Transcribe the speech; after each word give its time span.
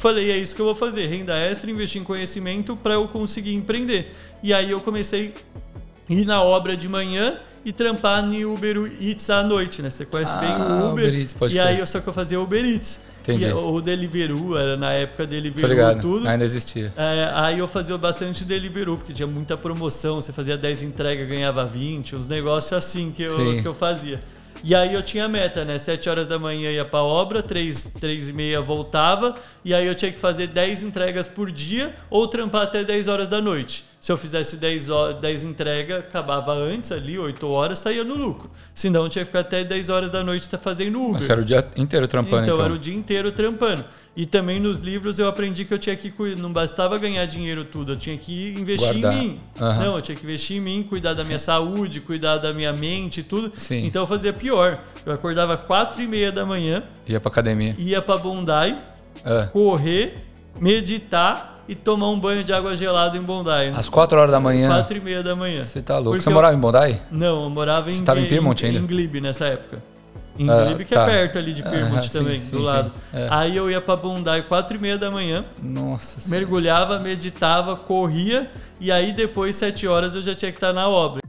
falei, 0.00 0.30
é 0.30 0.36
isso 0.36 0.54
que 0.54 0.60
eu 0.60 0.66
vou 0.66 0.74
fazer, 0.74 1.06
renda 1.06 1.36
extra, 1.36 1.70
investir 1.70 2.00
em 2.00 2.04
conhecimento 2.04 2.74
para 2.76 2.94
eu 2.94 3.06
conseguir 3.08 3.54
empreender. 3.54 4.14
E 4.42 4.52
aí 4.54 4.70
eu 4.70 4.80
comecei 4.80 5.34
a 6.08 6.12
ir 6.12 6.24
na 6.24 6.42
obra 6.42 6.76
de 6.76 6.88
manhã 6.88 7.36
e 7.64 7.72
trampar 7.72 8.24
no 8.24 8.54
Uber 8.54 8.90
Eats 9.00 9.28
à 9.28 9.42
noite, 9.42 9.82
né? 9.82 9.90
Você 9.90 10.06
conhece 10.06 10.32
Ah, 10.34 10.40
bem 10.40 10.50
o 10.50 10.90
Uber. 10.92 11.04
Uber 11.08 11.14
Eats, 11.20 11.32
pode 11.34 11.54
e 11.54 11.60
aí 11.60 11.78
eu 11.78 11.86
só 11.86 12.00
que 12.00 12.08
eu 12.08 12.12
fazia 12.12 12.40
Uber 12.40 12.64
Eats. 12.64 13.00
Entendi. 13.22 13.44
E, 13.44 13.52
o 13.52 13.80
Deliveroo, 13.82 14.56
era 14.56 14.78
na 14.78 14.92
época 14.92 15.26
Deliveroo 15.26 15.68
ligado. 15.68 16.00
tudo. 16.00 16.26
Ainda 16.26 16.42
existia. 16.42 16.90
É, 16.96 17.30
aí 17.34 17.58
eu 17.58 17.68
fazia 17.68 17.96
bastante 17.98 18.44
Deliveroo, 18.46 18.96
porque 18.96 19.12
tinha 19.12 19.26
muita 19.28 19.58
promoção. 19.58 20.22
Você 20.22 20.32
fazia 20.32 20.56
10 20.56 20.82
entregas, 20.84 21.28
ganhava 21.28 21.66
20, 21.66 22.16
uns 22.16 22.26
negócios 22.26 22.72
assim 22.72 23.12
que 23.14 23.22
eu, 23.22 23.36
Sim. 23.36 23.60
que 23.60 23.68
eu 23.68 23.74
fazia. 23.74 24.22
E 24.62 24.74
aí 24.74 24.94
eu 24.94 25.02
tinha 25.02 25.28
meta, 25.28 25.64
né? 25.64 25.78
7 25.78 26.08
horas 26.08 26.26
da 26.26 26.38
manhã 26.38 26.70
ia 26.70 26.84
pra 26.84 27.02
obra, 27.02 27.42
3, 27.42 27.94
3 28.00 28.28
e 28.28 28.32
meia 28.32 28.60
voltava, 28.60 29.34
e 29.64 29.74
aí 29.74 29.86
eu 29.86 29.94
tinha 29.94 30.12
que 30.12 30.18
fazer 30.18 30.46
10 30.48 30.82
entregas 30.82 31.26
por 31.26 31.50
dia 31.50 31.94
ou 32.10 32.26
trampar 32.28 32.62
até 32.62 32.84
10 32.84 33.08
horas 33.08 33.28
da 33.28 33.40
noite. 33.40 33.89
Se 34.00 34.10
eu 34.10 34.16
fizesse 34.16 34.56
10, 34.56 34.88
ho- 34.88 35.12
10 35.12 35.44
entregas, 35.44 35.98
acabava 36.00 36.54
antes 36.54 36.90
ali, 36.90 37.18
8 37.18 37.46
horas, 37.46 37.80
saía 37.80 38.02
no 38.02 38.14
lucro. 38.16 38.50
Senão 38.74 39.02
eu 39.02 39.08
tinha 39.10 39.22
que 39.24 39.26
ficar 39.28 39.40
até 39.40 39.62
10 39.62 39.90
horas 39.90 40.10
da 40.10 40.24
noite 40.24 40.48
tá 40.48 40.56
fazendo 40.56 40.98
Uber. 40.98 41.20
Mas 41.20 41.28
era 41.28 41.40
o 41.42 41.44
dia 41.44 41.68
inteiro 41.76 42.08
trampando, 42.08 42.44
então, 42.44 42.54
então. 42.54 42.64
era 42.64 42.72
o 42.72 42.78
dia 42.78 42.94
inteiro 42.94 43.30
trampando. 43.30 43.84
E 44.16 44.24
também 44.24 44.58
nos 44.58 44.78
livros 44.78 45.18
eu 45.18 45.28
aprendi 45.28 45.66
que 45.66 45.74
eu 45.74 45.78
tinha 45.78 45.94
que 45.96 46.10
cuidar, 46.10 46.40
não 46.40 46.50
bastava 46.50 46.96
ganhar 46.98 47.26
dinheiro 47.26 47.62
tudo, 47.62 47.92
eu 47.92 47.96
tinha 47.98 48.16
que 48.16 48.54
investir 48.58 48.88
Guardar. 48.88 49.14
em 49.14 49.18
mim. 49.28 49.40
Aham. 49.60 49.84
Não, 49.84 49.96
eu 49.96 50.02
tinha 50.02 50.16
que 50.16 50.24
investir 50.24 50.56
em 50.56 50.60
mim, 50.60 50.82
cuidar 50.82 51.12
da 51.12 51.22
minha 51.22 51.38
saúde, 51.38 52.00
cuidar 52.00 52.38
da 52.38 52.54
minha 52.54 52.72
mente 52.72 53.20
e 53.20 53.22
tudo. 53.22 53.52
Sim. 53.58 53.84
Então 53.84 54.02
eu 54.02 54.06
fazia 54.06 54.32
pior. 54.32 54.80
Eu 55.04 55.12
acordava 55.12 55.58
quatro 55.58 56.00
e 56.02 56.08
meia 56.08 56.32
da 56.32 56.46
manhã, 56.46 56.82
Ia 57.06 57.20
pra 57.20 57.30
academia. 57.30 57.74
ia 57.78 58.00
pra 58.00 58.16
Bondi, 58.16 58.50
É. 59.24 59.46
correr, 59.52 60.24
meditar 60.58 61.59
e 61.70 61.74
tomar 61.76 62.08
um 62.08 62.18
banho 62.18 62.42
de 62.42 62.52
água 62.52 62.76
gelada 62.76 63.16
em 63.16 63.22
Bondi. 63.22 63.48
Às 63.76 63.88
4 63.88 64.18
horas 64.18 64.32
da 64.32 64.40
manhã. 64.40 64.68
Quatro 64.68 64.96
e 64.96 65.00
meia 65.00 65.22
da 65.22 65.36
manhã. 65.36 65.62
Você 65.62 65.80
tá 65.80 65.94
louco. 65.96 66.10
Porque 66.10 66.22
Você 66.24 66.28
eu- 66.28 66.34
morava 66.34 66.52
em 66.54 66.58
Bondai? 66.58 67.00
Não, 67.12 67.44
eu 67.44 67.50
morava 67.50 67.88
em, 67.90 67.94
Você 67.94 68.04
tava 68.04 68.18
em 68.20 68.26
Pyrmont 68.26 68.60
em, 68.64 68.66
ainda? 68.68 68.78
em 68.80 68.86
Glebe 68.86 69.20
nessa 69.20 69.46
época. 69.46 69.78
Em 70.38 70.48
Ah, 70.50 70.64
Glebe, 70.64 70.84
que 70.84 70.94
tá. 70.94 71.02
é 71.02 71.06
perto 71.06 71.38
ali 71.38 71.52
de 71.52 71.62
Aham, 71.62 72.02
sim, 72.02 72.08
também, 72.08 72.40
sim, 72.40 72.50
do 72.50 72.58
sim. 72.58 72.64
lado. 72.64 72.90
É. 73.12 73.28
Aí 73.30 73.56
eu 73.56 73.70
ia 73.70 73.80
pra 73.80 73.94
Bondi 73.94 74.42
quatro 74.48 74.76
e 74.76 74.80
meia 74.80 74.98
da 74.98 75.10
manhã, 75.10 75.44
Nossa 75.62 76.18
senhora. 76.18 76.40
mergulhava, 76.40 76.98
meditava, 76.98 77.76
corria 77.76 78.50
e 78.80 78.90
aí 78.90 79.12
depois 79.12 79.54
sete 79.54 79.86
horas 79.86 80.14
eu 80.14 80.22
já 80.22 80.34
tinha 80.34 80.50
que 80.50 80.56
estar 80.56 80.72
na 80.72 80.88
obra. 80.88 81.19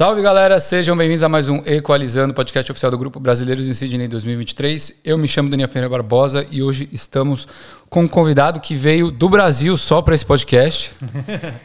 Salve 0.00 0.22
galera, 0.22 0.58
sejam 0.58 0.96
bem-vindos 0.96 1.22
a 1.22 1.28
mais 1.28 1.50
um 1.50 1.58
Equalizando, 1.58 2.32
podcast 2.32 2.72
oficial 2.72 2.90
do 2.90 2.96
Grupo 2.96 3.20
Brasileiros 3.20 3.68
em 3.68 3.74
Sydney 3.74 4.08
2023. 4.08 4.94
Eu 5.04 5.18
me 5.18 5.28
chamo 5.28 5.50
Daniel 5.50 5.68
Ferreira 5.68 5.90
Barbosa 5.90 6.46
e 6.50 6.62
hoje 6.62 6.88
estamos 6.90 7.46
com 7.90 8.04
um 8.04 8.08
convidado 8.08 8.60
que 8.60 8.74
veio 8.74 9.10
do 9.10 9.28
Brasil 9.28 9.76
só 9.76 10.00
para 10.00 10.14
esse 10.14 10.24
podcast. 10.24 10.90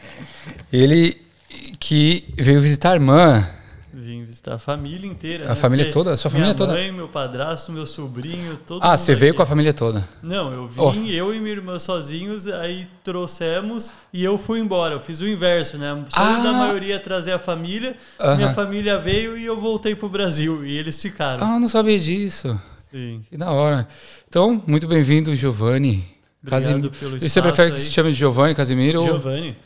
Ele 0.70 1.16
que 1.80 2.26
veio 2.36 2.60
visitar 2.60 2.90
a 2.90 2.94
irmã. 2.96 3.48
Vim 4.06 4.24
visitar 4.24 4.54
a 4.54 4.58
família 4.58 5.06
inteira. 5.08 5.46
A 5.46 5.48
né? 5.48 5.54
família 5.56 5.84
Porque 5.86 5.92
toda? 5.94 6.12
A 6.12 6.16
sua 6.16 6.30
família 6.30 6.54
minha 6.54 6.56
toda? 6.56 6.72
mãe, 6.74 6.92
meu 6.92 7.08
padrasto, 7.08 7.72
meu 7.72 7.86
sobrinho, 7.86 8.56
todo 8.64 8.80
Ah, 8.82 8.96
você 8.96 9.14
veio 9.16 9.30
aqui. 9.32 9.36
com 9.38 9.42
a 9.42 9.46
família 9.46 9.72
toda. 9.72 10.08
Não, 10.22 10.52
eu 10.52 10.68
vim, 10.68 10.80
Oh. 10.80 10.92
eu 11.10 11.34
e 11.34 11.40
minha 11.40 11.52
irmã 11.52 11.78
sozinhos, 11.80 12.46
aí 12.46 12.86
trouxemos 13.02 13.90
e 14.12 14.22
eu 14.24 14.38
fui 14.38 14.60
embora. 14.60 14.94
Eu 14.94 15.00
fiz 15.00 15.20
o 15.20 15.26
inverso, 15.28 15.76
né? 15.76 15.88
Sonho 15.92 16.06
Ah. 16.38 16.38
da 16.42 16.52
maioria 16.52 17.00
trazer 17.00 17.32
a 17.32 17.38
família. 17.38 17.96
Aham. 18.20 18.36
Minha 18.36 18.54
família 18.54 18.98
veio 18.98 19.36
e 19.36 19.44
eu 19.44 19.58
voltei 19.58 19.94
pro 19.96 20.08
Brasil. 20.08 20.64
E 20.64 20.76
eles 20.78 21.00
ficaram. 21.02 21.44
Ah, 21.44 21.58
não 21.58 21.68
sabia 21.68 21.98
disso. 21.98 22.60
Sim. 22.90 23.22
Que 23.28 23.36
da 23.36 23.50
hora. 23.50 23.88
Então, 24.28 24.62
muito 24.66 24.86
bem-vindo, 24.86 25.34
Giovanni. 25.34 26.04
Obrigado 26.42 26.62
Casimi- 26.62 26.90
pelo 26.90 27.16
E 27.16 27.20
você 27.20 27.26
espaço 27.26 27.42
prefere 27.48 27.70
que 27.72 27.76
aí. 27.78 27.82
se 27.82 27.92
chame 27.92 28.12
de 28.12 28.18
Giovanni, 28.18 28.54
Casimiro? 28.54 29.00
ou- 29.00 29.06
Giovanni. 29.06 29.56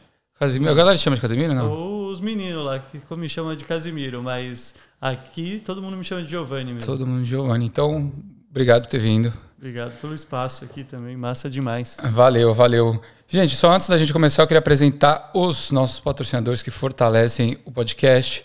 Casimiro? 0.41 0.73
A 0.73 0.75
galera 0.75 0.97
te 0.97 1.03
chama 1.03 1.17
de 1.17 1.21
Casimiro, 1.21 1.55
não? 1.55 1.71
Ou 1.71 2.11
os 2.11 2.19
meninos 2.19 2.65
lá 2.65 2.79
que 2.79 2.99
me 3.15 3.29
chamam 3.29 3.55
de 3.55 3.63
Casimiro, 3.63 4.23
mas 4.23 4.75
aqui 4.99 5.63
todo 5.63 5.83
mundo 5.83 5.99
me 5.99 6.03
chama 6.03 6.23
de 6.23 6.31
Giovanni 6.31 6.73
mesmo. 6.73 6.87
Todo 6.87 7.07
mundo 7.07 7.27
Giovanni. 7.27 7.67
Então, 7.67 8.11
obrigado 8.49 8.85
por 8.85 8.89
ter 8.89 9.01
vindo. 9.01 9.31
Obrigado 9.59 10.01
pelo 10.01 10.15
espaço 10.15 10.65
aqui 10.65 10.83
também, 10.83 11.15
massa 11.15 11.51
demais. 11.51 11.99
Valeu, 12.11 12.55
valeu. 12.55 12.99
Gente, 13.29 13.55
só 13.55 13.71
antes 13.71 13.87
da 13.87 13.99
gente 13.99 14.15
começar, 14.15 14.43
eu 14.43 14.47
queria 14.47 14.61
apresentar 14.61 15.31
os 15.35 15.71
nossos 15.71 16.01
patrocinadores 16.01 16.63
que 16.63 16.71
fortalecem 16.71 17.59
o 17.67 17.71
podcast. 17.71 18.43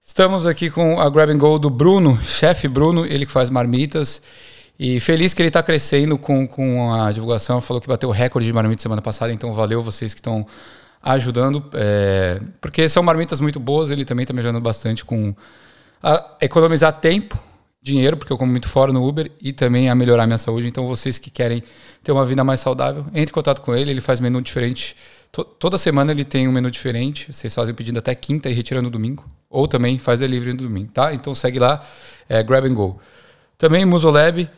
Estamos 0.00 0.46
aqui 0.46 0.70
com 0.70 0.98
a 0.98 1.10
Grab 1.10 1.30
and 1.30 1.36
Go 1.36 1.58
do 1.58 1.68
Bruno, 1.68 2.18
chefe 2.24 2.66
Bruno, 2.68 3.04
ele 3.04 3.26
que 3.26 3.32
faz 3.32 3.50
marmitas. 3.50 4.22
E 4.78 4.98
feliz 4.98 5.34
que 5.34 5.42
ele 5.42 5.48
está 5.48 5.62
crescendo 5.62 6.16
com, 6.16 6.46
com 6.46 6.94
a 6.94 7.12
divulgação. 7.12 7.60
Falou 7.60 7.82
que 7.82 7.88
bateu 7.88 8.08
o 8.08 8.12
recorde 8.12 8.46
de 8.46 8.52
marmitas 8.54 8.80
semana 8.80 9.02
passada, 9.02 9.30
então 9.30 9.52
valeu 9.52 9.82
vocês 9.82 10.14
que 10.14 10.20
estão 10.20 10.46
ajudando. 11.14 11.64
é, 11.74 12.40
porque 12.60 12.88
são 12.88 13.02
marmitas 13.02 13.40
muito 13.40 13.58
boas, 13.60 13.90
ele 13.90 14.04
também 14.04 14.24
está 14.24 14.32
me 14.34 14.40
ajudando 14.40 14.62
bastante 14.62 15.04
com 15.04 15.34
economizar 16.40 16.92
tempo, 17.00 17.38
dinheiro, 17.82 18.16
porque 18.16 18.32
eu 18.32 18.38
como 18.38 18.50
muito 18.50 18.68
fora 18.68 18.92
no 18.92 19.06
Uber, 19.06 19.30
e 19.40 19.52
também 19.52 19.88
a 19.88 19.94
melhorar 19.94 20.26
minha 20.26 20.38
saúde. 20.38 20.66
Então, 20.68 20.86
vocês 20.86 21.18
que 21.18 21.30
querem 21.30 21.62
ter 22.02 22.12
uma 22.12 22.24
vida 22.24 22.44
mais 22.44 22.60
saudável, 22.60 23.04
entre 23.08 23.30
em 23.30 23.34
contato 23.34 23.62
com 23.62 23.74
ele, 23.74 23.90
ele 23.90 24.00
faz 24.00 24.20
menu 24.20 24.40
diferente. 24.42 24.96
To- 25.32 25.44
toda 25.44 25.76
semana 25.78 26.12
ele 26.12 26.24
tem 26.24 26.48
um 26.48 26.52
menu 26.52 26.70
diferente. 26.70 27.32
Vocês 27.32 27.54
fazem 27.54 27.74
pedido 27.74 27.98
até 27.98 28.14
quinta 28.14 28.48
e 28.48 28.54
retira 28.54 28.80
no 28.80 28.90
domingo. 28.90 29.24
Ou 29.50 29.66
também 29.66 29.98
faz 29.98 30.20
delivery 30.20 30.52
no 30.52 30.62
domingo, 30.62 30.92
tá? 30.92 31.12
Então 31.14 31.34
segue 31.34 31.58
lá, 31.58 31.84
é, 32.28 32.42
Grab 32.42 32.66
and 32.66 32.74
Go. 32.74 33.00
Também 33.56 33.84
Musolab, 33.84 34.48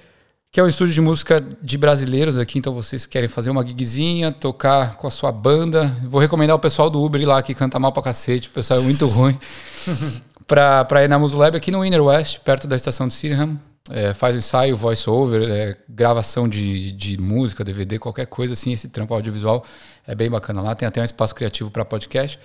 que 0.53 0.59
é 0.59 0.65
um 0.65 0.69
estúdio 0.69 0.93
de 0.93 1.01
música 1.01 1.45
de 1.63 1.79
brasileiros 1.79 2.37
aqui. 2.37 2.59
Então 2.59 2.73
vocês 2.73 3.07
querem 3.07 3.29
fazer 3.29 3.51
uma 3.51 3.65
gigzinha, 3.65 4.33
tocar 4.33 4.97
com 4.97 5.07
a 5.07 5.11
sua 5.11 5.31
banda. 5.31 5.97
Vou 6.09 6.21
recomendar 6.21 6.57
o 6.57 6.59
pessoal 6.59 6.91
do 6.91 7.01
Uber 7.03 7.25
lá 7.27 7.41
que 7.43 7.55
canta 7.55 7.79
mal 7.79 7.93
pra 7.93 8.03
cacete. 8.03 8.49
O 8.49 8.53
pessoal 8.53 8.81
é 8.81 8.83
muito 8.83 9.07
ruim 9.07 9.39
pra, 10.47 10.85
pra 10.85 11.05
ir 11.05 11.09
na 11.09 11.19
Musolab 11.19 11.57
aqui 11.57 11.71
no 11.71 11.85
Inner 11.85 12.03
West, 12.03 12.41
perto 12.41 12.67
da 12.67 12.75
estação 12.75 13.07
de 13.07 13.15
Sydenham. 13.15 13.61
É, 13.89 14.13
faz 14.13 14.35
o 14.35 14.39
ensaio, 14.39 14.77
voice-over, 14.77 15.49
é, 15.49 15.77
gravação 15.89 16.49
de, 16.49 16.93
de 16.93 17.19
música, 17.19 17.65
DVD, 17.65 17.99
qualquer 17.99 18.27
coisa 18.27 18.53
assim. 18.55 18.73
Esse 18.73 18.89
trampo 18.89 19.15
audiovisual 19.15 19.65
é 20.07 20.15
bem 20.15 20.29
bacana 20.29 20.61
lá. 20.61 20.75
Tem 20.75 20.89
até 20.89 21.01
um 21.01 21.05
espaço 21.05 21.35
criativo 21.35 21.71
para 21.71 21.83
podcast. 21.85 22.39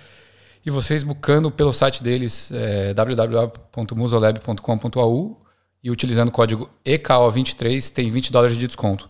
E 0.64 0.70
vocês 0.70 1.02
buscando 1.02 1.50
pelo 1.50 1.72
site 1.72 2.02
deles, 2.02 2.50
é, 2.52 2.94
www.musolab.com.au 2.94 5.45
e 5.86 5.90
utilizando 5.90 6.30
o 6.30 6.32
código 6.32 6.68
EKO23 6.84 7.90
tem 7.92 8.10
20 8.10 8.32
dólares 8.32 8.56
de 8.56 8.66
desconto. 8.66 9.08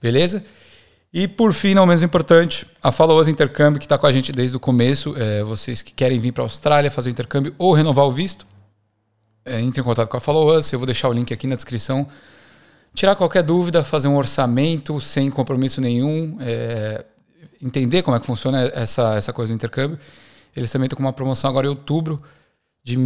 Beleza? 0.00 0.44
E 1.12 1.26
por 1.26 1.52
fim, 1.52 1.74
não 1.74 1.84
menos 1.84 2.00
importante, 2.04 2.64
a 2.80 2.92
Follow 2.92 3.20
Us 3.20 3.26
Intercâmbio, 3.26 3.80
que 3.80 3.86
está 3.86 3.98
com 3.98 4.06
a 4.06 4.12
gente 4.12 4.30
desde 4.30 4.56
o 4.56 4.60
começo. 4.60 5.16
É, 5.18 5.42
vocês 5.42 5.82
que 5.82 5.92
querem 5.92 6.20
vir 6.20 6.30
para 6.30 6.44
a 6.44 6.46
Austrália 6.46 6.92
fazer 6.92 7.10
o 7.10 7.10
intercâmbio 7.10 7.52
ou 7.58 7.74
renovar 7.74 8.04
o 8.06 8.12
visto, 8.12 8.46
é, 9.44 9.60
entre 9.60 9.80
em 9.80 9.84
contato 9.84 10.08
com 10.08 10.16
a 10.16 10.20
Follow 10.20 10.56
Us. 10.56 10.72
Eu 10.72 10.78
vou 10.78 10.86
deixar 10.86 11.08
o 11.08 11.12
link 11.12 11.34
aqui 11.34 11.48
na 11.48 11.56
descrição. 11.56 12.06
Tirar 12.94 13.16
qualquer 13.16 13.42
dúvida, 13.42 13.82
fazer 13.82 14.06
um 14.06 14.16
orçamento 14.16 15.00
sem 15.00 15.28
compromisso 15.28 15.80
nenhum, 15.80 16.36
é, 16.40 17.04
entender 17.60 18.02
como 18.02 18.16
é 18.16 18.20
que 18.20 18.26
funciona 18.26 18.70
essa, 18.74 19.16
essa 19.16 19.32
coisa 19.32 19.52
do 19.52 19.56
intercâmbio. 19.56 19.98
Eles 20.54 20.70
também 20.70 20.86
estão 20.86 20.96
com 20.96 21.02
uma 21.02 21.12
promoção 21.12 21.50
agora 21.50 21.66
em 21.66 21.70
outubro 21.70 22.22
de 22.84 22.96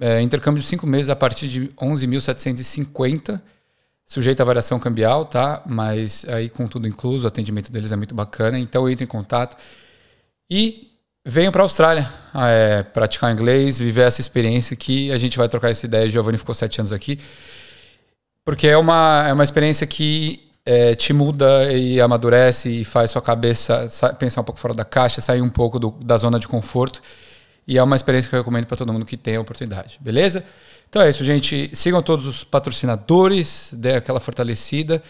é, 0.00 0.20
intercâmbio 0.22 0.60
de 0.62 0.66
cinco 0.68 0.86
meses 0.86 1.08
a 1.10 1.16
partir 1.16 1.48
de 1.48 1.68
11.750, 1.76 3.40
sujeito 4.06 4.40
à 4.40 4.44
variação 4.44 4.78
cambial, 4.78 5.24
tá? 5.24 5.62
Mas 5.66 6.24
aí 6.28 6.48
com 6.48 6.68
tudo 6.68 6.86
incluso, 6.86 7.24
o 7.24 7.28
atendimento 7.28 7.72
deles 7.72 7.90
é 7.92 7.96
muito 7.96 8.14
bacana. 8.14 8.58
Então 8.58 8.88
entre 8.88 9.04
em 9.04 9.08
contato 9.08 9.56
e 10.50 10.92
venham 11.24 11.50
para 11.50 11.62
a 11.62 11.64
Austrália 11.64 12.08
é, 12.34 12.82
praticar 12.84 13.32
inglês, 13.32 13.78
viver 13.80 14.02
essa 14.02 14.20
experiência 14.20 14.76
que 14.76 15.10
a 15.10 15.18
gente 15.18 15.36
vai 15.36 15.48
trocar 15.48 15.70
essa 15.70 15.86
ideia. 15.86 16.08
Giovanni 16.08 16.38
ficou 16.38 16.54
sete 16.54 16.80
anos 16.80 16.92
aqui, 16.92 17.18
porque 18.44 18.68
é 18.68 18.76
uma, 18.76 19.24
é 19.28 19.32
uma 19.32 19.42
experiência 19.44 19.86
que 19.86 20.40
é, 20.64 20.94
te 20.94 21.12
muda 21.12 21.72
e 21.72 22.00
amadurece 22.00 22.68
e 22.68 22.84
faz 22.84 23.10
sua 23.10 23.22
cabeça 23.22 23.88
sa- 23.88 24.12
pensar 24.14 24.40
um 24.40 24.44
pouco 24.44 24.58
fora 24.60 24.74
da 24.74 24.84
caixa, 24.84 25.20
sair 25.20 25.40
um 25.42 25.48
pouco 25.50 25.78
do- 25.78 25.90
da 26.04 26.16
zona 26.16 26.38
de 26.38 26.46
conforto. 26.48 27.00
E 27.66 27.76
é 27.78 27.82
uma 27.82 27.96
experiência 27.96 28.28
que 28.28 28.34
eu 28.36 28.40
recomendo 28.40 28.66
para 28.66 28.76
todo 28.76 28.92
mundo 28.92 29.04
que 29.04 29.16
tem 29.16 29.36
a 29.36 29.40
oportunidade, 29.40 29.98
beleza? 30.00 30.44
Então 30.88 31.02
é 31.02 31.10
isso, 31.10 31.24
gente. 31.24 31.70
Sigam 31.74 32.00
todos 32.00 32.24
os 32.26 32.44
patrocinadores, 32.44 33.70
dê 33.72 33.94
aquela 33.94 34.20
fortalecida 34.20 35.02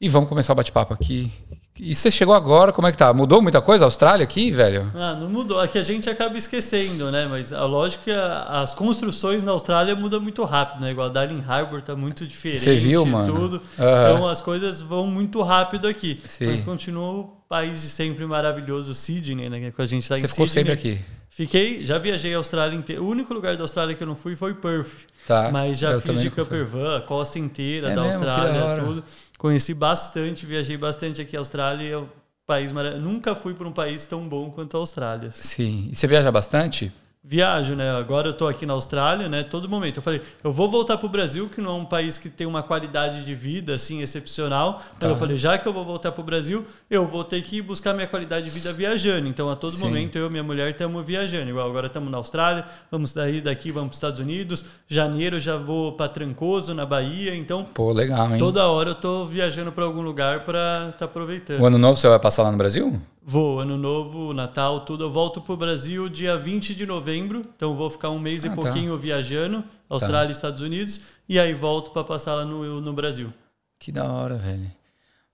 e 0.00 0.08
vamos 0.08 0.28
começar 0.28 0.52
o 0.52 0.56
bate-papo 0.56 0.94
aqui. 0.94 1.30
E 1.78 1.92
você 1.92 2.08
chegou 2.08 2.32
agora, 2.32 2.72
como 2.72 2.86
é 2.86 2.92
que 2.92 2.96
tá? 2.96 3.12
Mudou 3.12 3.42
muita 3.42 3.60
coisa 3.60 3.84
a 3.84 3.86
Austrália 3.88 4.22
aqui, 4.22 4.52
velho? 4.52 4.90
Ah, 4.94 5.14
não 5.14 5.28
mudou. 5.28 5.60
É 5.62 5.66
que 5.66 5.76
a 5.76 5.82
gente 5.82 6.08
acaba 6.08 6.38
esquecendo, 6.38 7.10
né? 7.10 7.26
Mas 7.26 7.52
a 7.52 7.64
lógica 7.66 8.12
é 8.12 8.62
as 8.62 8.74
construções 8.76 9.42
na 9.42 9.50
Austrália 9.50 9.94
mudam 9.96 10.20
muito 10.20 10.44
rápido, 10.44 10.80
né? 10.80 10.92
Igual 10.92 11.08
a 11.08 11.10
Darling 11.10 11.42
Harbour 11.46 11.82
tá 11.82 11.96
muito 11.96 12.26
diferente. 12.28 12.60
Você 12.62 12.76
viu, 12.76 13.04
mano? 13.04 13.34
Tudo. 13.34 13.62
Aham. 13.76 14.12
Então 14.14 14.28
as 14.28 14.40
coisas 14.40 14.80
vão 14.80 15.08
muito 15.08 15.42
rápido 15.42 15.88
aqui. 15.88 16.22
Sim. 16.24 16.46
Mas 16.46 16.62
continua 16.62 17.10
o 17.12 17.24
país 17.48 17.82
de 17.82 17.88
sempre 17.88 18.24
maravilhoso, 18.24 18.94
Sydney, 18.94 19.50
né? 19.50 19.72
Que 19.72 19.82
a 19.82 19.86
gente 19.86 20.08
tá 20.08 20.16
em 20.16 20.20
Você 20.20 20.28
ficou 20.28 20.46
Sydney. 20.46 20.76
sempre 20.76 20.92
aqui. 20.92 21.04
Fiquei, 21.34 21.84
já 21.84 21.98
viajei 21.98 22.32
a 22.32 22.36
Austrália 22.36 22.76
inteira. 22.76 23.02
O 23.02 23.08
único 23.08 23.34
lugar 23.34 23.56
da 23.56 23.64
Austrália 23.64 23.92
que 23.96 24.00
eu 24.00 24.06
não 24.06 24.14
fui 24.14 24.36
foi 24.36 24.54
Perth. 24.54 24.92
Tá. 25.26 25.50
Mas 25.50 25.78
já 25.78 26.00
fiz 26.00 26.20
de 26.20 26.28
nunca 26.30 26.44
fui. 26.44 26.44
camper 26.44 26.64
van, 26.64 26.98
a 26.98 27.00
costa 27.00 27.40
inteira 27.40 27.90
É 27.90 27.94
da 27.96 28.02
mesmo? 28.02 28.24
Da 28.24 28.36
Austrália, 28.36 28.84
tudo. 28.84 29.04
Conheci 29.36 29.74
bastante, 29.74 30.46
viajei 30.46 30.76
bastante 30.76 31.20
aqui 31.20 31.34
a 31.34 31.40
Austrália. 31.40 31.92
É 31.92 31.98
um 31.98 32.06
país 32.46 32.70
maravilhoso. 32.70 33.04
Nunca 33.04 33.34
fui 33.34 33.52
para 33.52 33.66
um 33.66 33.72
país 33.72 34.06
tão 34.06 34.28
bom 34.28 34.48
quanto 34.48 34.76
a 34.76 34.80
Austrália. 34.80 35.32
Sim. 35.32 35.88
E 35.90 35.96
você 35.96 36.06
viaja 36.06 36.30
bastante? 36.30 36.92
Viajo, 37.26 37.74
né? 37.74 37.90
Agora 37.90 38.28
eu 38.28 38.34
tô 38.34 38.46
aqui 38.46 38.66
na 38.66 38.74
Austrália, 38.74 39.30
né? 39.30 39.42
Todo 39.42 39.66
momento. 39.66 39.96
Eu 39.96 40.02
falei, 40.02 40.20
eu 40.42 40.52
vou 40.52 40.68
voltar 40.68 40.98
pro 40.98 41.08
Brasil, 41.08 41.48
que 41.48 41.58
não 41.58 41.70
é 41.70 41.74
um 41.74 41.84
país 41.86 42.18
que 42.18 42.28
tem 42.28 42.46
uma 42.46 42.62
qualidade 42.62 43.24
de 43.24 43.34
vida, 43.34 43.74
assim, 43.74 44.02
excepcional. 44.02 44.82
Então 44.94 45.08
Tá. 45.08 45.14
eu 45.14 45.16
falei, 45.16 45.38
já 45.38 45.56
que 45.56 45.66
eu 45.66 45.72
vou 45.72 45.86
voltar 45.86 46.12
pro 46.12 46.22
Brasil, 46.22 46.66
eu 46.90 47.06
vou 47.06 47.24
ter 47.24 47.42
que 47.42 47.62
buscar 47.62 47.94
minha 47.94 48.06
qualidade 48.06 48.44
de 48.44 48.50
vida 48.50 48.74
viajando. 48.74 49.26
Então, 49.26 49.48
a 49.48 49.56
todo 49.56 49.72
Sim. 49.72 49.84
momento, 49.84 50.18
eu 50.18 50.26
e 50.26 50.30
minha 50.30 50.42
mulher 50.42 50.68
estamos 50.70 51.02
viajando. 51.02 51.48
Igual 51.48 51.66
agora 51.66 51.86
estamos 51.86 52.10
na 52.10 52.18
Austrália, 52.18 52.66
vamos 52.90 53.12
sair 53.12 53.40
daqui, 53.40 53.72
vamos 53.72 53.88
pros 53.88 53.96
Estados 53.96 54.20
Unidos. 54.20 54.62
Janeiro 54.86 55.40
já 55.40 55.56
vou 55.56 55.92
para 55.92 56.08
Trancoso, 56.10 56.74
na 56.74 56.84
Bahia. 56.84 57.34
Então, 57.34 57.64
Pô, 57.64 57.90
legal, 57.90 58.30
hein? 58.32 58.38
toda 58.38 58.68
hora 58.68 58.90
eu 58.90 58.94
tô 58.94 59.24
viajando 59.24 59.72
para 59.72 59.84
algum 59.86 60.02
lugar 60.02 60.40
para 60.40 60.90
estar 60.92 61.06
aproveitando. 61.06 61.62
O 61.62 61.64
ano 61.66 61.78
novo 61.78 61.98
você 61.98 62.06
vai 62.06 62.18
passar 62.18 62.42
lá 62.42 62.52
no 62.52 62.58
Brasil? 62.58 63.00
Vou, 63.26 63.58
ano 63.60 63.78
novo, 63.78 64.34
Natal, 64.34 64.80
tudo. 64.80 65.04
Eu 65.04 65.10
volto 65.10 65.40
pro 65.40 65.56
Brasil 65.56 66.08
dia 66.10 66.36
20 66.36 66.74
de 66.74 66.84
novembro, 66.84 67.42
então 67.56 67.74
vou 67.74 67.88
ficar 67.88 68.10
um 68.10 68.18
mês 68.18 68.44
Ah, 68.44 68.48
e 68.48 68.50
tá. 68.50 68.56
pouquinho 68.56 68.96
viajando, 68.98 69.64
Austrália 69.88 70.28
e 70.28 70.32
Estados 70.32 70.60
Unidos, 70.60 71.00
e 71.28 71.40
aí 71.40 71.54
volto 71.54 71.90
para 71.90 72.04
passar 72.04 72.34
lá 72.34 72.44
no, 72.44 72.80
no 72.82 72.92
Brasil. 72.92 73.32
Que 73.78 73.90
da 73.90 74.04
hora, 74.12 74.36
velho. 74.36 74.70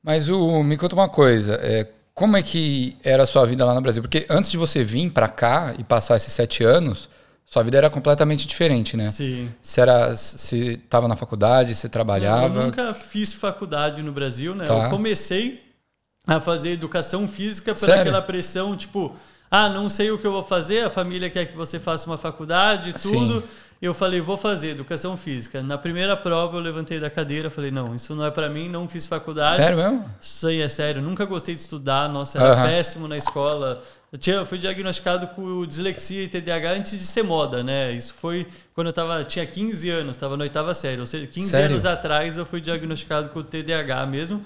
Mas 0.02 0.28
o, 0.28 0.62
me 0.62 0.76
conta 0.76 0.94
uma 0.94 1.08
coisa. 1.08 1.54
É, 1.60 1.87
como 2.14 2.37
é 2.37 2.42
que 2.42 2.96
era 3.02 3.25
a 3.25 3.26
sua 3.26 3.44
vida 3.44 3.64
lá 3.64 3.75
no 3.75 3.81
Brasil? 3.81 4.02
Porque 4.02 4.25
antes 4.31 4.50
de 4.50 4.56
você 4.56 4.84
vir 4.84 5.10
pra 5.10 5.26
cá 5.28 5.75
e 5.76 5.82
passar 5.82 6.16
esses 6.16 6.32
sete 6.32 6.62
anos, 6.62 7.08
sua 7.44 7.64
vida 7.64 7.76
era 7.76 7.90
completamente 7.90 8.46
diferente, 8.46 8.96
né? 8.96 9.10
Sim. 9.10 9.50
Você 9.60 9.81
era, 9.81 10.16
você 10.16 10.75
estava 10.75 11.08
na 11.08 11.16
faculdade, 11.16 11.75
você 11.75 11.87
Eu 11.88 11.90
trabalhava. 11.90 12.66
nunca 12.66 12.94
fiz 12.94 13.34
faculdade 13.34 14.00
no 14.00 14.12
Brasil, 14.12 14.54
né? 14.54 14.64
Tá. 14.64 14.84
Eu 14.84 14.90
comecei 14.90 15.60
a 16.26 16.38
fazer 16.40 16.70
educação 16.70 17.26
física 17.26 17.72
por 17.75 17.81
Sério? 17.81 18.00
aquela 18.02 18.22
pressão, 18.22 18.76
tipo, 18.76 19.17
ah, 19.50 19.69
não 19.69 19.88
sei 19.90 20.11
o 20.11 20.19
que 20.19 20.26
eu 20.26 20.32
vou 20.32 20.43
fazer, 20.43 20.84
a 20.84 20.90
família 20.90 21.28
quer 21.28 21.46
que 21.46 21.56
você 21.56 21.78
faça 21.81 22.06
uma 22.06 22.19
faculdade, 22.19 22.93
tudo. 22.93 23.40
Sim. 23.40 23.46
Eu 23.82 23.94
falei, 23.94 24.20
vou 24.20 24.37
fazer 24.37 24.72
educação 24.72 25.17
física. 25.17 25.62
Na 25.62 25.78
primeira 25.78 26.14
prova 26.14 26.58
eu 26.58 26.61
levantei 26.61 27.00
da 27.00 27.08
cadeira, 27.08 27.49
falei, 27.49 27.70
não, 27.70 27.94
isso 27.94 28.14
não 28.14 28.26
é 28.26 28.31
para 28.31 28.46
mim, 28.50 28.69
não 28.69 28.87
fiz 28.87 29.06
faculdade. 29.06 29.56
Sério 29.56 29.78
mesmo? 29.78 30.05
Isso 30.20 30.46
aí 30.46 30.61
é 30.61 30.69
sério, 30.69 31.00
nunca 31.00 31.25
gostei 31.25 31.55
de 31.55 31.62
estudar, 31.62 32.06
nossa, 32.06 32.37
era 32.37 32.52
Aham. 32.52 32.66
péssimo 32.69 33.08
na 33.08 33.16
escola. 33.16 33.82
Eu, 34.12 34.19
tinha, 34.19 34.37
eu 34.37 34.44
fui 34.44 34.58
diagnosticado 34.58 35.28
com 35.28 35.64
dislexia 35.64 36.25
e 36.25 36.28
TDAH 36.28 36.73
antes 36.73 36.99
de 36.99 37.06
ser 37.06 37.23
moda, 37.23 37.62
né? 37.62 37.90
Isso 37.93 38.12
foi 38.19 38.46
quando 38.75 38.88
eu 38.88 38.93
tava, 38.93 39.25
tinha 39.25 39.46
15 39.46 39.88
anos, 39.88 40.16
estava 40.16 40.37
na 40.37 40.43
oitava 40.43 40.75
série. 40.75 41.00
Ou 41.00 41.06
seja, 41.06 41.26
15 41.26 41.50
Sério? 41.50 41.70
anos 41.70 41.87
atrás 41.87 42.37
eu 42.37 42.44
fui 42.44 42.61
diagnosticado 42.61 43.31
com 43.31 43.43
TDAH 43.43 44.05
mesmo. 44.06 44.43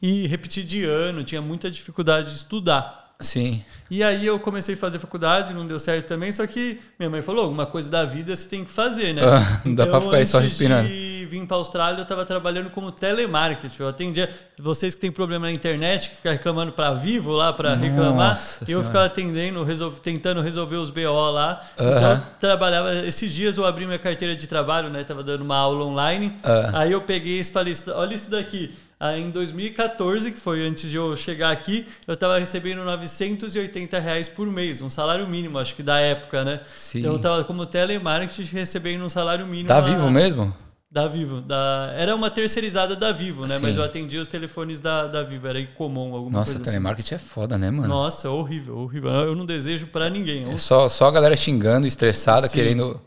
E 0.00 0.26
repeti 0.26 0.62
de 0.62 0.84
ano, 0.84 1.24
tinha 1.24 1.40
muita 1.40 1.70
dificuldade 1.70 2.30
de 2.30 2.36
estudar. 2.36 3.04
Sim. 3.18 3.64
E 3.90 4.04
aí 4.04 4.26
eu 4.26 4.38
comecei 4.38 4.74
a 4.74 4.78
fazer 4.78 4.98
faculdade, 4.98 5.54
não 5.54 5.64
deu 5.64 5.78
certo 5.80 6.06
também, 6.06 6.30
só 6.30 6.46
que 6.46 6.78
minha 6.98 7.08
mãe 7.08 7.22
falou, 7.22 7.44
alguma 7.44 7.64
coisa 7.64 7.90
da 7.90 8.04
vida 8.04 8.36
você 8.36 8.46
tem 8.46 8.62
que 8.62 8.70
fazer, 8.70 9.14
né? 9.14 9.22
Ah, 9.24 9.60
não 9.64 9.74
dá 9.74 9.86
pra 9.86 10.02
ficar 10.02 10.16
aí 10.18 10.26
só 10.26 10.38
respirando. 10.38 10.86
de 10.86 11.26
vir 11.30 11.46
para 11.46 11.56
a 11.56 11.60
Austrália, 11.60 11.98
eu 12.00 12.02
estava 12.02 12.26
trabalhando 12.26 12.68
como 12.68 12.92
telemarketing. 12.92 13.76
Eu 13.80 13.88
atendia 13.88 14.28
vocês 14.58 14.94
que 14.94 15.00
têm 15.00 15.10
problema 15.10 15.46
na 15.46 15.52
internet, 15.52 16.10
que 16.10 16.16
ficam 16.16 16.30
reclamando 16.30 16.72
para 16.72 16.92
Vivo 16.92 17.32
lá 17.32 17.54
para 17.54 17.74
reclamar. 17.74 18.32
Eu 18.60 18.66
Senhora. 18.66 18.84
ficava 18.84 19.04
atendendo, 19.06 19.64
resolve- 19.64 20.00
tentando 20.00 20.42
resolver 20.42 20.76
os 20.76 20.90
BO 20.90 21.30
lá. 21.30 21.66
Então 21.74 21.88
Aham. 21.88 22.14
eu 22.34 22.38
trabalhava. 22.40 22.94
Esses 23.06 23.32
dias 23.32 23.56
eu 23.56 23.64
abri 23.64 23.86
minha 23.86 23.98
carteira 23.98 24.36
de 24.36 24.46
trabalho, 24.46 24.90
né? 24.90 25.02
Tava 25.04 25.22
dando 25.22 25.40
uma 25.42 25.56
aula 25.56 25.84
online. 25.86 26.36
Ah. 26.44 26.80
Aí 26.80 26.92
eu 26.92 27.00
peguei 27.00 27.40
e 27.40 27.44
falei, 27.44 27.74
olha 27.94 28.14
isso 28.14 28.30
daqui. 28.30 28.74
Aí 28.98 29.22
em 29.22 29.30
2014, 29.30 30.32
que 30.32 30.38
foi 30.40 30.66
antes 30.66 30.88
de 30.90 30.96
eu 30.96 31.14
chegar 31.16 31.50
aqui, 31.50 31.86
eu 32.06 32.14
estava 32.14 32.38
recebendo 32.38 32.82
980 32.82 33.98
reais 33.98 34.28
por 34.28 34.46
mês, 34.46 34.80
um 34.80 34.88
salário 34.88 35.28
mínimo, 35.28 35.58
acho 35.58 35.74
que 35.74 35.82
da 35.82 35.98
época, 36.00 36.42
né? 36.44 36.60
Sim. 36.74 37.00
Então 37.00 37.10
eu 37.12 37.16
estava 37.18 37.44
como 37.44 37.66
telemarketing 37.66 38.54
recebendo 38.56 39.04
um 39.04 39.10
salário 39.10 39.46
mínimo. 39.46 39.68
Tá 39.68 39.78
a- 39.78 39.80
vivo 39.82 40.10
mesmo? 40.10 40.54
Da 40.88 41.08
Vivo. 41.08 41.42
Da... 41.42 41.92
Era 41.98 42.14
uma 42.14 42.30
terceirizada 42.30 42.96
da 42.96 43.12
Vivo, 43.12 43.42
né? 43.46 43.56
Sim. 43.56 43.62
Mas 43.62 43.76
eu 43.76 43.84
atendia 43.84 44.22
os 44.22 44.28
telefones 44.28 44.80
da, 44.80 45.06
da 45.06 45.22
Vivo, 45.24 45.46
era 45.46 45.62
comum 45.74 46.14
alguma 46.14 46.38
Nossa, 46.38 46.52
coisa 46.52 46.62
assim. 46.62 46.70
telemarketing 46.70 47.14
é 47.16 47.18
foda, 47.18 47.58
né, 47.58 47.70
mano? 47.70 47.88
Nossa, 47.88 48.30
horrível, 48.30 48.78
horrível. 48.78 49.10
Eu 49.10 49.34
não 49.34 49.44
desejo 49.44 49.88
pra 49.88 50.08
ninguém. 50.08 50.48
É 50.50 50.56
só, 50.56 50.88
só 50.88 51.08
a 51.08 51.10
galera 51.10 51.36
xingando, 51.36 51.86
estressada, 51.86 52.48
Sim. 52.48 52.54
querendo. 52.54 52.98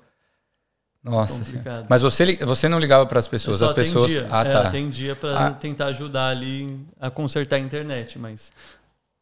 Nossa 1.04 1.40
Complicado. 1.46 1.86
Mas 1.90 2.02
você, 2.02 2.36
você 2.46 2.68
não 2.68 2.78
ligava 2.80 3.06
para 3.06 3.20
as 3.20 3.28
pessoas? 3.28 3.62
As 3.62 3.72
pessoas. 3.72 4.06
atendia. 4.06 4.28
Ah, 4.30 4.42
É, 4.42 4.52
tá. 4.52 4.62
atendia 4.68 5.16
pra 5.16 5.48
Ah. 5.48 5.52
tentar 5.52 5.86
ajudar 5.88 6.28
ali 6.30 6.78
a 7.00 7.10
consertar 7.10 7.56
a 7.56 7.60
internet, 7.60 8.20
mas... 8.20 8.52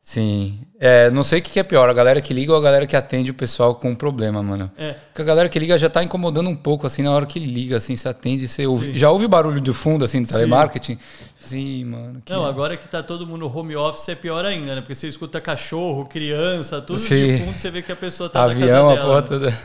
Sim. 0.02 0.62
É, 0.80 1.10
não 1.12 1.22
sei 1.22 1.40
o 1.40 1.42
que 1.42 1.60
é 1.60 1.64
pior, 1.64 1.90
a 1.90 1.94
galera 1.94 2.22
que 2.22 2.34
liga 2.34 2.54
ou 2.54 2.58
a 2.58 2.62
galera 2.62 2.88
que 2.88 2.96
atende 2.96 3.30
o 3.30 3.34
pessoal 3.34 3.76
com 3.76 3.94
problema, 3.94 4.42
mano. 4.42 4.72
É, 4.78 4.94
Porque 4.94 5.22
a 5.22 5.26
galera 5.26 5.50
que 5.50 5.60
liga 5.60 5.78
já 5.78 5.90
tá 5.90 6.02
incomodando 6.02 6.50
um 6.50 6.56
pouco, 6.56 6.88
assim, 6.88 7.04
na 7.04 7.12
hora 7.12 7.26
que 7.26 7.38
liga, 7.40 7.76
assim, 7.76 7.94
você 7.98 8.08
atende, 8.08 8.48
você 8.48 8.66
ouve. 8.66 8.94
Sim. 8.94 8.98
Já 8.98 9.12
ouve 9.12 9.28
barulho 9.28 9.60
de 9.60 9.74
fundo, 9.74 10.06
assim, 10.06 10.22
do 10.22 10.28
Sim. 10.30 10.34
telemarketing? 10.34 10.98
Sim, 11.38 11.84
mano. 11.86 12.22
que- 12.24 12.32
Não, 12.32 12.46
agora 12.46 12.78
que 12.78 12.88
tá 12.88 13.04
todo 13.04 13.28
mundo 13.28 13.54
home 13.54 13.76
office 13.76 14.08
é 14.08 14.16
pior 14.16 14.46
ainda, 14.46 14.76
né? 14.76 14.82
Porque 14.82 14.96
você 14.96 15.10
escuta 15.10 15.42
cachorro, 15.42 16.06
criança, 16.06 16.82
tudo 16.82 17.00
Sim. 17.00 17.36
de 17.38 17.44
fundo, 17.44 17.60
você 17.60 17.70
vê 17.70 17.82
que 17.82 17.92
a 17.92 17.96
pessoa 17.96 18.30
tá 18.30 18.44
Avião, 18.46 18.88
na 18.88 18.94
a 18.94 18.96
casa 18.96 19.08
porra 19.08 19.22
dela. 19.40 19.58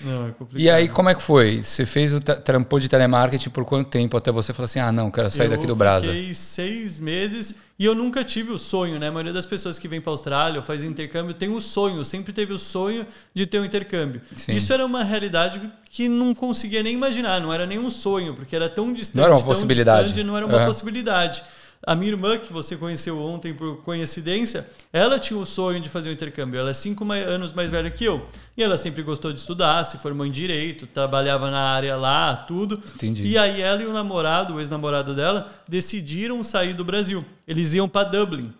Não, 0.00 0.28
é 0.28 0.32
complicado. 0.32 0.60
E 0.60 0.70
aí, 0.70 0.88
como 0.88 1.08
é 1.08 1.14
que 1.14 1.22
foi? 1.22 1.62
Você 1.62 1.86
fez 1.86 2.12
o 2.14 2.20
tra- 2.20 2.36
trampou 2.36 2.78
de 2.78 2.88
telemarketing 2.88 3.50
por 3.50 3.64
quanto 3.64 3.88
tempo 3.88 4.16
até 4.16 4.30
você 4.30 4.52
falar 4.52 4.66
assim, 4.66 4.78
ah, 4.78 4.92
não, 4.92 5.10
quero 5.10 5.30
sair 5.30 5.46
eu 5.46 5.50
daqui 5.50 5.66
do 5.66 5.74
Brasa? 5.76 6.06
fiquei 6.08 6.34
seis 6.34 7.00
meses 7.00 7.54
e 7.78 7.84
eu 7.84 7.94
nunca 7.94 8.24
tive 8.24 8.52
o 8.52 8.58
sonho, 8.58 8.98
né? 8.98 9.08
A 9.08 9.12
maioria 9.12 9.32
das 9.32 9.44
pessoas 9.46 9.78
que 9.78 9.86
vem 9.88 10.00
para 10.00 10.10
Austrália 10.10 10.58
ou 10.58 10.62
faz 10.62 10.82
intercâmbio 10.82 11.34
tem 11.34 11.48
o 11.50 11.60
sonho, 11.60 12.04
sempre 12.04 12.32
teve 12.32 12.52
o 12.52 12.58
sonho 12.58 13.06
de 13.34 13.46
ter 13.46 13.58
um 13.60 13.64
intercâmbio. 13.64 14.20
Sim. 14.34 14.52
Isso 14.54 14.72
era 14.72 14.84
uma 14.84 15.04
realidade 15.04 15.60
que 15.90 16.08
não 16.08 16.34
conseguia 16.34 16.82
nem 16.82 16.94
imaginar, 16.94 17.40
não 17.40 17.52
era 17.52 17.66
nem 17.66 17.78
um 17.78 17.90
sonho, 17.90 18.34
porque 18.34 18.54
era 18.54 18.68
tão 18.68 18.92
distante, 18.92 19.16
Não 19.16 19.24
era 19.24 19.34
uma 19.34 19.44
possibilidade. 19.44 20.04
distante, 20.08 20.26
não 20.26 20.36
era 20.36 20.46
uma 20.46 20.56
Aham. 20.58 20.66
possibilidade. 20.66 21.42
A 21.84 21.94
minha 21.94 22.12
irmã, 22.12 22.38
que 22.38 22.52
você 22.52 22.76
conheceu 22.76 23.18
ontem 23.18 23.54
por 23.54 23.78
coincidência, 23.82 24.68
ela 24.92 25.18
tinha 25.18 25.38
o 25.38 25.46
sonho 25.46 25.80
de 25.80 25.88
fazer 25.88 26.08
um 26.08 26.12
intercâmbio. 26.12 26.58
Ela 26.58 26.70
é 26.70 26.74
cinco 26.74 27.10
anos 27.12 27.52
mais 27.52 27.70
velha 27.70 27.90
que 27.90 28.04
eu. 28.04 28.26
E 28.56 28.62
ela 28.62 28.76
sempre 28.76 29.02
gostou 29.02 29.32
de 29.32 29.40
estudar, 29.40 29.84
se 29.84 29.98
formou 29.98 30.26
em 30.26 30.30
direito, 30.30 30.86
trabalhava 30.86 31.50
na 31.50 31.60
área 31.60 31.96
lá, 31.96 32.34
tudo. 32.36 32.82
Entendi. 32.94 33.24
E 33.24 33.38
aí 33.38 33.60
ela 33.60 33.82
e 33.82 33.86
o 33.86 33.92
namorado, 33.92 34.54
o 34.54 34.60
ex-namorado 34.60 35.14
dela, 35.14 35.52
decidiram 35.68 36.42
sair 36.42 36.74
do 36.74 36.84
Brasil. 36.84 37.24
Eles 37.46 37.74
iam 37.74 37.88
para 37.88 38.08
Dublin. 38.08 38.52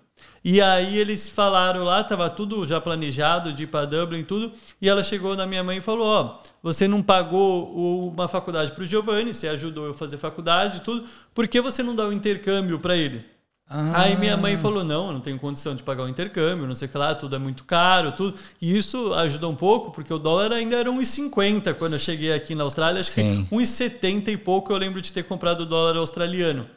E 0.44 0.60
aí 0.60 0.96
eles 0.96 1.28
falaram 1.28 1.82
lá, 1.82 2.04
tava 2.04 2.30
tudo 2.30 2.64
já 2.64 2.80
planejado 2.80 3.52
de 3.52 3.64
ir 3.64 3.66
para 3.66 3.84
Dublin 3.84 4.22
tudo. 4.22 4.52
E 4.80 4.88
ela 4.88 5.02
chegou 5.02 5.34
na 5.34 5.44
minha 5.44 5.64
mãe 5.64 5.78
e 5.78 5.80
falou: 5.80 6.06
"Ó, 6.06 6.38
você 6.66 6.88
não 6.88 7.00
pagou 7.00 8.08
uma 8.08 8.26
faculdade 8.26 8.72
para 8.72 8.82
o 8.82 8.86
Giovanni, 8.86 9.32
você 9.32 9.46
ajudou 9.46 9.84
eu 9.84 9.92
a 9.92 9.94
fazer 9.94 10.18
faculdade 10.18 10.78
e 10.78 10.80
tudo. 10.80 11.04
Por 11.32 11.46
que 11.46 11.60
você 11.60 11.80
não 11.80 11.94
dá 11.94 12.04
o 12.04 12.12
intercâmbio 12.12 12.80
para 12.80 12.96
ele?" 12.96 13.24
Ah, 13.68 14.02
Aí 14.02 14.16
minha 14.16 14.36
mãe 14.36 14.56
falou: 14.56 14.82
não, 14.82 15.06
eu 15.06 15.12
não 15.12 15.20
tenho 15.20 15.38
condição 15.38 15.76
de 15.76 15.84
pagar 15.84 16.02
o 16.02 16.08
intercâmbio, 16.08 16.66
não 16.66 16.74
sei 16.74 16.88
o 16.88 16.90
que 16.90 16.98
lá, 16.98 17.14
tudo 17.14 17.36
é 17.36 17.38
muito 17.38 17.62
caro, 17.62 18.10
tudo. 18.12 18.36
E 18.60 18.76
isso 18.76 19.14
ajudou 19.14 19.52
um 19.52 19.54
pouco, 19.54 19.92
porque 19.92 20.12
o 20.12 20.18
dólar 20.18 20.52
ainda 20.52 20.76
era 20.76 20.90
1,50 20.90 21.72
quando 21.74 21.92
eu 21.92 21.98
cheguei 22.00 22.32
aqui 22.32 22.52
na 22.54 22.64
Austrália. 22.64 23.00
Acho 23.00 23.12
Sim. 23.12 23.46
que 23.48 23.54
1,70 23.54 24.28
e 24.28 24.36
pouco 24.36 24.72
eu 24.72 24.76
lembro 24.76 25.00
de 25.00 25.12
ter 25.12 25.22
comprado 25.22 25.60
o 25.60 25.66
dólar 25.66 25.96
australiano. 25.96 26.68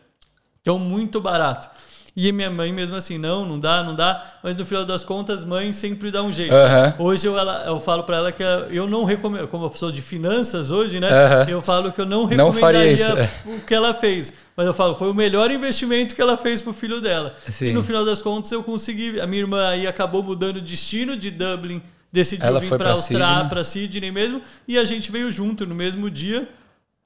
Então, 0.62 0.78
muito 0.78 1.20
barato. 1.20 1.68
E 2.16 2.32
minha 2.32 2.50
mãe 2.50 2.74
mesmo 2.74 2.96
assim, 2.96 3.18
não, 3.18 3.46
não 3.46 3.60
dá, 3.60 3.84
não 3.84 3.96
dá. 3.96 4.40
Mas 4.44 4.56
no 4.56 4.66
final 4.66 4.84
das 4.84 5.04
contas, 5.04 5.44
mãe 5.44 5.72
sempre 5.72 6.12
dá 6.12 6.22
um 6.24 6.34
jeito. 6.34 6.54
Aham. 6.54 6.96
Hoje 7.00 7.28
eu, 7.28 7.38
ela- 7.38 7.64
eu 7.68 7.80
falo 7.80 8.04
para 8.04 8.18
ela 8.18 8.32
que 8.32 8.44
eu 8.72 8.88
não 8.88 9.04
recomendo, 9.06 9.48
como 9.48 9.66
eu 9.66 9.74
sou 9.74 9.92
de 9.92 10.02
finanças 10.02 10.72
hoje, 10.72 11.00
né? 11.00 11.08
Aham. 11.08 11.50
Eu 11.50 11.62
falo 11.62 11.92
que 11.92 12.02
eu 12.02 12.06
não 12.06 12.28
Não 12.28 12.52
faria 12.52 12.80
recomendaria 12.84 12.92
isso, 12.94 13.06
é. 13.50 13.56
o 13.56 13.62
que 13.62 13.74
ela 13.74 13.94
fez. 13.94 14.34
Mas 14.58 14.66
eu 14.68 14.74
falo, 14.74 14.96
foi 14.96 15.10
o 15.10 15.14
melhor 15.14 15.50
investimento 15.52 16.14
que 16.14 16.22
ela 16.22 16.36
fez 16.36 16.62
pro 16.62 16.74
filho 16.74 17.00
dela. 17.00 17.34
Sim. 17.50 17.68
E 17.68 17.74
no 17.74 17.82
final 17.84 18.04
das 18.04 18.22
contas 18.22 18.52
eu 18.52 18.62
consegui. 18.64 19.22
A 19.22 19.28
minha 19.28 19.42
irmã 19.44 19.68
aí 19.70 19.88
acabou 19.88 20.22
mudando 20.22 20.58
o 20.58 20.62
destino 20.62 21.16
de 21.16 21.32
Dublin, 21.32 21.82
decidiu 22.12 22.46
Ela 22.46 22.60
vir 22.60 22.68
para 22.70 22.78
pra 22.80 22.92
Austrália, 22.92 23.46
para 23.48 23.64
Sydney 23.64 24.12
mesmo, 24.12 24.42
e 24.68 24.78
a 24.78 24.84
gente 24.84 25.10
veio 25.12 25.32
junto 25.32 25.66
no 25.66 25.76
mesmo 25.76 26.10
dia. 26.10 26.50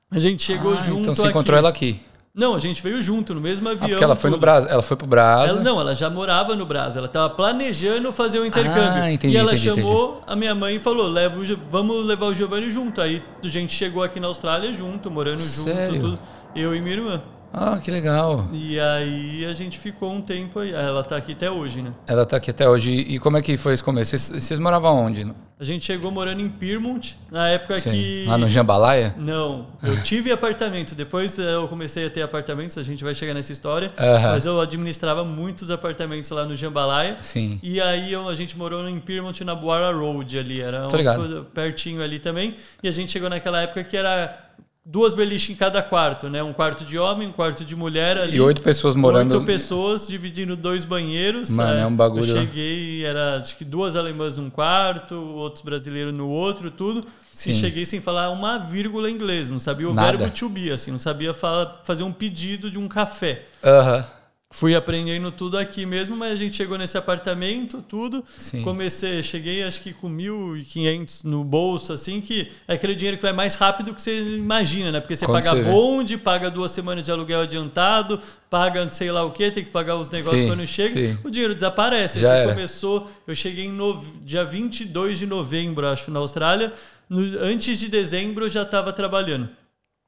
A 0.10 0.17
gente 0.19 0.41
chegou 0.43 0.74
Ah, 0.75 0.81
junto 0.81 1.01
Então 1.01 1.13
você 1.15 1.22
aqui. 1.24 1.29
encontrou 1.29 1.57
ela 1.57 1.69
aqui. 1.69 2.00
Não, 2.36 2.56
a 2.56 2.60
gente 2.60 2.82
veio 2.82 3.00
junto 3.00 3.36
no 3.36 3.40
mesmo 3.40 3.70
avião. 3.70 3.86
Ah, 3.86 3.90
porque 3.90 4.04
ela 4.04 4.16
foi 4.16 4.32
no. 4.32 4.40
Brasa. 4.40 4.68
Ela 4.68 4.82
foi 4.82 4.98
pro 4.98 5.06
Brasa. 5.06 5.50
Ela, 5.50 5.62
não, 5.62 5.80
ela 5.80 5.94
já 5.94 6.10
morava 6.10 6.56
no 6.56 6.66
Brasil. 6.66 6.98
Ela 6.98 7.06
estava 7.06 7.30
planejando 7.30 8.12
fazer 8.12 8.40
o 8.40 8.46
intercâmbio. 8.46 9.04
Ah, 9.04 9.12
entendi, 9.12 9.36
e 9.36 9.38
ela 9.38 9.54
entendi, 9.54 9.82
chamou 9.82 10.24
a 10.25 10.36
minha 10.36 10.56
mãe 10.56 10.78
e 10.78 10.80
falou: 10.80 11.08
Leva 11.08 11.40
o 11.40 11.44
vamos 11.70 12.04
levar 12.04 12.25
o 12.25 12.34
Giovanni 12.34 12.72
junto. 12.72 13.00
Aí 13.02 13.24
a 13.44 13.48
gente 13.48 13.75
chegou 13.75 14.02
aqui 14.02 14.20
na 14.20 14.28
Austrália 14.28 14.74
junto, 14.74 15.12
morando 15.12 15.38
Sério? 15.38 15.94
junto, 15.94 16.06
tudo. 16.12 16.20
Eu 16.56 16.74
e 16.74 16.82
minha 16.82 16.96
irmã. 16.96 17.22
Ah, 17.53 17.77
que 17.81 17.91
legal. 17.91 18.48
E 18.51 18.79
aí 18.79 19.45
a 19.45 19.53
gente 19.53 19.77
ficou 19.77 20.12
um 20.12 20.22
tempo 20.22 20.60
aí. 20.60 20.72
Ela 20.74 21.03
tá 21.03 21.15
aqui 21.17 21.33
até 21.33 21.51
hoje, 21.51 21.83
né? 21.83 21.91
Ela 22.07 22.25
tá 22.25 22.38
aqui 22.38 22.50
até 22.50 22.67
hoje. 22.67 22.91
E 22.91 23.19
como 23.19 23.38
é 23.38 23.41
que 23.43 23.55
foi 23.57 23.74
esse 23.75 23.83
começo? 23.83 24.17
Vocês, 24.17 24.43
vocês 24.43 24.60
moravam 24.60 24.95
onde? 25.05 25.31
A 25.60 25.63
gente 25.63 25.86
chegou 25.86 26.12
morando 26.12 26.41
em 26.41 26.50
Pyrmont, 26.50 27.15
na 27.31 27.48
época 27.50 27.77
Sim. 27.77 27.91
que. 27.91 28.25
Lá 28.27 28.38
no 28.39 28.50
Jambalaya? 28.50 29.13
Não, 29.17 29.67
eu 29.83 29.95
tive 30.03 30.31
apartamento. 30.31 30.95
Depois 30.95 31.38
eh, 31.39 31.53
eu 31.53 31.67
comecei 31.67 32.05
a 32.07 32.10
ter 32.10 32.24
apartamentos, 32.24 32.77
a 32.77 32.83
gente 32.83 33.03
vai 33.03 33.13
chegar 33.13 33.33
nessa 33.36 33.51
história. 33.51 33.93
Aham. 33.98 34.31
Mas 34.31 34.45
eu 34.48 34.60
administrava 34.60 35.24
muitos 35.24 35.69
apartamentos 35.69 36.29
lá 36.31 36.43
no 36.45 36.55
Jambalaya. 36.55 37.17
Sim. 37.22 37.60
E 37.62 37.79
aí 37.79 38.12
eu- 38.12 38.27
a 38.27 38.36
gente 38.36 38.57
morou 38.57 38.89
em 38.89 39.00
Pyrmont, 39.00 39.41
na 39.45 39.53
Boara 39.55 39.95
Road 39.95 40.38
ali. 40.39 40.60
Era 40.60 40.88
um- 40.88 41.43
pertinho 41.53 42.01
ali 42.03 42.17
também. 42.19 42.55
E 42.81 42.88
a 42.89 42.91
gente 42.91 43.12
chegou 43.12 43.29
naquela 43.29 43.62
época 43.62 43.83
que 43.83 43.95
era 43.95 44.43
duas 44.86 45.13
beliches 45.13 45.50
em 45.52 45.56
cada 45.56 45.82
quarto, 45.82 46.30
né? 46.30 46.44
Um 46.44 46.52
quarto 46.54 46.84
de 46.84 46.98
homem, 46.98 47.28
um 47.28 47.32
quarto 47.32 47.63
de 47.63 47.75
mulher 47.75 48.18
ali. 48.18 48.36
E 48.36 48.42
oito 48.42 48.62
pessoas 48.62 48.96
morando. 48.96 49.34
Oito 49.36 49.46
pessoas 49.46 50.08
dividindo 50.08 50.56
dois 50.56 50.84
banheiros. 50.84 51.50
Mano, 51.50 51.80
é 51.80 51.86
um 51.86 51.96
bagulho- 51.96 52.36
Eu 52.36 52.42
cheguei, 52.42 53.06
era 53.06 53.38
acho 53.38 53.56
que 53.58 53.63
duas 53.63 53.96
alemãs 53.96 54.36
num 54.38 54.50
quarto, 54.50 55.16
outros 55.16 55.63
brasileiros 55.63 56.13
no 56.13 56.28
outro, 56.28 56.70
tudo. 56.70 57.06
Sim. 57.32 57.52
E 57.52 57.56
cheguei 57.56 57.86
sem 57.86 58.00
falar 58.02 58.30
uma 58.30 58.58
vírgula 58.60 59.10
em 59.10 59.13
inglês. 59.16 59.50
Não 59.50 59.60
sabia 59.60 59.90
o 59.90 59.94
Nada. 59.94 60.18
verbo 60.18 60.34
to 60.36 60.50
be, 60.50 60.72
assim. 60.72 60.92
Não 60.92 61.00
sabia 61.00 61.34
falar, 61.34 61.82
fazer 61.84 62.04
um 62.04 62.12
pedido 62.12 62.70
de 62.70 62.78
um 62.78 62.88
café. 62.88 63.46
Aham. 63.63 64.06
Fui 64.55 64.75
aprendendo 64.75 65.31
tudo 65.31 65.57
aqui 65.57 65.83
mesmo, 65.83 66.15
mas 66.15 66.31
a 66.31 66.36
gente 66.36 66.55
chegou 66.55 66.77
nesse 66.77 66.95
apartamento, 66.95 67.83
tudo. 67.89 68.24
Sim. 68.38 68.62
Comecei, 68.62 69.24
cheguei 69.24 69.63
acho 69.63 69.81
que 69.81 69.91
com 69.91 70.07
1.500 70.07 71.24
no 71.24 71.43
bolso, 71.43 71.91
assim, 71.91 72.22
que 72.22 72.51
é 72.67 72.75
aquele 72.75 72.93
dinheiro 72.93 73.17
que 73.17 73.24
vai 73.24 73.33
mais 73.33 73.55
rápido 73.55 73.95
que 73.95 74.00
você 74.00 74.36
imagina, 74.36 74.91
né? 74.91 75.00
Porque 75.00 75.15
você 75.15 75.25
Quando 75.25 75.43
paga 75.43 75.55
você 75.55 75.63
bonde, 75.72 76.17
paga 76.19 76.51
duas 76.51 76.69
semanas 76.69 77.03
de 77.03 77.12
aluguel 77.12 77.41
adiantado, 77.41 78.22
paga 78.48 78.88
sei 78.91 79.12
lá 79.12 79.24
o 79.24 79.31
que, 79.31 79.50
tem 79.50 79.63
que 79.63 79.72
pagar 79.72 79.95
os 79.95 80.12
negócios 80.12 80.41
Sim, 80.43 80.48
quando 80.48 80.67
chega, 80.67 80.89
sim. 80.91 81.17
o 81.24 81.31
dinheiro 81.31 81.55
desaparece. 81.55 82.19
Já 82.19 82.27
você 82.27 82.33
era. 82.36 82.53
começou, 82.53 83.10
eu 83.25 83.36
cheguei 83.36 83.65
em 83.65 83.72
nove- 83.72 84.05
dia 84.22 84.45
22 84.45 85.17
de 85.17 85.25
novembro, 85.25 85.88
acho, 85.88 86.12
na 86.12 86.19
Austrália. 86.19 86.72
No- 87.10 87.39
antes 87.39 87.79
de 87.79 87.88
dezembro 87.89 88.45
eu 88.45 88.50
já 88.51 88.62
estava 88.62 88.93
trabalhando. 88.93 89.50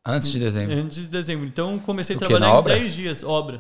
Antes 0.07 0.31
de 0.31 0.37
dezembro. 0.37 0.77
Antes 0.77 0.97
de 0.99 1.07
dezembro. 1.07 1.47
Então 1.47 1.79
comecei 1.79 2.15
a 2.15 2.19
trabalhar 2.19 2.47
em 2.47 2.51
obra? 2.51 2.75
10 2.75 2.93
dias, 2.93 3.23
obra. 3.23 3.59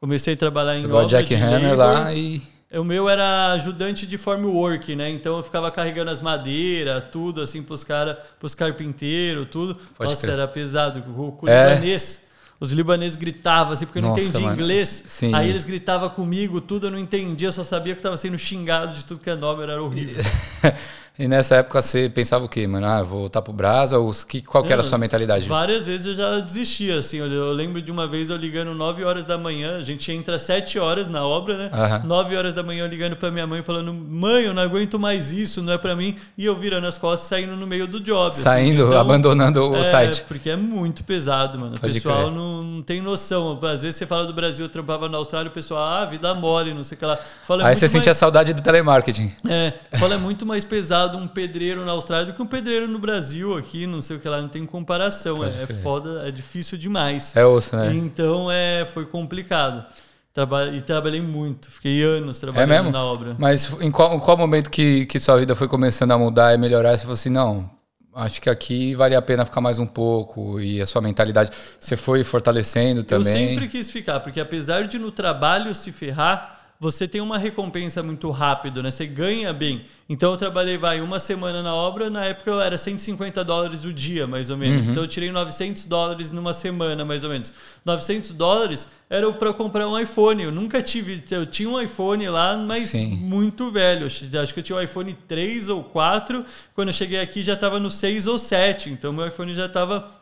Comecei 0.00 0.32
a 0.32 0.36
trabalhar 0.36 0.78
em 0.78 0.84
Igual 0.84 1.04
obra 1.04 1.08
Jack 1.18 1.28
de 1.28 1.34
Hammer 1.42 1.76
lá 1.76 2.12
e. 2.14 2.40
O 2.72 2.84
meu 2.84 3.08
era 3.08 3.52
ajudante 3.52 4.06
de 4.06 4.16
formwork, 4.16 4.94
né? 4.94 5.10
Então 5.10 5.36
eu 5.36 5.42
ficava 5.42 5.70
carregando 5.72 6.10
as 6.10 6.22
madeiras, 6.22 7.02
tudo 7.10 7.42
assim 7.42 7.62
pros 7.62 7.82
caras, 7.82 8.16
pros 8.38 8.54
carpinteiros, 8.54 9.48
tudo. 9.50 9.76
Pode 9.98 10.10
Nossa, 10.10 10.22
crer. 10.22 10.34
era 10.34 10.46
pesado. 10.48 11.02
O 11.42 11.48
É. 11.48 11.74
libanês. 11.74 12.22
Os 12.60 12.72
libaneses 12.72 13.16
gritavam 13.16 13.72
assim, 13.72 13.86
porque 13.86 13.98
eu 13.98 14.02
não 14.02 14.10
Nossa, 14.10 14.20
entendia 14.22 14.40
mano. 14.48 14.54
inglês. 14.54 15.02
Sim. 15.06 15.34
Aí 15.34 15.48
eles 15.48 15.64
gritavam 15.64 16.08
comigo, 16.10 16.60
tudo 16.60 16.86
eu 16.86 16.90
não 16.90 16.98
entendia, 16.98 17.48
eu 17.48 17.52
só 17.52 17.64
sabia 17.64 17.94
que 17.94 17.98
eu 17.98 18.02
tava 18.02 18.16
sendo 18.18 18.36
xingado 18.38 18.94
de 18.94 19.04
tudo 19.04 19.18
que 19.20 19.30
é 19.30 19.34
nome, 19.34 19.62
era 19.62 19.82
horrível. 19.82 20.22
e 21.20 21.28
nessa 21.28 21.56
época 21.56 21.82
você 21.82 22.08
pensava 22.08 22.46
o 22.46 22.48
quê, 22.48 22.66
mano? 22.66 22.86
Ah, 22.86 23.02
vou 23.02 23.20
voltar 23.20 23.42
pro 23.42 23.52
Brasa? 23.52 23.98
Ou 23.98 24.10
que, 24.26 24.40
qual 24.40 24.64
que 24.64 24.72
era 24.72 24.80
a 24.80 24.84
sua 24.84 24.96
mentalidade? 24.96 25.46
Várias 25.46 25.84
vezes 25.84 26.06
eu 26.06 26.14
já 26.14 26.40
desistia, 26.40 26.98
assim. 26.98 27.18
Eu, 27.18 27.30
eu 27.30 27.52
lembro 27.52 27.82
de 27.82 27.92
uma 27.92 28.08
vez 28.08 28.30
eu 28.30 28.36
ligando 28.38 28.74
9 28.74 29.04
horas 29.04 29.26
da 29.26 29.36
manhã, 29.36 29.76
a 29.76 29.82
gente 29.82 30.10
entra 30.10 30.38
7 30.38 30.78
horas 30.78 31.10
na 31.10 31.22
obra, 31.22 31.58
né? 31.58 31.70
Aham. 31.72 32.02
9 32.06 32.36
horas 32.36 32.54
da 32.54 32.62
manhã 32.62 32.84
eu 32.84 32.88
ligando 32.88 33.16
pra 33.16 33.30
minha 33.30 33.46
mãe 33.46 33.62
falando: 33.62 33.92
Mãe, 33.92 34.44
eu 34.44 34.54
não 34.54 34.62
aguento 34.62 34.98
mais 34.98 35.30
isso, 35.30 35.60
não 35.62 35.74
é 35.74 35.78
pra 35.78 35.94
mim. 35.94 36.16
E 36.38 36.46
eu 36.46 36.56
virando 36.56 36.86
as 36.86 36.96
costas 36.96 37.28
saindo 37.28 37.54
no 37.54 37.66
meio 37.66 37.86
do 37.86 38.00
job. 38.00 38.28
assim, 38.28 38.40
Saindo, 38.40 38.86
então, 38.86 38.98
abandonando 38.98 39.70
o 39.70 39.76
é, 39.76 39.84
site. 39.84 40.24
Porque 40.26 40.48
é 40.48 40.56
muito 40.56 41.04
pesado, 41.04 41.58
mano. 41.58 41.78
Pode 41.78 41.90
o 41.90 41.94
pessoal 41.94 42.30
não, 42.30 42.62
não 42.62 42.82
tem 42.82 43.02
noção. 43.02 43.58
Às 43.62 43.82
vezes 43.82 43.96
você 43.96 44.06
fala 44.06 44.26
do 44.26 44.32
Brasil, 44.32 44.64
eu 44.64 44.70
trampava 44.70 45.06
na 45.06 45.18
Austrália, 45.18 45.50
o 45.50 45.52
pessoal, 45.52 45.82
ah, 45.82 46.04
vida 46.06 46.32
mole, 46.34 46.72
não 46.72 46.82
sei 46.82 46.96
o 46.96 46.98
que 46.98 47.04
lá. 47.04 47.18
Fala, 47.44 47.62
é 47.62 47.64
Aí 47.64 47.68
muito 47.70 47.78
você 47.78 47.84
mais- 47.84 47.92
sentia 47.92 48.14
saudade 48.14 48.54
do 48.54 48.62
telemarketing. 48.62 49.32
é, 49.46 49.74
fala 49.98 50.14
é 50.14 50.18
muito 50.18 50.46
mais 50.46 50.64
pesado 50.64 51.09
um 51.16 51.28
pedreiro 51.28 51.84
na 51.84 51.92
Austrália 51.92 52.26
do 52.26 52.32
que 52.32 52.42
um 52.42 52.46
pedreiro 52.46 52.88
no 52.88 52.98
Brasil 52.98 53.56
aqui, 53.56 53.86
não 53.86 54.02
sei 54.02 54.16
o 54.16 54.20
que 54.20 54.28
lá, 54.28 54.40
não 54.40 54.48
tem 54.48 54.64
comparação. 54.66 55.44
É, 55.44 55.62
é 55.62 55.66
foda, 55.66 56.26
é 56.26 56.30
difícil 56.30 56.76
demais. 56.76 57.34
É 57.36 57.44
osso, 57.44 57.76
né? 57.76 57.92
Então 57.94 58.50
é, 58.50 58.84
foi 58.84 59.06
complicado. 59.06 59.84
Traba 60.32 60.68
e 60.68 60.80
trabalhei 60.80 61.20
muito, 61.20 61.68
fiquei 61.70 62.04
anos 62.04 62.36
É 62.36 62.40
trabalhando 62.40 62.70
mesmo? 62.70 62.92
na 62.92 63.04
obra. 63.04 63.36
Mas 63.38 63.76
em 63.80 63.90
qual, 63.90 64.14
em 64.14 64.20
qual 64.20 64.36
momento 64.36 64.70
que, 64.70 65.04
que 65.06 65.18
sua 65.18 65.38
vida 65.38 65.56
foi 65.56 65.66
começando 65.66 66.12
a 66.12 66.18
mudar 66.18 66.54
e 66.54 66.58
melhorar? 66.58 66.92
Você 66.96 67.02
falou 67.02 67.14
assim, 67.14 67.30
não, 67.30 67.68
acho 68.14 68.40
que 68.40 68.48
aqui 68.48 68.94
vale 68.94 69.16
a 69.16 69.22
pena 69.22 69.44
ficar 69.44 69.60
mais 69.60 69.78
um 69.78 69.86
pouco. 69.86 70.60
E 70.60 70.80
a 70.80 70.86
sua 70.86 71.02
mentalidade, 71.02 71.50
você 71.80 71.96
foi 71.96 72.22
fortalecendo 72.22 73.02
também. 73.02 73.42
Eu 73.42 73.48
sempre 73.50 73.68
quis 73.68 73.90
ficar, 73.90 74.20
porque 74.20 74.40
apesar 74.40 74.86
de 74.86 74.98
no 74.98 75.10
trabalho 75.10 75.74
se 75.74 75.90
ferrar, 75.90 76.59
você 76.80 77.06
tem 77.06 77.20
uma 77.20 77.36
recompensa 77.36 78.02
muito 78.02 78.30
rápido, 78.30 78.82
né? 78.82 78.90
Você 78.90 79.06
ganha 79.06 79.52
bem. 79.52 79.84
Então 80.08 80.30
eu 80.30 80.36
trabalhei, 80.38 80.78
vai, 80.78 81.02
uma 81.02 81.20
semana 81.20 81.62
na 81.62 81.74
obra, 81.74 82.08
na 82.08 82.24
época 82.24 82.50
eu 82.50 82.58
era 82.58 82.78
150 82.78 83.44
dólares 83.44 83.84
o 83.84 83.92
dia, 83.92 84.26
mais 84.26 84.48
ou 84.48 84.56
menos. 84.56 84.86
Uhum. 84.86 84.92
Então 84.92 85.04
eu 85.04 85.08
tirei 85.08 85.30
900 85.30 85.84
dólares 85.84 86.32
numa 86.32 86.54
semana, 86.54 87.04
mais 87.04 87.22
ou 87.22 87.28
menos. 87.28 87.52
900 87.84 88.30
dólares 88.30 88.88
era 89.10 89.30
para 89.30 89.52
comprar 89.52 89.86
um 89.86 89.98
iPhone. 89.98 90.42
Eu 90.42 90.50
nunca 90.50 90.80
tive, 90.80 91.22
eu 91.30 91.44
tinha 91.44 91.68
um 91.68 91.78
iPhone 91.78 92.26
lá, 92.30 92.56
mas 92.56 92.88
Sim. 92.88 93.14
muito 93.14 93.70
velho. 93.70 94.06
Acho 94.06 94.54
que 94.54 94.60
eu 94.60 94.64
tinha 94.64 94.78
um 94.78 94.82
iPhone 94.82 95.12
3 95.28 95.68
ou 95.68 95.84
4. 95.84 96.42
Quando 96.74 96.88
eu 96.88 96.94
cheguei 96.94 97.20
aqui 97.20 97.42
já 97.42 97.52
estava 97.52 97.78
no 97.78 97.90
6 97.90 98.26
ou 98.26 98.38
7. 98.38 98.88
Então 98.88 99.12
meu 99.12 99.28
iPhone 99.28 99.52
já 99.52 99.66
estava 99.66 100.19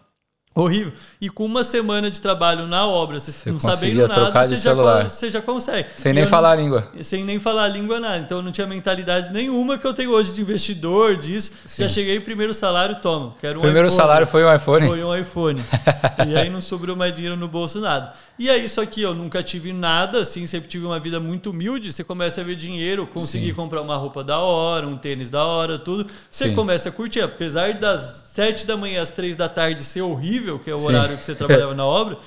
Horrível. 0.54 0.92
E 1.20 1.28
com 1.28 1.44
uma 1.44 1.62
semana 1.62 2.10
de 2.10 2.20
trabalho 2.20 2.66
na 2.66 2.84
obra, 2.84 3.20
você, 3.20 3.30
Você 3.30 3.52
não 3.52 3.60
sabendo 3.60 4.00
nada, 4.08 4.14
trocar 4.14 4.42
de 4.48 4.56
você 4.56 4.62
já, 4.74 4.74
você 5.08 5.30
já 5.30 5.40
consegue. 5.40 5.88
Sem 5.96 6.10
E 6.10 6.14
nem 6.14 6.26
falar 6.26 6.52
a 6.52 6.56
não- 6.56 6.62
língua. 6.64 6.88
Sem 7.00 7.24
nem 7.24 7.38
falar 7.38 7.64
a 7.64 7.68
língua, 7.68 8.00
nada. 8.00 8.18
Então 8.18 8.38
eu 8.38 8.42
não 8.42 8.50
tinha 8.50 8.66
mentalidade 8.66 9.32
nenhuma 9.32 9.78
que 9.78 9.86
eu 9.86 9.94
tenho 9.94 10.10
hoje 10.10 10.32
de 10.32 10.40
investidor, 10.40 11.16
disso. 11.16 11.52
Sim. 11.64 11.84
Já 11.84 11.88
cheguei, 11.88 12.18
primeiro 12.18 12.52
salário, 12.52 12.96
toma. 13.00 13.34
Quero 13.40 13.60
um 13.60 13.62
Primeiro 13.62 13.86
iPhone. 13.86 14.00
salário 14.02 14.26
foi 14.26 14.44
um 14.44 14.52
iPhone? 14.52 14.88
Foi 14.88 15.04
um 15.04 15.16
iPhone. 15.16 15.62
e 16.26 16.36
aí 16.36 16.50
não 16.50 16.60
sobrou 16.60 16.96
mais 16.96 17.14
dinheiro 17.14 17.36
no 17.36 17.46
bolso, 17.46 17.80
nada. 17.80 18.12
E 18.36 18.50
aí, 18.50 18.68
só 18.68 18.84
que 18.86 19.02
eu 19.02 19.14
nunca 19.14 19.42
tive 19.42 19.72
nada, 19.72 20.20
assim, 20.20 20.46
sempre 20.46 20.68
tive 20.68 20.84
uma 20.86 20.98
vida 20.98 21.20
muito 21.20 21.50
humilde. 21.50 21.92
Você 21.92 22.02
começa 22.02 22.40
a 22.40 22.44
ver 22.44 22.54
dinheiro, 22.56 23.06
conseguir 23.06 23.48
Sim. 23.48 23.54
comprar 23.54 23.80
uma 23.82 23.96
roupa 23.96 24.22
da 24.24 24.38
hora, 24.38 24.86
um 24.86 24.96
tênis 24.96 25.28
da 25.30 25.44
hora, 25.44 25.78
tudo. 25.78 26.06
Você 26.30 26.46
Sim. 26.48 26.54
começa 26.54 26.88
a 26.88 26.92
curtir. 26.92 27.20
Apesar 27.20 27.74
das 27.74 28.30
sete 28.32 28.64
da 28.64 28.76
manhã 28.76 29.02
às 29.02 29.10
três 29.10 29.36
da 29.36 29.48
tarde 29.48 29.82
ser 29.82 30.02
horrível, 30.02 30.37
que 30.58 30.70
é 30.70 30.74
o 30.74 30.78
Sim. 30.78 30.86
horário 30.86 31.16
que 31.16 31.24
você 31.24 31.34
trabalhava 31.34 31.74
na 31.76 31.84
obra, 31.84 32.18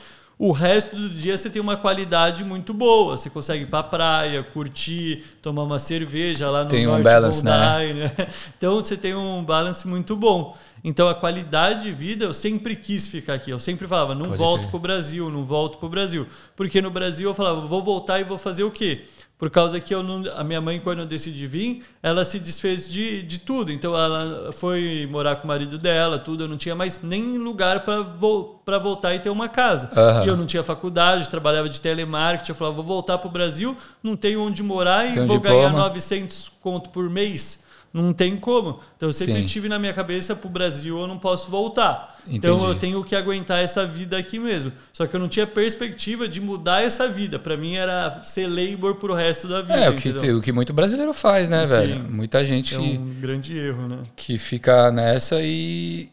o 0.41 0.51
resto 0.51 0.95
do 0.95 1.07
dia 1.07 1.37
você 1.37 1.51
tem 1.51 1.61
uma 1.61 1.77
qualidade 1.77 2.43
muito 2.43 2.73
boa. 2.73 3.15
Você 3.15 3.29
consegue 3.29 3.63
ir 3.63 3.67
pra 3.67 3.83
praia, 3.83 4.41
curtir, 4.41 5.23
tomar 5.39 5.61
uma 5.61 5.77
cerveja 5.77 6.49
lá 6.49 6.63
no 6.63 6.69
Tem 6.69 6.87
um 6.87 7.03
balance, 7.03 7.45
né? 7.45 7.77
Bondi, 7.77 7.93
né? 7.99 8.27
Então 8.57 8.75
você 8.75 8.97
tem 8.97 9.13
um 9.13 9.43
balance 9.43 9.87
muito 9.87 10.15
bom. 10.15 10.57
Então 10.83 11.07
a 11.07 11.13
qualidade 11.13 11.83
de 11.83 11.91
vida 11.91 12.25
eu 12.25 12.33
sempre 12.33 12.75
quis 12.75 13.07
ficar 13.07 13.35
aqui. 13.35 13.51
Eu 13.51 13.59
sempre 13.59 13.87
falava, 13.87 14.15
não 14.15 14.25
Pode 14.25 14.37
volto 14.37 14.59
crer. 14.61 14.71
pro 14.71 14.79
Brasil, 14.79 15.29
não 15.29 15.45
volto 15.45 15.77
pro 15.77 15.87
Brasil. 15.87 16.25
Porque 16.55 16.81
no 16.81 16.89
Brasil 16.89 17.29
eu 17.29 17.35
falava, 17.35 17.61
vou 17.61 17.83
voltar 17.83 18.19
e 18.19 18.23
vou 18.23 18.39
fazer 18.39 18.63
o 18.63 18.71
quê? 18.71 19.05
Por 19.41 19.49
causa 19.49 19.79
que 19.79 19.91
eu 19.91 20.03
não, 20.03 20.23
a 20.35 20.43
minha 20.43 20.61
mãe, 20.61 20.79
quando 20.79 20.99
eu 20.99 21.05
decidi 21.07 21.47
vir, 21.47 21.83
ela 22.03 22.23
se 22.23 22.37
desfez 22.37 22.87
de, 22.87 23.23
de 23.23 23.39
tudo. 23.39 23.71
Então 23.71 23.97
ela 23.97 24.51
foi 24.51 25.09
morar 25.09 25.37
com 25.37 25.45
o 25.45 25.47
marido 25.47 25.79
dela, 25.79 26.19
tudo. 26.19 26.43
Eu 26.43 26.47
não 26.47 26.57
tinha 26.57 26.75
mais 26.75 27.01
nem 27.01 27.39
lugar 27.39 27.83
para 27.83 28.03
vo, 28.03 28.61
pra 28.63 28.77
voltar 28.77 29.15
e 29.15 29.19
ter 29.19 29.31
uma 29.31 29.49
casa. 29.49 29.89
Aham. 29.97 30.25
E 30.25 30.27
eu 30.27 30.37
não 30.37 30.45
tinha 30.45 30.61
faculdade, 30.61 31.27
trabalhava 31.27 31.67
de 31.67 31.79
telemarketing. 31.79 32.51
Eu 32.51 32.55
falava, 32.55 32.75
vou 32.75 32.85
voltar 32.85 33.17
pro 33.17 33.31
Brasil, 33.31 33.75
não 34.03 34.15
tenho 34.15 34.43
onde 34.43 34.61
morar 34.61 35.09
e 35.09 35.15
Tem 35.15 35.25
vou 35.25 35.39
ganhar 35.39 35.69
diploma. 35.69 35.85
900 35.85 36.51
conto 36.61 36.91
por 36.91 37.09
mês. 37.09 37.60
Não 37.93 38.13
tem 38.13 38.37
como. 38.37 38.79
Então 38.95 39.09
eu 39.09 39.13
sempre 39.13 39.41
Sim. 39.41 39.45
tive 39.45 39.67
na 39.67 39.77
minha 39.77 39.91
cabeça 39.91 40.33
pro 40.33 40.49
Brasil 40.49 40.97
eu 40.97 41.07
não 41.07 41.17
posso 41.17 41.51
voltar. 41.51 42.17
Então 42.25 42.55
Entendi. 42.55 42.71
eu 42.71 42.79
tenho 42.79 43.03
que 43.03 43.15
aguentar 43.15 43.61
essa 43.61 43.85
vida 43.85 44.17
aqui 44.17 44.39
mesmo. 44.39 44.71
Só 44.93 45.05
que 45.05 45.15
eu 45.15 45.19
não 45.19 45.27
tinha 45.27 45.45
perspectiva 45.45 46.27
de 46.27 46.39
mudar 46.39 46.83
essa 46.83 47.09
vida. 47.09 47.37
Para 47.37 47.57
mim 47.57 47.75
era 47.75 48.21
ser 48.23 48.47
labor 48.47 48.95
pro 48.95 49.13
resto 49.13 49.47
da 49.47 49.61
vida. 49.61 49.75
É, 49.75 49.89
o 49.89 49.95
que, 49.95 50.09
entendeu? 50.09 50.37
o 50.37 50.41
que 50.41 50.53
muito 50.53 50.71
brasileiro 50.71 51.13
faz, 51.13 51.49
né, 51.49 51.65
Sim. 51.65 51.75
velho? 51.75 52.03
Muita 52.09 52.45
gente 52.45 52.75
É 52.75 52.79
um 52.79 53.13
grande 53.19 53.57
erro, 53.57 53.87
né? 53.87 54.03
que 54.15 54.37
fica 54.37 54.89
nessa 54.91 55.41
e 55.41 56.09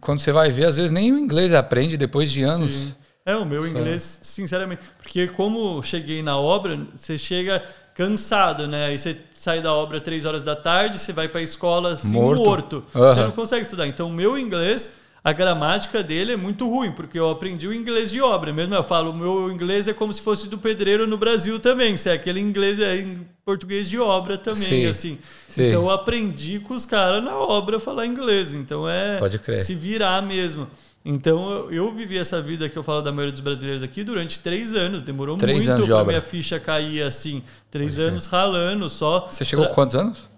quando 0.00 0.18
você 0.20 0.32
vai 0.32 0.50
ver, 0.52 0.66
às 0.66 0.76
vezes 0.76 0.92
nem 0.92 1.12
o 1.12 1.18
inglês 1.18 1.52
aprende 1.54 1.96
depois 1.96 2.30
de 2.30 2.42
anos. 2.42 2.72
Sim. 2.72 2.94
É, 3.24 3.34
o 3.34 3.44
meu 3.44 3.66
inglês, 3.66 4.20
sinceramente. 4.22 4.82
Porque 5.02 5.26
como 5.26 5.82
cheguei 5.82 6.22
na 6.22 6.38
obra, 6.38 6.78
você 6.94 7.18
chega 7.18 7.60
cansado, 7.96 8.68
né? 8.68 8.86
Aí 8.86 8.98
você 8.98 9.16
sai 9.32 9.60
da 9.62 9.72
obra 9.72 10.00
três 10.00 10.24
horas 10.24 10.44
da 10.44 10.54
tarde, 10.54 10.98
você 10.98 11.12
vai 11.12 11.28
pra 11.28 11.40
escola 11.42 11.92
assim, 11.92 12.12
Morto. 12.12 12.44
morto. 12.44 12.84
Aham. 12.94 13.14
Você 13.14 13.20
não 13.22 13.30
consegue 13.32 13.62
estudar. 13.62 13.86
Então, 13.86 14.08
o 14.08 14.12
meu 14.12 14.36
inglês, 14.36 14.90
a 15.24 15.32
gramática 15.32 16.02
dele 16.02 16.32
é 16.32 16.36
muito 16.36 16.68
ruim, 16.68 16.92
porque 16.92 17.18
eu 17.18 17.30
aprendi 17.30 17.66
o 17.66 17.72
inglês 17.72 18.10
de 18.10 18.20
obra. 18.20 18.52
Mesmo 18.52 18.74
eu 18.74 18.82
falo, 18.84 19.10
o 19.10 19.14
meu 19.16 19.50
inglês 19.50 19.88
é 19.88 19.94
como 19.94 20.12
se 20.12 20.20
fosse 20.20 20.46
do 20.46 20.58
pedreiro 20.58 21.06
no 21.06 21.16
Brasil 21.16 21.58
também. 21.58 21.96
Se 21.96 22.10
é 22.10 22.12
aquele 22.12 22.38
inglês 22.38 22.78
é 22.80 22.98
em 22.98 23.26
português 23.44 23.88
de 23.88 23.98
obra 23.98 24.36
também, 24.36 24.60
Sim, 24.62 24.86
assim. 24.86 25.18
sim. 25.48 25.68
Então 25.68 25.82
eu 25.82 25.90
aprendi 25.90 26.58
com 26.60 26.74
os 26.74 26.84
caras 26.84 27.24
na 27.24 27.34
obra 27.36 27.78
a 27.78 27.80
falar 27.80 28.04
inglês. 28.06 28.52
Então 28.52 28.88
é 28.88 29.16
Pode 29.18 29.38
crer. 29.38 29.58
se 29.58 29.74
virar 29.74 30.20
mesmo. 30.22 30.68
Então 31.08 31.48
eu, 31.50 31.72
eu 31.72 31.94
vivi 31.94 32.18
essa 32.18 32.42
vida 32.42 32.68
que 32.68 32.76
eu 32.76 32.82
falo 32.82 33.00
da 33.00 33.12
maioria 33.12 33.30
dos 33.30 33.40
brasileiros 33.40 33.80
aqui 33.82 34.02
durante 34.02 34.40
três 34.40 34.74
anos. 34.74 35.02
Demorou 35.02 35.36
Três 35.36 35.56
muito 35.58 35.70
anos 35.70 35.86
pra 35.86 35.96
obra. 35.98 36.06
minha 36.14 36.20
ficha 36.20 36.58
cair 36.58 37.02
assim. 37.02 37.44
Três 37.70 37.90
Pode 37.90 37.96
crer. 38.02 38.08
anos 38.10 38.26
ralando 38.26 38.90
só. 38.90 39.28
Você 39.30 39.44
chegou 39.44 39.66
pra- 39.66 39.74
quantos 39.74 39.94
anos? 39.94 40.28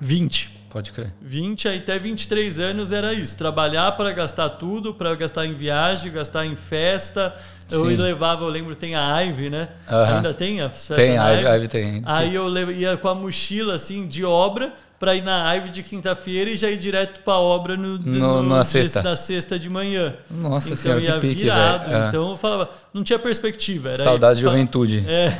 20. 0.00 0.58
Pode 0.70 0.92
crer. 0.92 1.12
20 1.20 1.68
aí 1.68 1.78
até 1.78 1.98
23 1.98 2.60
anos 2.60 2.92
era 2.92 3.12
isso. 3.12 3.36
Trabalhar 3.36 3.92
para 3.92 4.12
gastar 4.12 4.48
tudo, 4.50 4.94
para 4.94 5.14
gastar 5.16 5.44
em 5.44 5.52
viagem, 5.52 6.10
gastar 6.12 6.46
em 6.46 6.54
festa. 6.56 7.34
Eu 7.70 7.86
Sim. 7.88 7.96
levava, 7.96 8.44
eu 8.44 8.48
lembro, 8.48 8.74
tem 8.76 8.94
a 8.94 9.20
Ivy, 9.20 9.50
né? 9.50 9.68
Ainda 9.86 10.32
tem 10.32 10.60
a 10.60 10.70
festa 10.70 10.94
Tem, 10.94 11.18
a 11.18 11.56
Ivy 11.56 11.68
tem. 11.68 12.02
Aí 12.06 12.34
eu 12.34 12.48
ia 12.70 12.96
com 12.96 13.08
a 13.08 13.14
mochila 13.14 13.74
assim 13.74 14.06
de 14.06 14.24
obra 14.24 14.72
para 15.00 15.16
ir 15.16 15.22
na 15.22 15.54
Ivy 15.54 15.70
de 15.70 15.82
quinta-feira 15.82 16.50
e 16.50 16.58
já 16.58 16.70
ir 16.70 16.76
direto 16.76 17.22
para 17.22 17.32
obra 17.38 17.74
no, 17.74 17.98
No- 17.98 18.42
na 18.42 18.56
dia- 18.56 18.64
sexta. 18.66 19.02
na 19.02 19.16
sexta 19.16 19.58
de 19.58 19.70
manhã. 19.70 20.14
Nossa 20.30 20.66
então 20.68 20.76
senhora, 20.76 21.00
que 21.00 21.06
ia 21.06 21.18
pique, 21.18 21.42
virado. 21.44 21.90
É. 21.90 22.08
Então 22.08 22.28
eu 22.28 22.36
falava, 22.36 22.70
não 22.92 23.02
tinha 23.02 23.18
perspectiva. 23.18 23.88
Era 23.88 24.04
Saudade 24.04 24.36
de 24.36 24.42
juventude. 24.42 25.02
é, 25.08 25.32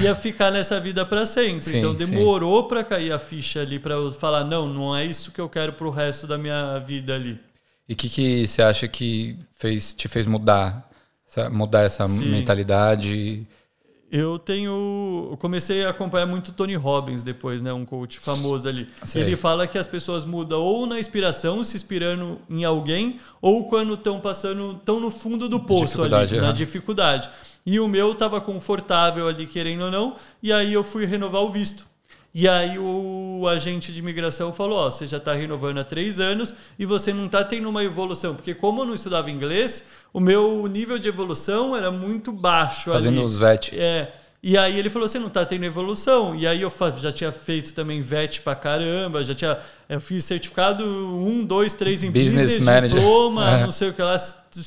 ia 0.00 0.14
ficar 0.14 0.52
nessa 0.52 0.78
vida 0.78 1.04
para 1.04 1.26
sempre. 1.26 1.60
Sim, 1.60 1.78
então 1.78 1.92
demorou 1.92 2.68
para 2.68 2.84
cair 2.84 3.10
a 3.12 3.18
ficha 3.18 3.60
ali 3.60 3.80
para 3.80 3.94
eu 3.94 4.12
falar 4.12 4.44
não, 4.44 4.68
não 4.72 4.96
é 4.96 5.04
isso 5.04 5.32
que 5.32 5.40
eu 5.40 5.48
quero 5.48 5.72
pro 5.72 5.90
resto 5.90 6.28
da 6.28 6.38
minha 6.38 6.78
vida 6.78 7.12
ali. 7.16 7.36
E 7.88 7.94
o 7.94 7.96
que, 7.96 8.08
que 8.08 8.46
você 8.46 8.62
acha 8.62 8.86
que 8.86 9.36
fez, 9.58 9.92
te 9.92 10.06
fez 10.06 10.24
mudar? 10.24 10.88
Mudar 11.50 11.82
essa 11.82 12.06
Sim. 12.06 12.26
mentalidade? 12.26 13.44
Eu 14.12 14.40
tenho, 14.40 15.28
eu 15.30 15.36
comecei 15.36 15.84
a 15.84 15.90
acompanhar 15.90 16.26
muito 16.26 16.50
Tony 16.50 16.74
Robbins 16.74 17.22
depois, 17.22 17.62
né, 17.62 17.72
um 17.72 17.84
coach 17.84 18.18
famoso 18.18 18.68
ali. 18.68 18.88
Sei. 19.04 19.22
Ele 19.22 19.36
fala 19.36 19.68
que 19.68 19.78
as 19.78 19.86
pessoas 19.86 20.24
mudam 20.24 20.60
ou 20.60 20.84
na 20.84 20.98
inspiração, 20.98 21.62
se 21.62 21.76
inspirando 21.76 22.38
em 22.50 22.64
alguém, 22.64 23.20
ou 23.40 23.68
quando 23.68 23.94
estão 23.94 24.18
passando, 24.18 24.72
estão 24.72 24.98
no 24.98 25.12
fundo 25.12 25.48
do 25.48 25.60
poço 25.60 26.02
ali, 26.02 26.10
Dificuldade, 26.10 26.40
na 26.40 26.52
dificuldade. 26.52 27.30
E 27.64 27.78
o 27.78 27.86
meu 27.86 28.12
estava 28.12 28.40
confortável 28.40 29.28
ali, 29.28 29.46
querendo 29.46 29.84
ou 29.84 29.90
não, 29.90 30.16
e 30.42 30.52
aí 30.52 30.72
eu 30.72 30.82
fui 30.82 31.04
renovar 31.04 31.42
o 31.42 31.50
visto. 31.50 31.89
E 32.32 32.48
aí 32.48 32.78
o 32.78 33.46
agente 33.48 33.92
de 33.92 33.98
imigração 33.98 34.52
falou, 34.52 34.78
ó, 34.78 34.90
você 34.90 35.04
já 35.04 35.16
está 35.16 35.32
renovando 35.32 35.78
há 35.78 35.84
três 35.84 36.20
anos 36.20 36.54
e 36.78 36.86
você 36.86 37.12
não 37.12 37.26
está 37.26 37.42
tendo 37.42 37.68
uma 37.68 37.82
evolução. 37.82 38.34
Porque 38.36 38.54
como 38.54 38.82
eu 38.82 38.86
não 38.86 38.94
estudava 38.94 39.30
inglês, 39.30 39.86
o 40.12 40.20
meu 40.20 40.66
nível 40.68 40.98
de 40.98 41.08
evolução 41.08 41.76
era 41.76 41.90
muito 41.90 42.30
baixo 42.30 42.90
Fazendo 42.92 43.18
ali. 43.18 43.24
os 43.24 43.36
VET. 43.36 43.76
É. 43.76 44.12
E 44.42 44.56
aí 44.56 44.78
ele 44.78 44.88
falou, 44.88 45.06
você 45.06 45.18
não 45.18 45.28
tá 45.28 45.44
tendo 45.44 45.64
evolução. 45.64 46.34
E 46.36 46.46
aí 46.46 46.62
eu 46.62 46.72
já 46.98 47.12
tinha 47.12 47.32
feito 47.32 47.74
também 47.74 48.00
VET 48.00 48.40
pra 48.42 48.54
caramba, 48.54 49.22
já 49.24 49.34
tinha. 49.34 49.58
Eu 49.92 50.00
fiz 50.00 50.24
certificado 50.24 50.84
1, 50.84 51.44
2, 51.44 51.74
3 51.74 52.04
em 52.04 52.10
Business 52.12 52.32
business, 52.44 52.58
manager. 52.64 52.96
diploma, 52.98 53.50
É. 53.58 53.62
não 53.64 53.72
sei 53.72 53.88
o 53.88 53.92
que 53.92 54.00
lá. 54.00 54.16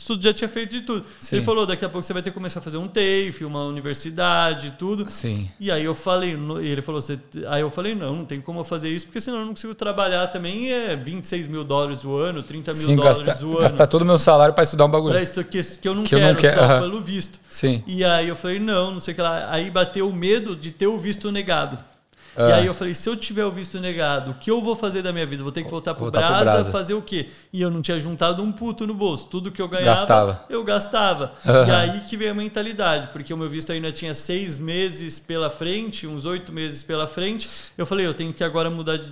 Tudo 0.08 0.24
já 0.24 0.34
tinha 0.34 0.48
feito 0.50 0.72
de 0.72 0.82
tudo. 0.82 1.06
Sim. 1.20 1.38
Ele 1.38 1.46
falou, 1.46 1.65
daqui 1.65 1.84
a 1.84 1.89
pouco 1.89 2.06
você 2.06 2.13
vai 2.13 2.22
ter 2.22 2.30
que 2.30 2.34
começar 2.36 2.60
a 2.60 2.63
fazer 2.63 2.77
um 2.77 2.88
TAFE, 2.88 3.44
uma 3.46 3.63
universidade, 3.65 4.75
tudo. 4.80 5.10
Sim. 5.10 5.50
E 5.60 5.72
aí 5.72 5.84
eu 5.84 5.94
falei, 5.96 6.38
e 6.62 6.68
ele 6.68 6.82
falou, 6.82 7.01
você, 7.01 7.18
aí 7.48 7.62
eu 7.62 7.70
falei, 7.70 7.94
não, 7.96 8.18
não 8.18 8.25
tem 8.25 8.39
como 8.42 8.60
eu 8.62 8.63
fazer 8.63 8.89
isso, 8.89 9.06
porque 9.06 9.20
senão 9.22 9.39
eu 9.39 9.46
não 9.46 9.53
consigo 9.53 9.74
trabalhar 9.75 10.27
também. 10.27 10.72
É 10.72 10.96
26 10.96 11.48
mil 11.48 11.63
dólares 11.63 12.03
o 12.06 12.15
ano, 12.15 12.44
30 12.44 12.72
mil 12.74 12.82
Sim, 12.82 12.96
dólares 12.96 13.20
gastar, 13.22 13.46
o 13.46 13.51
ano. 13.51 13.60
gastar 13.60 13.88
todo 13.88 14.01
o 14.01 14.06
meu 14.06 14.20
salário 14.20 14.53
para 14.53 14.63
estudar 14.63 14.86
um 14.86 14.89
bagulho. 14.92 15.13
Pra 15.13 15.22
isso 15.22 15.44
que, 15.44 15.62
que 15.63 15.88
eu 15.88 15.96
não 15.96 16.03
Que 16.03 16.15
eu 16.15 16.20
quero, 16.20 16.34
não 16.34 16.39
quero, 16.42 16.58
só 16.60 16.63
aham. 16.65 16.80
pelo 16.82 17.01
visto. 17.01 17.39
Sim. 17.50 17.84
E 17.88 18.03
aí 18.06 18.27
eu 18.27 18.36
falei, 18.36 18.60
não, 18.60 18.92
não 18.92 19.00
sei 19.00 19.12
o 19.13 19.15
que 19.15 19.22
lá. 19.22 19.50
Aí 19.51 19.70
bateu 19.70 20.08
o 20.10 20.13
medo 20.13 20.56
de 20.56 20.72
ter 20.72 20.88
o 20.88 20.98
visto 20.98 21.32
negado. 21.32 21.77
E 22.36 22.42
Ah. 22.42 22.56
aí 22.56 22.66
eu 22.66 22.74
falei, 22.74 22.96
se 22.96 23.08
eu 23.08 23.16
tiver 23.16 23.46
o 23.46 23.52
visto 23.52 23.80
negado, 23.80 24.32
o 24.32 24.34
que 24.34 24.50
eu 24.50 24.62
vou 24.62 24.75
fazer 24.75 25.02
da 25.02 25.13
minha 25.13 25.25
vida? 25.25 25.44
Vou 25.44 25.52
ter 25.52 25.63
que 25.63 25.70
voltar 25.70 25.94
pro, 25.94 26.04
Voltar 26.06 26.22
pro 26.22 26.30
Brasa, 26.30 26.52
Brasa. 26.52 26.72
fazer 26.72 26.94
o 26.96 27.02
quê? 27.02 27.30
E 27.52 27.62
eu 27.62 27.70
não 27.70 27.82
tinha 27.82 28.00
juntado 28.00 28.42
um 28.42 28.52
puto 28.52 28.88
no 28.88 28.94
bolso. 28.94 29.28
Tudo 29.28 29.52
que 29.52 29.62
eu 29.62 29.68
ganhava, 29.68 30.00
Gastava. 30.00 30.46
eu 30.50 30.63
gastava. 30.63 31.34
Aham. 31.46 31.68
E 31.68 31.72
aí 31.72 32.00
que 32.02 32.18
veio 32.18 32.32
a 32.32 32.34
mentalidade, 32.34 33.10
porque 33.13 33.34
o 33.34 33.38
meu 33.38 33.48
visto 33.48 33.72
ainda 33.72 33.92
tinha 33.92 34.16
seis 34.16 34.58
meses 34.58 35.20
pela 35.20 35.50
frente, 35.50 36.08
uns 36.08 36.25
oito 36.25 36.52
meses 36.52 36.82
pela 36.82 37.06
frente. 37.06 37.48
Eu 37.78 37.86
falei, 37.86 38.06
eu 38.08 38.13
tenho 38.13 38.34
que 38.34 38.44
agora 38.44 38.70
mudar 38.70 38.98
de- 38.98 39.12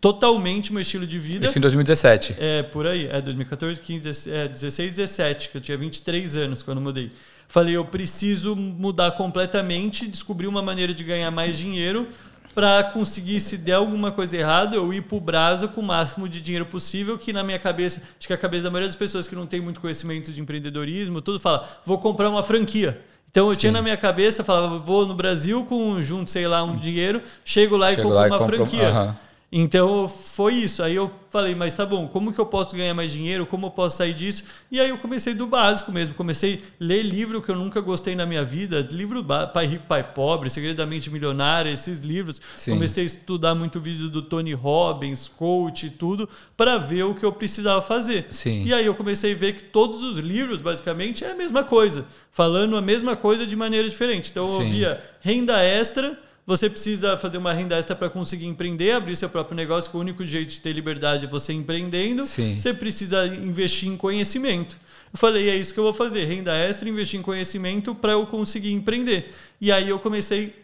totalmente 0.00 0.70
o 0.70 0.72
meu 0.74 0.82
estilo 0.82 1.06
de 1.06 1.18
vida. 1.18 1.46
Isso 1.46 1.58
em 1.58 1.60
2017. 1.60 2.34
É, 2.38 2.62
por 2.62 2.86
aí. 2.86 3.06
É 3.06 3.20
2014, 3.20 3.80
15, 3.80 4.02
16, 4.02 4.34
é, 4.36 4.48
16, 4.48 4.96
17, 4.96 5.48
que 5.48 5.56
eu 5.56 5.60
tinha 5.60 5.76
23 5.76 6.36
anos 6.36 6.62
quando 6.62 6.80
mudei. 6.80 7.10
Falei, 7.46 7.76
eu 7.76 7.84
preciso 7.84 8.56
mudar 8.56 9.10
completamente, 9.12 10.06
descobrir 10.08 10.46
uma 10.46 10.62
maneira 10.62 10.94
de 10.94 11.04
ganhar 11.04 11.30
mais 11.30 11.56
dinheiro 11.58 12.08
para 12.54 12.84
conseguir, 12.84 13.40
se 13.40 13.56
der 13.56 13.74
alguma 13.74 14.10
coisa 14.12 14.36
errada, 14.36 14.76
eu 14.76 14.92
ir 14.92 15.02
pro 15.02 15.18
Brasa 15.20 15.66
com 15.68 15.80
o 15.80 15.84
máximo 15.84 16.28
de 16.28 16.40
dinheiro 16.40 16.66
possível, 16.66 17.18
que 17.18 17.32
na 17.32 17.42
minha 17.42 17.58
cabeça, 17.58 18.02
acho 18.18 18.26
que 18.26 18.32
a 18.32 18.38
cabeça 18.38 18.64
da 18.64 18.70
maioria 18.70 18.88
das 18.88 18.96
pessoas 18.96 19.26
que 19.26 19.34
não 19.34 19.46
tem 19.46 19.60
muito 19.60 19.80
conhecimento 19.80 20.30
de 20.32 20.40
empreendedorismo, 20.40 21.20
tudo 21.20 21.38
fala, 21.38 21.68
vou 21.84 21.98
comprar 21.98 22.28
uma 22.28 22.42
franquia. 22.42 23.00
Então 23.30 23.48
eu 23.48 23.56
tinha 23.56 23.70
Sim. 23.70 23.76
na 23.76 23.82
minha 23.82 23.96
cabeça, 23.96 24.44
falava, 24.44 24.76
vou 24.76 25.06
no 25.06 25.14
Brasil 25.14 25.64
com 25.64 26.02
junto, 26.02 26.30
sei 26.30 26.46
lá, 26.46 26.62
um 26.62 26.76
dinheiro, 26.76 27.22
chego 27.44 27.76
lá 27.78 27.90
e 27.90 27.96
Chego 27.96 28.08
compro 28.08 28.16
lá 28.18 28.26
e 28.26 28.30
uma 28.30 28.38
compro- 28.38 28.56
franquia. 28.56 29.16
Então 29.54 30.08
foi 30.08 30.54
isso. 30.54 30.82
Aí 30.82 30.94
eu 30.94 31.12
falei, 31.28 31.54
mas 31.54 31.74
tá 31.74 31.84
bom, 31.84 32.08
como 32.08 32.32
que 32.32 32.38
eu 32.38 32.46
posso 32.46 32.74
ganhar 32.74 32.94
mais 32.94 33.12
dinheiro? 33.12 33.44
Como 33.44 33.66
eu 33.66 33.70
posso 33.70 33.98
sair 33.98 34.14
disso? 34.14 34.44
E 34.70 34.80
aí 34.80 34.88
eu 34.88 34.96
comecei 34.96 35.34
do 35.34 35.46
básico 35.46 35.92
mesmo. 35.92 36.14
Comecei 36.14 36.54
a 36.54 36.58
ler 36.80 37.02
livro 37.02 37.42
que 37.42 37.50
eu 37.50 37.56
nunca 37.56 37.78
gostei 37.82 38.16
na 38.16 38.24
minha 38.24 38.42
vida. 38.42 38.88
Livro 38.90 39.22
Pai 39.52 39.66
Rico, 39.66 39.84
Pai 39.86 40.02
Pobre, 40.02 40.48
Segredo 40.48 40.78
da 40.78 40.86
Mente 40.86 41.10
Milionária, 41.10 41.70
esses 41.70 42.00
livros. 42.00 42.40
Sim. 42.56 42.72
Comecei 42.72 43.02
a 43.02 43.06
estudar 43.06 43.54
muito 43.54 43.78
vídeo 43.78 44.08
do 44.08 44.22
Tony 44.22 44.54
Robbins, 44.54 45.28
coach 45.28 45.86
e 45.86 45.90
tudo, 45.90 46.26
para 46.56 46.78
ver 46.78 47.02
o 47.02 47.14
que 47.14 47.24
eu 47.24 47.32
precisava 47.32 47.82
fazer. 47.82 48.28
Sim. 48.30 48.64
E 48.64 48.72
aí 48.72 48.86
eu 48.86 48.94
comecei 48.94 49.34
a 49.34 49.36
ver 49.36 49.52
que 49.52 49.64
todos 49.64 50.02
os 50.02 50.16
livros, 50.16 50.62
basicamente, 50.62 51.26
é 51.26 51.32
a 51.32 51.34
mesma 51.34 51.62
coisa. 51.62 52.06
Falando 52.30 52.74
a 52.74 52.80
mesma 52.80 53.16
coisa 53.16 53.46
de 53.46 53.54
maneira 53.54 53.86
diferente. 53.86 54.30
Então 54.30 54.46
eu 54.46 54.62
Sim. 54.62 54.70
via 54.70 55.04
renda 55.20 55.62
extra. 55.62 56.18
Você 56.44 56.68
precisa 56.68 57.16
fazer 57.16 57.38
uma 57.38 57.52
renda 57.52 57.76
extra 57.76 57.94
para 57.94 58.10
conseguir 58.10 58.46
empreender, 58.46 58.92
abrir 58.92 59.14
seu 59.14 59.28
próprio 59.28 59.54
negócio, 59.54 59.90
que 59.90 59.96
o 59.96 60.00
único 60.00 60.26
jeito 60.26 60.50
de 60.50 60.60
ter 60.60 60.72
liberdade 60.72 61.24
é 61.24 61.28
você 61.28 61.52
empreendendo. 61.52 62.24
Sim. 62.24 62.58
Você 62.58 62.74
precisa 62.74 63.26
investir 63.26 63.88
em 63.88 63.96
conhecimento. 63.96 64.76
Eu 65.12 65.18
falei, 65.18 65.48
é 65.48 65.54
isso 65.54 65.72
que 65.72 65.78
eu 65.78 65.84
vou 65.84 65.94
fazer, 65.94 66.24
renda 66.24 66.56
extra, 66.56 66.88
investir 66.88 67.20
em 67.20 67.22
conhecimento 67.22 67.94
para 67.94 68.12
eu 68.12 68.26
conseguir 68.26 68.72
empreender. 68.72 69.32
E 69.60 69.70
aí 69.70 69.88
eu 69.88 69.98
comecei 69.98 70.56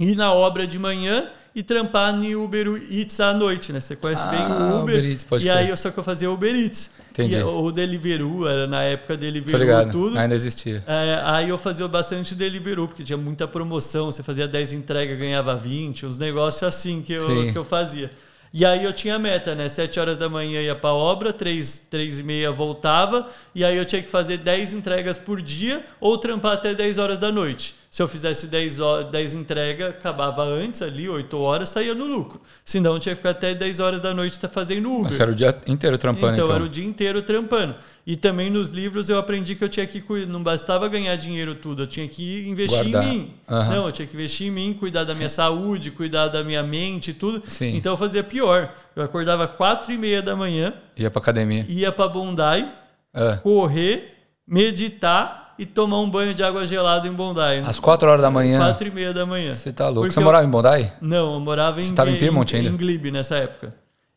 a 0.00 0.02
ir 0.02 0.16
na 0.16 0.32
obra 0.32 0.66
de 0.66 0.78
manhã 0.78 1.30
e 1.54 1.62
trampar 1.62 2.12
no 2.14 2.42
Uber 2.44 2.66
Eats 2.90 3.20
à 3.20 3.32
noite, 3.32 3.72
né? 3.72 3.80
Você 3.80 3.94
conhece 3.94 4.22
Ah, 4.26 4.30
bem 4.30 4.40
o 4.40 4.82
Uber. 4.82 4.96
Uber 4.96 5.04
Eats, 5.10 5.22
pode 5.24 5.46
e 5.46 5.50
aí 5.50 5.68
eu 5.68 5.76
só 5.76 5.90
que 5.90 5.98
eu 5.98 6.02
fazia 6.04 6.30
Uber 6.30 6.54
Eats. 6.54 6.90
Entendi. 7.12 7.36
E, 7.36 7.42
ou 7.42 7.70
Deliveroo, 7.70 8.48
era 8.48 8.66
na 8.66 8.82
época 8.82 9.16
Deliveroo 9.16 9.60
ligado. 9.60 9.92
tudo. 9.92 10.18
Ainda 10.18 10.34
existia. 10.34 10.82
É, 10.86 11.20
aí 11.24 11.48
eu 11.48 11.56
fazia 11.56 11.86
bastante 11.86 12.34
Deliveroo, 12.34 12.88
porque 12.88 13.04
tinha 13.04 13.16
muita 13.16 13.46
promoção. 13.46 14.10
Você 14.10 14.22
fazia 14.22 14.48
10 14.48 14.72
entregas, 14.72 15.16
ganhava 15.16 15.54
20, 15.56 16.06
uns 16.06 16.18
negócios 16.18 16.62
assim 16.64 17.02
que 17.02 17.12
eu, 17.12 17.26
Sim. 17.28 17.52
que 17.52 17.58
eu 17.58 17.64
fazia. 17.64 18.10
E 18.52 18.64
aí 18.64 18.84
eu 18.84 18.92
tinha 18.92 19.18
meta, 19.18 19.52
né? 19.54 19.68
7 19.68 19.98
horas 19.98 20.16
da 20.16 20.28
manhã 20.28 20.60
ia 20.60 20.76
pra 20.76 20.92
obra, 20.92 21.32
3, 21.32 21.86
3 21.90 22.20
e 22.20 22.22
meia 22.22 22.52
voltava, 22.52 23.28
e 23.52 23.64
aí 23.64 23.76
eu 23.76 23.84
tinha 23.84 24.00
que 24.00 24.08
fazer 24.08 24.36
10 24.38 24.72
entregas 24.74 25.18
por 25.18 25.42
dia 25.42 25.84
ou 26.00 26.16
trampar 26.18 26.52
até 26.52 26.72
10 26.72 26.98
horas 26.98 27.18
da 27.18 27.32
noite. 27.32 27.74
Se 27.94 28.02
eu 28.02 28.08
fizesse 28.08 28.48
10, 28.48 28.80
horas, 28.80 29.08
10 29.08 29.34
entregas, 29.34 29.90
acabava 29.90 30.42
antes 30.42 30.82
ali, 30.82 31.08
8 31.08 31.38
horas, 31.38 31.68
saía 31.68 31.94
no 31.94 32.04
lucro. 32.06 32.40
Senão 32.64 32.94
eu 32.94 32.98
tinha 32.98 33.14
que 33.14 33.18
ficar 33.20 33.30
até 33.30 33.54
10 33.54 33.78
horas 33.78 34.02
da 34.02 34.12
noite 34.12 34.40
tá 34.40 34.48
fazendo 34.48 34.90
Uber. 34.90 35.04
Mas 35.12 35.20
era 35.20 35.30
o 35.30 35.34
dia 35.34 35.56
inteiro 35.68 35.96
trampando, 35.96 36.32
Então, 36.32 36.44
então. 36.46 36.56
era 36.56 36.64
o 36.64 36.68
dia 36.68 36.84
inteiro 36.84 37.22
trampando. 37.22 37.76
E 38.04 38.16
também 38.16 38.50
nos 38.50 38.70
livros 38.70 39.08
eu 39.08 39.16
aprendi 39.16 39.54
que 39.54 39.62
eu 39.62 39.68
tinha 39.68 39.86
que 39.86 40.00
cuidar, 40.00 40.26
não 40.26 40.42
bastava 40.42 40.88
ganhar 40.88 41.14
dinheiro 41.14 41.54
tudo, 41.54 41.84
eu 41.84 41.86
tinha 41.86 42.08
que 42.08 42.48
investir 42.48 42.80
Guardar. 42.90 43.04
em 43.04 43.18
mim. 43.18 43.34
Aham. 43.48 43.74
Não, 43.76 43.86
eu 43.86 43.92
tinha 43.92 44.08
que 44.08 44.14
investir 44.16 44.48
em 44.48 44.50
mim, 44.50 44.72
cuidar 44.76 45.04
da 45.04 45.14
minha 45.14 45.28
saúde, 45.30 45.92
cuidar 45.92 46.26
da 46.26 46.42
minha 46.42 46.64
mente 46.64 47.12
e 47.12 47.14
tudo. 47.14 47.44
Sim. 47.46 47.76
Então 47.76 47.92
eu 47.92 47.96
fazia 47.96 48.24
pior. 48.24 48.74
Eu 48.96 49.04
acordava 49.04 49.46
quatro 49.46 49.92
e 49.92 49.96
meia 49.96 50.20
da 50.20 50.34
manhã, 50.34 50.74
Ia 50.96 51.12
pra 51.12 51.22
academia. 51.22 51.64
ia 51.68 51.92
para 51.92 52.08
Bondi, 52.08 52.66
É. 53.14 53.36
correr, 53.36 54.16
meditar 54.44 55.43
e 55.58 55.64
tomar 55.66 55.98
um 56.00 56.10
banho 56.10 56.34
de 56.34 56.42
água 56.42 56.66
gelada 56.66 57.06
em 57.06 57.12
Bondi. 57.12 57.40
Às 57.66 57.78
4 57.80 58.08
horas 58.08 58.22
da 58.22 58.30
manhã. 58.30 58.58
Quatro 58.58 58.88
e 58.88 58.90
meia 58.90 59.12
da 59.12 59.24
manhã. 59.26 59.54
Você 59.54 59.72
tá 59.72 59.84
louco. 59.86 60.00
Porque 60.02 60.12
Você 60.14 60.18
eu- 60.20 60.24
morava 60.24 60.44
em 60.44 60.48
Bondai? 60.50 60.92
Não, 61.00 61.34
eu 61.34 61.40
morava 61.40 61.80
em, 61.80 61.84
Você 61.84 61.94
tava 61.94 62.10
em 62.10 62.14
em, 62.14 62.56
ainda? 62.56 62.68
em 62.70 62.76
Glebe 62.76 63.10
nessa 63.10 63.36
época. 63.36 63.74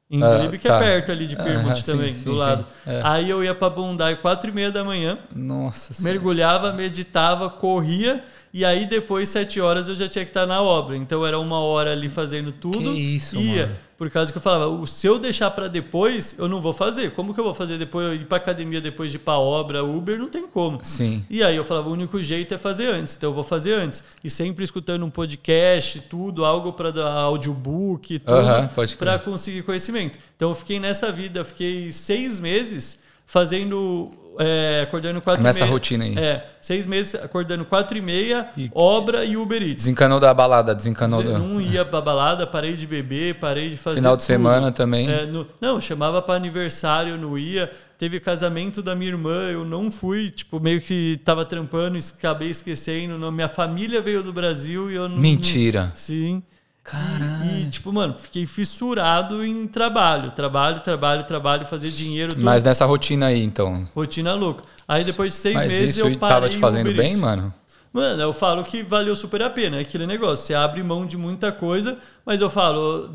Em 0.10 0.24
Ah, 0.24 0.38
Glebe, 0.38 0.58
que 0.58 0.68
tá. 0.68 0.78
é 0.78 0.80
perto 0.80 1.12
ali 1.12 1.28
de 1.28 1.36
Pyrmont 1.36 1.76
sim, 1.82 1.92
também, 1.92 2.14
sim, 2.14 2.24
do 2.24 2.32
sim. 2.32 2.38
lado. 2.38 2.66
É. 2.86 3.02
Aí 3.04 3.30
eu 3.30 3.44
ia 3.44 3.54
pra 3.54 3.70
Bondi 3.70 4.16
quatro 4.22 4.50
e 4.50 4.54
meia 4.54 4.72
da 4.72 4.82
manhã, 4.84 5.18
Nossa 5.36 5.94
senhora. 5.94 6.14
mergulhava, 6.14 6.72
meditava, 6.72 7.50
corria 7.50 8.24
E 8.58 8.66
aí 8.66 8.88
depois, 8.88 9.30
sete 9.30 9.62
horas, 9.62 9.88
eu 9.88 9.96
já 9.96 10.08
tinha 10.10 10.26
que 10.26 10.32
estar 10.32 10.48
na 10.48 10.62
obra. 10.62 10.98
Então 10.98 11.24
era 11.26 11.38
uma 11.38 11.60
hora 11.60 11.92
ali 11.92 12.10
fazendo 12.10 12.52
tudo. 12.52 12.80
Que 12.94 13.00
isso, 13.16 13.36
ia. 13.38 13.68
mano. 13.68 13.78
Por 13.98 14.10
causa 14.12 14.32
que 14.32 14.38
eu 14.38 14.42
falava, 14.42 14.68
o- 14.68 14.86
se 14.88 15.06
eu 15.08 15.18
deixar 15.20 15.50
para 15.52 15.68
depois, 15.68 16.36
eu 16.38 16.48
não 16.48 16.60
vou 16.62 16.72
fazer. 16.74 17.12
Como 17.12 17.34
que 17.34 17.40
eu 17.40 17.44
vou 17.44 17.54
fazer 17.54 17.78
depois? 17.78 18.20
Ir 18.20 18.26
para 18.26 18.38
academia 18.38 18.80
depois 18.82 19.10
de 19.12 19.18
ir 19.18 19.20
para 19.20 19.38
obra, 19.40 19.84
Uber, 19.84 20.18
não 20.20 20.28
tem 20.30 20.48
como. 20.48 20.80
Sim. 20.84 21.24
E 21.30 21.44
aí 21.44 21.56
eu 21.56 21.64
falava, 21.64 21.90
o 21.90 21.92
único 21.94 22.22
jeito 22.22 22.54
é 22.54 22.58
fazer 22.60 22.94
antes, 22.94 23.16
então 23.16 23.30
eu 23.30 23.34
vou 23.34 23.44
fazer 23.44 23.74
antes. 23.74 24.04
E 24.24 24.30
sempre 24.30 24.64
escutando 24.64 25.04
um 25.06 25.10
podcast, 25.10 26.00
tudo, 26.02 26.44
algo 26.46 26.74
para 26.74 26.92
dar 26.92 27.12
audiobook, 27.12 28.20
tudo, 28.20 28.32
crer. 28.76 28.98
para 28.98 29.20
conseguir 29.20 29.64
conhecimento. 29.64 30.18
Então 30.36 30.50
eu 30.50 30.56
fiquei 30.56 30.80
nessa 30.80 31.12
vida, 31.12 31.44
fiquei 31.44 31.92
seis 31.92 32.40
meses 32.40 33.00
fazendo, 33.26 34.10
é, 34.40 34.82
acordando 34.84 35.22
quatro 35.22 35.42
e 35.42 35.54
meia. 35.54 35.66
rotina 35.66 36.04
aí. 36.06 36.18
É, 36.18 36.46
seis 36.62 36.86
meses 36.86 37.16
acordando 37.16 37.66
quatro 37.66 37.98
e 37.98 38.02
meia, 38.02 38.48
E- 38.58 38.70
obra 38.74 39.24
e 39.26 39.36
Uber 39.38 39.62
Eats. 39.62 39.84
Desencanou 39.84 40.20
da 40.20 40.34
balada, 40.34 40.74
desencanou 40.76 41.22
Eu 41.22 41.34
do. 41.34 41.40
não 41.40 41.62
ia 41.62 41.84
pra 41.86 42.02
balada, 42.02 42.46
parei 42.48 42.74
de 42.74 42.86
beber, 42.88 43.36
parei 43.36 43.70
de 43.70 43.78
fazer. 43.78 43.98
Final 43.98 44.16
de 44.16 44.24
tudo. 44.24 44.28
semana 44.28 44.72
também. 44.72 45.10
É, 45.10 45.26
no- 45.26 45.48
não, 45.62 45.80
chamava 45.82 46.22
pra 46.22 46.36
aniversário, 46.36 47.14
eu 47.14 47.18
não 47.18 47.38
ia. 47.38 47.72
Teve 47.98 48.20
casamento 48.20 48.84
da 48.84 48.96
minha 48.96 49.10
irmã, 49.10 49.50
eu 49.50 49.66
não 49.66 49.90
fui, 49.90 50.30
tipo, 50.30 50.60
meio 50.60 50.80
que 50.80 51.20
tava 51.26 51.44
trampando, 51.44 51.98
acabei 52.18 52.52
esquecendo. 52.52 53.18
Não, 53.18 53.32
minha 53.32 53.48
família 53.48 54.00
veio 54.02 54.22
do 54.22 54.32
Brasil 54.32 54.92
e 54.92 54.96
eu 54.96 55.10
não. 55.10 55.18
Mentira. 55.18 55.92
Sim. 55.96 56.44
Caralho. 56.90 57.52
E, 57.52 57.64
e, 57.64 57.70
tipo, 57.70 57.92
mano, 57.92 58.16
fiquei 58.18 58.48
fissurado 58.48 59.46
em 59.46 59.68
trabalho. 59.68 60.32
Trabalho, 60.32 60.80
trabalho, 60.80 61.24
trabalho, 61.26 61.66
fazer 61.66 61.92
dinheiro, 61.92 62.34
tudo. 62.34 62.46
Mas 62.46 62.64
nessa 62.64 62.86
rotina 62.86 63.28
aí, 63.28 63.44
então. 63.44 63.86
Rotina 63.94 64.34
louca. 64.34 64.64
Aí 64.88 65.04
depois 65.04 65.34
de 65.34 65.40
seis 65.40 65.56
Mas 65.56 65.68
meses 65.68 65.90
isso 65.98 66.08
eu 66.08 66.18
parei 66.18 66.36
tava 66.36 66.50
te 66.50 66.58
fazendo 66.58 66.94
bem, 66.94 67.18
mano? 67.18 67.54
Mano, 67.92 68.22
eu 68.22 68.32
falo 68.32 68.64
que 68.64 68.84
valeu 68.84 69.16
super 69.16 69.42
a 69.42 69.50
pena. 69.50 69.78
É 69.78 69.82
aquele 69.82 70.08
negócio. 70.08 70.46
Você 70.46 70.54
abre 70.54 70.82
mão 70.82 71.06
de 71.06 71.18
muita 71.18 71.52
coisa, 71.52 71.98
mas 72.28 72.42
eu 72.42 72.50
falo, 72.50 73.10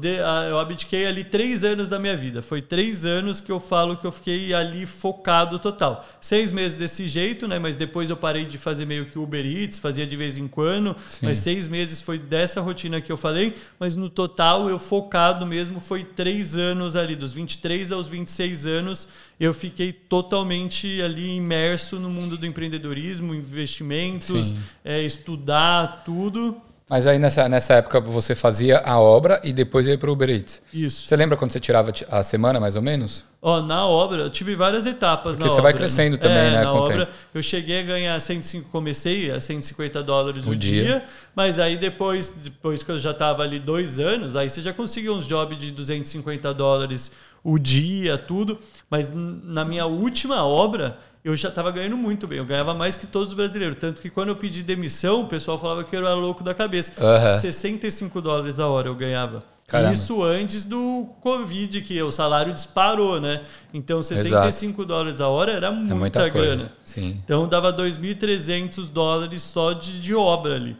eu 0.48 0.58
abdiquei 0.58 1.04
ali 1.04 1.22
três 1.22 1.64
anos 1.64 1.86
da 1.86 1.98
minha 1.98 2.16
vida. 2.16 2.40
Foi 2.40 2.62
três 2.62 3.04
anos 3.04 3.42
que 3.42 3.52
eu 3.52 3.60
falo 3.60 3.94
que 3.94 4.06
eu 4.06 4.10
fiquei 4.10 4.54
ali 4.54 4.86
focado 4.86 5.58
total. 5.58 6.02
Seis 6.18 6.50
meses 6.50 6.78
desse 6.78 7.06
jeito, 7.06 7.46
né? 7.46 7.58
Mas 7.58 7.76
depois 7.76 8.08
eu 8.08 8.16
parei 8.16 8.46
de 8.46 8.56
fazer 8.56 8.86
meio 8.86 9.04
que 9.04 9.18
Uber 9.18 9.44
Eats, 9.44 9.78
fazia 9.78 10.06
de 10.06 10.16
vez 10.16 10.38
em 10.38 10.48
quando. 10.48 10.96
Sim. 11.06 11.26
Mas 11.26 11.40
seis 11.40 11.68
meses 11.68 12.00
foi 12.00 12.18
dessa 12.18 12.62
rotina 12.62 13.02
que 13.02 13.12
eu 13.12 13.16
falei. 13.18 13.54
Mas 13.78 13.94
no 13.94 14.08
total, 14.08 14.70
eu 14.70 14.78
focado 14.78 15.44
mesmo 15.44 15.78
foi 15.78 16.04
três 16.04 16.56
anos 16.56 16.96
ali. 16.96 17.14
Dos 17.14 17.34
23 17.34 17.92
aos 17.92 18.06
26 18.06 18.66
anos, 18.66 19.06
eu 19.38 19.52
fiquei 19.52 19.92
totalmente 19.92 21.02
ali 21.02 21.36
imerso 21.36 22.00
no 22.00 22.08
mundo 22.08 22.38
do 22.38 22.46
empreendedorismo, 22.46 23.34
investimentos, 23.34 24.54
é, 24.82 25.02
estudar 25.02 26.02
tudo. 26.02 26.62
Mas 26.92 27.06
aí 27.06 27.18
nessa, 27.18 27.48
nessa 27.48 27.72
época 27.76 27.98
você 28.00 28.34
fazia 28.34 28.76
a 28.84 29.00
obra 29.00 29.40
e 29.42 29.50
depois 29.50 29.86
ia 29.86 29.96
pro 29.96 30.12
Uber 30.12 30.28
Eats. 30.28 30.60
Isso. 30.74 31.08
Você 31.08 31.16
lembra 31.16 31.38
quando 31.38 31.50
você 31.50 31.58
tirava 31.58 31.90
a 32.10 32.22
semana, 32.22 32.60
mais 32.60 32.76
ou 32.76 32.82
menos? 32.82 33.24
Ó, 33.40 33.62
na 33.62 33.86
obra, 33.86 34.24
eu 34.24 34.28
tive 34.30 34.54
várias 34.54 34.84
etapas 34.84 35.36
Porque 35.36 35.44
na 35.44 35.48
você 35.48 35.54
obra. 35.60 35.62
vai 35.62 35.72
crescendo 35.72 36.18
também, 36.18 36.36
É, 36.36 36.50
né, 36.50 36.64
Na 36.64 36.70
com 36.70 36.76
o 36.76 36.82
obra, 36.82 37.06
tempo. 37.06 37.18
eu 37.34 37.42
cheguei 37.42 37.80
a 37.80 37.82
ganhar 37.82 38.20
105, 38.20 38.68
comecei 38.68 39.30
a 39.30 39.40
150 39.40 40.02
dólares 40.02 40.46
O 40.46 40.50
o, 40.50 40.54
dia. 40.54 40.82
dia. 40.84 41.04
mas 41.34 41.58
aí 41.58 41.78
depois, 41.78 42.28
depois 42.36 42.82
que 42.82 42.90
eu 42.90 42.98
já 42.98 43.12
estava 43.12 43.42
ali 43.42 43.58
dois 43.58 43.98
anos, 43.98 44.36
aí 44.36 44.50
você 44.50 44.60
já 44.60 44.74
conseguiu 44.74 45.14
uns 45.14 45.26
jobs 45.26 45.56
de 45.56 45.70
250 45.70 46.52
dólares 46.52 47.10
o 47.42 47.58
dia, 47.58 48.18
tudo. 48.18 48.58
Mas 48.90 49.10
na 49.14 49.64
minha 49.64 49.86
última 49.86 50.44
obra, 50.44 50.98
eu 51.24 51.36
já 51.36 51.48
estava 51.48 51.70
ganhando 51.70 51.96
muito 51.96 52.26
bem. 52.26 52.38
Eu 52.38 52.44
ganhava 52.44 52.74
mais 52.74 52.96
que 52.96 53.06
todos 53.06 53.28
os 53.28 53.34
brasileiros. 53.34 53.76
Tanto 53.78 54.00
que 54.00 54.10
quando 54.10 54.28
eu 54.30 54.36
pedi 54.36 54.62
demissão, 54.62 55.22
o 55.22 55.26
pessoal 55.28 55.56
falava 55.58 55.84
que 55.84 55.94
eu 55.94 56.00
era 56.00 56.14
louco 56.14 56.42
da 56.42 56.52
cabeça. 56.54 56.92
Aham. 57.00 57.38
65 57.38 58.20
dólares 58.20 58.58
a 58.58 58.66
hora 58.66 58.88
eu 58.88 58.94
ganhava. 58.94 59.44
Caramba. 59.66 59.92
Isso 59.94 60.22
antes 60.22 60.64
do 60.66 61.06
Covid, 61.20 61.80
que 61.82 62.02
o 62.02 62.10
salário 62.10 62.52
disparou, 62.52 63.20
né? 63.20 63.42
Então, 63.72 64.02
65 64.02 64.84
dólares 64.84 65.20
a 65.20 65.28
hora 65.28 65.52
era 65.52 65.70
muita, 65.70 65.94
É 65.94 65.96
muita 65.96 66.30
coisa. 66.30 66.56
grana. 66.56 66.72
Sim. 66.84 67.20
Então, 67.24 67.48
dava 67.48 67.72
2.300 67.72 68.90
dólares 68.90 69.40
só 69.42 69.72
de, 69.72 70.00
de 70.00 70.14
obra 70.14 70.56
ali. 70.56 70.76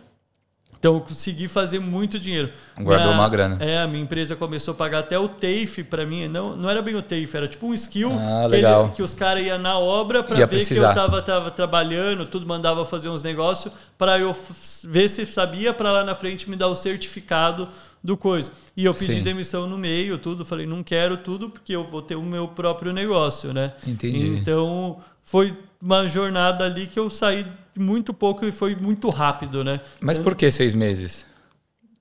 Então, 0.82 0.94
eu 0.94 1.00
consegui 1.00 1.46
fazer 1.46 1.78
muito 1.78 2.18
dinheiro. 2.18 2.50
Guardou 2.76 3.06
Minha- 3.06 3.20
uma 3.20 3.28
grana. 3.28 3.56
É, 3.64 3.78
a 3.78 3.86
minha 3.86 4.02
empresa 4.02 4.34
começou 4.34 4.72
a 4.72 4.74
pagar 4.76 4.98
até 4.98 5.16
o 5.16 5.28
TAFE 5.28 5.84
para 5.84 6.04
mim. 6.04 6.26
Não, 6.26 6.56
não 6.56 6.68
era 6.68 6.82
bem 6.82 6.96
o 6.96 7.00
TAFE, 7.00 7.36
era 7.36 7.46
tipo 7.46 7.68
um 7.68 7.72
skill 7.72 8.10
Ah, 8.18 8.40
que, 8.46 8.48
legal. 8.48 8.84
ele- 8.86 8.92
que 8.94 9.00
os 9.00 9.14
caras 9.14 9.46
iam 9.46 9.58
na 9.58 9.78
obra 9.78 10.24
para 10.24 10.34
ver 10.34 10.48
precisar. 10.48 10.92
que 10.92 10.98
eu 10.98 11.02
tava, 11.04 11.22
tava 11.22 11.52
trabalhando, 11.52 12.26
tudo 12.26 12.44
mandava 12.48 12.84
fazer 12.84 13.08
uns 13.10 13.22
negócios 13.22 13.72
para 13.96 14.18
eu 14.18 14.34
ver 14.82 15.06
se 15.08 15.24
sabia 15.24 15.72
para 15.72 15.92
lá 15.92 16.02
na 16.02 16.16
frente 16.16 16.50
me 16.50 16.56
dar 16.56 16.66
o 16.66 16.74
certificado 16.74 17.68
do 18.02 18.16
coisa. 18.16 18.50
E 18.76 18.84
eu 18.84 18.92
pedi 18.92 19.18
Sim. 19.18 19.22
demissão 19.22 19.68
no 19.68 19.78
meio, 19.78 20.18
tudo. 20.18 20.44
Falei, 20.44 20.66
não 20.66 20.82
quero 20.82 21.16
tudo 21.16 21.48
porque 21.48 21.76
eu 21.76 21.84
vou 21.88 22.02
ter 22.02 22.16
o 22.16 22.22
meu 22.24 22.48
próprio 22.48 22.92
negócio, 22.92 23.52
né? 23.52 23.72
Entendi. 23.86 24.30
Então, 24.40 24.96
foi 25.24 25.56
uma 25.80 26.08
jornada 26.08 26.64
ali 26.64 26.88
que 26.88 26.98
eu 26.98 27.08
saí 27.08 27.46
muito 27.76 28.12
pouco 28.12 28.44
e 28.44 28.52
foi 28.52 28.74
muito 28.74 29.08
rápido, 29.10 29.64
né? 29.64 29.80
Mas 30.00 30.18
por 30.18 30.34
que 30.34 30.50
seis 30.50 30.74
meses? 30.74 31.26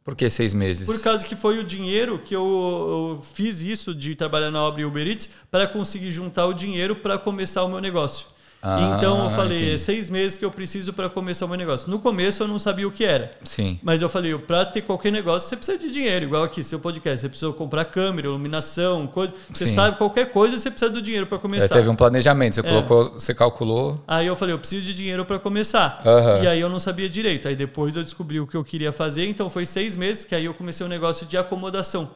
Por 0.04 0.16
que 0.16 0.30
seis 0.30 0.54
meses? 0.54 0.88
Por 0.88 1.00
causa 1.02 1.26
que 1.26 1.36
foi 1.36 1.60
o 1.60 1.64
dinheiro 1.64 2.20
que 2.20 2.36
eu, 2.36 3.18
eu 3.18 3.24
fiz 3.24 3.62
isso 3.62 3.94
de 3.94 4.16
trabalhar 4.16 4.50
na 4.50 4.62
obra 4.62 4.86
Uber 4.88 5.08
Eats 5.08 5.30
para 5.50 5.68
conseguir 5.68 6.12
juntar 6.12 6.48
o 6.48 6.54
dinheiro 6.54 6.96
para 6.96 7.18
começar 7.18 7.64
o 7.64 7.70
meu 7.70 7.80
negócio. 7.80 8.28
Ah, 8.62 8.96
então 8.98 9.24
eu 9.24 9.30
falei, 9.32 9.58
entendi. 9.58 9.74
é 9.74 9.78
seis 9.78 10.10
meses 10.10 10.38
que 10.38 10.46
eu 10.46 10.52
preciso 10.52 10.94
para 10.94 11.10
começar 11.10 11.46
o 11.46 11.48
meu 11.48 11.58
negócio. 11.58 11.90
No 11.90 12.00
começo 12.00 12.44
eu 12.44 12.48
não 12.48 12.60
sabia 12.60 12.88
o 12.88 12.92
que 12.92 13.04
era. 13.04 13.32
Sim. 13.44 13.80
Mas 13.82 14.02
eu 14.02 14.10
falei, 14.10 14.38
para 14.38 14.66
ter 14.66 14.82
qualquer 14.82 15.12
negócio, 15.12 15.50
você 15.50 15.56
precisa 15.56 15.78
de 15.80 15.92
dinheiro, 15.92 16.26
igual 16.26 16.44
aqui, 16.44 16.64
seu 16.64 16.80
podcast. 16.80 17.22
Você 17.22 17.30
precisa 17.30 17.52
comprar 17.54 17.86
câmera, 17.86 18.28
iluminação, 18.28 19.08
coisa. 19.08 19.34
Você 19.52 19.66
Sim. 19.66 19.76
sabe, 19.76 19.98
qualquer 19.98 20.32
coisa 20.32 20.58
você 20.58 20.70
precisa 20.70 20.92
do 20.92 21.02
dinheiro 21.02 21.26
para 21.26 21.38
Já 21.38 21.42
começar. 21.42 21.76
teve 21.76 21.90
um 21.90 21.96
planejamento, 21.96 22.60
É. 22.60 22.62
você 22.62 22.70
colocou, 22.70 23.14
você 23.14 23.34
calculou. 23.34 24.04
Aí 24.08 24.28
eu 24.28 24.36
falei, 24.36 24.54
eu 24.54 24.60
preciso 24.60 24.86
de 24.86 24.94
dinheiro 24.94 25.26
para 25.26 25.40
começar. 25.40 26.02
Aham. 26.06 26.44
E 26.44 26.48
aí 26.48 26.60
eu 26.62 26.70
não 26.70 26.80
sabia 26.80 27.10
direito. 27.10 27.48
Aí 27.48 27.56
depois 27.56 27.96
eu 27.96 28.04
descobri 28.04 28.40
o 28.40 28.46
que 28.46 28.56
eu 28.56 28.64
queria 28.64 28.92
fazer, 28.92 29.26
então 29.28 29.50
foi 29.50 29.66
seis 29.66 29.96
meses 29.96 30.24
que 30.26 30.36
aí 30.36 30.46
eu 30.46 30.54
comecei 30.54 30.86
um 30.86 30.90
negócio 30.90 31.26
de 31.26 31.36
acomodação. 31.38 32.12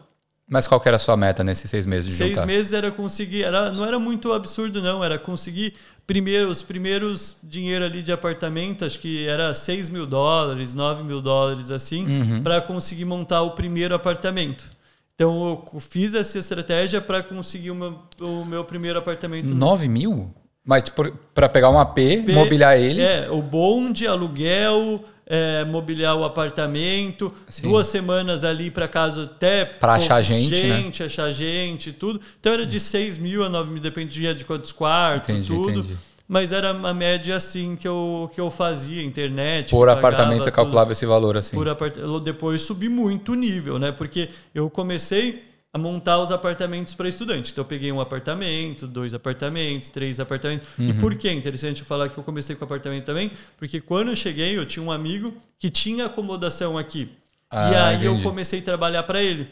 Mas 0.47 0.67
qual 0.67 0.79
que 0.79 0.87
era 0.87 0.97
a 0.97 0.99
sua 0.99 1.17
meta 1.17 1.43
nesses 1.43 1.69
seis 1.69 1.85
meses 1.87 2.05
de 2.05 2.11
Seis 2.13 2.29
juntar? 2.31 2.45
meses 2.45 2.71
era 2.73 2.91
conseguir, 2.91 3.43
era, 3.43 3.71
não 3.71 3.83
era 3.85 3.97
muito 3.97 4.31
absurdo 4.31 4.79
não, 4.81 5.03
era 5.03 5.17
conseguir 5.17 5.73
primeiro, 6.05 6.49
os 6.49 6.61
primeiros 6.61 7.37
dinheiro 7.41 7.83
ali 7.83 8.03
de 8.03 8.11
apartamento, 8.11 8.85
acho 8.85 8.99
que 8.99 9.27
era 9.27 9.51
6 9.55 9.89
mil 9.89 10.05
dólares, 10.05 10.73
9 10.75 11.03
mil 11.03 11.19
dólares 11.19 11.71
assim, 11.71 12.05
Uhum. 12.05 12.43
para 12.43 12.61
conseguir 12.61 13.05
montar 13.05 13.41
o 13.41 13.51
primeiro 13.51 13.95
apartamento. 13.95 14.65
Então 15.15 15.65
eu 15.73 15.79
fiz 15.79 16.13
essa 16.13 16.37
estratégia 16.37 17.01
para 17.01 17.23
conseguir 17.23 17.71
o 17.71 17.75
meu, 17.75 17.99
o 18.21 18.45
meu 18.45 18.63
primeiro 18.63 18.99
apartamento. 18.99 19.49
no 19.49 19.55
9 19.55 19.87
mil? 19.87 20.31
Mas 20.63 20.89
por- 20.89 21.11
pra 21.33 21.47
pegar 21.49 21.69
um 21.71 21.79
AP, 21.79 21.95
P- 22.23 22.33
mobiliar 22.33 22.77
ele. 22.77 23.01
É, 23.01 23.29
o 23.31 23.41
bonde, 23.41 24.07
aluguel, 24.07 25.03
é, 25.27 25.65
mobiliar 25.65 26.15
o 26.15 26.23
apartamento, 26.23 27.33
Sim. 27.47 27.63
duas 27.69 27.87
semanas 27.87 28.43
ali 28.43 28.69
para 28.69 28.87
casa 28.87 29.23
até 29.23 29.65
Pra 29.65 29.93
achar 29.93 30.21
gente, 30.21 30.63
né? 30.67 30.77
gente 30.81 31.03
achar 31.03 31.31
gente, 31.31 31.91
tudo. 31.91 32.21
Então 32.39 32.53
era 32.53 32.65
de 32.65 32.79
6 32.79 33.17
mil 33.17 33.43
a 33.43 33.49
9 33.49 33.71
mil, 33.71 33.81
dependia 33.81 34.35
de 34.35 34.45
quantos 34.45 34.71
quartos, 34.71 35.29
Entendi, 35.29 35.47
tudo. 35.47 35.79
entendi. 35.79 35.97
Mas 36.27 36.51
era 36.51 36.73
uma 36.73 36.93
média 36.93 37.35
assim 37.35 37.75
que 37.75 37.87
eu, 37.87 38.31
que 38.33 38.41
eu 38.41 38.49
fazia, 38.49 39.03
internet. 39.03 39.69
Por 39.69 39.87
apartamento 39.87 40.39
você 40.39 40.49
tudo 40.49 40.55
calculava 40.55 40.91
esse 40.91 41.05
valor 41.05 41.37
assim. 41.37 41.55
por 41.55 41.69
apart... 41.69 41.95
Depois 42.23 42.61
subi 42.61 42.89
muito 42.89 43.33
o 43.33 43.35
nível, 43.35 43.77
né? 43.77 43.91
Porque 43.91 44.29
eu 44.53 44.67
comecei 44.67 45.43
a 45.75 45.77
montar 45.77 46.19
os 46.19 46.31
apartamentos 46.31 46.93
para 46.93 47.09
estudante. 47.09 47.51
Então 47.51 47.61
eu 47.61 47.67
peguei 47.67 47.91
um 47.91 47.99
apartamento, 47.99 48.87
dois 48.87 49.13
apartamentos, 49.13 49.89
três 49.89 50.21
apartamentos. 50.21 50.65
E 50.79 50.83
Uhum. 50.91 50.99
por 50.99 51.15
que 51.15 51.27
é 51.27 51.33
interessante 51.33 51.81
eu 51.81 51.85
falar 51.85 52.07
que 52.07 52.17
eu 52.17 52.23
comecei 52.23 52.55
com 52.55 52.63
apartamento 52.63 53.03
também? 53.03 53.29
Porque 53.57 53.81
quando 53.81 54.07
eu 54.07 54.15
cheguei, 54.15 54.57
eu 54.57 54.65
tinha 54.65 54.81
um 54.81 54.89
amigo 54.89 55.33
que 55.59 55.69
tinha 55.69 56.05
acomodação 56.05 56.77
aqui. 56.77 57.09
Ah, 57.51 57.69
e 57.71 57.75
aí 57.75 58.05
eu 58.05 58.11
entendi. 58.13 58.23
comecei 58.23 58.59
a 58.61 58.63
trabalhar 58.63 59.03
para 59.03 59.21
ele. 59.21 59.49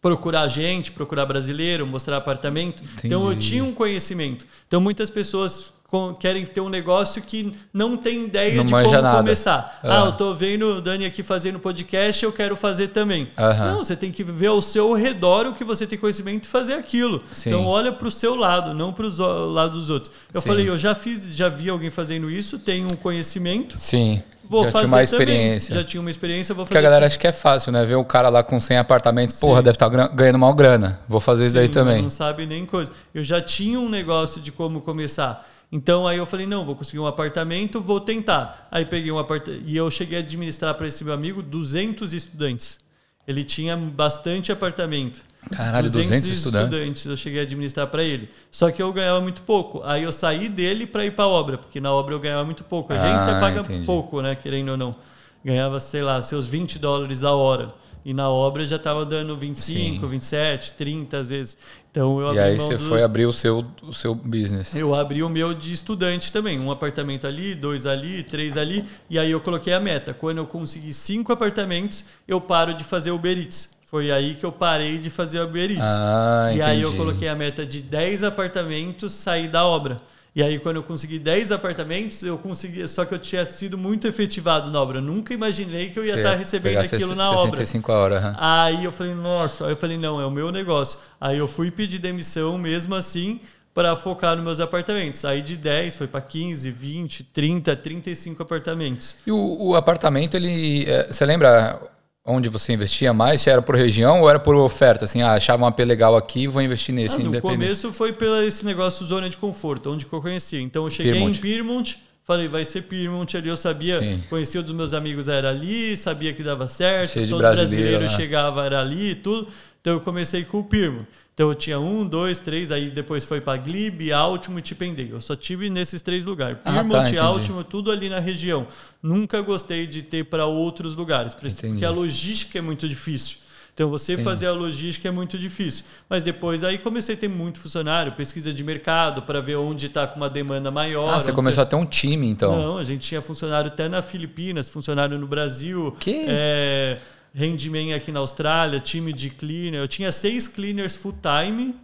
Procurar 0.00 0.48
gente, 0.48 0.90
procurar 0.90 1.26
brasileiro, 1.26 1.86
mostrar 1.86 2.16
apartamento. 2.16 2.82
Então 3.04 3.22
eu 3.26 3.32
Entendi. 3.32 3.48
tinha 3.50 3.64
um 3.64 3.74
conhecimento. 3.74 4.46
Então 4.66 4.80
muitas 4.80 5.10
pessoas 5.10 5.70
querem 6.18 6.44
ter 6.44 6.60
um 6.60 6.68
negócio 6.68 7.22
que 7.22 7.54
não 7.72 7.96
tem 7.96 8.24
ideia 8.24 8.56
Não 8.56 8.64
de 8.64 8.72
como 8.72 8.90
nada. 8.90 9.18
começar. 9.18 9.78
Ah. 9.82 10.02
Ah, 10.02 10.06
eu 10.06 10.12
tô 10.12 10.34
vendo 10.34 10.76
o 10.78 10.80
Dani 10.82 11.06
aqui 11.06 11.22
fazendo 11.22 11.58
podcast, 11.60 12.24
eu 12.24 12.32
quero 12.32 12.56
fazer 12.56 12.88
também. 12.88 13.28
Aham. 13.38 13.72
Não, 13.72 13.84
você 13.84 13.94
tem 13.96 14.10
que 14.10 14.24
ver 14.24 14.48
ao 14.48 14.60
seu 14.60 14.92
redor 14.94 15.46
o 15.46 15.54
que 15.54 15.64
você 15.64 15.86
tem 15.86 15.98
conhecimento 15.98 16.44
e 16.44 16.48
fazer 16.48 16.74
aquilo. 16.74 17.22
Sim. 17.32 17.50
Então 17.50 17.64
olha 17.66 17.92
para 17.92 18.08
o 18.08 18.10
seu 18.10 18.34
lado, 18.34 18.74
não 18.74 18.92
para 18.92 19.06
o 19.06 19.50
lado 19.52 19.78
dos 19.78 19.88
outros. 19.90 20.12
Eu 20.34 20.40
Sim. 20.40 20.48
falei, 20.48 20.68
eu 20.68 20.76
já 20.76 20.94
fiz, 20.94 21.34
já 21.34 21.48
vi 21.48 21.68
alguém 21.70 21.90
fazendo 21.90 22.28
isso, 22.30 22.58
tenho 22.58 22.86
um 22.92 22.96
conhecimento, 22.96 23.78
Sim. 23.78 24.22
vou 24.44 24.64
já 24.64 24.70
fazer 24.72 24.86
tinha 24.86 24.96
uma 24.96 25.06
também. 25.06 25.20
experiência. 25.26 25.74
Já 25.74 25.84
tinha 25.84 26.00
uma 26.00 26.10
experiência, 26.10 26.54
vou 26.54 26.64
Porque 26.64 26.74
fazer. 26.74 26.86
a 26.86 26.90
galera 26.90 27.06
acha 27.06 27.18
que 27.18 27.26
é 27.26 27.32
fácil, 27.32 27.70
né? 27.72 27.84
Ver 27.84 27.94
o 27.94 28.04
cara 28.04 28.28
lá 28.28 28.42
com 28.42 28.58
100 28.60 28.78
apartamentos, 28.78 29.38
porra, 29.38 29.58
Sim. 29.60 29.64
deve 29.64 29.76
estar 29.76 29.88
ganhando 30.08 30.38
mal 30.38 30.52
grana. 30.52 30.98
Vou 31.08 31.20
fazer 31.20 31.46
isso 31.46 31.54
daí 31.54 31.66
Sim, 31.68 31.72
também. 31.72 32.02
Não 32.02 32.10
sabe 32.10 32.44
nem 32.44 32.66
coisa. 32.66 32.90
Eu 33.14 33.22
já 33.22 33.40
tinha 33.40 33.78
um 33.78 33.88
negócio 33.88 34.40
de 34.40 34.50
como 34.50 34.80
começar. 34.80 35.46
Então 35.70 36.06
aí 36.06 36.18
eu 36.18 36.26
falei, 36.26 36.46
não, 36.46 36.64
vou 36.64 36.76
conseguir 36.76 37.00
um 37.00 37.06
apartamento, 37.06 37.80
vou 37.80 38.00
tentar. 38.00 38.68
Aí 38.70 38.84
peguei 38.84 39.10
um 39.10 39.18
apartamento 39.18 39.64
e 39.66 39.76
eu 39.76 39.90
cheguei 39.90 40.18
a 40.18 40.20
administrar 40.20 40.74
para 40.74 40.86
esse 40.86 41.04
meu 41.04 41.12
amigo 41.12 41.42
200 41.42 42.12
estudantes. 42.12 42.78
Ele 43.26 43.42
tinha 43.42 43.76
bastante 43.76 44.52
apartamento. 44.52 45.20
Caralho, 45.50 45.90
200, 45.90 46.26
estudantes. 46.28 46.72
estudantes 46.72 47.06
eu 47.06 47.16
cheguei 47.16 47.40
a 47.40 47.42
administrar 47.42 47.86
para 47.88 48.02
ele. 48.02 48.30
Só 48.50 48.70
que 48.70 48.82
eu 48.82 48.92
ganhava 48.92 49.20
muito 49.20 49.42
pouco. 49.42 49.82
Aí 49.84 50.02
eu 50.02 50.12
saí 50.12 50.48
dele 50.48 50.86
para 50.86 51.04
ir 51.04 51.12
para 51.12 51.24
a 51.24 51.28
obra, 51.28 51.58
porque 51.58 51.80
na 51.80 51.92
obra 51.92 52.14
eu 52.14 52.20
ganhava 52.20 52.44
muito 52.44 52.64
pouco. 52.64 52.92
A 52.92 52.96
agência 52.96 53.36
ah, 53.36 53.40
paga 53.40 53.60
entendi. 53.60 53.86
pouco, 53.86 54.20
né, 54.20 54.34
querendo 54.34 54.70
ou 54.70 54.76
não. 54.76 54.96
Ganhava, 55.44 55.78
sei 55.78 56.02
lá, 56.02 56.20
seus 56.22 56.48
20 56.48 56.78
dólares 56.78 57.22
a 57.22 57.32
hora. 57.32 57.72
E 58.06 58.14
na 58.14 58.30
obra 58.30 58.64
já 58.64 58.76
estava 58.76 59.04
dando 59.04 59.36
25, 59.36 60.02
Sim. 60.02 60.08
27, 60.08 60.74
30 60.74 61.18
às 61.18 61.28
vezes. 61.28 61.56
Então 61.90 62.20
eu 62.20 62.32
E 62.34 62.38
aí 62.38 62.56
você 62.56 62.76
do... 62.76 62.88
foi 62.88 63.02
abrir 63.02 63.26
o 63.26 63.32
seu, 63.32 63.66
o 63.82 63.92
seu 63.92 64.14
business. 64.14 64.76
Eu 64.76 64.94
abri 64.94 65.24
o 65.24 65.28
meu 65.28 65.52
de 65.52 65.72
estudante 65.72 66.30
também. 66.30 66.60
Um 66.60 66.70
apartamento 66.70 67.26
ali, 67.26 67.52
dois 67.52 67.84
ali, 67.84 68.22
três 68.22 68.56
ali. 68.56 68.84
E 69.10 69.18
aí 69.18 69.32
eu 69.32 69.40
coloquei 69.40 69.72
a 69.72 69.80
meta. 69.80 70.14
Quando 70.14 70.38
eu 70.38 70.46
conseguir 70.46 70.92
cinco 70.94 71.32
apartamentos, 71.32 72.04
eu 72.28 72.40
paro 72.40 72.74
de 72.74 72.84
fazer 72.84 73.10
Uber 73.10 73.36
Eats. 73.36 73.74
Foi 73.86 74.12
aí 74.12 74.36
que 74.36 74.46
eu 74.46 74.52
parei 74.52 74.98
de 74.98 75.10
fazer 75.10 75.40
Uber 75.40 75.68
Eats. 75.68 75.82
Ah, 75.82 76.50
e 76.50 76.54
entendi. 76.58 76.70
aí 76.70 76.82
eu 76.82 76.94
coloquei 76.94 77.26
a 77.26 77.34
meta 77.34 77.66
de 77.66 77.82
10 77.82 78.22
apartamentos 78.22 79.14
sair 79.14 79.48
da 79.48 79.64
obra. 79.66 80.00
E 80.36 80.42
aí, 80.42 80.58
quando 80.58 80.76
eu 80.76 80.82
consegui 80.82 81.18
10 81.18 81.50
apartamentos, 81.50 82.22
eu 82.22 82.36
consegui. 82.36 82.86
Só 82.86 83.06
que 83.06 83.14
eu 83.14 83.18
tinha 83.18 83.46
sido 83.46 83.78
muito 83.78 84.06
efetivado 84.06 84.70
na 84.70 84.82
obra. 84.82 84.98
Eu 84.98 85.02
nunca 85.02 85.32
imaginei 85.32 85.88
que 85.88 85.98
eu 85.98 86.04
ia 86.04 86.12
Você 86.12 86.18
estar 86.18 86.34
recebendo 86.34 86.76
aquilo 86.76 87.14
na 87.14 87.30
65 87.30 87.90
obra. 87.90 88.20
Uhum. 88.20 88.34
Aí 88.38 88.84
eu 88.84 88.92
falei, 88.92 89.14
nossa. 89.14 89.64
Aí 89.64 89.72
eu 89.72 89.76
falei, 89.78 89.96
não, 89.96 90.20
é 90.20 90.26
o 90.26 90.30
meu 90.30 90.52
negócio. 90.52 90.98
Aí 91.18 91.38
eu 91.38 91.48
fui 91.48 91.70
pedir 91.70 91.98
demissão 91.98 92.58
mesmo 92.58 92.94
assim 92.94 93.40
para 93.72 93.96
focar 93.96 94.36
nos 94.36 94.44
meus 94.44 94.60
apartamentos. 94.60 95.24
Aí 95.24 95.40
de 95.40 95.56
10 95.56 95.96
foi 95.96 96.06
para 96.06 96.20
15, 96.20 96.70
20, 96.70 97.24
30, 97.24 97.74
35 97.74 98.42
apartamentos. 98.42 99.16
E 99.26 99.32
o, 99.32 99.68
o 99.68 99.74
apartamento, 99.74 100.36
ele. 100.36 100.84
É, 100.86 101.10
você 101.10 101.24
lembra 101.24 101.80
onde 102.26 102.48
você 102.48 102.72
investia 102.72 103.12
mais? 103.12 103.42
Se 103.42 103.50
era 103.50 103.62
por 103.62 103.76
região 103.76 104.20
ou 104.22 104.28
era 104.28 104.38
por 104.38 104.54
oferta? 104.56 105.04
Assim, 105.04 105.22
ah, 105.22 105.32
achava 105.32 105.62
um 105.62 105.66
AP 105.66 105.78
legal 105.80 106.16
aqui, 106.16 106.46
vou 106.46 106.60
investir 106.60 106.94
nesse. 106.94 107.20
Ah, 107.20 107.24
no 107.24 107.40
começo 107.40 107.92
foi 107.92 108.12
pelo 108.12 108.42
esse 108.42 108.64
negócio 108.64 109.06
zona 109.06 109.30
de 109.30 109.36
conforto, 109.36 109.90
onde 109.90 110.06
eu 110.10 110.20
conhecia. 110.20 110.60
Então 110.60 110.84
eu 110.84 110.90
cheguei 110.90 111.12
Piedmont. 111.12 111.38
em 111.38 111.40
Piedmont, 111.40 111.98
falei, 112.24 112.48
vai 112.48 112.64
ser 112.64 112.82
Piedmont 112.82 113.36
ali. 113.36 113.48
Eu 113.48 113.56
sabia, 113.56 114.00
Sim. 114.00 114.24
conhecia 114.28 114.62
dos 114.62 114.74
meus 114.74 114.92
amigos, 114.92 115.28
era 115.28 115.50
ali, 115.50 115.96
sabia 115.96 116.32
que 116.32 116.42
dava 116.42 116.66
certo, 116.66 117.12
Cheio 117.12 117.28
todo 117.28 117.38
brasileiro, 117.38 117.98
brasileiro 117.98 118.04
né? 118.04 118.08
chegava, 118.08 118.64
era 118.66 118.80
ali 118.80 119.14
tudo. 119.14 119.48
Então 119.80 119.94
eu 119.94 120.00
comecei 120.00 120.44
com 120.44 120.58
o 120.58 120.64
Piedmont. 120.64 121.06
Então 121.36 121.50
eu 121.50 121.54
tinha 121.54 121.78
um, 121.78 122.06
dois, 122.06 122.40
três, 122.40 122.72
aí 122.72 122.88
depois 122.88 123.22
foi 123.22 123.42
para 123.42 123.58
Glebe, 123.58 124.10
Altimo 124.10 124.58
e 124.58 124.62
Tipendei. 124.62 125.12
Eu 125.12 125.20
só 125.20 125.36
tive 125.36 125.68
nesses 125.68 126.00
três 126.00 126.24
lugares. 126.24 126.56
Ah, 126.64 126.82
tá, 126.82 127.10
e 127.10 127.18
Altimo, 127.18 127.62
tudo 127.62 127.90
ali 127.90 128.08
na 128.08 128.18
região. 128.18 128.66
Nunca 129.02 129.42
gostei 129.42 129.86
de 129.86 130.00
ter 130.00 130.24
para 130.24 130.46
outros 130.46 130.96
lugares, 130.96 131.34
porque 131.34 131.48
entendi. 131.48 131.84
a 131.84 131.90
logística 131.90 132.58
é 132.58 132.62
muito 132.62 132.88
difícil. 132.88 133.36
Então 133.74 133.90
você 133.90 134.16
Sim. 134.16 134.24
fazer 134.24 134.46
a 134.46 134.52
logística 134.52 135.06
é 135.08 135.10
muito 135.10 135.36
difícil. 135.36 135.84
Mas 136.08 136.22
depois 136.22 136.64
aí 136.64 136.78
comecei 136.78 137.14
a 137.14 137.18
ter 137.18 137.28
muito 137.28 137.60
funcionário, 137.60 138.12
pesquisa 138.12 138.50
de 138.50 138.64
mercado 138.64 139.20
para 139.20 139.38
ver 139.38 139.56
onde 139.56 139.88
está 139.88 140.06
com 140.06 140.16
uma 140.16 140.30
demanda 140.30 140.70
maior. 140.70 141.12
Ah, 141.12 141.20
você 141.20 141.34
começou 141.34 141.62
a 141.62 141.66
ter 141.66 141.76
um 141.76 141.84
time 141.84 142.26
então? 142.30 142.56
Não, 142.56 142.78
a 142.78 142.84
gente 142.84 143.06
tinha 143.06 143.20
funcionário 143.20 143.70
até 143.70 143.90
na 143.90 144.00
Filipinas, 144.00 144.70
funcionário 144.70 145.18
no 145.18 145.26
Brasil. 145.26 145.94
Que? 146.00 146.24
É 146.26 146.98
Handman 147.36 147.92
aqui 147.92 148.10
na 148.10 148.20
Austrália, 148.20 148.80
time 148.80 149.12
de 149.12 149.28
cleaner. 149.28 149.80
Eu 149.80 149.88
tinha 149.88 150.10
seis 150.10 150.48
cleaners 150.48 150.96
full 150.96 151.14
time. 151.20 151.74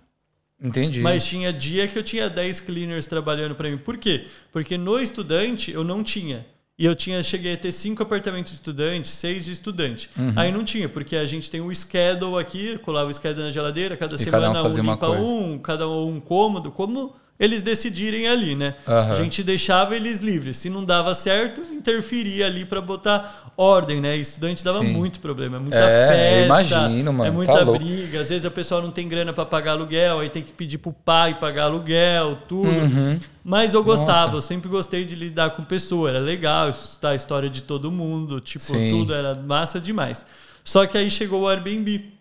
Entendi. 0.61 1.01
Mas 1.01 1.27
tinha 1.27 1.53
dia 1.53 1.87
que 1.87 1.99
eu 1.99 2.03
tinha 2.03 2.31
dez 2.31 2.61
cleaners 2.61 3.07
trabalhando 3.07 3.55
para 3.55 3.69
mim. 3.69 3.77
Por 3.77 3.99
quê? 3.99 4.27
Porque 4.51 4.79
no 4.79 4.99
estudante 4.99 5.71
eu 5.71 5.85
não 5.85 6.03
tinha. 6.03 6.47
E 6.79 6.87
eu 6.87 6.97
tinha, 6.97 7.23
cheguei 7.23 7.53
a 7.53 7.57
ter 7.57 7.71
cinco 7.71 8.03
apartamentos 8.03 8.53
de 8.53 8.59
estudante, 8.59 9.09
seis 9.09 9.45
de 9.45 9.53
estudante. 9.53 10.09
Uhum. 10.17 10.33
Aí 10.35 10.51
não 10.51 10.65
tinha, 10.65 10.89
porque 10.89 11.17
a 11.17 11.27
gente 11.27 11.51
tem 11.51 11.61
o 11.61 11.73
schedule 11.75 12.41
aqui, 12.41 12.79
colava 12.79 13.11
o 13.11 13.15
schedule 13.15 13.45
na 13.45 13.53
geladeira, 13.53 13.97
cada 13.97 14.15
e 14.15 14.19
semana 14.19 14.55
cada 14.55 14.63
um, 14.63 14.73
um 14.73 14.83
limpa 14.83 15.11
um, 15.11 15.59
cada 15.59 15.89
um 15.89 16.19
cômodo, 16.19 16.73
como 16.73 17.15
eles 17.39 17.63
decidirem 17.63 18.29
ali, 18.29 18.55
né? 18.55 18.75
Uhum. 18.87 19.13
A 19.13 19.15
gente 19.17 19.43
deixava 19.43 19.97
eles 19.97 20.21
livres. 20.21 20.59
Se 20.59 20.71
não 20.71 20.85
dava 20.85 21.13
certo, 21.13 21.61
interferia 21.73 22.47
ali 22.47 22.65
para 22.65 22.81
botar 22.81 23.53
ordem, 23.57 24.01
né? 24.01 24.17
Estudante 24.17 24.63
dava 24.63 24.81
Sim. 24.81 24.93
muito 24.93 25.19
problema, 25.19 25.57
é 25.57 25.61
muita 25.61 25.77
é, 25.77 26.47
festa, 26.47 26.75
imagino, 26.77 27.13
mano. 27.13 27.29
é 27.29 27.31
muita 27.31 27.65
tá 27.65 27.65
briga. 27.65 28.21
Às 28.21 28.29
vezes 28.29 28.45
o 28.45 28.51
pessoal 28.51 28.81
não 28.81 28.91
tem 28.91 29.09
grana 29.09 29.33
para 29.33 29.45
pagar 29.45 29.73
aluguel, 29.73 30.21
aí 30.21 30.31
tem 30.31 30.43
que 30.43 30.53
pedir 30.53 30.79
pro 30.79 30.93
pai 30.93 31.35
pagar 31.39 31.65
aluguel, 31.65 32.39
tudo. 32.49 32.69
Uhum. 32.69 33.19
Mas 33.45 33.75
eu 33.75 33.83
gostava, 33.83 34.27
Nossa. 34.27 34.37
eu 34.37 34.43
sempre 34.43 34.69
gostei 34.69 35.05
de 35.05 35.17
lidar 35.17 35.51
com 35.51 35.65
pessoa, 35.65 36.11
era 36.11 36.19
legal 36.21 36.69
escutar 36.69 37.11
a 37.11 37.15
história 37.17 37.51
de 37.51 37.63
todo 37.63 37.91
mundo, 37.91 38.41
tipo, 38.41 38.65
Sim. 38.65 38.91
tudo 38.91 39.15
era 39.15 39.35
massa 39.35 39.81
demais. 39.81 40.25
Só 40.63 40.87
que 40.87 40.97
aí 40.97 41.11
chegou 41.11 41.43
o 41.43 41.49
Airbnb. 41.49 42.12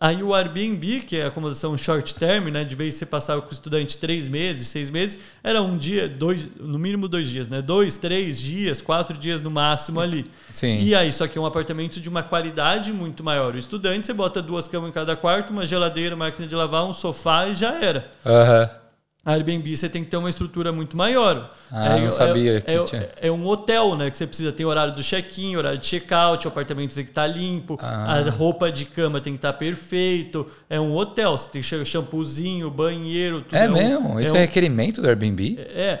Aí 0.00 0.22
o 0.22 0.32
Airbnb, 0.32 1.00
que 1.00 1.16
é 1.16 1.24
a 1.24 1.26
acomodação 1.26 1.76
short 1.76 2.14
term, 2.14 2.50
né, 2.50 2.62
de 2.62 2.76
vez 2.76 2.94
você 2.94 3.04
passava 3.04 3.42
com 3.42 3.50
o 3.50 3.52
estudante 3.52 3.96
três 3.96 4.28
meses, 4.28 4.68
seis 4.68 4.90
meses, 4.90 5.18
era 5.42 5.60
um 5.60 5.76
dia, 5.76 6.08
dois, 6.08 6.46
no 6.60 6.78
mínimo 6.78 7.08
dois 7.08 7.26
dias, 7.26 7.48
né? 7.48 7.60
Dois, 7.60 7.96
três 7.96 8.40
dias, 8.40 8.80
quatro 8.80 9.18
dias 9.18 9.42
no 9.42 9.50
máximo 9.50 10.00
ali. 10.00 10.30
Sim. 10.52 10.78
E 10.80 10.94
aí, 10.94 11.12
só 11.12 11.26
que 11.26 11.36
é 11.36 11.40
um 11.40 11.46
apartamento 11.46 12.00
de 12.00 12.08
uma 12.08 12.22
qualidade 12.22 12.92
muito 12.92 13.24
maior. 13.24 13.56
O 13.56 13.58
estudante, 13.58 14.06
você 14.06 14.12
bota 14.12 14.40
duas 14.40 14.68
camas 14.68 14.90
em 14.90 14.92
cada 14.92 15.16
quarto, 15.16 15.50
uma 15.50 15.66
geladeira, 15.66 16.14
máquina 16.14 16.46
de 16.46 16.54
lavar, 16.54 16.84
um 16.84 16.92
sofá 16.92 17.48
e 17.48 17.56
já 17.56 17.74
era. 17.74 18.08
Aham. 18.24 18.62
Uhum. 18.62 18.87
Airbnb 19.32 19.76
você 19.76 19.88
tem 19.88 20.04
que 20.04 20.10
ter 20.10 20.16
uma 20.16 20.30
estrutura 20.30 20.72
muito 20.72 20.96
maior. 20.96 21.50
Ah, 21.70 21.96
é, 21.96 22.00
não 22.00 22.10
sabia 22.10 22.56
é, 22.56 22.60
que 22.60 22.70
é, 22.70 22.84
tinha. 22.84 23.08
É 23.20 23.30
um 23.30 23.46
hotel, 23.46 23.96
né? 23.96 24.10
Que 24.10 24.16
você 24.16 24.26
precisa 24.26 24.52
ter 24.52 24.64
horário 24.64 24.94
do 24.94 25.02
check-in, 25.02 25.56
horário 25.56 25.78
de 25.78 25.86
check-out, 25.86 26.46
o 26.46 26.48
apartamento 26.48 26.94
tem 26.94 27.04
que 27.04 27.10
estar 27.10 27.22
tá 27.22 27.28
limpo, 27.28 27.78
ah. 27.80 28.14
a 28.14 28.30
roupa 28.30 28.72
de 28.72 28.84
cama 28.84 29.20
tem 29.20 29.34
que 29.34 29.38
estar 29.38 29.52
tá 29.52 29.58
perfeito. 29.58 30.46
É 30.70 30.80
um 30.80 30.94
hotel, 30.94 31.36
você 31.36 31.48
tem 31.50 31.62
shampoozinho, 31.62 32.70
banheiro, 32.70 33.42
tudo. 33.42 33.56
É, 33.56 33.64
é 33.64 33.68
mesmo? 33.68 34.14
Um, 34.14 34.20
Esse 34.20 34.34
é, 34.34 34.38
um, 34.38 34.40
requerimento 34.40 35.02
do 35.02 35.08
Airbnb? 35.08 35.58
É. 35.58 36.00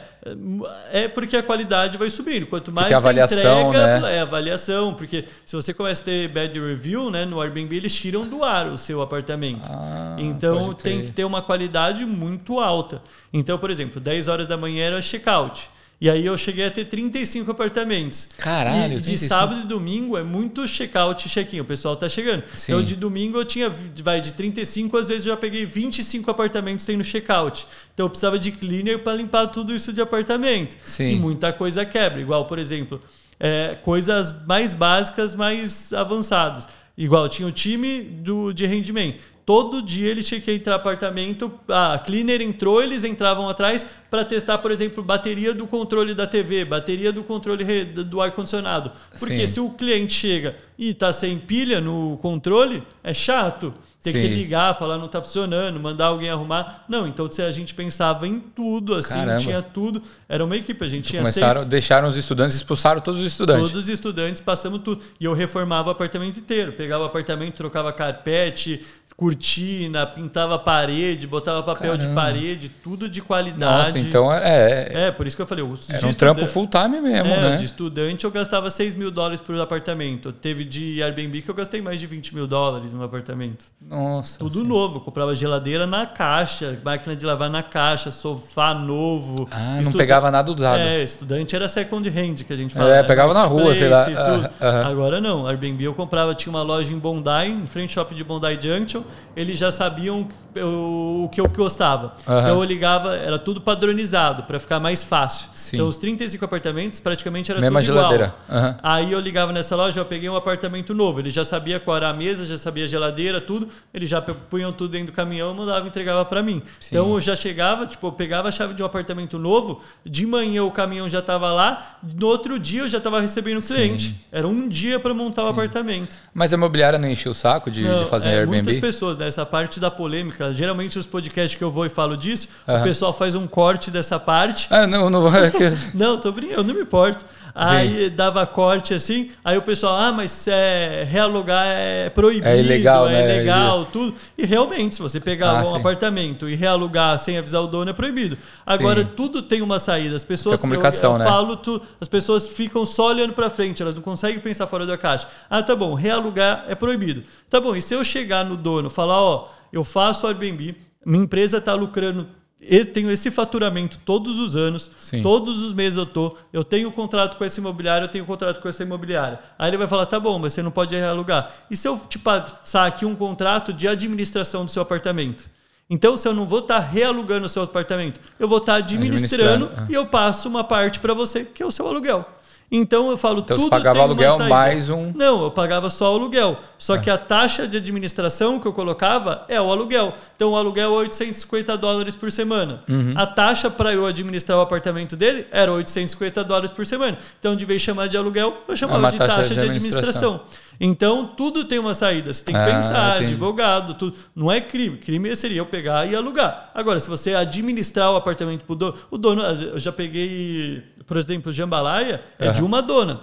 É 0.92 1.08
porque 1.08 1.36
a 1.36 1.42
qualidade 1.42 1.96
vai 1.96 2.10
subindo. 2.10 2.46
Quanto 2.46 2.72
mais 2.72 2.92
a 2.92 2.96
avaliação, 2.96 3.68
entrega, 3.68 4.00
né? 4.00 4.16
é 4.16 4.20
avaliação. 4.20 4.94
Porque 4.94 5.24
se 5.44 5.54
você 5.54 5.72
começa 5.72 6.02
a 6.02 6.04
ter 6.06 6.28
bad 6.28 6.58
review, 6.58 7.10
né, 7.10 7.24
no 7.24 7.40
Airbnb 7.40 7.76
eles 7.76 7.94
tiram 7.94 8.26
do 8.26 8.42
ar 8.42 8.66
o 8.66 8.76
seu 8.76 9.00
apartamento. 9.00 9.62
Ah, 9.64 10.16
então 10.18 10.74
tem 10.74 11.04
que 11.04 11.12
ter 11.12 11.24
uma 11.24 11.42
qualidade 11.42 12.04
muito 12.04 12.58
alta. 12.58 13.02
Então, 13.32 13.58
por 13.58 13.70
exemplo, 13.70 14.00
10 14.00 14.28
horas 14.28 14.48
da 14.48 14.56
manhã 14.56 14.86
era 14.86 15.02
check-out. 15.02 15.70
E 16.00 16.08
aí 16.08 16.24
eu 16.24 16.38
cheguei 16.38 16.64
a 16.64 16.70
ter 16.70 16.84
35 16.84 17.50
apartamentos. 17.50 18.28
Caralho, 18.38 18.94
e 18.94 19.00
de 19.00 19.06
35. 19.06 19.28
sábado 19.28 19.60
e 19.62 19.66
domingo 19.66 20.16
é 20.16 20.22
muito 20.22 20.66
check-out 20.68 21.26
e 21.26 21.28
check-in. 21.28 21.60
O 21.60 21.64
pessoal 21.64 21.96
tá 21.96 22.08
chegando. 22.08 22.44
Sim. 22.54 22.72
Então 22.72 22.84
de 22.84 22.94
domingo 22.94 23.36
eu 23.38 23.44
tinha, 23.44 23.68
vai 24.02 24.20
de 24.20 24.32
35, 24.32 24.96
às 24.96 25.08
vezes 25.08 25.26
eu 25.26 25.32
já 25.32 25.36
peguei 25.36 25.66
25 25.66 26.30
apartamentos 26.30 26.86
tendo 26.86 27.02
check-out. 27.02 27.66
Então 27.92 28.06
eu 28.06 28.10
precisava 28.10 28.38
de 28.38 28.52
cleaner 28.52 29.00
para 29.00 29.14
limpar 29.14 29.48
tudo 29.48 29.74
isso 29.74 29.92
de 29.92 30.00
apartamento. 30.00 30.76
Sim. 30.84 31.16
E 31.16 31.18
muita 31.18 31.52
coisa 31.52 31.84
quebra. 31.84 32.20
Igual, 32.20 32.46
por 32.46 32.60
exemplo, 32.60 33.02
é, 33.40 33.76
coisas 33.82 34.36
mais 34.46 34.74
básicas, 34.74 35.34
mais 35.34 35.92
avançadas. 35.92 36.68
Igual, 36.96 37.28
tinha 37.28 37.46
o 37.46 37.52
time 37.52 38.02
do, 38.02 38.52
de 38.52 38.66
rendimento. 38.66 39.18
Todo 39.48 39.80
dia 39.80 40.10
ele 40.10 40.22
tinha 40.22 40.38
que 40.42 40.52
entrar 40.52 40.74
no 40.74 40.80
apartamento, 40.80 41.50
a 41.70 41.98
cleaner 41.98 42.42
entrou, 42.42 42.82
eles 42.82 43.02
entravam 43.02 43.48
atrás 43.48 43.86
para 44.10 44.22
testar, 44.22 44.58
por 44.58 44.70
exemplo, 44.70 45.02
bateria 45.02 45.54
do 45.54 45.66
controle 45.66 46.12
da 46.12 46.26
TV, 46.26 46.66
bateria 46.66 47.10
do 47.10 47.24
controle 47.24 47.64
do 47.86 48.20
ar-condicionado. 48.20 48.92
Porque 49.18 49.46
Sim. 49.46 49.54
se 49.54 49.60
o 49.60 49.70
cliente 49.70 50.12
chega 50.12 50.54
e 50.78 50.90
está 50.90 51.14
sem 51.14 51.38
pilha 51.38 51.80
no 51.80 52.18
controle, 52.18 52.82
é 53.02 53.14
chato. 53.14 53.72
Tem 54.00 54.12
Sim. 54.12 54.20
que 54.20 54.28
ligar, 54.28 54.78
falar 54.78 54.96
não 54.96 55.06
está 55.06 55.20
funcionando, 55.20 55.80
mandar 55.80 56.06
alguém 56.06 56.30
arrumar. 56.30 56.84
Não, 56.88 57.06
então 57.06 57.28
a 57.38 57.50
gente 57.50 57.74
pensava 57.74 58.28
em 58.28 58.38
tudo, 58.38 58.94
assim, 58.94 59.14
Caramba. 59.14 59.40
tinha 59.40 59.60
tudo. 59.60 60.00
Era 60.28 60.44
uma 60.44 60.56
equipe, 60.56 60.82
a 60.84 60.88
gente 60.88 61.08
tinha 61.08 61.20
Começaram, 61.20 61.62
seis... 61.62 61.66
deixaram 61.66 62.08
os 62.08 62.16
estudantes, 62.16 62.54
expulsaram 62.54 63.00
todos 63.00 63.20
os 63.20 63.26
estudantes. 63.26 63.62
Todos 63.62 63.84
os 63.84 63.88
estudantes, 63.88 64.40
passamos 64.40 64.82
tudo. 64.82 65.02
E 65.18 65.24
eu 65.24 65.34
reformava 65.34 65.88
o 65.88 65.90
apartamento 65.90 66.38
inteiro. 66.38 66.72
Pegava 66.72 67.02
o 67.02 67.06
apartamento, 67.06 67.56
trocava 67.56 67.92
carpete, 67.92 68.86
cortina, 69.18 70.06
pintava 70.06 70.56
parede, 70.60 71.26
botava 71.26 71.60
papel 71.60 71.90
Caramba. 71.90 72.08
de 72.08 72.14
parede, 72.14 72.68
tudo 72.68 73.08
de 73.08 73.20
qualidade. 73.20 73.88
Nossa, 73.88 73.98
então 73.98 74.32
é. 74.32 74.92
É, 74.92 75.06
é 75.06 75.10
por 75.10 75.26
isso 75.26 75.34
que 75.34 75.42
eu 75.42 75.46
falei. 75.46 75.64
Era 75.88 76.06
um 76.06 76.12
trampo 76.12 76.46
full 76.46 76.68
time 76.68 77.00
mesmo, 77.00 77.26
é, 77.26 77.50
né? 77.50 77.56
De 77.56 77.64
estudante 77.64 78.24
eu 78.24 78.30
gastava 78.30 78.70
6 78.70 78.94
mil 78.94 79.10
dólares 79.10 79.40
por 79.40 79.58
apartamento. 79.58 80.30
Teve 80.30 80.64
de 80.64 81.02
Airbnb 81.02 81.42
que 81.42 81.50
eu 81.50 81.54
gastei 81.54 81.82
mais 81.82 81.98
de 81.98 82.06
20 82.06 82.32
mil 82.32 82.46
dólares 82.46 82.94
no 82.94 83.02
apartamento. 83.02 83.64
Nossa. 83.84 84.38
Tudo 84.38 84.62
novo. 84.62 84.98
Eu 84.98 85.00
comprava 85.00 85.34
geladeira 85.34 85.84
na 85.84 86.06
caixa, 86.06 86.78
máquina 86.84 87.16
de 87.16 87.26
lavar 87.26 87.50
na 87.50 87.64
caixa, 87.64 88.12
sofá 88.12 88.72
novo. 88.72 89.48
Ah, 89.50 89.80
não 89.82 89.90
pegava 89.90 90.30
nada 90.30 90.52
usado. 90.52 90.78
É, 90.78 91.02
estudante 91.02 91.56
era 91.56 91.68
second 91.68 92.08
hand 92.08 92.44
que 92.46 92.52
a 92.52 92.56
gente 92.56 92.72
falava. 92.72 92.94
É, 92.94 93.02
pegava 93.02 93.34
na 93.34 93.42
rua, 93.42 93.74
sei 93.74 93.88
lá. 93.88 94.06
Uh 94.06 94.64
-huh. 94.64 94.86
Agora 94.86 95.20
não. 95.20 95.44
Airbnb 95.44 95.82
eu 95.82 95.92
comprava, 95.92 96.36
tinha 96.36 96.52
uma 96.52 96.62
loja 96.62 96.92
em 96.92 96.98
Bondi, 97.00 97.48
em 97.48 97.66
frente 97.66 97.98
ao 97.98 98.04
shopping 98.04 98.14
de 98.14 98.22
Bondi 98.22 98.56
Junction 98.60 99.07
eles 99.36 99.58
já 99.58 99.70
sabiam 99.70 100.28
o, 100.56 101.28
que 101.30 101.40
eu 101.40 101.48
gostava. 101.48 102.14
Aham. 102.26 102.40
Então 102.40 102.58
eu 102.58 102.64
ligava, 102.64 103.14
era 103.16 103.38
tudo 103.38 103.60
padronizado 103.60 104.42
para 104.44 104.58
ficar 104.58 104.80
mais 104.80 105.04
fácil. 105.04 105.48
Sim. 105.54 105.76
Então 105.76 105.88
os 105.88 105.98
35 105.98 106.44
apartamentos 106.44 107.00
praticamente 107.00 107.50
era 107.50 107.60
Mesma 107.60 107.80
tudo 107.80 107.90
igual. 107.90 108.10
geladeira. 108.10 108.34
Aham. 108.48 108.78
Aí 108.82 109.12
eu 109.12 109.20
ligava 109.20 109.52
nessa 109.52 109.76
loja, 109.76 110.00
eu 110.00 110.04
peguei 110.04 110.28
um 110.28 110.36
apartamento 110.36 110.94
novo. 110.94 111.20
Ele 111.20 111.30
já 111.30 111.44
sabia 111.44 111.78
qual 111.78 111.96
era 111.96 112.08
a 112.10 112.14
mesa, 112.14 112.46
já 112.46 112.58
sabia 112.58 112.84
a 112.84 112.88
geladeira, 112.88 113.40
tudo. 113.40 113.68
Eles 113.92 114.08
já 114.08 114.20
punham 114.20 114.72
tudo 114.72 114.90
dentro 114.90 115.12
do 115.12 115.12
caminhão, 115.12 115.54
mandavam 115.54 115.84
e 115.84 115.88
entregava 115.88 116.24
para 116.24 116.42
mim. 116.42 116.62
Sim. 116.80 116.96
Então 116.96 117.12
eu 117.12 117.20
já 117.20 117.36
chegava, 117.36 117.86
tipo, 117.86 118.06
eu 118.06 118.12
pegava 118.12 118.48
a 118.48 118.50
chave 118.50 118.74
de 118.74 118.82
um 118.82 118.86
apartamento 118.86 119.38
novo, 119.38 119.80
de 120.04 120.26
manhã 120.26 120.64
o 120.64 120.70
caminhão 120.70 121.08
já 121.08 121.20
estava 121.20 121.52
lá, 121.52 121.98
no 122.02 122.26
outro 122.26 122.58
dia 122.58 122.82
eu 122.82 122.88
já 122.88 122.98
estava 122.98 123.20
recebendo 123.20 123.58
o 123.58 123.62
cliente. 123.62 124.26
Era 124.32 124.46
um 124.46 124.68
dia 124.68 124.98
para 124.98 125.14
montar 125.14 125.44
o 125.44 125.48
apartamento. 125.48 126.16
Mas 126.34 126.52
a 126.52 126.56
imobiliária 126.56 126.98
não 126.98 127.08
encheu 127.08 127.32
o 127.32 127.34
saco 127.34 127.70
de, 127.70 127.82
Não, 127.82 128.04
de 128.04 128.10
fazer 128.10 128.28
é, 128.28 128.38
Airbnb? 128.38 128.62
Muitas 128.62 128.76
pessoas, 128.76 128.97
né? 129.18 129.28
Essa 129.28 129.44
parte 129.46 129.78
da 129.80 129.90
polêmica, 129.90 130.52
geralmente 130.52 130.98
os 130.98 131.06
podcasts 131.06 131.56
que 131.56 131.62
eu 131.64 131.70
vou 131.70 131.86
e 131.86 131.88
falo 131.88 132.16
disso, 132.16 132.48
Aham. 132.66 132.80
o 132.80 132.84
pessoal 132.84 133.12
faz 133.12 133.34
um 133.34 133.46
corte 133.46 133.90
dessa 133.90 134.18
parte. 134.18 134.66
Ah, 134.70 134.86
não, 134.86 135.08
não 135.10 135.22
que- 135.50 135.72
Não, 135.96 136.18
tô 136.18 136.30
brincando, 136.32 136.60
eu 136.60 136.64
não 136.64 136.74
me 136.74 136.82
importo. 136.82 137.24
Aí 137.60 138.08
dava 138.10 138.46
corte 138.46 138.94
assim, 138.94 139.30
aí 139.44 139.58
o 139.58 139.62
pessoal, 139.62 139.96
ah, 139.96 140.12
mas 140.12 140.46
é, 140.46 141.02
realugar 141.10 141.64
é 141.66 142.08
proibido, 142.08 142.46
É 142.46 142.58
ilegal, 142.58 143.08
é 143.08 143.12
né? 143.12 143.34
ilegal, 143.34 143.84
tudo. 143.86 144.14
E 144.36 144.46
realmente, 144.46 144.94
se 144.94 145.02
você 145.02 145.18
pegar 145.18 145.50
Ah, 145.58 145.62
um 145.62 145.72
sim. 145.72 145.76
apartamento 145.76 146.48
e 146.48 146.54
realugar 146.54 147.18
sem 147.18 147.36
avisar 147.36 147.60
o 147.62 147.66
dono, 147.66 147.90
é 147.90 147.92
proibido. 147.92 148.38
Agora, 148.64 149.02
Sim. 149.02 149.08
tudo 149.16 149.42
tem 149.42 149.60
uma 149.60 149.78
saída. 149.78 150.14
As 150.14 150.24
pessoas, 150.24 150.60
Tem 150.60 150.70
comunicação, 150.70 151.12
eu, 151.12 151.14
eu 151.14 151.18
né? 151.18 151.24
falo, 151.24 151.56
tu, 151.56 151.80
as 152.00 152.06
pessoas 152.06 152.46
ficam 152.48 152.86
só 152.86 153.08
olhando 153.08 153.32
pra 153.32 153.50
frente, 153.50 153.82
elas 153.82 153.94
não 153.94 154.02
conseguem 154.02 154.38
pensar 154.38 154.66
fora 154.68 154.86
da 154.86 154.96
caixa. 154.96 155.26
Ah, 155.50 155.62
tá 155.62 155.74
bom, 155.74 155.94
realugar 155.94 156.64
é 156.68 156.74
proibido. 156.74 157.24
Tá 157.50 157.60
bom, 157.60 157.74
e 157.74 157.82
se 157.82 157.92
eu 157.94 158.04
chegar 158.04 158.44
no 158.44 158.56
dono, 158.56 158.88
falar, 158.88 159.20
ó, 159.20 159.48
eu 159.72 159.82
faço 159.82 160.26
Airbnb, 160.26 160.76
minha 161.04 161.24
empresa 161.24 161.60
tá 161.60 161.74
lucrando, 161.74 162.28
eu 162.60 162.86
tenho 162.86 163.10
esse 163.10 163.30
faturamento 163.30 163.98
todos 164.04 164.38
os 164.38 164.56
anos, 164.56 164.90
Sim. 165.00 165.22
todos 165.22 165.62
os 165.62 165.72
meses 165.72 165.96
eu 165.96 166.06
tô, 166.06 166.36
eu 166.52 166.64
tenho 166.64 166.90
contrato 166.90 167.36
com 167.36 167.44
essa 167.44 167.60
imobiliária, 167.60 168.04
eu 168.04 168.08
tenho 168.08 168.24
contrato 168.24 168.60
com 168.60 168.68
essa 168.68 168.82
imobiliária. 168.82 169.38
Aí 169.58 169.70
ele 169.70 169.76
vai 169.76 169.86
falar, 169.86 170.06
tá 170.06 170.18
bom, 170.18 170.38
mas 170.38 170.52
você 170.52 170.62
não 170.62 170.70
pode 170.70 170.94
realugar. 170.94 171.52
E 171.70 171.76
se 171.76 171.86
eu 171.86 172.00
te 172.08 172.18
passar 172.18 172.86
aqui 172.86 173.04
um 173.04 173.14
contrato 173.14 173.72
de 173.72 173.86
administração 173.86 174.64
do 174.64 174.70
seu 174.70 174.82
apartamento? 174.82 175.48
Então, 175.90 176.18
se 176.18 176.28
eu 176.28 176.34
não 176.34 176.44
vou 176.46 176.58
estar 176.58 176.80
realugando 176.80 177.46
o 177.46 177.48
seu 177.48 177.62
apartamento, 177.62 178.20
eu 178.38 178.46
vou 178.46 178.58
estar 178.58 178.74
administrando, 178.74 179.64
Administrando, 179.64 179.90
é. 179.90 179.92
e 179.92 179.94
eu 179.94 180.04
passo 180.04 180.48
uma 180.48 180.62
parte 180.62 181.00
para 181.00 181.14
você, 181.14 181.44
que 181.44 181.62
é 181.62 181.66
o 181.66 181.70
seu 181.70 181.86
aluguel. 181.86 182.28
Então 182.70 183.10
eu 183.10 183.16
falo 183.16 183.38
Então 183.40 183.56
tudo 183.56 183.64
você 183.64 183.70
pagava 183.70 184.00
aluguel 184.02 184.38
mais 184.40 184.90
um- 184.90 185.10
Não, 185.14 185.42
eu 185.44 185.50
pagava 185.50 185.88
só 185.88 186.12
o 186.12 186.16
aluguel. 186.16 186.58
Só 186.76 186.98
que 186.98 187.08
a 187.08 187.16
taxa 187.16 187.66
de 187.66 187.78
administração 187.78 188.60
que 188.60 188.66
eu 188.68 188.72
colocava 188.74 189.44
é 189.48 189.58
o 189.60 189.70
aluguel. 189.70 190.14
Então 190.36 190.50
o 190.52 190.56
aluguel 190.56 190.92
é 190.94 190.98
850 190.98 191.78
dólares 191.78 192.14
por 192.14 192.30
semana. 192.30 192.82
Uhum. 192.88 193.14
A 193.16 193.26
taxa 193.26 193.70
para 193.70 193.94
eu 193.94 194.04
administrar 194.04 194.58
o 194.58 194.60
apartamento 194.60 195.16
dele 195.16 195.46
era 195.50 195.72
850 195.72 196.44
dólares 196.44 196.70
por 196.70 196.84
semana. 196.86 197.16
Então, 197.40 197.56
de 197.56 197.64
vez 197.64 197.80
de 197.80 197.86
chamar 197.86 198.06
de 198.06 198.16
aluguel, 198.18 198.58
eu 198.68 198.76
chamava 198.76 198.98
uma 198.98 199.10
de 199.12 199.16
taxa 199.18 199.36
taxa, 199.36 199.48
de 199.48 199.54
de 199.54 199.60
administração. 199.60 200.34
administração. 200.34 200.67
Então, 200.80 201.26
tudo 201.26 201.64
tem 201.64 201.78
uma 201.78 201.92
saída. 201.94 202.32
Você 202.32 202.44
tem 202.44 202.54
que 202.54 202.60
Ah, 202.60 202.64
pensar, 202.66 203.16
entendi. 203.16 203.32
advogado, 203.32 203.94
tudo. 203.94 204.16
Não 204.34 204.50
é 204.50 204.60
crime. 204.60 204.96
Crime 204.98 205.34
seria 205.34 205.58
eu 205.58 205.66
pegar 205.66 206.06
e 206.06 206.14
alugar. 206.14 206.70
Agora, 206.74 207.00
se 207.00 207.08
você 207.08 207.34
administrar 207.34 208.12
o 208.12 208.16
apartamento 208.16 208.64
pro 208.64 208.76
dono, 208.76 208.94
o 209.10 209.18
dono, 209.18 209.42
eu 209.42 209.78
já 209.78 209.90
peguei, 209.90 210.82
por 211.06 211.16
exemplo, 211.16 211.50
o 211.50 211.52
Jambalaya, 211.52 212.22
é 212.38 212.50
de 212.52 212.58
Aham. 212.60 212.66
uma 212.66 212.80
dona. 212.80 213.20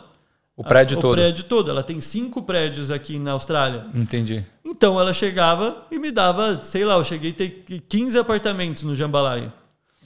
O 0.57 0.63
prédio 0.63 0.97
o 0.97 1.01
todo. 1.01 1.15
prédio 1.15 1.43
todo. 1.45 1.69
Ela 1.71 1.83
tem 1.83 1.99
cinco 1.99 2.41
prédios 2.41 2.89
aqui 2.91 3.17
na 3.19 3.31
Austrália. 3.31 3.85
Entendi. 3.93 4.45
Então 4.63 4.99
ela 4.99 5.11
chegava 5.13 5.85
e 5.91 5.97
me 5.99 6.11
dava, 6.11 6.61
sei 6.63 6.83
lá, 6.85 6.95
eu 6.95 7.03
cheguei 7.03 7.31
a 7.31 7.33
ter 7.33 7.63
15 7.89 8.17
apartamentos 8.17 8.83
no 8.83 8.95
Jambalaya. 8.95 9.53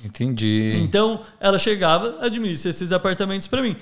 Entendi. 0.03 0.73
Então 0.77 1.21
ela 1.39 1.59
chegava, 1.59 2.17
administra 2.21 2.69
esses 2.71 2.91
apartamentos 2.91 3.47
para 3.47 3.61
mim. 3.61 3.75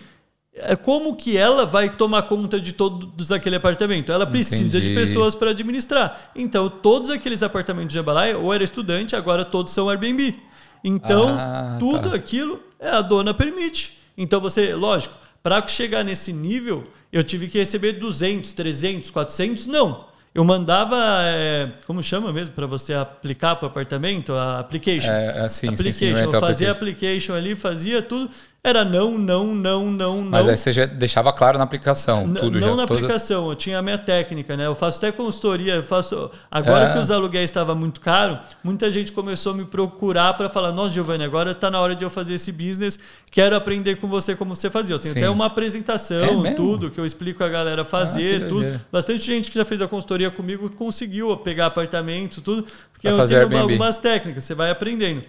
É 0.59 0.75
como 0.75 1.15
que 1.15 1.37
ela 1.37 1.65
vai 1.65 1.89
tomar 1.89 2.23
conta 2.23 2.59
de 2.59 2.73
todos 2.73 3.31
aquele 3.31 3.55
apartamento? 3.55 4.11
Ela 4.11 4.25
precisa 4.25 4.79
de 4.79 4.91
Entendi. 4.91 5.07
pessoas 5.07 5.35
para 5.35 5.51
administrar. 5.51 6.31
Então 6.35 6.69
todos 6.69 7.09
aqueles 7.09 7.43
apartamentos 7.43 7.89
de 7.89 7.93
Jambalaya, 7.95 8.37
ou 8.37 8.53
era 8.53 8.63
estudante, 8.63 9.15
agora 9.15 9.45
todos 9.45 9.71
são 9.71 9.89
Airbnb. 9.89 10.35
Então 10.83 11.35
Ah, 11.37 11.75
tudo 11.79 12.09
tá. 12.09 12.15
aquilo 12.15 12.59
é 12.79 12.89
a 12.89 13.01
dona 13.01 13.33
permite. 13.33 13.97
Então 14.17 14.39
você, 14.41 14.73
lógico, 14.73 15.15
para 15.43 15.65
chegar 15.67 16.03
nesse 16.03 16.33
nível, 16.33 16.83
eu 17.11 17.23
tive 17.23 17.47
que 17.47 17.57
receber 17.59 17.93
200, 17.93 18.53
300, 18.53 19.11
400, 19.11 19.67
não. 19.67 20.05
Eu 20.33 20.43
mandava, 20.43 20.95
é, 21.23 21.71
como 21.87 22.03
chama 22.03 22.31
mesmo, 22.31 22.53
para 22.53 22.67
você 22.67 22.93
aplicar 22.93 23.55
para 23.55 23.65
o 23.65 23.69
apartamento? 23.69 24.33
A 24.33 24.59
application. 24.59 25.09
É, 25.09 25.45
é, 25.45 25.49
sim, 25.49 25.75
sim, 25.75 25.91
sim, 25.93 26.11
application. 26.11 26.31
eu 26.35 26.39
fazia 26.39 26.71
application. 26.71 27.33
application 27.33 27.33
ali, 27.33 27.55
fazia 27.55 28.01
tudo. 28.03 28.29
Era 28.67 28.83
não, 28.83 29.17
não, 29.17 29.55
não, 29.55 29.85
não, 29.91 30.21
não. 30.21 30.23
Mas 30.29 30.49
aí 30.49 30.57
você 30.57 30.73
já 30.73 30.85
deixava 30.85 31.31
claro 31.31 31.57
na 31.57 31.63
aplicação, 31.63 32.25
N- 32.27 32.37
tudo 32.37 32.59
não 32.59 32.69
já. 32.71 32.75
na 32.75 32.85
todas- 32.85 33.03
aplicação, 33.03 33.49
eu 33.49 33.55
tinha 33.55 33.79
a 33.79 33.81
minha 33.81 33.97
técnica, 33.97 34.57
né? 34.57 34.65
Eu 34.65 34.75
faço 34.75 34.97
até 34.97 35.11
consultoria, 35.11 35.75
eu 35.75 35.83
faço. 35.83 36.29
Agora 36.51 36.85
É. 36.89 36.93
que 36.93 36.99
os 36.99 37.09
aluguéis 37.09 37.49
estavam 37.49 37.75
muito 37.75 38.01
caro, 38.01 38.37
muita 38.63 38.91
gente 38.91 39.11
começou 39.13 39.53
a 39.53 39.55
me 39.55 39.63
procurar 39.63 40.33
para 40.35 40.49
falar: 40.49 40.71
Nossa, 40.73 40.89
Giovanni, 40.93 41.23
agora 41.23 41.51
está 41.51 41.71
na 41.71 41.79
hora 41.79 41.95
de 41.95 42.03
eu 42.03 42.09
fazer 42.09 42.33
esse 42.33 42.51
business, 42.51 42.99
quero 43.31 43.55
aprender 43.55 43.95
com 43.95 44.07
você 44.07 44.35
como 44.35 44.55
você 44.55 44.69
fazia. 44.69 44.95
Eu 44.95 44.99
tenho 44.99 45.13
Sim. 45.13 45.19
até 45.21 45.29
uma 45.29 45.45
É 45.45 45.47
apresentação, 45.47 46.41
mesmo? 46.41 46.57
tudo, 46.57 46.91
que 46.91 46.99
eu 46.99 47.05
explico 47.05 47.43
a 47.43 47.47
galera 47.49 47.83
Ah, 47.83 47.85
fazer, 47.85 48.33
que 48.41 48.45
tudo. 48.47 48.55
doideira. 48.59 48.85
Bastante 48.91 49.23
gente 49.25 49.49
que 49.49 49.57
já 49.57 49.63
fez 49.63 49.81
a 49.81 49.87
consultoria 49.87 50.29
comigo 50.29 50.69
conseguiu 50.71 51.35
pegar 51.37 51.67
apartamento, 51.67 52.41
tudo, 52.41 52.63
porque 52.91 53.07
Pra 53.09 53.23
eu 53.23 53.47
tenho 53.49 53.61
algumas 53.61 53.97
técnicas, 53.99 54.43
você 54.43 54.53
vai 54.53 54.69
aprendendo. 54.71 55.23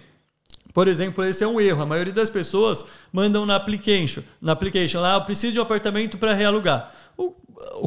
Por 0.73 0.87
exemplo, 0.87 1.23
esse 1.25 1.43
é 1.43 1.47
um 1.47 1.59
erro. 1.59 1.81
A 1.81 1.85
maioria 1.85 2.13
das 2.13 2.29
pessoas 2.29 2.85
mandam 3.11 3.45
na 3.45 3.55
application, 3.55 4.21
na 4.41 4.51
application 4.51 5.01
lá, 5.01 5.15
eu 5.15 5.21
preciso 5.21 5.53
de 5.53 5.59
um 5.59 5.63
apartamento 5.63 6.17
para 6.17 6.33
realugar. 6.33 6.93
O- 7.17 7.33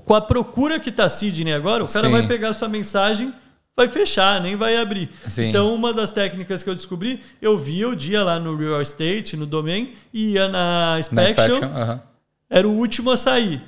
com 0.04 0.14
a 0.14 0.20
procura 0.20 0.78
que 0.80 0.90
tá 0.92 1.08
Sidney 1.08 1.52
agora, 1.54 1.84
o 1.84 1.88
cara 1.88 2.06
Sim. 2.06 2.12
vai 2.12 2.26
pegar 2.26 2.52
sua 2.52 2.68
mensagem, 2.68 3.32
vai 3.76 3.88
fechar, 3.88 4.40
nem 4.42 4.54
vai 4.56 4.76
abrir. 4.76 5.08
Sim. 5.26 5.48
Então, 5.48 5.74
uma 5.74 5.92
das 5.94 6.10
técnicas 6.10 6.62
que 6.62 6.68
eu 6.68 6.74
descobri, 6.74 7.20
eu 7.40 7.56
via 7.56 7.88
o 7.88 7.96
dia 7.96 8.22
lá 8.22 8.38
no 8.38 8.54
Real 8.56 8.82
Estate, 8.82 9.36
no 9.36 9.46
Domain, 9.46 9.92
e 10.12 10.32
ia 10.32 10.48
na 10.48 10.92
Na 10.94 10.98
Inspection, 11.00 11.44
inspection. 11.56 11.68
aham. 11.74 12.02
era 12.50 12.68
o 12.68 12.72
último 12.72 13.10
a 13.10 13.16
sair. 13.16 13.62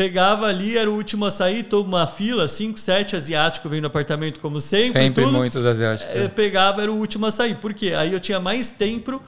Pegava 0.00 0.46
ali, 0.46 0.78
era 0.78 0.90
o 0.90 0.94
último 0.94 1.26
a 1.26 1.30
sair, 1.30 1.62
toda 1.62 1.86
uma 1.86 2.06
fila, 2.06 2.48
5, 2.48 2.80
7 2.80 3.16
asiático 3.16 3.68
vem 3.68 3.82
no 3.82 3.86
apartamento 3.88 4.40
como 4.40 4.58
sempre. 4.58 5.02
Sempre 5.02 5.24
tudo. 5.24 5.36
muitos 5.36 5.66
asiáticos. 5.66 6.16
Eu 6.16 6.30
pegava, 6.30 6.80
era 6.80 6.90
o 6.90 6.96
último 6.96 7.26
a 7.26 7.30
sair. 7.30 7.56
Por 7.56 7.74
quê? 7.74 7.92
Aí 7.94 8.10
eu 8.10 8.18
tinha 8.18 8.40
mais 8.40 8.70
tempo 8.70 9.22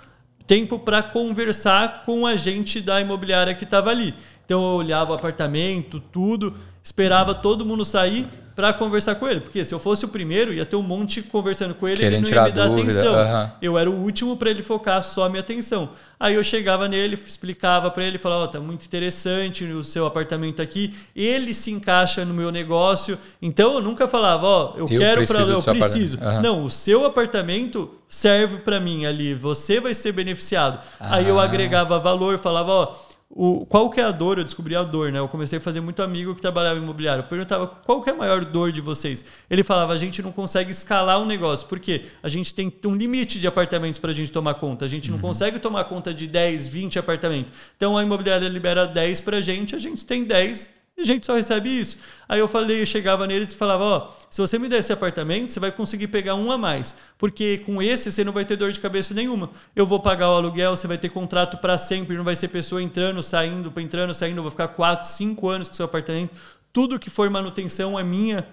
tempo 0.47 0.79
para 0.79 1.03
conversar 1.03 2.05
com 2.07 2.27
a 2.27 2.37
gente 2.37 2.81
da 2.81 3.03
imobiliária 3.03 3.55
que 3.55 3.65
estava 3.65 3.91
ali. 3.91 4.15
Então 4.47 4.63
eu 4.63 4.77
olhava 4.79 5.13
o 5.13 5.15
apartamento, 5.15 6.01
tudo, 6.01 6.55
esperava 6.83 7.35
todo 7.35 7.67
mundo 7.67 7.85
sair 7.85 8.27
para 8.55 8.73
conversar 8.73 9.15
com 9.15 9.29
ele. 9.29 9.41
Porque 9.41 9.65
se 9.65 9.75
eu 9.75 9.79
fosse 9.79 10.05
o 10.05 10.09
primeiro, 10.09 10.53
ia 10.53 10.65
ter 10.67 10.77
um 10.77 10.83
monte 10.83 11.23
conversando 11.23 11.75
com 11.75 11.89
ele 11.89 12.03
e 12.03 12.07
ele 12.07 12.17
Querendo 12.17 12.31
não 12.31 12.37
ia 12.37 12.43
me 12.45 12.53
dar 12.53 12.67
dúvida, 12.69 12.93
atenção. 12.93 13.53
Eu 13.63 13.79
era 13.79 13.91
o 13.91 13.95
último 13.95 14.37
para 14.37 14.51
ele 14.51 14.63
focar 14.63 15.03
só 15.03 15.25
a 15.25 15.29
minha 15.29 15.41
atenção. 15.41 15.91
Aí 16.21 16.35
eu 16.35 16.45
chegava 16.45 16.87
nele, 16.87 17.19
explicava 17.27 17.91
para 17.91 18.05
ele, 18.05 18.17
falava, 18.17 18.45
ó, 18.45 18.47
tá 18.47 18.61
muito 18.61 18.85
interessante 18.87 19.65
o 19.65 19.83
seu 19.83 20.07
apartamento 20.07 20.63
aqui, 20.63 20.95
ele 21.17 21.53
se 21.53 21.71
encaixa 21.73 22.25
no 22.25 22.33
meu 22.33 22.53
negócio. 22.53 23.19
Então 23.41 23.75
eu 23.75 23.81
nunca 23.81 24.07
falava, 24.07 24.47
ó, 24.47 24.73
eu, 24.77 24.81
Eu 24.83 24.87
quero 25.01 25.27
para 25.27 25.41
eu 25.41 25.63
preciso. 25.63 26.19
Não, 26.43 26.65
o 26.65 26.71
seu 26.71 27.05
apartamento 27.05 27.91
serve 28.09 28.59
para 28.59 28.79
mim 28.79 29.05
ali, 29.05 29.35
você 29.35 29.81
vai 29.81 29.95
ser 29.95 30.13
beneficiado. 30.13 30.79
Aí 31.01 31.29
eu 31.29 31.41
Ah. 31.41 31.45
agregava 31.45 31.99
valor, 31.99 32.39
falava, 32.39 32.71
ó, 32.71 32.95
o, 33.35 33.65
qual 33.65 33.89
que 33.89 33.99
é 33.99 34.05
a 34.05 34.11
dor? 34.11 34.37
Eu 34.39 34.45
descobri 34.45 34.77
a 34.77 34.83
dor, 34.83 35.11
né? 35.11 35.19
Eu 35.19 35.27
comecei 35.27 35.59
a 35.59 35.61
fazer 35.61 35.81
muito 35.81 36.03
amigo 36.03 36.35
que 36.35 36.43
trabalhava 36.43 36.79
em 36.79 36.83
imobiliário. 36.83 37.23
Eu 37.25 37.27
perguntava 37.29 37.67
qual 37.67 38.03
que 38.03 38.11
é 38.11 38.13
a 38.13 38.17
maior 38.17 38.45
dor 38.45 38.71
de 38.71 38.83
vocês. 38.83 39.25
Ele 39.49 39.63
falava, 39.63 39.95
a 39.95 39.97
gente 39.97 40.21
não 40.23 40.31
consegue 40.31 40.71
escalar 40.71 41.19
o 41.21 41.25
negócio. 41.25 41.67
Por 41.67 41.81
quê? 41.81 42.05
A 42.23 42.29
gente 42.29 42.55
tem 42.55 42.71
um 42.85 42.95
limite 42.95 43.41
de 43.41 43.47
apartamentos 43.47 43.99
para 43.99 44.11
a 44.11 44.15
gente 44.15 44.31
tomar 44.31 44.55
conta. 44.55 44.85
A 44.85 44.89
gente 44.89 45.11
Uhum. 45.11 45.17
não 45.17 45.23
consegue 45.23 45.59
tomar 45.59 45.85
conta 45.85 46.13
de 46.13 46.27
10, 46.27 46.67
20 46.67 46.99
apartamentos. 46.99 47.53
Então 47.77 47.97
a 47.97 48.03
imobiliária 48.03 48.47
libera 48.49 48.87
10 48.87 49.21
para 49.21 49.39
a 49.39 49.41
gente, 49.41 49.75
a 49.75 49.79
gente 49.79 50.05
tem 50.05 50.25
10 50.25 50.82
e 50.97 51.01
a 51.01 51.05
gente 51.05 51.25
só 51.25 51.35
recebe 51.35 51.69
isso. 51.71 51.99
Aí 52.29 52.39
eu 52.39 52.47
falei, 52.47 52.83
eu 52.83 52.87
chegava 52.87 53.27
neles 53.27 53.53
e 53.53 53.57
falava, 53.57 53.85
ó, 53.85 54.13
se 54.31 54.41
você 54.41 54.59
me 54.59 54.69
der 54.69 54.79
esse 54.79 54.93
apartamento, 54.93 55.51
você 55.51 55.59
vai 55.59 55.73
conseguir 55.73 56.09
pegar 56.09 56.35
um 56.35 56.51
a 56.51 56.59
mais, 56.59 56.95
porque 57.17 57.59
com 57.59 57.83
esse 57.83 58.13
você 58.13 58.23
não 58.23 58.33
vai 58.33 58.45
ter 58.45 58.57
dor 58.57 58.73
de 58.73 58.81
cabeça 58.81 59.15
nenhuma. 59.15 59.51
Eu 59.75 59.87
vou 59.87 60.01
pagar 60.01 60.31
o 60.31 60.37
aluguel, 60.37 60.77
você 60.77 60.87
vai 60.87 60.99
ter 60.99 61.09
contrato 61.09 61.57
para 61.59 61.79
sempre, 61.79 62.17
não 62.17 62.25
vai 62.25 62.37
ser 62.37 62.49
pessoa 62.49 62.83
entrando, 62.83 63.23
saindo, 63.23 63.73
entrando, 63.81 64.15
saindo, 64.15 64.39
eu 64.39 64.43
vou 64.43 64.51
ficar 64.51 64.69
4, 64.69 65.09
5 65.09 65.49
anos 65.49 65.69
com 65.69 65.75
seu 65.75 65.87
apartamento. 65.87 66.35
Tudo 66.73 66.99
que 66.99 67.11
for 67.11 67.29
manutenção 67.29 67.99
é 67.99 68.03
minha. 68.03 68.47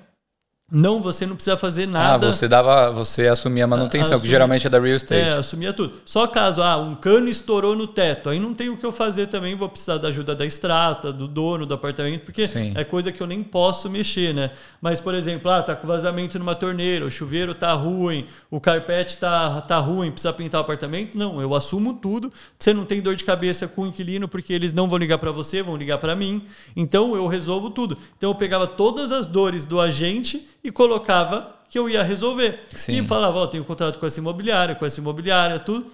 Não, 0.72 1.02
você 1.02 1.26
não 1.26 1.36
precisa 1.36 1.58
fazer 1.58 1.88
nada. 1.88 2.28
Ah, 2.28 2.32
você 2.32 2.48
dava, 2.48 2.92
você 2.92 3.28
assumia 3.28 3.64
a 3.64 3.68
manutenção, 3.68 4.16
Assumia- 4.16 4.22
que 4.22 4.28
geralmente 4.30 4.68
é 4.68 4.70
da 4.70 4.80
real 4.80 4.96
estate. 4.98 5.20
É, 5.22 5.32
assumia 5.34 5.74
tudo. 5.74 5.94
Só 6.06 6.28
caso, 6.28 6.62
ah, 6.62 6.78
um 6.78 6.96
cano 6.96 7.28
estourou 7.28 7.76
no 7.76 7.88
teto, 7.88 8.30
aí 8.30 8.40
não 8.40 8.54
tem 8.54 8.70
o 8.70 8.78
que 8.78 8.86
eu 8.86 8.92
fazer 8.92 9.28
também, 9.28 9.56
vou 9.56 9.68
precisar 9.68 9.98
da 9.98 10.10
ajuda 10.10 10.36
da 10.36 10.46
extrata, 10.46 11.12
do 11.12 11.28
dono 11.28 11.66
do 11.66 11.74
apartamento, 11.74 12.24
porque 12.24 12.48
Sim. 12.48 12.74
é 12.76 12.84
coisa 12.84 13.12
que 13.12 13.22
eu 13.22 13.26
nem 13.26 13.42
posso 13.42 13.90
mexer, 13.90 14.34
né? 14.34 14.52
Mas, 14.80 15.00
por 15.00 15.16
exemplo, 15.16 15.50
ah, 15.50 15.64
tá 15.64 15.76
com 15.76 15.88
vazamento 15.88 16.38
numa 16.38 16.54
torneira, 16.54 17.04
o 17.06 17.10
chuveiro 17.10 17.56
tá 17.56 17.74
ruim, 17.74 18.28
o 18.52 18.60
carpete 18.60 19.18
tá, 19.18 19.62
tá 19.62 19.80
ruim, 19.80 20.12
precisa 20.12 20.32
pintar 20.34 20.62
o 20.62 20.64
apartamento. 20.64 21.18
Não, 21.18 21.42
eu 21.42 21.56
assumo 21.56 21.96
tudo. 21.96 22.32
Você 22.60 22.74
não 22.74 22.86
tem 22.86 23.02
dor 23.02 23.16
de 23.16 23.24
cabeça 23.24 23.68
com 23.68 23.82
o 23.84 23.88
inquilino, 23.88 24.28
porque 24.28 24.54
eles 24.54 24.72
não 24.72 24.88
vão 24.88 25.00
ligar 25.00 25.18
para 25.18 25.32
você, 25.32 25.64
vão 25.64 25.76
ligar 25.76 25.98
para 25.98 26.16
mim. 26.16 26.44
Então 26.76 27.16
eu 27.16 27.26
resolvo 27.28 27.72
tudo. 27.72 27.98
Então 28.18 28.30
eu 28.30 28.36
pegava 28.36 28.68
todas 28.68 29.12
as 29.12 29.26
dores 29.26 29.66
do 29.66 29.80
agente 29.82 30.48
e 30.64 30.72
colocava 30.72 31.56
que 31.70 31.78
eu 31.78 31.90
ia 31.90 32.04
resolver. 32.04 32.66
Sim. 32.74 32.94
E 32.94 33.08
falava, 33.08 33.38
ó, 33.40 33.48
tenho 33.48 33.64
contrato 33.64 34.00
com 34.00 34.06
essa 34.06 34.20
imobiliária, 34.20 34.76
com 34.76 34.86
essa 34.86 35.00
imobiliária, 35.00 35.60
tudo. 35.60 35.88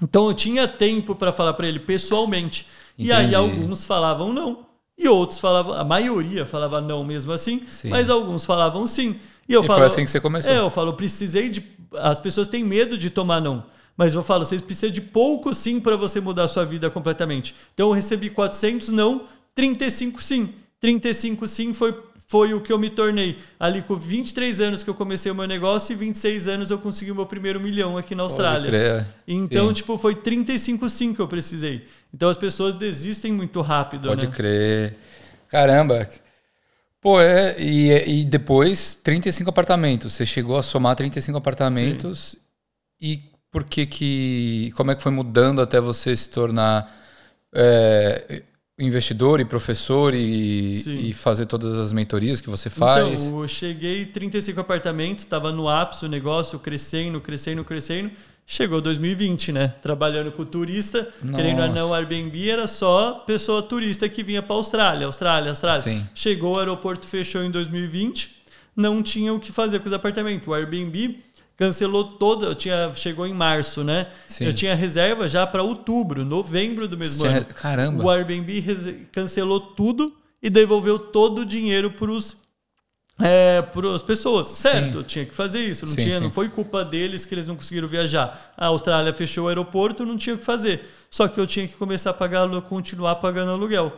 Então 0.00 0.28
eu 0.28 0.34
tinha 0.34 0.66
tempo 0.66 1.16
para 1.16 1.32
falar 1.32 1.52
para 1.54 1.66
ele 1.66 1.78
pessoalmente. 1.78 2.66
E 2.96 3.12
aí 3.12 3.26
Entendi. 3.26 3.34
alguns 3.34 3.84
falavam 3.84 4.32
não. 4.32 4.66
E 4.96 5.08
outros 5.08 5.38
falavam, 5.38 5.72
a 5.72 5.82
maioria 5.82 6.44
falava 6.44 6.80
não 6.80 7.02
mesmo 7.02 7.32
assim, 7.32 7.62
Sim. 7.68 7.88
mas 7.88 8.10
alguns 8.10 8.44
falavam 8.44 8.86
sim. 8.86 9.16
E 9.48 9.54
eu 9.54 9.62
E 9.62 9.66
falo, 9.66 9.78
foi 9.78 9.86
assim 9.86 10.04
que 10.04 10.10
você 10.10 10.20
começou. 10.20 10.52
É, 10.52 10.58
eu 10.58 10.68
falo, 10.68 10.92
precisei 10.92 11.48
de. 11.48 11.64
As 11.94 12.20
pessoas 12.20 12.48
têm 12.48 12.62
medo 12.62 12.98
de 12.98 13.08
tomar 13.08 13.40
não. 13.40 13.64
Mas 13.96 14.14
eu 14.14 14.22
falo, 14.22 14.44
vocês 14.44 14.62
precisam 14.62 14.90
de 14.90 15.00
pouco 15.00 15.52
sim 15.54 15.80
para 15.80 15.96
você 15.96 16.20
mudar 16.20 16.44
a 16.44 16.48
sua 16.48 16.64
vida 16.64 16.88
completamente. 16.90 17.54
Então 17.74 17.88
eu 17.88 17.92
recebi 17.92 18.30
400 18.30 18.90
não, 18.90 19.22
35 19.54 20.22
sim. 20.22 20.54
35 20.80 21.48
sim 21.48 21.74
foi, 21.74 21.94
foi 22.30 22.54
o 22.54 22.60
que 22.60 22.72
eu 22.72 22.78
me 22.78 22.88
tornei. 22.88 23.36
Ali 23.58 23.82
com 23.82 23.96
23 23.96 24.60
anos 24.60 24.84
que 24.84 24.88
eu 24.88 24.94
comecei 24.94 25.32
o 25.32 25.34
meu 25.34 25.48
negócio 25.48 25.92
e 25.92 25.96
26 25.96 26.46
anos 26.46 26.70
eu 26.70 26.78
consegui 26.78 27.10
o 27.10 27.14
meu 27.16 27.26
primeiro 27.26 27.58
milhão 27.58 27.98
aqui 27.98 28.14
na 28.14 28.22
Pode 28.22 28.34
Austrália. 28.34 28.68
crer. 28.68 29.06
Então, 29.26 29.66
Sim. 29.66 29.72
tipo, 29.72 29.98
foi 29.98 30.14
35 30.14 30.88
sim 30.88 31.12
que 31.12 31.18
eu 31.18 31.26
precisei. 31.26 31.84
Então 32.14 32.30
as 32.30 32.36
pessoas 32.36 32.76
desistem 32.76 33.32
muito 33.32 33.60
rápido, 33.60 34.06
Pode 34.06 34.28
né? 34.28 34.32
crer. 34.32 34.96
Caramba. 35.48 36.08
Pô, 37.00 37.20
é. 37.20 37.60
E, 37.60 38.20
e 38.20 38.24
depois, 38.24 38.94
35 39.02 39.50
apartamentos. 39.50 40.12
Você 40.12 40.24
chegou 40.24 40.56
a 40.56 40.62
somar 40.62 40.94
35 40.94 41.36
apartamentos. 41.36 42.36
E 43.00 43.24
por 43.50 43.64
que 43.64 43.86
que. 43.86 44.72
Como 44.76 44.92
é 44.92 44.94
que 44.94 45.02
foi 45.02 45.10
mudando 45.10 45.60
até 45.60 45.80
você 45.80 46.16
se 46.16 46.30
tornar 46.30 46.96
é, 47.52 48.44
investidor 48.80 49.40
e 49.40 49.44
professor 49.44 50.14
e, 50.14 51.08
e 51.08 51.12
fazer 51.12 51.46
todas 51.46 51.76
as 51.76 51.92
mentorias 51.92 52.40
que 52.40 52.48
você 52.48 52.70
faz? 52.70 53.24
Então, 53.24 53.42
eu 53.42 53.48
cheguei 53.48 54.06
35 54.06 54.58
apartamentos, 54.60 55.24
tava 55.24 55.52
no 55.52 55.68
ápice 55.68 56.06
o 56.06 56.08
negócio, 56.08 56.58
crescendo, 56.58 57.20
crescendo, 57.20 57.64
crescendo. 57.64 58.10
Chegou 58.46 58.80
2020, 58.80 59.52
né? 59.52 59.68
Trabalhando 59.80 60.32
com 60.32 60.44
turista, 60.44 61.08
querendo 61.20 61.60
ou 61.60 61.68
Nossa. 61.68 61.80
não, 61.80 61.94
Airbnb 61.94 62.50
era 62.50 62.66
só 62.66 63.22
pessoa 63.24 63.62
turista 63.62 64.08
que 64.08 64.24
vinha 64.24 64.42
para 64.42 64.56
Austrália, 64.56 65.06
Austrália, 65.06 65.50
Austrália. 65.50 65.82
Sim. 65.82 66.04
Chegou, 66.12 66.56
o 66.56 66.58
aeroporto 66.58 67.06
fechou 67.06 67.44
em 67.44 67.50
2020, 67.50 68.40
não 68.74 69.04
tinha 69.04 69.32
o 69.32 69.38
que 69.38 69.52
fazer 69.52 69.78
com 69.78 69.86
os 69.86 69.92
apartamentos. 69.92 70.48
O 70.48 70.54
Airbnb 70.54 71.20
cancelou 71.60 72.04
todo, 72.04 72.46
eu 72.46 72.54
tinha 72.54 72.90
chegou 72.94 73.26
em 73.26 73.34
março, 73.34 73.84
né? 73.84 74.06
Sim. 74.26 74.46
Eu 74.46 74.54
tinha 74.54 74.74
reserva 74.74 75.28
já 75.28 75.46
para 75.46 75.62
outubro, 75.62 76.24
novembro 76.24 76.88
do 76.88 76.96
mesmo 76.96 77.22
Tinha- 77.22 77.36
ano. 77.36 77.46
Caramba. 77.54 78.02
O 78.02 78.08
Airbnb 78.08 79.06
cancelou 79.12 79.60
tudo 79.60 80.16
e 80.42 80.48
devolveu 80.48 80.98
todo 80.98 81.42
o 81.42 81.44
dinheiro 81.44 81.90
para 81.90 82.10
os 82.10 82.34
é, 83.22 83.62
as 83.94 84.00
pessoas, 84.00 84.46
certo? 84.46 84.92
Sim. 84.92 84.96
Eu 84.96 85.04
tinha 85.04 85.26
que 85.26 85.34
fazer 85.34 85.60
isso, 85.62 85.84
não 85.84 85.92
Sim, 85.92 86.00
tinha, 86.04 86.14
sim. 86.14 86.20
não 86.24 86.30
foi 86.30 86.48
culpa 86.48 86.82
deles 86.82 87.26
que 87.26 87.34
eles 87.34 87.46
não 87.46 87.54
conseguiram 87.54 87.86
viajar. 87.86 88.54
A 88.56 88.66
Austrália 88.68 89.12
fechou 89.12 89.44
o 89.44 89.48
aeroporto, 89.48 90.06
não 90.06 90.16
tinha 90.16 90.34
o 90.34 90.38
que 90.38 90.44
fazer. 90.44 90.82
Só 91.10 91.28
que 91.28 91.38
eu 91.38 91.46
tinha 91.46 91.68
que 91.68 91.74
começar 91.74 92.08
a 92.08 92.14
pagar, 92.14 92.48
continuar 92.62 93.16
pagando 93.16 93.50
aluguel. 93.50 93.92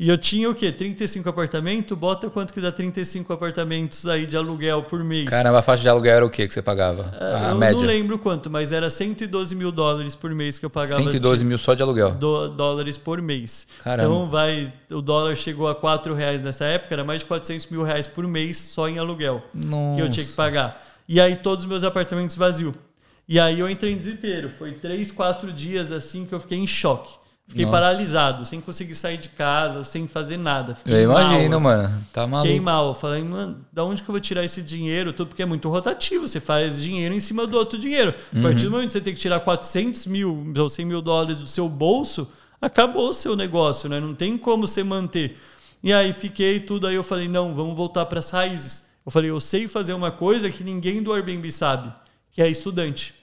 E 0.00 0.08
eu 0.08 0.16
tinha 0.16 0.48
o 0.48 0.54
quê? 0.54 0.70
35 0.70 1.28
apartamentos? 1.28 1.98
Bota 1.98 2.30
quanto 2.30 2.52
que 2.52 2.60
dá 2.60 2.70
35 2.70 3.32
apartamentos 3.32 4.06
aí 4.06 4.26
de 4.26 4.36
aluguel 4.36 4.80
por 4.84 5.02
mês? 5.02 5.28
Caramba, 5.28 5.58
a 5.58 5.62
faixa 5.62 5.82
de 5.82 5.88
aluguel 5.88 6.14
era 6.14 6.24
o 6.24 6.30
que 6.30 6.46
que 6.46 6.52
você 6.54 6.62
pagava? 6.62 7.12
É, 7.20 7.46
a 7.46 7.50
eu 7.50 7.56
média? 7.56 7.74
não 7.80 7.82
lembro 7.84 8.16
quanto, 8.16 8.48
mas 8.48 8.70
era 8.70 8.88
112 8.90 9.56
mil 9.56 9.72
dólares 9.72 10.14
por 10.14 10.32
mês 10.32 10.56
que 10.56 10.64
eu 10.64 10.70
pagava. 10.70 11.02
112 11.02 11.40
de- 11.42 11.44
mil 11.48 11.58
só 11.58 11.74
de 11.74 11.82
aluguel. 11.82 12.12
do- 12.14 12.48
dólares 12.50 12.96
por 12.96 13.20
mês. 13.20 13.66
Caramba. 13.82 14.04
Então 14.08 14.30
vai, 14.30 14.72
o 14.88 15.02
dólar 15.02 15.34
chegou 15.34 15.66
a 15.66 15.74
4 15.74 16.14
reais 16.14 16.40
nessa 16.42 16.64
época, 16.64 16.94
era 16.94 17.02
mais 17.02 17.22
de 17.22 17.26
400 17.26 17.66
mil 17.66 17.82
reais 17.82 18.06
por 18.06 18.24
mês 18.28 18.56
só 18.56 18.88
em 18.88 18.98
aluguel 19.00 19.42
que 19.52 20.00
eu 20.00 20.08
tinha 20.08 20.24
que 20.24 20.30
Nossa. 20.30 20.36
pagar. 20.36 20.86
E 21.08 21.20
aí 21.20 21.34
todos 21.34 21.64
os 21.64 21.68
meus 21.68 21.82
apartamentos 21.82 22.36
vazios. 22.36 22.72
E 23.28 23.40
aí 23.40 23.58
eu 23.58 23.68
entrei 23.68 23.94
em 23.94 23.96
desespero. 23.96 24.48
Foi 24.48 24.70
3, 24.72 25.10
4 25.10 25.52
dias 25.52 25.90
assim 25.90 26.24
que 26.24 26.32
eu 26.32 26.38
fiquei 26.38 26.56
em 26.58 26.68
choque. 26.68 27.12
Fiquei 27.48 27.64
Nossa. 27.64 27.78
paralisado, 27.78 28.44
sem 28.44 28.60
conseguir 28.60 28.94
sair 28.94 29.16
de 29.16 29.30
casa, 29.30 29.82
sem 29.82 30.06
fazer 30.06 30.36
nada. 30.36 30.74
Fiquei 30.74 30.96
Eu 30.96 31.04
imagino, 31.04 31.58
mal, 31.58 31.72
assim. 31.72 31.82
mano. 31.82 32.04
Tá 32.12 32.22
Fiquei 32.24 32.60
maluco. 32.60 32.62
mal. 32.62 32.88
Eu 32.88 32.94
Falei, 32.94 33.22
mano, 33.24 33.64
da 33.72 33.84
onde 33.84 34.02
que 34.02 34.08
eu 34.10 34.12
vou 34.12 34.20
tirar 34.20 34.44
esse 34.44 34.60
dinheiro? 34.60 35.14
Tudo 35.14 35.28
porque 35.28 35.42
é 35.42 35.46
muito 35.46 35.66
rotativo. 35.70 36.28
Você 36.28 36.40
faz 36.40 36.78
dinheiro 36.80 37.14
em 37.14 37.20
cima 37.20 37.46
do 37.46 37.56
outro 37.56 37.78
dinheiro. 37.78 38.14
A 38.36 38.42
partir 38.42 38.64
do 38.66 38.70
momento 38.72 38.88
que 38.88 38.92
você 38.92 39.00
tem 39.00 39.14
que 39.14 39.20
tirar 39.20 39.40
400 39.40 40.06
mil 40.06 40.52
ou 40.58 40.68
100 40.68 40.84
mil 40.84 41.00
dólares 41.00 41.38
do 41.38 41.46
seu 41.46 41.70
bolso, 41.70 42.28
acabou 42.60 43.08
o 43.08 43.12
seu 43.14 43.34
negócio, 43.34 43.88
né? 43.88 43.98
Não 43.98 44.14
tem 44.14 44.36
como 44.36 44.68
você 44.68 44.84
manter. 44.84 45.38
E 45.82 45.90
aí 45.90 46.12
fiquei 46.12 46.60
tudo. 46.60 46.86
Aí 46.86 46.96
eu 46.96 47.02
falei, 47.02 47.28
não, 47.28 47.54
vamos 47.54 47.74
voltar 47.74 48.04
para 48.04 48.18
as 48.18 48.28
raízes. 48.28 48.84
Eu 49.06 49.10
falei, 49.10 49.30
eu 49.30 49.40
sei 49.40 49.66
fazer 49.66 49.94
uma 49.94 50.10
coisa 50.10 50.50
que 50.50 50.62
ninguém 50.62 51.02
do 51.02 51.14
Airbnb 51.14 51.50
sabe, 51.50 51.90
que 52.30 52.42
é 52.42 52.48
estudante. 52.50 53.14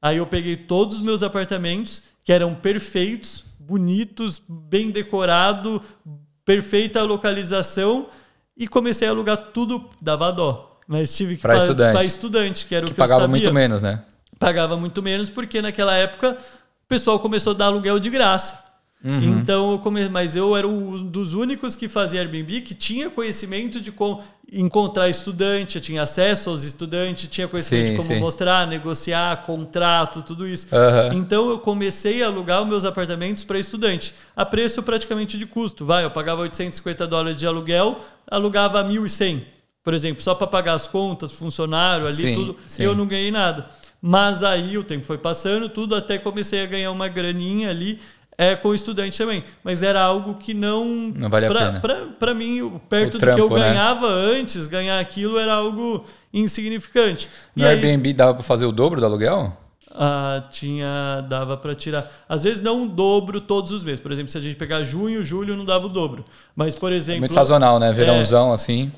Aí 0.00 0.16
eu 0.16 0.26
peguei 0.26 0.56
todos 0.56 0.96
os 0.96 1.02
meus 1.02 1.22
apartamentos, 1.22 2.02
que 2.24 2.32
eram 2.32 2.54
perfeitos, 2.54 3.44
bonitos, 3.68 4.40
bem 4.48 4.90
decorado, 4.90 5.82
perfeita 6.44 7.02
localização, 7.02 8.06
e 8.56 8.66
comecei 8.66 9.06
a 9.06 9.10
alugar 9.10 9.36
tudo, 9.52 9.88
dava 10.00 10.32
dó. 10.32 10.70
Mas 10.86 11.14
tive 11.14 11.36
que 11.36 11.42
Pra 11.42 11.54
pa- 11.54 11.60
estudante. 11.60 12.06
estudante, 12.06 12.66
que 12.66 12.74
era 12.74 12.86
o 12.86 12.88
Que 12.88 12.94
que 12.94 13.00
eu 13.00 13.04
pagava 13.04 13.20
sabia. 13.20 13.30
muito 13.36 13.52
menos, 13.54 13.82
né? 13.82 14.02
Pagava 14.38 14.76
muito 14.76 15.02
menos, 15.02 15.28
porque 15.28 15.60
naquela 15.60 15.94
época 15.94 16.32
o 16.32 16.88
pessoal 16.88 17.20
começou 17.20 17.52
a 17.52 17.56
dar 17.56 17.66
aluguel 17.66 17.98
de 17.98 18.08
graça. 18.08 18.64
Uhum. 19.04 19.38
Então, 19.38 19.72
eu 19.72 19.78
come... 19.78 20.08
mas 20.08 20.34
eu 20.34 20.56
era 20.56 20.66
um 20.66 21.04
dos 21.04 21.34
únicos 21.34 21.76
que 21.76 21.88
fazia 21.88 22.20
Airbnb 22.20 22.62
que 22.62 22.74
tinha 22.74 23.10
conhecimento 23.10 23.80
de 23.80 23.92
como 23.92 24.22
encontrar 24.50 25.08
estudante, 25.08 25.80
tinha 25.80 26.02
acesso 26.02 26.48
aos 26.48 26.62
estudantes, 26.64 27.28
tinha 27.28 27.46
conhecimento 27.46 27.88
Sim, 27.88 27.92
de 27.92 27.96
como 27.98 28.14
sim. 28.14 28.20
mostrar, 28.20 28.66
negociar, 28.66 29.42
contrato, 29.44 30.22
tudo 30.22 30.48
isso. 30.48 30.66
Aham. 30.72 31.10
Então 31.14 31.50
eu 31.50 31.58
comecei 31.58 32.22
a 32.22 32.26
alugar 32.26 32.62
os 32.62 32.68
meus 32.68 32.84
apartamentos 32.84 33.44
para 33.44 33.58
estudante, 33.58 34.14
a 34.34 34.46
preço 34.46 34.82
praticamente 34.82 35.36
de 35.38 35.44
custo. 35.44 35.84
Vai, 35.84 36.04
eu 36.04 36.10
pagava 36.10 36.42
850 36.42 37.06
dólares 37.06 37.36
de 37.38 37.46
aluguel, 37.46 38.00
alugava 38.30 38.82
1.100, 38.82 39.42
por 39.84 39.92
exemplo, 39.92 40.22
só 40.22 40.34
para 40.34 40.46
pagar 40.46 40.74
as 40.74 40.86
contas, 40.86 41.32
funcionário 41.32 42.06
ali, 42.06 42.16
Sim, 42.16 42.34
tudo. 42.34 42.56
sim. 42.66 42.82
Eu 42.82 42.94
não 42.94 43.06
ganhei 43.06 43.30
nada. 43.30 43.68
Mas 44.00 44.44
aí 44.44 44.78
o 44.78 44.84
tempo 44.84 45.04
foi 45.04 45.18
passando, 45.18 45.68
tudo 45.68 45.94
até 45.94 46.18
comecei 46.18 46.62
a 46.62 46.66
ganhar 46.66 46.90
uma 46.92 47.08
graninha 47.08 47.68
ali 47.70 47.98
é, 48.38 48.54
com 48.54 48.72
estudante 48.72 49.18
também. 49.18 49.42
Mas 49.64 49.82
era 49.82 50.00
algo 50.00 50.34
que 50.36 50.54
não. 50.54 51.12
Não 51.14 51.28
vale 51.28 51.46
a 51.46 51.48
pra, 51.50 51.66
pena. 51.66 51.80
pra- 51.80 52.06
Pra 52.18 52.32
mim, 52.34 52.62
o- 52.62 52.78
perto 52.88 53.16
O 53.16 53.18
do 53.18 53.24
que 53.24 53.30
eu 53.30 53.34
trampo, 53.36 53.58
né? 53.58 53.68
ganhava 53.68 54.06
antes, 54.06 54.66
ganhar 54.68 55.00
aquilo 55.00 55.36
era 55.38 55.52
algo 55.54 56.04
insignificante. 56.32 57.28
No 57.54 57.62
E 57.64 57.66
aí- 57.66 57.74
Airbnb 57.74 58.12
dava 58.12 58.34
pra 58.34 58.42
fazer 58.42 58.64
o 58.66 58.72
dobro 58.72 59.00
do 59.00 59.06
aluguel? 59.06 59.52
ah, 60.00 60.44
tinha 60.52 61.24
dava 61.28 61.56
para 61.56 61.74
tirar. 61.74 62.08
Às 62.28 62.44
vezes 62.44 62.62
não 62.62 62.84
o 62.84 62.88
dobro 62.88 63.40
todos 63.40 63.72
os 63.72 63.82
meses. 63.82 63.98
Por 63.98 64.12
exemplo, 64.12 64.30
se 64.30 64.38
a 64.38 64.40
gente 64.40 64.54
pegar 64.54 64.84
junho, 64.84 65.24
julho 65.24 65.56
não 65.56 65.64
dava 65.64 65.86
o 65.86 65.88
dobro. 65.88 66.24
Mas 66.54 66.74
por 66.76 66.92
exemplo, 66.92 67.20
Muito 67.20 67.34
sazonal, 67.34 67.76
É. 67.78 67.80
né? 67.80 67.92
Verãozão, 67.92 68.52
assim. 68.52 68.92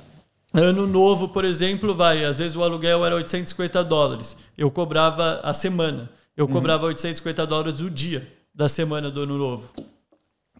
ano 0.52 0.86
novo, 0.86 1.28
por 1.28 1.44
exemplo, 1.44 1.94
vai, 1.94 2.24
às 2.24 2.36
vezes 2.38 2.56
o 2.56 2.62
aluguel 2.62 3.06
era 3.06 3.14
850 3.14 3.82
dólares. 3.84 4.36
Eu 4.58 4.70
cobrava 4.70 5.40
a 5.42 5.54
semana. 5.54 6.10
Eu 6.36 6.44
Uhum. 6.46 6.52
cobrava 6.52 6.86
850 6.86 7.46
dólares 7.46 7.80
o 7.80 7.88
dia 7.88 8.26
da 8.54 8.68
semana 8.68 9.10
do 9.10 9.20
ano 9.22 9.38
novo. 9.38 9.70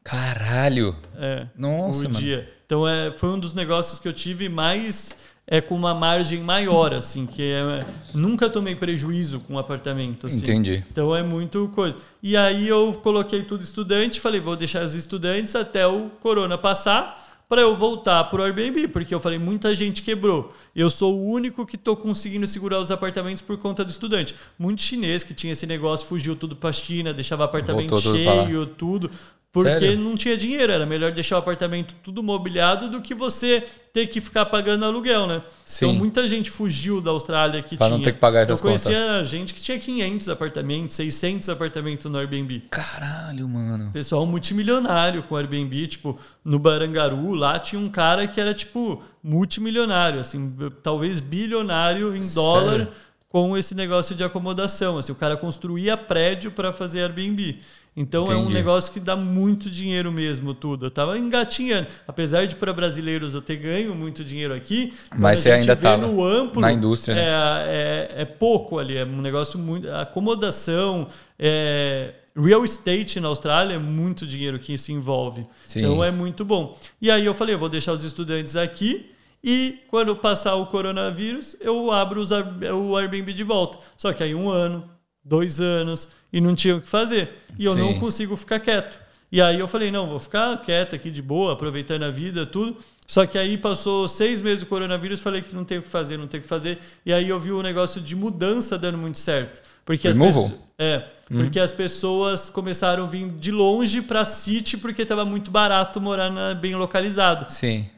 Caralho. 0.03 0.97
É. 1.16 1.47
Nossa, 1.57 2.07
o 2.07 2.09
dia. 2.09 2.51
Então 2.64 2.88
é, 2.88 3.11
foi 3.11 3.28
um 3.30 3.38
dos 3.38 3.55
negócios 3.55 3.99
que 3.99 4.09
eu 4.09 4.12
tive 4.12 4.49
mais 4.49 5.16
é 5.53 5.61
com 5.61 5.74
uma 5.74 5.93
margem 5.93 6.38
maior, 6.38 6.95
assim, 6.95 7.26
que 7.26 7.43
é, 7.43 7.84
nunca 8.14 8.49
tomei 8.49 8.76
prejuízo 8.76 9.41
com 9.41 9.59
apartamento. 9.59 10.26
Assim. 10.26 10.38
Entendi. 10.38 10.84
Então 10.88 11.14
é 11.14 11.24
muito 11.24 11.68
coisa. 11.74 11.99
E 12.22 12.36
aí 12.36 12.68
eu 12.68 12.95
coloquei 13.03 13.43
tudo 13.43 13.64
estudante, 13.64 14.20
falei, 14.20 14.38
vou 14.38 14.55
deixar 14.55 14.84
os 14.84 14.95
estudantes 14.95 15.57
até 15.57 15.84
o 15.84 16.09
corona 16.20 16.57
passar 16.57 17.30
para 17.51 17.63
eu 17.63 17.77
voltar 17.77 18.23
pro 18.31 18.45
Airbnb, 18.45 18.87
porque 18.87 19.13
eu 19.13 19.19
falei, 19.19 19.37
muita 19.37 19.75
gente 19.75 20.03
quebrou. 20.03 20.55
Eu 20.75 20.89
sou 20.89 21.19
o 21.19 21.25
único 21.33 21.67
que 21.67 21.77
tô 21.77 21.97
conseguindo 21.97 22.47
segurar 22.47 22.79
os 22.79 22.93
apartamentos 22.93 23.43
por 23.43 23.59
conta 23.59 23.85
do 23.85 23.91
estudante. 23.91 24.37
Muito 24.57 24.81
chinês 24.81 25.25
que 25.25 25.35
tinha 25.35 25.53
esse 25.53 25.67
negócio, 25.67 26.07
fugiu 26.07 26.37
tudo 26.37 26.55
pra 26.55 26.71
China, 26.71 27.13
deixava 27.13 27.43
apartamento 27.43 27.91
Voltou 27.91 28.13
tudo 28.13 28.17
cheio, 28.17 28.67
tudo. 28.67 29.11
Porque 29.53 29.71
Sério? 29.81 29.99
não 29.99 30.17
tinha 30.17 30.37
dinheiro, 30.37 30.71
era 30.73 30.87
melhor 30.87 31.11
deixar 31.11 31.35
o 31.35 31.39
apartamento 31.41 31.93
tudo 32.05 32.23
mobiliado 32.23 32.89
do 32.89 33.01
que 33.01 33.17
você 33.17 33.65
ter 33.93 34.07
que 34.07 34.21
ficar 34.21 34.47
pagando 34.47 34.85
aluguel, 34.85 35.27
né? 35.27 35.43
Sim. 35.65 35.87
Então 35.87 35.99
muita 35.99 36.29
gente 36.29 36.49
fugiu 36.49 37.01
da 37.01 37.11
Austrália 37.11 37.61
que 37.61 37.77
Pra 37.77 37.89
tinha. 37.89 37.99
não 37.99 38.05
ter 38.05 38.13
que 38.13 38.21
pagar 38.21 38.43
essas 38.43 38.61
Eu 38.61 38.63
conhecia 38.63 39.25
gente 39.25 39.53
que 39.53 39.61
tinha 39.61 39.77
500 39.77 40.29
apartamentos, 40.29 40.95
600 40.95 41.49
apartamentos 41.49 42.09
no 42.09 42.17
Airbnb. 42.19 42.63
Caralho, 42.71 43.49
mano. 43.49 43.91
Pessoal 43.93 44.25
multimilionário 44.25 45.25
com 45.25 45.37
Airbnb, 45.37 45.85
tipo, 45.89 46.17
no 46.45 46.61
Barangaru, 46.61 47.35
lá 47.35 47.59
tinha 47.59 47.81
um 47.81 47.89
cara 47.89 48.29
que 48.29 48.41
era, 48.41 48.55
tipo, 48.55 49.03
multimilionário, 49.21 50.21
assim, 50.21 50.55
talvez 50.81 51.19
bilionário 51.19 52.15
em 52.17 52.27
dólar 52.33 52.71
Sério? 52.71 52.89
Com 53.31 53.57
esse 53.57 53.76
negócio 53.76 54.14
de 54.14 54.24
acomodação. 54.24 54.99
Assim, 54.99 55.12
o 55.12 55.14
cara 55.14 55.37
construía 55.37 55.97
prédio 55.97 56.51
para 56.51 56.72
fazer 56.72 57.03
Airbnb. 57.03 57.59
Então 57.97 58.31
é 58.31 58.37
um 58.37 58.41
Entendi. 58.41 58.55
negócio 58.55 58.93
que 58.93 59.01
dá 59.01 59.16
muito 59.16 59.70
dinheiro 59.70 60.12
mesmo, 60.12 60.53
tudo. 60.53 60.87
Eu 60.87 60.91
tava 60.91 61.16
engatinhando. 61.16 61.87
Apesar 62.07 62.47
de 62.47 62.57
para 62.57 62.72
brasileiros 62.72 63.35
eu 63.35 63.41
ter 63.41 63.57
ganho 63.57 63.95
muito 63.95 64.24
dinheiro 64.24 64.53
aqui, 64.53 64.93
Mas 65.16 65.41
você 65.41 65.51
ainda 65.53 65.74
tava 65.76 66.07
no 66.07 66.24
amplo, 66.24 66.61
na 66.61 66.72
indústria, 66.72 67.14
né? 67.14 67.22
é, 67.22 68.16
é, 68.18 68.22
é 68.22 68.24
pouco 68.24 68.78
ali, 68.78 68.97
é 68.97 69.05
um 69.05 69.20
negócio 69.20 69.59
muito. 69.59 69.91
Acomodação, 69.91 71.09
é, 71.39 72.14
real 72.37 72.64
estate 72.64 73.20
na 73.20 73.28
Austrália 73.28 73.74
é 73.74 73.78
muito 73.78 74.26
dinheiro 74.26 74.59
que 74.59 74.76
se 74.78 74.93
envolve. 74.93 75.47
Sim. 75.66 75.81
Então 75.81 76.03
é 76.03 76.11
muito 76.11 76.45
bom. 76.45 76.78
E 77.03 77.11
aí 77.11 77.24
eu 77.24 77.35
falei, 77.35 77.55
eu 77.55 77.59
vou 77.59 77.68
deixar 77.68 77.93
os 77.93 78.05
estudantes 78.05 78.57
aqui 78.57 79.11
e 79.43 79.78
quando 79.88 80.14
passar 80.16 80.55
o 80.57 80.66
coronavírus, 80.66 81.57
eu 81.61 81.91
abro 81.91 82.20
os 82.20 82.30
o 82.30 82.97
Airbnb 82.97 83.32
de 83.32 83.43
volta. 83.45 83.78
Só 83.97 84.12
que 84.12 84.22
aí 84.22 84.34
um 84.34 84.49
ano, 84.51 84.84
dois 85.24 85.61
anos, 85.61 86.09
e 86.32 86.41
não 86.41 86.55
tinha 86.55 86.76
o 86.76 86.80
que 86.80 86.88
fazer. 86.88 87.38
E 87.59 87.64
eu 87.64 87.72
Sim. 87.74 87.80
não 87.80 88.01
consigo 88.01 88.36
ficar 88.36 88.61
quieto. 88.61 89.01
E 89.32 89.41
aí 89.41 89.59
eu 89.59 89.68
falei, 89.68 89.91
não, 89.91 90.09
vou 90.09 90.18
ficar 90.18 90.57
quieto 90.61 90.95
aqui 90.97 91.11
de 91.11 91.22
boa, 91.22 91.53
aproveitando 91.53 92.03
a 92.03 92.11
vida, 92.11 92.45
tudo. 92.45 92.76
Só 93.07 93.26
que 93.26 93.38
aí 93.38 93.57
passou 93.59 94.07
seis 94.07 94.41
meses 94.41 94.61
do 94.61 94.66
coronavírus, 94.66 95.20
falei 95.20 95.41
que 95.43 95.55
não 95.55 95.64
tem 95.64 95.78
o 95.78 95.82
que 95.82 95.88
fazer, 95.88 96.16
não 96.16 96.26
tem 96.28 96.38
o 96.38 96.43
que 96.43 96.49
fazer. 96.49 96.78
E 97.07 97.12
aí 97.12 97.28
eu 97.28 97.38
vi 97.41 97.51
o 97.53 97.62
negócio 97.62 98.01
de 98.01 98.14
mudança 98.14 98.78
dando 98.78 98.99
muito 98.99 99.18
certo. 99.18 99.61
Porque 99.84 100.07
as 100.07 100.16
pessoas. 100.16 100.53
É, 100.78 101.05
porque 101.28 101.59
as 101.61 101.72
pessoas 101.72 102.49
começaram 102.51 103.05
a 103.05 103.07
vir 103.07 103.28
de 103.32 103.51
longe 103.51 104.01
pra 104.03 104.24
City 104.24 104.76
porque 104.76 105.03
estava 105.03 105.24
muito 105.24 105.51
barato 105.51 106.01
morar 106.01 106.30
na- 106.30 106.55
bem 106.55 106.74
localizado. 106.74 107.51
Sim. 107.53 107.88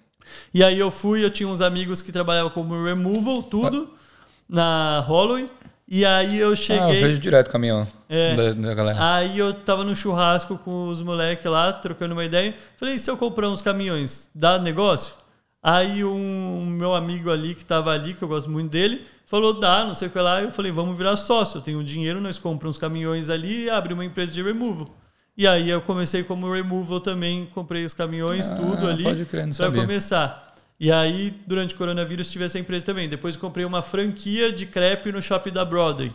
E 0.52 0.62
aí 0.62 0.78
eu 0.78 0.90
fui, 0.90 1.24
eu 1.24 1.30
tinha 1.30 1.48
uns 1.48 1.60
amigos 1.60 2.02
que 2.02 2.12
trabalhavam 2.12 2.50
como 2.50 2.84
removal, 2.84 3.42
tudo, 3.42 3.90
na 4.48 5.00
Holloway. 5.06 5.48
E 5.88 6.06
aí 6.06 6.38
eu 6.38 6.48
Ah, 6.48 6.50
eu 6.52 6.56
cheguei. 6.56 7.00
vejo 7.02 7.18
direto 7.18 7.48
o 7.48 7.50
caminhão 7.50 7.86
É. 8.08 8.34
da, 8.34 8.52
da 8.52 8.74
galera. 8.74 9.14
Aí 9.14 9.36
eu 9.38 9.52
tava 9.52 9.84
no 9.84 9.94
churrasco 9.94 10.56
com 10.58 10.88
os 10.88 11.02
moleques 11.02 11.44
lá, 11.50 11.72
trocando 11.72 12.14
uma 12.14 12.24
ideia. 12.24 12.54
Falei, 12.78 12.98
se 12.98 13.10
eu 13.10 13.16
comprar 13.16 13.48
uns 13.50 13.60
caminhões, 13.60 14.30
dá 14.34 14.58
negócio? 14.58 15.14
Aí 15.62 16.02
um 16.04 16.64
meu 16.66 16.94
amigo 16.94 17.30
ali, 17.30 17.54
que 17.54 17.64
tava 17.64 17.90
ali, 17.92 18.14
que 18.14 18.22
eu 18.22 18.28
gosto 18.28 18.48
muito 18.50 18.70
dele, 18.70 19.04
falou, 19.26 19.52
dá, 19.60 19.84
não 19.84 19.94
sei 19.94 20.08
o 20.08 20.10
que 20.10 20.18
lá. 20.18 20.40
Eu 20.42 20.50
falei, 20.50 20.72
vamos 20.72 20.96
virar 20.96 21.14
sócio. 21.16 21.58
Eu 21.58 21.62
tenho 21.62 21.84
dinheiro, 21.84 22.20
nós 22.20 22.38
compramos 22.38 22.76
uns 22.76 22.80
caminhões 22.80 23.28
ali 23.28 23.64
e 23.64 23.70
abri 23.70 23.92
uma 23.92 24.04
empresa 24.04 24.32
de 24.32 24.42
removal. 24.42 24.88
E 25.36 25.46
aí 25.46 25.70
eu 25.70 25.80
comecei 25.80 26.22
como 26.22 26.52
removal 26.52 27.00
também, 27.00 27.48
comprei 27.54 27.84
os 27.84 27.94
caminhões, 27.94 28.50
Ah, 28.50 28.54
tudo 28.56 28.86
ali, 28.86 29.04
pode 29.04 29.24
crer, 29.24 29.46
não 29.46 29.52
sabia. 29.52 29.80
começar. 29.80 30.54
E 30.78 30.90
aí, 30.92 31.32
durante 31.46 31.74
o 31.74 31.78
coronavírus, 31.78 32.30
tive 32.30 32.44
essa 32.44 32.58
empresa 32.58 32.84
também. 32.84 33.08
Depois 33.08 33.36
comprei 33.36 33.64
uma 33.64 33.82
franquia 33.82 34.52
de 34.52 34.66
crepe 34.66 35.10
no 35.12 35.22
shopping 35.22 35.50
da 35.52 35.64
Broadway. 35.64 36.12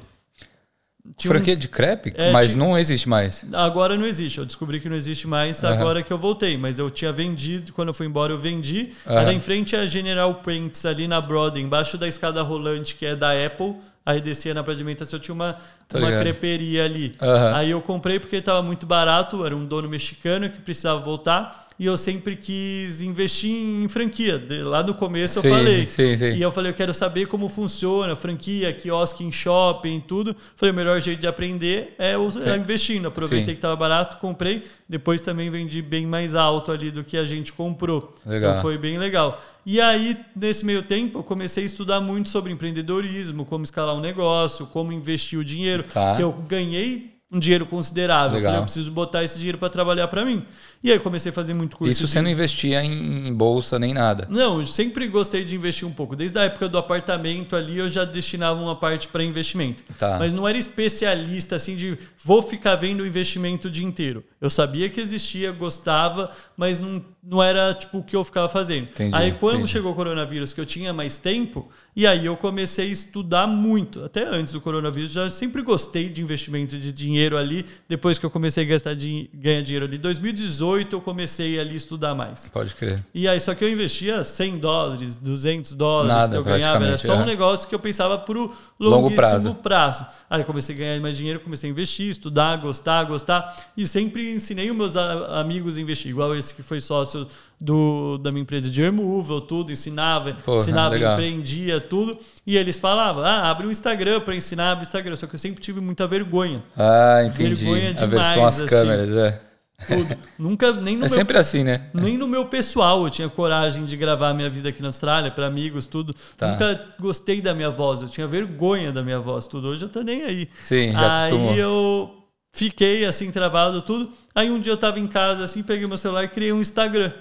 Tinha 1.15 1.31
um- 1.31 1.35
Franquia 1.35 1.55
de 1.55 1.69
crepe? 1.69 2.13
É, 2.17 2.31
mas 2.33 2.47
tinha- 2.51 2.57
não 2.57 2.77
existe 2.77 3.07
mais. 3.07 3.45
Agora 3.53 3.95
não 3.95 4.05
existe. 4.05 4.39
Eu 4.39 4.45
descobri 4.45 4.81
que 4.81 4.89
não 4.89 4.95
existe 4.95 5.25
mais 5.25 5.63
Aham. 5.63 5.73
agora 5.73 6.03
que 6.03 6.11
eu 6.11 6.17
voltei. 6.17 6.57
Mas 6.57 6.77
eu 6.77 6.89
tinha 6.89 7.13
vendido, 7.13 7.71
quando 7.71 7.87
eu 7.87 7.93
fui 7.93 8.05
embora, 8.05 8.33
eu 8.33 8.37
vendi. 8.37 8.89
Aham. 9.07 9.19
Era 9.21 9.33
em 9.33 9.39
frente 9.39 9.73
a 9.73 9.87
General 9.87 10.35
Prints, 10.35 10.85
ali 10.85 11.07
na 11.07 11.21
Broadway, 11.21 11.63
embaixo 11.63 11.97
da 11.97 12.07
escada 12.09 12.41
rolante, 12.41 12.93
que 12.95 13.05
é 13.05 13.15
da 13.15 13.31
Apple. 13.45 13.75
Aí 14.07 14.21
descia 14.21 14.53
na 14.53 14.63
Praia 14.63 14.77
de 14.77 14.83
Alimentação, 14.83 15.19
tinha 15.19 15.35
uma, 15.35 15.57
Tô 15.85 15.97
uma 15.97 16.07
ligado. 16.07 16.21
creperia 16.21 16.85
ali. 16.85 17.13
Aham. 17.21 17.55
Aí 17.57 17.71
eu 17.71 17.81
comprei 17.81 18.21
porque 18.21 18.37
estava 18.37 18.61
muito 18.61 18.85
barato, 18.85 19.45
era 19.45 19.53
um 19.53 19.65
dono 19.65 19.89
mexicano 19.89 20.49
que 20.49 20.61
precisava 20.61 21.01
voltar. 21.01 21.66
E 21.79 21.85
eu 21.85 21.95
sempre 21.95 22.35
quis 22.35 23.01
investir 23.03 23.51
em 23.51 23.87
franquia. 23.87 24.39
De- 24.39 24.63
Lá 24.63 24.81
no 24.81 24.95
começo 24.95 25.39
Sim, 25.41 25.47
eu 25.47 25.53
falei. 25.53 25.85
sim, 25.87 26.17
sim. 26.17 26.33
E 26.35 26.41
eu 26.41 26.51
falei, 26.51 26.71
eu 26.71 26.75
quero 26.75 26.91
saber 26.91 27.27
como 27.27 27.47
funciona, 27.47 28.15
franquia, 28.15 28.73
quiosque 28.73 29.23
em 29.23 29.31
shopping, 29.31 29.99
tudo. 29.99 30.35
Falei, 30.55 30.73
o 30.73 30.75
melhor 30.75 30.99
jeito 30.99 31.19
de 31.21 31.27
aprender 31.27 31.93
é, 31.99 32.17
us- 32.17 32.35
é 32.37 32.57
investindo. 32.57 33.07
Aproveitei 33.07 33.53
que 33.53 33.59
estava 33.59 33.75
barato, 33.75 34.17
comprei. 34.17 34.63
Depois 34.89 35.21
também 35.21 35.51
vendi 35.51 35.81
bem 35.83 36.07
mais 36.07 36.33
alto 36.33 36.71
ali 36.71 36.89
do 36.89 37.03
que 37.03 37.15
a 37.15 37.25
gente 37.27 37.53
comprou. 37.53 38.15
Legal. 38.25 38.51
Então 38.51 38.61
foi 38.63 38.77
bem 38.79 38.97
legal. 38.97 39.39
E 39.63 39.79
aí, 39.79 40.17
nesse 40.35 40.65
meio 40.65 40.81
tempo, 40.81 41.19
eu 41.19 41.23
comecei 41.23 41.61
a 41.63 41.67
estudar 41.67 42.01
muito 42.01 42.29
sobre 42.29 42.51
empreendedorismo, 42.53 43.45
como 43.45 43.63
escalar 43.63 43.95
um 43.95 43.99
negócio, 44.01 44.65
como 44.67 44.91
investir 44.91 45.37
o 45.37 45.43
dinheiro. 45.43 45.83
Tá. 45.83 46.15
Que 46.15 46.23
eu 46.23 46.31
ganhei 46.31 47.15
um 47.29 47.37
dinheiro 47.37 47.65
considerável. 47.65 48.29
Eu 48.31 48.35
Legal. 48.37 48.51
Falei, 48.51 48.61
eu 48.61 48.63
preciso 48.63 48.89
botar 48.91 49.21
esse 49.25 49.37
dinheiro 49.37 49.57
para 49.57 49.67
trabalhar 49.69 50.07
para 50.07 50.23
mim. 50.23 50.45
E 50.83 50.91
aí 50.91 50.99
comecei 50.99 51.29
a 51.31 51.33
fazer 51.33 51.53
muito 51.53 51.75
curso. 51.77 51.91
Isso 51.91 52.05
de- 52.05 52.11
você 52.11 52.21
não 52.21 52.29
investia 52.29 52.83
em, 52.83 53.33
bolsa 53.33 53.77
nem 53.79 53.93
nada. 53.93 54.27
não, 54.29 54.59
eu 54.59 54.65
sempre 54.65 55.07
gostei 55.07 55.43
de 55.43 55.55
investir 55.55 55.87
um 55.87 55.91
pouco. 55.91 56.15
Desde 56.15 56.37
a 56.37 56.43
época 56.43 56.69
do 56.69 56.77
apartamento 56.77 57.55
ali, 57.55 57.77
eu 57.77 57.89
já 57.89 58.05
destinava 58.05 58.61
uma 58.61 58.75
parte 58.75 59.07
para 59.07 59.23
investimento. 59.23 59.83
Tá. 59.97 60.17
Mas 60.19 60.33
não 60.33 60.47
era 60.47 60.57
especialista 60.57 61.55
assim 61.55 61.75
de 61.75 61.97
vou 62.23 62.41
ficar 62.41 62.75
vendo 62.75 63.01
o 63.01 63.07
investimento 63.07 63.67
o 63.67 63.71
dia 63.71 63.85
inteiro. 63.85 64.23
Eu 64.39 64.49
sabia 64.49 64.89
que 64.89 64.99
existia, 65.01 65.51
gostava, 65.51 66.31
mas 66.55 66.79
não, 66.79 67.03
não 67.23 67.41
era 67.41 67.73
tipo 67.73 67.97
o 67.99 68.03
que 68.03 68.15
eu 68.15 68.23
ficava 68.23 68.47
fazendo. 68.47 68.83
Entendi, 68.89 69.15
aí 69.15 69.31
quando 69.33 69.55
entendi. 69.57 69.71
chegou 69.71 69.91
o 69.91 69.95
coronavírus, 69.95 70.53
que 70.53 70.61
eu 70.61 70.65
tinha 70.65 70.93
mais 70.93 71.17
tempo, 71.17 71.69
e 71.95 72.05
aí 72.05 72.25
eu 72.25 72.37
comecei 72.37 72.87
a 72.89 72.91
estudar 72.91 73.47
muito. 73.47 74.03
Até 74.03 74.23
antes 74.27 74.53
do 74.53 74.61
coronavírus, 74.61 75.11
já 75.11 75.29
sempre 75.29 75.61
gostei 75.63 76.09
de 76.09 76.21
investimento 76.21 76.77
de 76.77 76.91
dinheiro 76.93 77.35
ali. 77.37 77.65
Depois 77.89 78.17
que 78.19 78.25
eu 78.25 78.29
comecei 78.29 78.63
a 78.63 78.67
gastar 78.67 78.93
din- 78.93 79.27
ganhar 79.33 79.61
dinheiro 79.61 79.85
ali, 79.85 79.97
2018 79.97 80.47
eu 80.93 81.01
comecei 81.01 81.59
ali 81.59 81.73
a 81.73 81.75
estudar 81.75 82.13
mais. 82.13 82.49
Pode 82.49 82.73
crer. 82.73 83.03
E 83.13 83.27
aí, 83.27 83.39
só 83.39 83.55
que 83.55 83.63
eu 83.63 83.71
investia 83.71 84.23
100 84.23 84.57
dólares, 84.57 85.15
200 85.15 85.73
dólares 85.73 86.11
Nada, 86.11 86.31
que 86.31 86.37
eu 86.37 86.43
ganhava. 86.43 86.85
Era 86.85 86.97
só 86.97 87.15
um 87.15 87.21
é. 87.21 87.25
negócio 87.25 87.67
que 87.67 87.75
eu 87.75 87.79
pensava 87.79 88.17
pro 88.17 88.51
Longo 88.79 89.09
longuíssimo 89.09 89.55
prazo. 89.55 89.55
prazo. 89.55 90.05
Aí 90.29 90.41
eu 90.41 90.45
comecei 90.45 90.75
a 90.75 90.77
ganhar 90.77 90.99
mais 90.99 91.17
dinheiro, 91.17 91.39
comecei 91.39 91.69
a 91.69 91.71
investir, 91.71 92.09
estudar, 92.09 92.57
gostar, 92.57 93.03
gostar. 93.05 93.55
E 93.75 93.87
sempre 93.87 94.31
ensinei 94.33 94.69
os 94.69 94.77
meus 94.77 94.95
amigos 94.97 95.77
a 95.77 95.81
investir. 95.81 96.11
Igual 96.11 96.35
esse 96.35 96.53
que 96.53 96.61
foi 96.61 96.79
sócio 96.79 97.27
do, 97.59 98.17
da 98.19 98.31
minha 98.31 98.43
empresa 98.43 98.69
de 98.69 98.81
removal, 98.81 99.41
tudo. 99.41 99.71
Ensinava, 99.71 100.33
Porra, 100.45 100.57
ensinava, 100.61 100.95
legal. 100.95 101.13
empreendia, 101.13 101.81
tudo. 101.81 102.17
E 102.45 102.55
eles 102.55 102.77
falavam, 102.77 103.23
ah, 103.23 103.49
abre 103.49 103.67
um 103.67 103.71
Instagram 103.71 104.21
para 104.21 104.35
ensinar, 104.35 104.71
abre 104.71 104.83
o 104.83 104.87
Instagram. 104.87 105.15
Só 105.15 105.27
que 105.27 105.35
eu 105.35 105.39
sempre 105.39 105.61
tive 105.61 105.81
muita 105.81 106.05
vergonha. 106.05 106.63
Ah, 106.77 107.23
entendi. 107.25 107.55
Vergonha 107.55 107.89
a 107.91 108.05
versão 108.05 108.33
demais, 108.33 108.37
às 108.37 108.61
assim. 108.61 108.65
câmeras, 108.65 109.09
é. 109.15 109.46
Tudo. 109.85 110.17
Nunca, 110.39 110.71
nem 110.73 110.95
no 110.95 111.05
É 111.05 111.09
meu 111.09 111.17
sempre 111.17 111.37
assim, 111.37 111.63
né? 111.63 111.89
nem 111.93 112.17
no 112.17 112.27
meu 112.27 112.45
pessoal 112.45 113.03
eu 113.03 113.09
tinha 113.11 113.29
coragem 113.29 113.85
de 113.85 113.95
gravar 113.95 114.33
minha 114.33 114.49
vida 114.49 114.69
aqui 114.69 114.81
na 114.81 114.87
Austrália, 114.87 115.29
para 115.29 115.45
amigos, 115.45 115.85
tudo. 115.85 116.15
Tá. 116.35 116.51
Nunca 116.53 116.85
gostei 116.99 117.41
da 117.41 117.53
minha 117.53 117.69
voz, 117.69 118.01
eu 118.01 118.09
tinha 118.09 118.25
vergonha 118.25 118.91
da 118.91 119.03
minha 119.03 119.19
voz, 119.19 119.45
tudo. 119.45 119.67
Hoje 119.67 119.85
eu 119.85 119.89
tô 119.89 120.01
nem 120.01 120.23
aí. 120.23 120.49
Sim, 120.63 120.93
já 120.93 121.17
aí 121.19 121.27
acostumou. 121.27 121.55
eu 121.55 122.23
fiquei 122.51 123.05
assim, 123.05 123.31
travado, 123.31 123.81
tudo. 123.83 124.11
Aí 124.33 124.49
um 124.49 124.59
dia 124.59 124.71
eu 124.71 124.77
tava 124.77 124.99
em 124.99 125.07
casa, 125.07 125.43
assim, 125.43 125.61
peguei 125.61 125.85
meu 125.85 125.97
celular 125.97 126.23
e 126.23 126.27
criei 126.27 126.51
um 126.51 126.59
Instagram. 126.61 127.11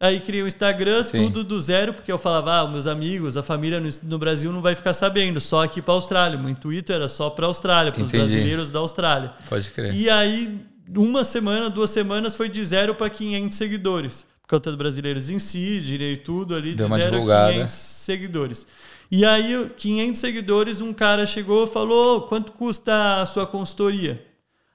Aí 0.00 0.18
criei 0.18 0.42
um 0.42 0.48
Instagram, 0.48 1.04
Sim. 1.04 1.26
tudo 1.26 1.44
do 1.44 1.60
zero, 1.60 1.92
porque 1.94 2.10
eu 2.10 2.18
falava, 2.18 2.60
ah, 2.60 2.66
meus 2.66 2.88
amigos, 2.88 3.36
a 3.36 3.42
família 3.42 3.78
no, 3.78 3.88
no 4.02 4.18
Brasil 4.18 4.50
não 4.50 4.60
vai 4.60 4.74
ficar 4.74 4.94
sabendo, 4.94 5.40
só 5.40 5.62
aqui 5.62 5.80
pra 5.80 5.94
Austrália. 5.94 6.36
Meu 6.38 6.48
intuito 6.48 6.92
era 6.92 7.06
só 7.06 7.30
pra 7.30 7.46
Austrália, 7.46 7.92
para 7.92 8.02
os 8.02 8.10
brasileiros 8.10 8.70
da 8.70 8.80
Austrália. 8.80 9.32
Pode 9.48 9.70
crer. 9.70 9.94
E 9.94 10.10
aí, 10.10 10.58
uma 10.96 11.24
semana, 11.24 11.68
duas 11.70 11.90
semanas, 11.90 12.34
foi 12.34 12.48
de 12.48 12.64
zero 12.64 12.94
para 12.94 13.08
500 13.10 13.56
seguidores. 13.56 14.26
Por 14.42 14.48
conta 14.56 14.70
dos 14.70 14.78
brasileiros 14.78 15.30
em 15.30 15.38
si, 15.38 15.80
direi 15.80 16.16
tudo 16.16 16.54
ali, 16.54 16.74
Deu 16.74 16.86
de 16.88 16.94
zero 16.94 17.06
a 17.06 17.10
divulgada. 17.10 17.52
500 17.52 17.74
seguidores. 17.74 18.66
E 19.10 19.24
aí, 19.24 19.52
eu- 19.52 19.66
500 19.70 20.20
seguidores, 20.20 20.80
um 20.80 20.92
cara 20.92 21.26
chegou 21.26 21.64
e 21.64 21.66
falou, 21.66 22.16
"Ô, 22.16 22.20
quanto 22.22 22.52
custa 22.52 23.20
a 23.22 23.26
sua 23.26 23.46
consultoria? 23.46 24.24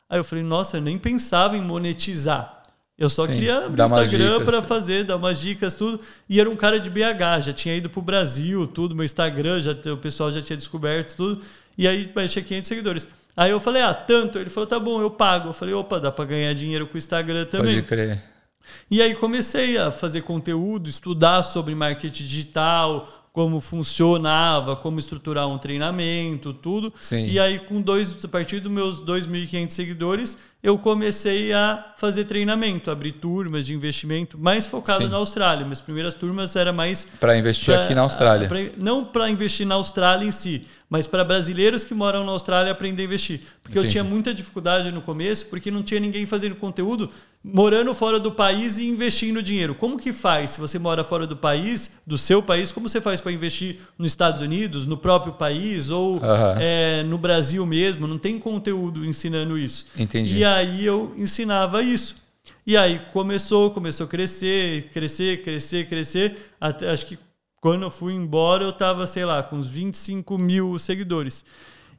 Aí 0.09 0.20
eu 0.20 0.24
falei, 0.24 0.43
nossa, 0.43 0.78
eu 0.78 0.82
nem 0.82 0.97
pensava 0.97 1.57
em 1.57 1.61
monetizar. 1.61 2.63
Eu 2.97 3.09
só 3.09 3.26
Sim, 3.28 3.34
queria 3.34 3.65
abrir 3.65 3.82
o 3.82 3.86
Instagram 3.86 4.43
para 4.45 4.61
fazer, 4.61 5.03
dar 5.03 5.18
umas 5.18 5.39
dicas, 5.39 5.76
tudo. 5.76 5.99
E 6.28 6.39
era 6.39 6.49
um 6.49 6.55
cara 6.55 6.80
de 6.80 6.89
BH, 6.89 7.41
já 7.41 7.53
tinha 7.53 7.76
ido 7.76 7.89
pro 7.89 8.01
Brasil, 8.01 8.65
tudo, 8.65 8.95
meu 8.95 9.05
Instagram, 9.05 9.61
já, 9.61 9.72
o 9.93 9.97
pessoal 9.97 10.32
já 10.32 10.41
tinha 10.41 10.57
descoberto 10.57 11.15
tudo. 11.15 11.41
E 11.78 11.88
aí, 11.88 12.09
mas 12.15 12.32
tinha 12.32 12.43
500 12.43 12.68
seguidores. 12.68 13.07
Aí 13.38 13.52
eu 13.52 13.60
falei, 13.60 13.84
ah, 13.84 13.94
tanto? 13.94 14.40
Ele 14.40 14.50
falou, 14.50 14.66
tá 14.66 14.80
bom, 14.80 15.00
eu 15.00 15.12
pago. 15.12 15.50
Eu 15.50 15.54
falei, 15.54 15.76
opa, 15.76 16.00
dá 16.00 16.12
para 16.12 16.26
ganhar 16.26 16.54
dinheiro 16.54 16.88
com 16.88 16.96
o 16.96 16.98
Instagram 16.98 17.46
também. 17.46 17.76
Pode 17.76 17.88
crer. 17.88 18.24
E 18.90 19.00
aí 19.00 19.14
comecei 19.14 19.78
a 19.78 19.92
fazer 19.92 20.22
conteúdo, 20.22 20.90
estudar 20.90 21.44
sobre 21.44 21.76
marketing 21.76 22.24
digital, 22.24 23.28
como 23.32 23.62
funcionava, 23.62 24.76
como 24.76 24.98
estruturar 24.98 25.48
um 25.48 25.60
treinamento, 25.60 26.52
tudo. 26.52 26.92
Sim. 27.00 27.28
E 27.28 27.40
aí 27.40 27.60
com 27.60 27.80
dois, 27.80 28.26
a 28.26 28.28
partir 28.28 28.60
dos 28.60 28.72
meus 28.72 29.00
2.500 29.00 29.70
seguidores, 29.70 30.38
eu 30.64 30.78
comecei 30.78 31.53
a 31.53 31.93
fazer 31.97 32.26
treinamento, 32.26 32.89
abrir 32.91 33.14
turmas 33.14 33.66
de 33.66 33.74
investimento, 33.74 34.38
mais 34.38 34.66
focado 34.66 35.03
Sim. 35.03 35.10
na 35.10 35.18
Austrália. 35.18 35.64
Minhas 35.64 35.82
primeiras 35.82 36.14
turmas 36.14 36.55
era 36.55 36.74
mais 36.74 37.08
Para 37.20 37.38
investir 37.38 37.74
pra- 37.74 37.84
aqui 37.84 37.93
na 37.95 38.01
Austrália. 38.01 38.47
pra- 38.47 38.60
não 38.78 39.05
para 39.05 39.30
investir 39.30 39.66
na 39.66 39.76
Austrália 39.76 40.26
em 40.26 40.32
si, 40.32 40.66
mas 40.89 41.05
para 41.08 41.24
brasileiros 41.24 41.84
que 41.84 41.93
moram 41.93 42.26
na 42.26 42.32
Austrália 42.32 42.72
aprender 42.72 43.03
a 43.03 43.05
investir. 43.05 43.41
Porque 43.62 43.78
eu 43.78 43.82
Entendi. 43.84 43.93
tinha 43.93 44.03
muita 44.03 44.34
dificuldade 44.34 44.91
no 44.91 45.01
começo, 45.01 45.45
porque 45.47 45.70
não 45.70 45.84
tinha 45.84 45.99
ninguém 45.99 46.26
fazendo 46.26 46.55
conteúdo 46.55 47.10
morando 47.43 47.93
fora 47.93 48.20
do 48.20 48.32
país 48.32 48.78
e 48.78 48.88
investindo 48.89 49.41
dinheiro. 49.41 49.74
Como 49.76 49.97
que 49.97 50.12
faz 50.12 50.51
se 50.51 50.60
você 50.60 50.78
mora 50.78 51.03
fora 51.03 51.26
do 51.26 51.36
país, 51.36 51.91
do 52.05 52.18
seu 52.18 52.41
país, 52.41 52.72
como 52.74 52.89
você 52.89 52.99
faz 52.99 53.22
para 53.22 53.32
investir 53.32 53.78
nos 53.97 54.12
Estados 54.12 54.41
Unidos, 54.41 54.86
no 54.86 54.97
próprio 54.97 55.34
país 55.34 55.89
ou 55.89 56.20
é, 56.60 57.03
no 57.03 57.18
Brasil 57.18 57.66
mesmo? 57.66 58.05
Não 58.08 58.18
tem 58.18 58.38
conteúdo 58.39 59.05
ensinando 59.05 59.58
isso. 59.58 59.86
Entendi. 59.97 60.38
E 60.38 60.43
aí 60.56 60.86
eu 60.86 61.14
ensinava 61.18 61.82
isso. 61.82 62.16
E 62.66 62.76
aí 62.76 63.00
começou, 63.14 63.72
começou 63.72 64.06
a 64.06 64.10
crescer, 64.10 64.89
crescer, 64.91 65.41
crescer, 65.43 65.88
crescer. 65.88 66.38
Até, 66.60 66.89
acho 66.89 67.06
que 67.06 67.18
quando 67.62 67.84
eu 67.84 67.91
fui 67.91 68.14
embora 68.14 68.64
eu 68.64 68.74
tava, 68.74 69.08
sei 69.08 69.26
lá, 69.26 69.41
com 69.43 69.58
uns 69.58 69.68
25 69.68 70.38
mil 70.38 70.78
seguidores. 70.80 71.45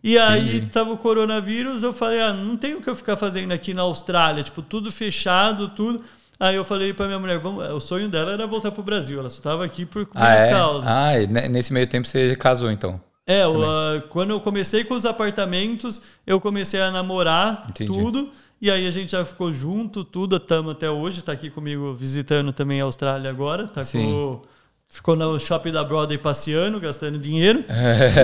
E 0.02 0.16
aí 0.16 0.60
tava 0.72 0.92
o 0.92 0.96
coronavírus, 0.98 1.82
eu 1.82 1.92
falei, 1.92 2.20
ah, 2.20 2.32
não 2.32 2.56
tem 2.56 2.74
o 2.74 2.80
que 2.80 2.88
eu 2.88 2.94
ficar 2.94 3.16
fazendo 3.16 3.50
aqui 3.52 3.74
na 3.74 3.82
Austrália, 3.82 4.44
tipo, 4.44 4.62
tudo 4.62 4.92
fechado, 4.92 5.68
tudo. 5.70 6.02
Aí 6.38 6.54
eu 6.54 6.62
falei 6.64 6.92
pra 6.94 7.06
minha 7.06 7.18
mulher, 7.18 7.38
vamos, 7.38 7.64
o 7.70 7.80
sonho 7.80 8.08
dela 8.08 8.32
era 8.32 8.46
voltar 8.46 8.70
pro 8.70 8.82
Brasil, 8.82 9.18
ela 9.18 9.28
só 9.28 9.42
tava 9.42 9.64
aqui 9.64 9.84
por 9.84 10.08
Ah, 10.14 10.20
minha 10.20 10.30
é? 10.44 10.50
causa. 10.52 10.86
Ah, 10.88 11.20
e 11.20 11.26
ne- 11.26 11.48
nesse 11.48 11.72
meio 11.72 11.86
tempo 11.86 12.06
você 12.06 12.36
casou, 12.36 12.70
então. 12.70 13.00
É, 13.28 13.42
ah, 13.42 14.02
quando 14.08 14.30
eu 14.30 14.40
comecei 14.40 14.84
com 14.84 14.94
os 14.94 15.04
apartamentos, 15.04 16.00
eu 16.26 16.40
comecei 16.40 16.80
a 16.80 16.90
namorar 16.90 17.66
Entendi. 17.68 17.92
tudo. 17.92 18.30
E 18.58 18.70
aí 18.70 18.86
a 18.86 18.90
gente 18.90 19.12
já 19.12 19.22
ficou 19.22 19.52
junto, 19.52 20.02
tudo, 20.02 20.36
estamos 20.36 20.72
até 20.72 20.90
hoje. 20.90 21.20
Tá 21.20 21.32
aqui 21.32 21.50
comigo 21.50 21.92
visitando 21.92 22.54
também 22.54 22.80
a 22.80 22.84
Austrália 22.84 23.28
agora. 23.28 23.68
Tá 23.68 23.84
com, 23.84 24.40
ficou 24.88 25.14
no 25.14 25.38
shopping 25.38 25.72
da 25.72 25.84
Broadway 25.84 26.16
passeando, 26.16 26.80
gastando 26.80 27.18
dinheiro. 27.18 27.62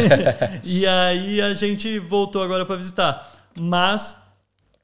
e 0.64 0.86
aí 0.86 1.38
a 1.42 1.52
gente 1.52 1.98
voltou 1.98 2.42
agora 2.42 2.64
para 2.64 2.76
visitar. 2.76 3.30
Mas 3.60 4.16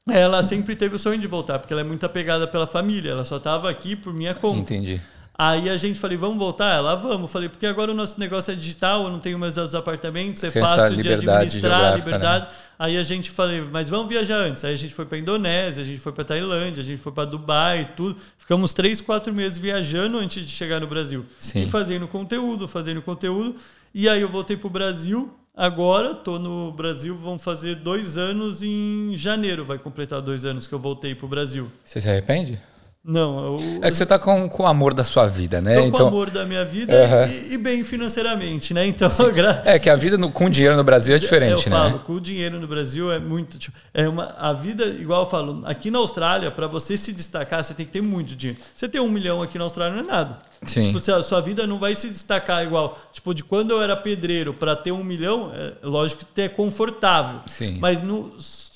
ela 0.07 0.43
sempre 0.43 0.75
teve 0.75 0.95
o 0.95 0.99
sonho 0.99 1.19
de 1.19 1.27
voltar, 1.27 1.57
porque 1.57 1.73
ela 1.73 1.81
é 1.81 1.85
muito 1.85 2.05
apegada 2.05 2.47
pela 2.47 2.67
família. 2.67 3.09
Ela 3.09 3.25
só 3.25 3.37
estava 3.37 3.71
aqui 3.71 3.95
por 3.95 4.13
minha 4.13 4.35
conta. 4.35 4.59
Entendi. 4.59 5.01
Aí 5.37 5.69
a 5.69 5.77
gente 5.77 5.99
falei, 5.99 6.17
vamos 6.17 6.37
voltar? 6.37 6.75
Ela, 6.75 6.95
vamos. 6.95 7.31
Falei, 7.31 7.49
porque 7.49 7.65
agora 7.65 7.91
o 7.91 7.95
nosso 7.95 8.19
negócio 8.19 8.51
é 8.51 8.55
digital, 8.55 9.05
eu 9.05 9.09
não 9.09 9.19
tenho 9.19 9.39
mais 9.39 9.57
os 9.57 9.73
apartamentos, 9.73 10.43
é 10.43 10.51
Tem 10.51 10.61
fácil 10.61 10.95
de 11.01 11.13
administrar, 11.13 11.49
geográfica, 11.49 11.97
liberdade. 11.97 12.47
Aí 12.77 12.97
a 12.97 13.03
gente 13.03 13.31
falei, 13.31 13.61
mas 13.61 13.89
vamos 13.89 14.07
viajar 14.07 14.37
antes. 14.37 14.63
Aí 14.63 14.73
a 14.73 14.77
gente 14.77 14.93
foi 14.93 15.05
para 15.05 15.17
Indonésia, 15.17 15.81
a 15.83 15.85
gente 15.85 15.99
foi 15.99 16.11
para 16.11 16.23
Tailândia, 16.23 16.81
a 16.81 16.85
gente 16.85 17.01
foi 17.01 17.11
para 17.11 17.25
Dubai, 17.25 17.91
tudo. 17.95 18.17
Ficamos 18.37 18.73
três, 18.73 19.01
quatro 19.01 19.33
meses 19.33 19.57
viajando 19.57 20.17
antes 20.17 20.45
de 20.45 20.51
chegar 20.51 20.79
no 20.79 20.87
Brasil. 20.87 21.25
Sim. 21.39 21.63
E 21.63 21.69
fazendo 21.69 22.07
conteúdo, 22.07 22.67
fazendo 22.67 23.01
conteúdo. 23.01 23.55
E 23.93 24.07
aí 24.07 24.21
eu 24.21 24.29
voltei 24.29 24.57
pro 24.57 24.69
Brasil. 24.69 25.33
Agora 25.55 26.15
tô 26.15 26.39
no 26.39 26.71
Brasil, 26.71 27.15
vão 27.15 27.37
fazer 27.37 27.75
dois 27.75 28.17
anos 28.17 28.63
em 28.63 29.13
janeiro. 29.15 29.65
Vai 29.65 29.77
completar 29.77 30.21
dois 30.21 30.45
anos 30.45 30.65
que 30.65 30.73
eu 30.73 30.79
voltei 30.79 31.13
pro 31.13 31.27
Brasil. 31.27 31.69
Você 31.83 31.99
se 31.99 32.09
arrepende? 32.09 32.59
Não, 33.03 33.57
eu, 33.59 33.79
É 33.81 33.89
que 33.89 33.97
você 33.97 34.05
tá 34.05 34.19
com, 34.19 34.47
com 34.47 34.61
o 34.61 34.67
amor 34.67 34.93
da 34.93 35.03
sua 35.03 35.25
vida, 35.27 35.59
né? 35.59 35.73
Tô 35.73 35.81
com 35.81 35.87
então, 35.87 36.05
o 36.05 36.07
amor 36.09 36.29
da 36.29 36.45
minha 36.45 36.63
vida 36.63 36.93
Aham. 36.95 37.25
e, 37.31 37.53
e 37.53 37.57
bem 37.57 37.83
financeiramente, 37.83 38.75
né? 38.75 38.85
Então, 38.85 39.09
gra- 39.33 39.59
É 39.65 39.79
que 39.79 39.89
a 39.89 39.95
vida 39.95 40.19
no- 40.19 40.31
com 40.31 40.47
dinheiro 40.47 40.77
no 40.77 40.83
Brasil 40.83 41.15
é 41.15 41.17
diferente, 41.17 41.65
eu 41.65 41.71
né? 41.71 41.77
falo, 41.79 41.99
com 41.99 42.13
o 42.13 42.21
dinheiro 42.21 42.59
no 42.59 42.67
Brasil 42.67 43.11
é 43.11 43.17
muito. 43.17 43.57
tipo, 43.57 43.75
é 43.91 44.07
uma, 44.07 44.35
a 44.37 44.53
vida, 44.53 44.85
igual 44.85 45.23
eu 45.23 45.25
falo, 45.29 45.63
aqui 45.65 45.89
na 45.89 45.97
Austrália, 45.97 46.51
para 46.51 46.67
você 46.67 46.95
se 46.95 47.11
destacar, 47.11 47.63
você 47.63 47.73
tem 47.73 47.87
que 47.87 47.91
ter 47.91 48.01
muito 48.03 48.35
dinheiro. 48.35 48.61
Você 48.75 48.87
ter 48.87 48.99
um 48.99 49.09
milhão 49.09 49.41
aqui 49.41 49.57
na 49.57 49.63
Austrália 49.63 49.95
não 49.99 50.03
é 50.03 50.07
nada. 50.07 50.39
Sim. 50.67 50.93
Tipo, 50.93 51.11
a 51.11 51.23
sua 51.23 51.41
vida 51.41 51.65
não 51.65 51.79
vai 51.79 51.95
se 51.95 52.07
destacar 52.07 52.63
igual. 52.63 52.99
Tipo, 53.11 53.33
de 53.33 53.43
quando 53.43 53.71
eu 53.71 53.81
era 53.81 53.97
pedreiro 53.97 54.53
para 54.53 54.75
ter 54.75 54.91
um 54.91 55.03
milhão, 55.03 55.51
é 55.55 55.73
lógico 55.81 56.23
que 56.35 56.41
é 56.43 56.47
confortável. 56.47 57.39
Sim. 57.47 57.79
Mas 57.81 58.03
não, 58.03 58.31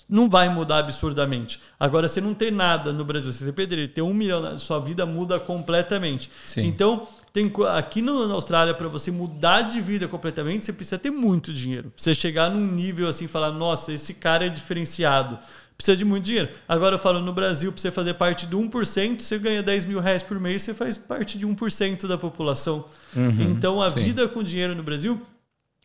não 0.08 0.30
vai 0.30 0.48
mudar 0.50 0.80
absurdamente. 0.80 1.60
Agora, 1.80 2.08
você 2.08 2.22
não 2.22 2.34
ter 2.34 2.52
nada 2.52 2.94
no 2.94 3.04
Brasil, 3.04 3.32
você 3.32 3.44
ser 3.46 3.52
pedreiro, 3.54 3.92
ter 3.92 4.02
um 4.02 4.14
milhão, 4.14 4.58
sua 4.60 4.80
vida 4.80 5.06
muda 5.06 5.40
completamente. 5.40 6.30
Sim. 6.46 6.64
Então, 6.68 7.08
tem, 7.34 7.52
aqui 7.74 8.02
no- 8.02 8.28
na 8.28 8.34
Austrália, 8.36 8.74
para 8.74 8.88
você 8.88 9.12
mudar 9.12 9.64
de 9.64 9.82
vida 9.82 10.08
completamente, 10.08 10.64
você 10.64 10.72
precisa 10.74 10.98
ter 10.98 11.10
muito 11.12 11.52
dinheiro. 11.54 11.90
Pra 11.90 12.04
você 12.04 12.14
chegar 12.16 12.50
num 12.50 12.66
nível 12.66 13.08
assim, 13.10 13.28
falar, 13.28 13.52
nossa, 13.52 13.92
esse 13.92 14.14
cara 14.14 14.46
é 14.46 14.50
diferenciado. 14.50 15.38
Precisa 15.78 15.98
de 15.98 16.06
muito 16.06 16.24
dinheiro. 16.24 16.48
Agora 16.70 16.96
eu 16.96 17.00
falo, 17.00 17.20
no 17.20 17.34
Brasil, 17.34 17.70
para 17.74 17.82
você 17.82 17.92
fazer 17.92 18.14
parte 18.14 18.46
do 18.46 18.58
1%, 18.58 19.22
você 19.22 19.38
ganha 19.38 19.62
10 19.62 19.84
mil 19.84 20.00
reais 20.00 20.24
por 20.24 20.40
mês, 20.40 20.62
você 20.62 20.74
faz 20.74 20.96
parte 20.96 21.38
de 21.38 21.46
1% 21.46 22.08
da 22.08 22.18
população. 22.18 22.86
então 23.52 23.82
a 23.82 23.92
sim. 23.92 24.02
vida 24.04 24.28
com 24.30 24.42
dinheiro 24.42 24.74
no 24.76 24.84
Brasil 24.84 25.22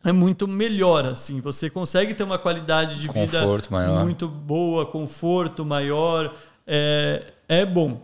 é 0.04 0.12
muito 0.12 0.46
melhor, 0.48 1.04
assim. 1.06 1.40
Você 1.40 1.68
consegue 1.70 2.14
ter 2.14 2.22
uma 2.22 2.38
qualidade 2.38 3.00
de 3.00 3.08
Conforto 3.08 3.64
vida 3.64 3.76
maior. 3.76 4.02
muito 4.04 4.26
boa, 4.28 4.86
conforto 4.86 5.64
maior. 5.64 6.34
É, 6.66 7.24
é 7.48 7.66
bom. 7.66 8.00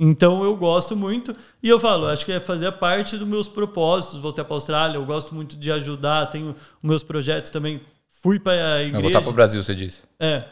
Então 0.00 0.44
eu 0.44 0.54
gosto 0.56 0.94
muito. 0.96 1.34
E 1.62 1.68
eu 1.68 1.78
falo, 1.80 2.06
acho 2.06 2.24
que 2.24 2.32
é 2.32 2.38
fazer 2.38 2.70
parte 2.72 3.16
dos 3.16 3.26
meus 3.26 3.48
propósitos. 3.48 4.20
Voltei 4.20 4.44
para 4.44 4.54
a 4.54 4.56
Austrália, 4.56 4.96
eu 4.96 5.04
gosto 5.04 5.34
muito 5.34 5.56
de 5.56 5.72
ajudar, 5.72 6.26
tenho 6.26 6.54
meus 6.82 7.02
projetos 7.02 7.50
também. 7.50 7.80
Fui 8.22 8.38
para 8.38 8.52
a 8.52 8.82
Eu 8.82 8.88
igreja. 8.88 9.02
voltar 9.02 9.22
pro 9.22 9.32
Brasil, 9.32 9.62
você 9.62 9.74
disse. 9.74 10.02
É. 10.20 10.44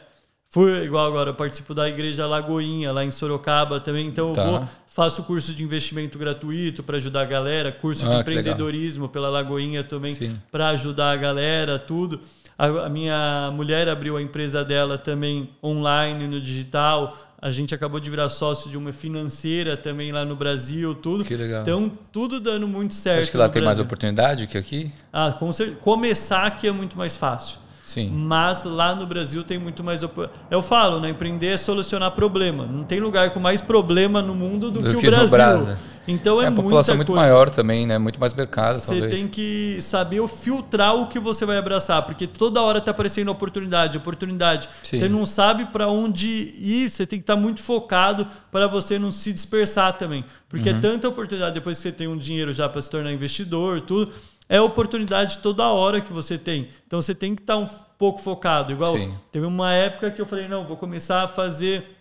Fui 0.49 0.85
igual 0.85 1.07
agora, 1.07 1.31
eu 1.31 1.35
participo 1.35 1.75
da 1.75 1.89
Igreja 1.89 2.27
Lagoinha, 2.27 2.93
lá 2.93 3.05
em 3.05 3.11
Sorocaba 3.11 3.79
também. 3.81 4.07
Então 4.07 4.33
Tá. 4.33 4.43
eu 4.43 4.51
vou, 4.51 4.69
faço 4.97 5.23
curso 5.25 5.53
de 5.53 5.63
investimento 5.63 6.19
gratuito 6.19 6.83
para 6.83 6.97
ajudar 6.97 7.21
a 7.21 7.25
galera, 7.27 7.71
curso 7.71 8.01
de 8.01 8.07
Ah, 8.07 8.17
legal. 8.17 8.21
empreendedorismo 8.23 9.11
pela 9.11 9.29
Lagoinha 9.29 9.85
também 9.85 10.17
para 10.51 10.71
ajudar 10.71 11.11
a 11.11 11.17
galera, 11.17 11.79
tudo. 11.79 12.19
A, 12.59 12.87
a 12.87 12.89
minha 12.89 13.51
mulher 13.55 13.87
abriu 13.91 14.17
a 14.17 14.23
empresa 14.23 14.65
dela 14.65 14.97
também 14.97 15.51
online, 15.63 16.27
no 16.27 16.41
digital. 16.41 17.15
A 17.43 17.51
gente 17.51 17.75
acabou 17.75 18.01
de 18.01 18.09
virar 18.09 18.31
sócio 18.31 18.71
de 18.71 18.79
uma 18.79 18.91
financeira 18.91 19.77
também 19.77 20.11
lá 20.11 20.25
no 20.25 20.35
Brasil, 20.35 20.95
tudo. 20.95 21.23
Que 21.23 21.37
legal. 21.37 21.61
Então, 21.61 21.93
tudo 22.11 22.41
dando 22.41 22.67
muito 22.67 22.95
certo. 22.95 23.21
Acho 23.21 23.31
que 23.31 23.37
lá 23.37 23.51
tem 23.51 23.61
mais 23.61 23.75
Brasil. 23.77 23.85
oportunidade 23.85 24.47
que 24.47 24.57
aqui. 24.57 24.91
Ah, 25.13 25.31
com 25.39 25.53
cer- 25.53 25.77
Começar 25.83 26.47
aqui 26.47 26.67
é 26.67 26.73
muito 26.73 26.97
mais 26.97 27.15
fácil. 27.15 27.59
Sim. 27.87 28.11
Mas 28.11 28.65
lá 28.65 28.95
no 28.97 29.07
Brasil 29.07 29.45
tem 29.45 29.59
muito 29.59 29.83
mais. 29.85 30.03
op- 30.03 30.29
Eu 30.51 30.61
falo, 30.61 30.99
né? 31.01 31.09
Empreender 31.11 31.47
é 31.47 31.57
solucionar 31.57 32.11
problema. 32.11 32.67
Não 32.67 32.83
tem 32.83 32.99
lugar 32.99 33.31
com 33.31 33.39
mais 33.39 33.61
problema 33.61 34.21
no 34.21 34.35
mundo 34.35 34.73
do, 34.73 34.83
Do 34.83 34.91
que, 34.95 35.01
que 35.01 35.07
o 35.07 35.11
Brasil. 35.11 35.29
Brasa. 35.31 35.79
Então 36.09 36.41
é, 36.41 36.45
É, 36.45 36.49
a 36.49 36.53
população 36.53 36.95
é 36.95 36.97
muito 36.97 37.09
coisa. 37.09 37.21
maior 37.23 37.49
também, 37.51 37.85
né? 37.87 37.97
Muito 37.99 38.19
mais 38.21 38.33
mercado, 38.35 38.79
Você 38.79 38.93
talvez. 38.93 39.13
tem 39.15 39.27
que 39.29 39.79
saber 39.81 40.27
filtrar 40.29 40.95
o 40.95 41.07
que 41.09 41.19
você 41.19 41.45
vai 41.45 41.59
abraçar, 41.59 42.03
porque 42.03 42.27
toda 42.29 42.61
hora 42.63 42.81
tá 42.81 42.91
aparecendo 42.93 43.29
oportunidade, 43.29 43.99
oportunidade. 43.99 44.69
Sim. 44.85 44.99
Você 44.99 45.09
não 45.09 45.27
sabe 45.27 45.67
para 45.67 45.89
onde 45.89 46.29
ir, 46.29 46.91
você 46.91 47.05
tem 47.07 47.19
que 47.19 47.25
estar 47.25 47.35
muito 47.37 47.61
focado 47.61 48.27
para 48.53 48.69
você 48.69 48.99
não 49.01 49.11
se 49.13 49.33
dispersar 49.33 49.97
também. 49.97 50.25
Porque 50.49 50.71
Uhum. 50.71 50.77
é 50.77 50.81
tanta 50.81 51.09
oportunidade 51.09 51.55
depois 51.55 51.77
que 51.77 51.83
você 51.83 51.93
tem 51.93 52.07
um 52.07 52.17
dinheiro 52.17 52.53
já 52.53 52.69
para 52.69 52.81
se 52.83 52.89
tornar 52.91 53.13
investidor, 53.13 53.81
tudo. 53.81 54.13
É 54.49 54.61
oportunidade 54.61 55.39
toda 55.39 55.65
hora 55.69 56.01
que 56.01 56.13
você 56.13 56.39
tem. 56.39 56.69
Então 56.87 57.03
você 57.03 57.15
tem 57.15 57.35
que 57.35 57.43
estar 57.43 57.57
um 57.57 57.67
pouco 57.99 58.21
focado. 58.21 58.73
Igual 58.73 58.97
Sim. 58.97 59.15
teve 59.33 59.45
uma 59.47 59.73
época 59.73 60.11
que 60.11 60.21
eu 60.21 60.27
falei, 60.27 60.47
não, 60.47 60.67
vou 60.67 60.77
começar 60.77 61.23
a 61.23 61.29
fazer 61.29 61.97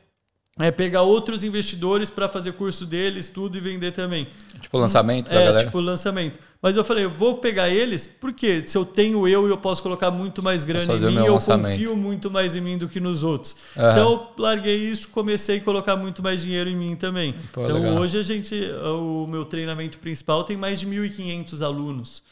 é 0.57 0.71
pegar 0.71 1.01
outros 1.01 1.43
investidores 1.43 2.09
para 2.09 2.29
fazer 2.29 2.53
curso 2.53 2.85
deles, 2.85 3.29
tudo 3.29 3.57
e 3.57 3.59
vender 3.59 3.91
também. 3.91 4.27
Tipo 4.61 4.77
lançamento 4.77 5.29
da 5.29 5.35
É, 5.41 5.45
galera. 5.47 5.65
tipo 5.65 5.79
lançamento. 5.81 6.39
Mas 6.65 6.75
eu 6.75 6.83
falei, 6.83 7.03
eu 7.05 7.11
vou 7.11 7.37
pegar 7.37 7.69
eles, 7.69 8.07
porque 8.07 8.67
se 8.67 8.75
eu 8.75 8.83
tenho 8.83 9.27
eu, 9.27 9.47
eu 9.47 9.55
posso 9.55 9.83
colocar 9.83 10.09
muito 10.09 10.41
mais 10.41 10.63
grana 10.63 10.91
em 10.95 10.99
mim, 10.99 11.15
eu 11.23 11.39
confio 11.39 11.95
muito 11.95 12.31
mais 12.31 12.55
em 12.55 12.61
mim 12.61 12.75
do 12.75 12.89
que 12.89 12.99
nos 12.99 13.23
outros. 13.23 13.55
Aham. 13.77 13.91
Então 13.91 14.11
eu 14.13 14.27
larguei 14.43 14.75
isso, 14.75 15.09
comecei 15.09 15.57
a 15.57 15.61
colocar 15.61 15.95
muito 15.95 16.23
mais 16.23 16.41
dinheiro 16.41 16.67
em 16.67 16.75
mim 16.75 16.95
também. 16.95 17.35
Pô, 17.53 17.65
então 17.65 17.75
legal. 17.79 17.99
hoje 17.99 18.17
a 18.17 18.23
gente, 18.23 18.55
o 18.83 19.27
meu 19.27 19.45
treinamento 19.45 19.99
principal 19.99 20.43
tem 20.43 20.57
mais 20.57 20.79
de 20.79 20.87
1.500 20.87 21.61
alunos. 21.61 22.23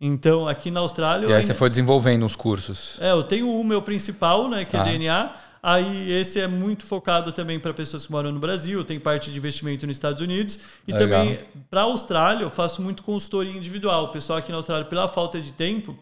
Então 0.00 0.46
aqui 0.46 0.70
na 0.70 0.78
Austrália... 0.78 1.24
E 1.26 1.30
aí 1.30 1.34
ainda- 1.34 1.46
você 1.48 1.54
foi 1.54 1.68
desenvolvendo 1.68 2.24
os 2.24 2.36
cursos. 2.36 2.96
é, 3.00 3.10
eu 3.10 3.24
tenho 3.24 3.50
o 3.52 3.64
meu 3.64 3.82
principal, 3.82 4.48
né, 4.48 4.64
que 4.64 4.70
Tá. 4.70 4.82
é 4.86 4.92
DNA. 4.92 5.32
Aí 5.62 6.10
esse 6.12 6.40
é 6.40 6.46
muito 6.46 6.86
focado 6.86 7.32
também 7.32 7.60
para 7.60 7.74
pessoas 7.74 8.06
que 8.06 8.12
moram 8.12 8.32
no 8.32 8.40
Brasil, 8.40 8.82
tem 8.82 8.98
parte 8.98 9.30
de 9.30 9.36
investimento 9.36 9.86
nos 9.86 9.96
Estados 9.96 10.20
Unidos 10.20 10.58
e 10.88 10.92
Legal. 10.92 11.08
também 11.08 11.38
para 11.70 11.80
a 11.80 11.84
Austrália 11.84 12.44
eu 12.44 12.50
faço 12.50 12.80
muito 12.80 13.02
consultoria 13.02 13.52
individual. 13.52 14.04
O 14.04 14.08
pessoal 14.08 14.38
aqui 14.38 14.50
na 14.50 14.58
Austrália 14.58 14.86
pela 14.86 15.06
falta 15.06 15.38
de 15.40 15.52
tempo 15.52 15.98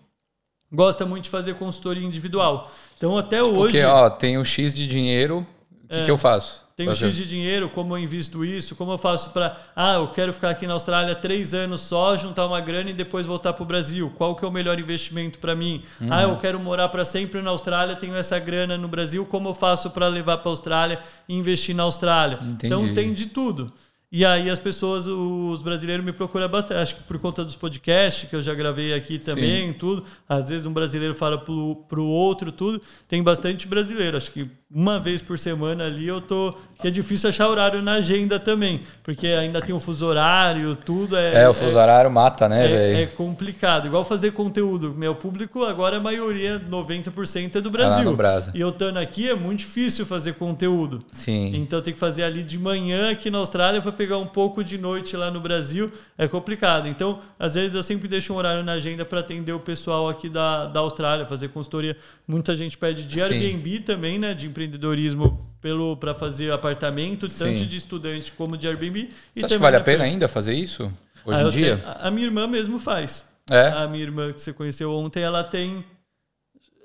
gosta 0.70 1.04
muito 1.04 1.24
de 1.24 1.30
fazer 1.30 1.54
consultoria 1.54 2.06
individual. 2.06 2.70
Então 2.96 3.18
até 3.18 3.42
hoje 3.42 3.72
Porque, 3.72 3.84
ó, 3.84 4.08
tem 4.08 4.38
o 4.38 4.44
X 4.44 4.72
de 4.72 4.86
dinheiro 4.86 5.46
O 5.84 5.88
que, 5.88 6.04
que 6.04 6.10
eu 6.10 6.18
faço? 6.18 6.67
Tenho 6.78 6.90
Fazer. 6.90 7.06
X 7.06 7.16
de 7.16 7.26
dinheiro, 7.26 7.68
como 7.68 7.94
eu 7.94 7.98
invisto 7.98 8.44
isso? 8.44 8.76
Como 8.76 8.92
eu 8.92 8.98
faço 8.98 9.30
para. 9.30 9.60
Ah, 9.74 9.94
eu 9.94 10.06
quero 10.06 10.32
ficar 10.32 10.50
aqui 10.50 10.64
na 10.64 10.74
Austrália 10.74 11.12
três 11.12 11.52
anos 11.52 11.80
só, 11.80 12.16
juntar 12.16 12.46
uma 12.46 12.60
grana 12.60 12.90
e 12.90 12.92
depois 12.92 13.26
voltar 13.26 13.52
para 13.52 13.64
o 13.64 13.66
Brasil. 13.66 14.12
Qual 14.14 14.36
que 14.36 14.44
é 14.44 14.48
o 14.48 14.50
melhor 14.52 14.78
investimento 14.78 15.40
para 15.40 15.56
mim? 15.56 15.82
Ah, 16.08 16.22
eu 16.22 16.36
quero 16.36 16.60
morar 16.60 16.88
para 16.88 17.04
sempre 17.04 17.42
na 17.42 17.50
Austrália, 17.50 17.96
tenho 17.96 18.14
essa 18.14 18.38
grana 18.38 18.78
no 18.78 18.86
Brasil, 18.86 19.26
como 19.26 19.48
eu 19.48 19.54
faço 19.54 19.90
para 19.90 20.06
levar 20.06 20.38
para 20.38 20.48
a 20.48 20.52
Austrália 20.52 21.00
e 21.28 21.34
investir 21.34 21.74
na 21.74 21.82
Austrália? 21.82 22.38
Entendi. 22.40 22.66
Então 22.66 22.94
tem 22.94 23.12
de 23.12 23.26
tudo. 23.26 23.72
E 24.10 24.24
aí 24.24 24.48
as 24.48 24.58
pessoas, 24.58 25.06
os 25.06 25.62
brasileiros 25.62 26.02
me 26.02 26.12
procuram 26.12 26.48
bastante. 26.48 26.78
Acho 26.78 26.96
que 26.96 27.02
por 27.02 27.18
conta 27.18 27.44
dos 27.44 27.54
podcasts 27.54 28.28
que 28.28 28.34
eu 28.34 28.42
já 28.42 28.54
gravei 28.54 28.94
aqui 28.94 29.18
também, 29.18 29.70
tudo. 29.74 30.02
Às 30.26 30.48
vezes 30.48 30.64
um 30.64 30.72
brasileiro 30.72 31.14
fala 31.14 31.36
pro, 31.36 31.84
pro 31.86 32.04
outro, 32.04 32.50
tudo. 32.50 32.80
Tem 33.06 33.22
bastante 33.22 33.68
brasileiro. 33.68 34.16
Acho 34.16 34.30
que 34.30 34.48
uma 34.70 34.98
vez 34.98 35.20
por 35.20 35.38
semana 35.38 35.84
ali 35.84 36.08
eu 36.08 36.22
tô. 36.22 36.54
Que 36.78 36.88
é 36.88 36.90
difícil 36.90 37.28
achar 37.28 37.48
horário 37.48 37.82
na 37.82 37.94
agenda 37.94 38.40
também. 38.40 38.80
Porque 39.02 39.26
ainda 39.26 39.60
tem 39.60 39.74
o 39.74 39.80
fuso 39.80 40.06
horário, 40.06 40.74
tudo. 40.74 41.14
É, 41.14 41.42
É, 41.42 41.48
o 41.48 41.52
fuso 41.52 41.76
horário 41.76 42.10
mata, 42.10 42.48
né, 42.48 42.64
é, 42.64 42.68
velho? 42.68 42.98
é 43.02 43.06
complicado. 43.06 43.86
Igual 43.86 44.04
fazer 44.04 44.30
conteúdo. 44.30 44.94
Meu 44.94 45.14
público 45.14 45.64
agora 45.64 45.98
a 45.98 46.00
maioria, 46.00 46.58
90% 46.58 47.56
é 47.56 47.60
do 47.60 47.70
Brasil. 47.70 48.04
no 48.04 48.16
Brasa. 48.16 48.52
E 48.54 48.60
eu 48.60 48.70
estando 48.70 48.98
aqui 48.98 49.28
é 49.28 49.34
muito 49.34 49.58
difícil 49.60 50.06
fazer 50.06 50.32
conteúdo. 50.34 51.04
Sim. 51.12 51.54
Então 51.56 51.82
tem 51.82 51.92
que 51.92 51.98
fazer 52.00 52.22
ali 52.22 52.42
de 52.42 52.56
manhã 52.58 53.10
aqui 53.10 53.30
na 53.30 53.38
Austrália 53.38 53.82
para 53.82 53.97
pegar 53.98 54.16
um 54.16 54.26
pouco 54.26 54.64
de 54.64 54.78
noite 54.78 55.16
lá 55.16 55.30
no 55.30 55.40
Brasil. 55.40 55.92
É 56.16 56.26
complicado. 56.26 56.88
Então, 56.88 57.20
às 57.38 57.54
vezes 57.54 57.74
eu 57.74 57.82
sempre 57.82 58.08
deixo 58.08 58.32
um 58.32 58.36
horário 58.36 58.64
na 58.64 58.72
agenda 58.72 59.04
para 59.04 59.20
atender 59.20 59.52
o 59.52 59.60
pessoal 59.60 60.08
aqui 60.08 60.28
da, 60.28 60.66
da 60.66 60.80
Austrália, 60.80 61.26
fazer 61.26 61.48
consultoria. 61.48 61.96
Muita 62.26 62.56
gente 62.56 62.78
pede 62.78 63.04
de 63.04 63.16
Sim. 63.16 63.22
Airbnb 63.22 63.80
também, 63.80 64.18
né? 64.18 64.32
De 64.32 64.46
empreendedorismo 64.46 65.46
pelo 65.60 65.96
para 65.96 66.14
fazer 66.14 66.52
apartamento, 66.52 67.28
tanto 67.28 67.58
Sim. 67.58 67.66
de 67.66 67.76
estudante 67.76 68.32
como 68.32 68.56
de 68.56 68.66
Airbnb. 68.68 69.10
Você 69.34 69.44
acha 69.44 69.54
que 69.56 69.60
vale 69.60 69.76
a 69.76 69.80
pena 69.80 70.04
ainda 70.04 70.28
fazer 70.28 70.54
isso? 70.54 70.84
Hoje 71.26 71.38
Ah, 71.40 71.42
em 71.42 71.50
dia? 71.50 71.76
tenho- 71.76 71.88
a- 71.88 72.08
a 72.08 72.10
minha 72.10 72.26
irmã 72.26 72.46
mesmo 72.46 72.78
faz. 72.78 73.26
É? 73.50 73.68
A 73.68 73.86
minha 73.88 74.02
irmã 74.04 74.32
que 74.32 74.40
você 74.40 74.52
conheceu 74.52 74.92
ontem, 74.92 75.20
ela 75.22 75.42
tem 75.44 75.84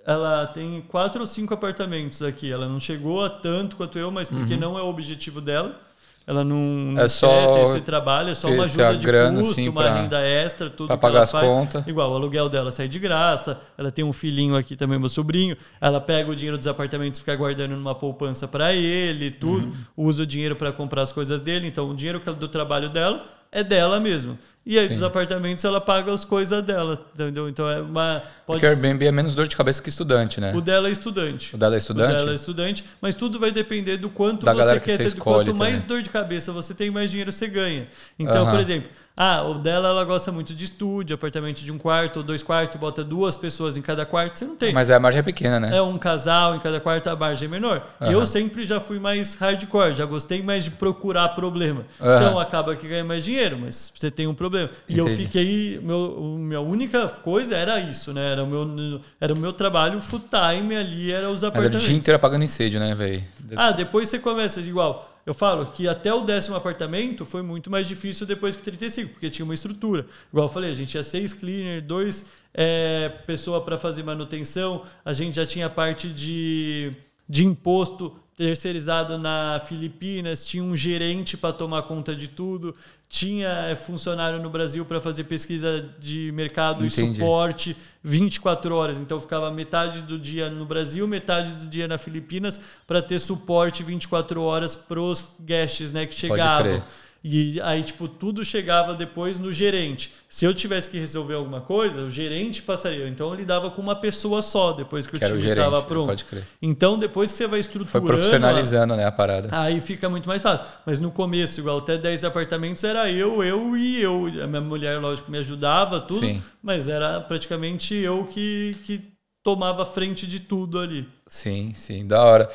ela 0.06 0.46
tem 0.48 0.82
quatro 0.82 1.22
ou 1.22 1.28
cinco 1.28 1.54
apartamentos 1.54 2.22
aqui. 2.22 2.52
Ela 2.52 2.68
não 2.68 2.78
chegou 2.80 3.24
a 3.24 3.30
tanto 3.30 3.78
quanto 3.78 3.98
eu, 3.98 4.12
mas 4.12 4.28
porque 4.28 4.58
não 4.58 4.78
é 4.78 4.82
o 4.82 4.88
objetivo 4.88 5.40
dela. 5.40 5.80
Ela 6.26 6.44
não, 6.44 6.56
não. 6.58 7.02
É 7.02 7.08
só 7.08 7.64
esse 7.64 7.82
trabalho, 7.82 8.30
é 8.30 8.36
só 8.36 8.48
uma 8.50 8.64
ajuda 8.64 8.96
de 8.96 9.06
grana, 9.06 9.38
custo, 9.40 9.52
assim, 9.52 9.68
uma 9.68 9.82
pra- 9.82 9.94
renda 10.02 10.22
extra, 10.26 10.70
tudo 10.70 10.88
que 10.90 10.98
pagar 10.98 11.16
ela 11.16 11.24
as 11.26 11.32
faz. 11.32 11.46
contas. 11.46 11.86
Igual, 11.86 12.12
o 12.12 12.16
aluguel 12.16 12.48
dela 12.48 12.72
sai 12.72 12.88
de 12.88 12.98
graça, 12.98 13.60
ela 13.78 13.92
tem 13.92 14.06
um 14.06 14.14
filhinho 14.14 14.56
aqui 14.56 14.76
também, 14.78 14.98
meu 14.98 15.10
sobrinho. 15.10 15.58
Ela 15.82 16.00
pega 16.00 16.32
o 16.32 16.36
dinheiro 16.36 16.58
dos 16.58 16.68
apartamentos 16.68 17.20
e 17.20 17.22
fica 17.22 17.36
guardando 17.36 17.72
numa 17.76 17.94
poupança 17.94 18.48
para 18.48 18.74
ele, 18.74 19.32
tudo. 19.32 19.66
Uhum. 19.66 19.74
Usa 20.08 20.24
o 20.24 20.26
dinheiro 20.26 20.56
para 20.56 20.72
comprar 20.72 21.02
as 21.02 21.12
coisas 21.12 21.42
dele. 21.42 21.68
Então, 21.68 21.90
o 21.90 21.96
dinheiro 21.96 22.20
que 22.22 22.30
ela- 22.30 22.38
do 22.38 22.48
trabalho 22.48 22.90
dela 22.90 23.26
é 23.54 23.64
dela 23.64 24.00
mesmo. 24.00 24.38
E 24.66 24.80
aí, 24.80 24.88
Sim. 24.88 24.94
dos 24.94 25.04
apartamentos, 25.04 25.62
ela 25.66 25.82
paga 25.82 26.14
as 26.14 26.24
coisas 26.24 26.64
dela, 26.64 27.06
entendeu? 27.14 27.50
Então, 27.50 27.70
é 27.70 27.82
uma... 27.82 28.24
Pode 28.48 28.62
Porque 28.62 28.66
o 28.66 28.70
Airbnb 28.70 29.06
é 29.06 29.12
menos 29.12 29.36
dor 29.36 29.46
de 29.46 29.58
cabeça 29.58 29.82
que 29.82 29.90
estudante, 29.90 30.40
né? 30.40 30.54
o 30.56 30.62
dela 30.62 30.88
é 30.88 30.92
estudante. 30.92 31.54
O 31.54 31.58
dela 31.58 31.76
é 31.76 31.78
O 31.78 31.80
estudante? 31.80 32.16
dela 32.16 32.32
é 32.32 32.36
estudante, 32.36 32.86
mas 33.02 33.14
tudo 33.14 33.38
vai 33.38 33.52
depender 33.52 33.98
do 33.98 34.10
quanto 34.10 34.46
Da 34.46 34.54
você 34.54 34.60
galera 34.60 34.80
que 34.80 34.86
quer 34.86 34.92
você 34.94 34.98
ter. 35.00 35.06
escolhe 35.08 35.46
Quanto 35.50 35.58
mais 35.58 35.74
também. 35.76 35.88
dor 35.90 36.02
de 36.02 36.10
cabeça 36.10 36.54
você 36.54 36.74
tem, 36.74 36.90
mais 36.90 37.12
dinheiro 37.12 37.30
você 37.34 37.48
ganha. 37.50 37.90
Então, 38.18 38.44
Aham. 38.44 38.52
por 38.52 38.60
exemplo, 38.62 38.90
ah, 39.16 39.44
o 39.44 39.60
dela 39.60 39.90
ela 39.90 40.04
gosta 40.04 40.32
muito 40.32 40.56
de 40.56 40.66
estúdio, 40.66 41.14
apartamento 41.14 41.60
de 41.62 41.72
um 41.72 41.78
quarto 41.78 42.18
ou 42.18 42.24
dois 42.24 42.42
quartos, 42.42 42.80
bota 42.80 43.04
duas 43.04 43.38
pessoas 43.38 43.78
em 43.78 43.82
cada 43.82 44.06
quarto, 44.08 44.34
você 44.36 44.44
não 44.46 44.56
tem. 44.56 44.74
Mas 44.74 44.90
a 44.90 45.00
margem 45.00 45.20
é 45.20 45.24
pequena, 45.24 45.60
né? 45.60 45.78
É 45.78 45.82
um 45.84 46.00
casal 46.00 46.56
em 46.56 46.60
cada 46.60 46.80
quarto, 46.80 47.08
a 47.10 47.16
margem 47.16 47.48
é 47.48 47.52
menor. 47.52 47.88
Aham. 48.02 48.12
eu 48.12 48.26
sempre 48.26 48.66
já 48.66 48.80
fui 48.80 48.98
mais 49.00 49.36
hardcore, 49.36 49.94
já 49.94 50.06
gostei 50.06 50.42
mais 50.42 50.64
de 50.64 50.72
procurar 50.72 51.30
problema. 51.30 51.86
Aham. 52.02 52.16
Então 52.26 52.40
acaba 52.40 52.76
que 52.76 52.88
ganha 52.88 53.04
mais 53.04 53.24
dinheiro, 53.24 53.60
mas 53.60 53.94
você 53.96 54.10
tem 54.10 54.26
um 54.26 54.34
problema. 54.34 54.72
E 54.90 54.98
eu 54.98 55.06
Entendi. 55.06 55.24
fiquei. 55.26 55.80
Meu, 55.84 56.20
minha 56.40 56.62
única 56.62 57.08
coisa 57.08 57.56
era 57.56 57.80
isso, 57.80 58.14
né? 58.14 58.32
Era 58.32 58.44
o 58.44 58.48
meu, 58.48 59.02
era 59.22 59.34
o 59.34 59.38
meu 59.38 59.54
trabalho 59.54 60.02
full 60.02 60.22
time 60.22 60.76
ali, 60.76 61.12
era 61.12 61.28
os 61.30 61.34
Mas 61.34 61.44
é 61.44 61.46
o 61.46 61.50
apartamentos. 61.50 61.84
dia 61.84 61.96
inteiro 61.96 62.16
apagando 62.16 62.44
incêndio, 62.44 62.80
né, 62.80 62.96
velho? 62.96 63.24
Ah, 63.56 63.72
depois 63.72 64.10
você 64.10 64.18
começa 64.18 64.60
de 64.60 64.70
igual. 64.70 65.13
Eu 65.26 65.34
falo 65.34 65.68
que 65.68 65.88
até 65.88 66.14
o 66.14 66.22
décimo 66.22 66.56
apartamento 66.56 67.26
foi 67.26 67.42
muito 67.42 67.72
mais 67.72 67.88
difícil 67.88 68.28
depois 68.28 68.56
que 68.56 68.62
35, 68.62 69.14
porque 69.14 69.30
tinha 69.30 69.46
uma 69.46 69.54
estrutura. 69.54 70.06
Igual 70.32 70.48
eu 70.48 70.54
falei, 70.54 70.72
a 70.72 70.74
gente 70.74 70.90
tinha 70.90 71.04
seis 71.04 71.34
cleaner, 71.34 71.82
dois 71.82 72.26
é, 72.54 73.10
pessoa 73.26 73.62
para 73.62 73.78
fazer 73.78 74.04
manutenção, 74.04 74.84
a 75.04 75.14
gente 75.14 75.36
já 75.36 75.46
tinha 75.46 75.70
parte 75.70 76.10
de, 76.10 76.92
de 77.28 77.46
imposto 77.46 78.16
terceirizado 78.36 79.18
na 79.18 79.62
Filipinas, 79.68 80.46
tinha 80.46 80.64
um 80.64 80.76
gerente 80.76 81.38
para 81.38 81.54
tomar 81.54 81.84
conta 81.84 82.16
de 82.16 82.28
tudo, 82.28 82.76
tinha 83.08 83.48
é, 83.48 83.76
funcionário 83.76 84.42
no 84.42 84.50
Brasil 84.50 84.84
para 84.86 85.00
fazer 85.00 85.26
pesquisa 85.26 85.88
de 86.00 86.32
mercado 86.34 86.84
Entendi. 86.84 87.12
e 87.12 87.16
suporte 87.16 87.78
24 88.04 88.76
horas. 88.76 88.98
Então 88.98 89.20
ficava 89.20 89.52
metade 89.52 90.02
do 90.02 90.18
dia 90.18 90.50
no 90.50 90.66
Brasil, 90.66 91.08
metade 91.08 91.52
do 91.52 91.68
dia 91.68 91.88
na 91.88 91.98
Filipinas 91.98 92.60
para 92.88 93.02
ter 93.02 93.20
suporte 93.20 93.84
24 93.84 94.42
horas 94.42 94.76
pros 94.76 95.36
guests, 95.40 95.92
né, 95.92 96.06
que 96.08 96.16
chegavam. 96.16 96.84
E 97.24 97.62
aí, 97.62 97.82
tipo, 97.82 98.08
tudo 98.08 98.44
chegava 98.44 98.94
depois 98.94 99.40
no 99.40 99.54
gerente. 99.54 100.12
Se 100.28 100.44
eu 100.44 100.54
tivesse 100.54 100.90
que 100.90 100.98
resolver 101.00 101.36
alguma 101.36 101.62
coisa, 101.62 102.02
o 102.02 102.10
gerente 102.10 102.62
passaria. 102.62 103.08
Então 103.08 103.30
eu 103.30 103.36
lidava 103.36 103.72
com 103.72 103.82
uma 103.82 103.96
pessoa 103.96 104.42
só 104.42 104.74
depois 104.74 105.08
que, 105.08 105.18
Que 105.18 105.26
o 105.26 105.38
time 105.38 105.50
estava 105.50 105.80
né? 105.80 105.86
pronto. 105.88 106.08
Pode 106.08 106.26
crer. 106.26 106.44
Então, 106.62 107.00
depois 107.00 107.32
que 107.32 107.38
você 107.38 107.44
vai 107.48 107.64
Foi 107.64 107.80
estruturando. 107.80 108.08
profissionalizando, 108.08 108.96
né, 108.98 109.06
a 109.06 109.12
parada. 109.12 109.48
Aí 109.52 109.80
fica 109.80 110.10
muito 110.10 110.28
mais 110.28 110.42
fácil. 110.42 110.66
Mas 110.86 111.00
no 111.00 111.12
começo, 111.12 111.62
igual 111.62 111.78
até 111.78 111.98
10 111.98 112.26
apartamentos, 112.26 112.84
era 112.84 113.10
eu, 113.10 113.42
eu 113.42 113.78
e 113.78 114.02
eu. 114.02 114.26
A 114.44 114.48
minha 114.48 114.62
mulher, 114.62 115.00
lógico, 115.00 115.32
me 115.32 115.38
ajudava, 115.38 116.02
tudo. 116.02 116.26
Sim. 116.26 116.44
Mas 116.62 116.90
era 116.90 117.22
praticamente 117.22 117.96
eu 117.96 118.26
que, 118.26 118.76
que 118.86 119.02
tomava 119.42 119.86
frente 119.86 120.28
de 120.28 120.42
tudo 120.42 120.78
ali. 120.78 121.08
Sim, 121.28 121.74
sim, 121.74 122.06
da 122.06 122.22
hora. 122.24 122.50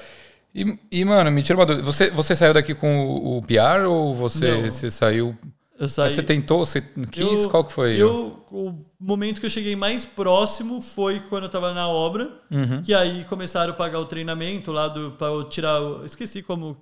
E, 0.65 1.01
e, 1.01 1.05
mano, 1.05 1.31
me 1.31 1.43
tira 1.43 1.59
uma 1.59 1.67
dúvida. 1.67 1.85
Você, 1.85 2.11
você 2.11 2.35
saiu 2.35 2.53
daqui 2.55 2.75
com 2.75 3.07
o, 3.07 3.39
o 3.39 3.43
PR 3.43 3.87
ou 3.89 4.15
você, 4.15 4.51
Não. 4.53 4.71
você 4.71 4.91
saiu. 4.91 5.37
Eu 5.79 5.87
saí. 5.87 6.07
Mas 6.07 6.15
você 6.15 6.23
tentou? 6.25 6.67
Você 6.67 6.83
quis? 7.13 7.45
Eu- 7.45 7.49
Qual 7.51 7.63
que 7.65 7.73
foi? 7.73 7.97
Eu, 7.97 8.45
o 8.51 8.73
momento 8.99 9.39
que 9.41 9.47
eu 9.47 9.51
cheguei 9.51 9.77
mais 9.77 10.05
próximo 10.05 10.81
foi 10.81 11.21
quando 11.21 11.45
eu 11.45 11.49
tava 11.49 11.73
na 11.73 11.87
obra, 11.89 12.31
Uhum. 12.51 12.83
que 12.83 12.93
aí 12.93 13.25
começaram 13.29 13.73
a 13.73 13.77
pagar 13.77 14.01
o 14.01 14.05
treinamento 14.05 14.73
lá 14.73 14.89
do 14.89 15.13
para 15.13 15.29
eu 15.29 15.45
tirar, 15.45 15.81
o- 15.81 16.05
esqueci 16.05 16.43
como 16.43 16.77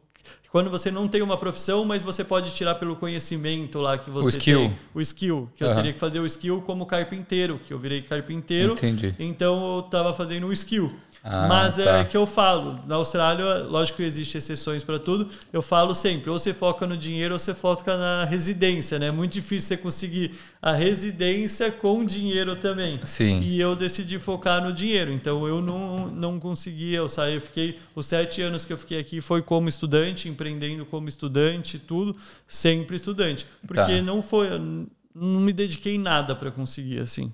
quando 0.51 0.71
você 0.71 0.91
não 0.91 1.07
tem 1.07 1.21
uma 1.21 1.37
profissão, 1.37 1.85
mas 1.85 2.03
você 2.03 2.25
pode 2.25 2.51
tirar 2.55 2.77
pelo 2.77 2.97
conhecimento 2.97 3.79
lá 3.79 3.99
que 3.99 4.09
você 4.09 4.31
skill. 4.39 4.59
tem. 4.61 4.75
O 4.95 5.01
skill. 5.03 5.51
Que 5.55 5.63
eu 5.63 5.67
Aham. 5.69 5.77
teria 5.77 5.93
que 5.93 6.01
fazer 6.01 6.19
o 6.19 6.25
skill 6.25 6.63
como 6.63 6.87
carpinteiro, 6.87 7.61
que 7.67 7.75
eu 7.75 7.79
virei 7.79 8.01
carpinteiro. 8.01 8.73
Entendi. 8.73 9.15
Então 9.19 9.77
eu 9.77 9.83
tava 9.83 10.15
fazendo 10.15 10.47
o 10.47 10.53
skill. 10.55 10.91
Ah, 11.29 11.49
Mas 11.49 11.75
tá. 11.75 11.99
é 11.99 12.05
que 12.05 12.17
eu 12.17 12.25
falo, 12.25 12.79
na 12.87 12.95
Austrália, 12.95 13.65
lógico 13.65 13.97
que 13.97 14.05
existem 14.05 14.39
exceções 14.39 14.85
para 14.85 14.97
tudo, 14.97 15.29
eu 15.53 15.61
falo 15.61 15.93
sempre, 15.93 16.31
ou 16.31 16.39
você 16.39 16.55
foca 16.55 16.87
no 16.87 16.97
dinheiro 16.97 17.35
ou 17.35 17.39
você 17.39 17.53
foca 17.53 17.97
na 17.97 18.25
residência, 18.25 18.97
né? 18.97 19.09
É 19.09 19.11
muito 19.13 19.33
difícil 19.33 19.67
você 19.67 19.77
conseguir 19.77 20.35
a 20.63 20.71
residência 20.73 21.73
com 21.73 22.05
dinheiro 22.05 22.55
também. 22.55 23.01
Sim. 23.05 23.41
E 23.41 23.61
eu 23.61 23.75
decidi 23.75 24.21
focar 24.21 24.63
no 24.63 24.73
dinheiro, 24.73 25.11
então 25.13 25.49
eu 25.49 25.61
não, 25.61 26.07
não 26.07 26.39
conseguia, 26.39 26.99
eu 26.99 27.09
saí, 27.09 27.35
eu 27.35 27.41
fiquei, 27.41 27.77
os 27.93 28.07
sete 28.07 28.41
anos 28.41 28.65
que 28.65 28.73
eu 28.73 28.77
fiquei 28.79 29.01
aqui 29.01 29.21
foi 29.21 29.43
como 29.43 29.69
estudante, 29.69 30.29
empreendendo 30.29 30.87
como 30.87 31.09
estudante, 31.09 31.77
tudo, 31.77 32.15
sempre 32.47 32.95
estudante. 32.95 33.45
Porque 33.67 33.97
Tá. 33.97 34.03
não 34.03 34.23
foi, 34.23 34.49
não 35.13 35.41
me 35.41 35.53
dediquei 35.53 35.99
nada 35.99 36.37
para 36.37 36.53
conseguir, 36.53 37.01
assim. 37.01 37.33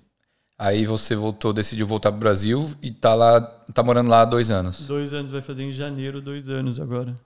Aí 0.62 0.86
você 0.86 1.16
voltou, 1.16 1.52
decidiu 1.52 1.84
voltar 1.88 2.12
pro 2.12 2.20
Brasil 2.20 2.70
e 2.80 2.92
tá 2.92 3.16
lá, 3.16 3.40
tá 3.74 3.82
morando 3.82 4.08
lá 4.08 4.20
há 4.20 4.24
dois 4.24 4.48
anos. 4.48 4.86
Dois 4.86 5.12
anos, 5.12 5.32
vai 5.32 5.40
fazer 5.40 5.64
em 5.64 5.72
janeiro, 5.72 6.22
dois 6.22 6.48
anos 6.48 6.78
agora. 6.78 7.16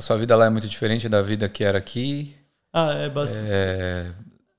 Sua 0.00 0.16
vida 0.18 0.34
lá 0.34 0.46
é 0.46 0.50
muito 0.50 0.66
diferente 0.66 1.08
da 1.08 1.22
vida 1.22 1.48
que 1.48 1.62
era 1.62 1.78
aqui. 1.78 2.34
Ah, 2.72 2.92
é 2.92 3.08
bastante. 3.08 3.46
É, 3.48 4.12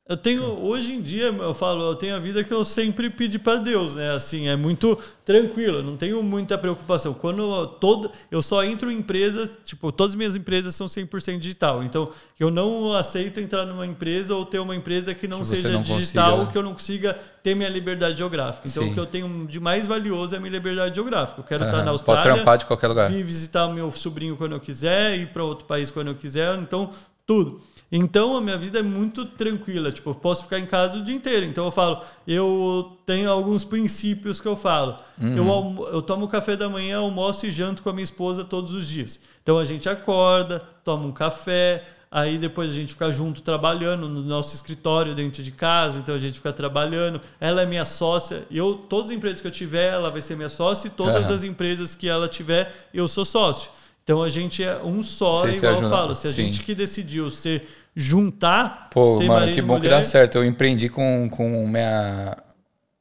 Eu 0.09 0.15
tenho, 0.15 0.43
hoje 0.63 0.93
em 0.93 1.01
dia, 1.01 1.25
eu 1.25 1.53
falo, 1.53 1.83
eu 1.83 1.95
tenho 1.95 2.15
a 2.15 2.19
vida 2.19 2.41
que 2.41 2.53
eu 2.53 2.63
sempre 2.63 3.09
pedi 3.09 3.37
para 3.37 3.57
Deus, 3.57 3.93
né? 3.93 4.11
Assim, 4.13 4.47
é 4.47 4.55
muito 4.55 4.97
tranquilo, 5.25 5.83
não 5.83 5.97
tenho 5.97 6.23
muita 6.23 6.57
preocupação. 6.57 7.13
Quando 7.13 7.41
eu, 7.41 7.67
todo, 7.67 8.09
eu 8.31 8.41
só 8.41 8.63
entro 8.63 8.89
em 8.89 8.99
empresas, 8.99 9.51
tipo, 9.65 9.91
todas 9.91 10.13
as 10.13 10.15
minhas 10.15 10.33
empresas 10.33 10.73
são 10.75 10.87
100% 10.87 11.39
digital. 11.39 11.83
Então, 11.83 12.09
eu 12.39 12.49
não 12.49 12.93
aceito 12.93 13.41
entrar 13.41 13.65
numa 13.65 13.85
empresa 13.85 14.33
ou 14.33 14.45
ter 14.45 14.59
uma 14.59 14.73
empresa 14.73 15.13
que 15.13 15.27
não 15.27 15.39
Que 15.41 15.47
seja 15.47 15.69
não 15.71 15.81
digital, 15.81 16.31
consiga- 16.37 16.51
que 16.53 16.57
eu 16.57 16.63
não 16.63 16.71
consiga 16.71 17.13
ter 17.43 17.53
minha 17.53 17.67
liberdade 17.67 18.17
geográfica. 18.17 18.65
Então, 18.65 18.83
Sim. 18.83 18.91
o 18.91 18.93
que 18.93 18.99
eu 19.01 19.05
tenho 19.05 19.45
de 19.45 19.59
mais 19.59 19.85
valioso 19.85 20.33
é 20.35 20.37
a 20.37 20.39
minha 20.39 20.51
liberdade 20.53 20.95
geográfica. 20.95 21.41
Eu 21.41 21.45
quero 21.45 21.65
estar 21.65 21.79
aham. 21.79 21.85
na 21.85 21.91
Pode 21.91 22.01
Austrália, 22.09 22.33
trampar 22.35 22.57
de 22.57 22.65
qualquer 22.65 22.87
lugar. 22.87 23.11
vir 23.11 23.23
visitar 23.23 23.67
meu 23.73 23.91
sobrinho 23.91 24.37
quando 24.37 24.53
eu 24.53 24.59
quiser, 24.61 25.19
ir 25.19 25.27
para 25.33 25.43
outro 25.43 25.65
país 25.65 25.91
quando 25.91 26.07
eu 26.07 26.15
quiser, 26.15 26.57
então 26.59 26.91
tudo. 27.25 27.61
Então 27.91 28.35
a 28.35 28.41
minha 28.41 28.57
vida 28.57 28.79
é 28.79 28.81
muito 28.81 29.23
tranquila, 29.25 29.91
tipo, 29.91 30.09
eu 30.09 30.15
posso 30.15 30.43
ficar 30.43 30.59
em 30.59 30.65
casa 30.65 30.97
o 30.97 31.03
dia 31.03 31.15
inteiro. 31.15 31.45
Então 31.45 31.65
eu 31.65 31.71
falo, 31.71 32.01
eu 32.27 32.97
tenho 33.05 33.31
alguns 33.31 33.63
princípios 33.63 34.41
que 34.41 34.47
eu 34.47 34.57
falo. 34.57 34.97
Uhum. 35.21 35.37
Eu, 35.37 35.89
eu 35.93 36.01
tomo 36.01 36.27
café 36.27 36.57
da 36.57 36.67
manhã, 36.67 36.97
almoço 36.97 37.45
e 37.45 37.51
janto 37.51 37.81
com 37.81 37.89
a 37.89 37.93
minha 37.93 38.03
esposa 38.03 38.43
todos 38.43 38.73
os 38.73 38.87
dias. 38.87 39.19
Então 39.41 39.57
a 39.57 39.63
gente 39.63 39.87
acorda, 39.87 40.59
toma 40.83 41.05
um 41.05 41.13
café, 41.13 41.85
aí 42.11 42.37
depois 42.37 42.71
a 42.71 42.73
gente 42.73 42.91
fica 42.91 43.09
junto 43.09 43.41
trabalhando 43.41 44.09
no 44.09 44.21
nosso 44.21 44.53
escritório 44.53 45.15
dentro 45.15 45.41
de 45.41 45.51
casa, 45.51 45.97
então 45.99 46.13
a 46.13 46.19
gente 46.19 46.35
fica 46.35 46.51
trabalhando. 46.51 47.21
Ela 47.39 47.61
é 47.61 47.65
minha 47.65 47.85
sócia, 47.85 48.45
eu 48.51 48.73
todas 48.75 49.11
as 49.11 49.15
empresas 49.15 49.39
que 49.39 49.47
eu 49.47 49.51
tiver, 49.51 49.93
ela 49.93 50.11
vai 50.11 50.21
ser 50.21 50.35
minha 50.35 50.49
sócia 50.49 50.87
e 50.87 50.91
todas 50.91 51.29
Uhum. 51.29 51.35
as 51.35 51.43
empresas 51.43 51.95
que 51.95 52.09
ela 52.09 52.27
tiver, 52.27 52.89
eu 52.93 53.07
sou 53.07 53.23
sócio. 53.23 53.71
Então 54.07 54.23
a 54.23 54.29
gente 54.29 54.63
é 54.63 54.81
um 54.81 55.03
só, 55.03 55.41
Vocês 55.41 55.55
se 55.55 55.65
igual 55.65 55.83
eu 55.83 55.89
falo. 55.89 56.15
Se 56.15 56.27
a 56.27 56.29
Sim. 56.29 56.45
gente 56.45 56.63
que 56.63 56.73
decidiu 56.73 57.29
ser 57.29 57.67
juntar, 57.93 58.87
Pô, 58.89 59.21
mano, 59.21 59.51
que 59.51 59.61
bom 59.61 59.75
que 59.75 59.87
mulher, 59.87 59.97
dá 59.97 60.01
certo. 60.01 60.37
Eu 60.37 60.45
empreendi 60.45 60.87
com, 60.87 61.29
com 61.29 61.67
minha, 61.67 62.37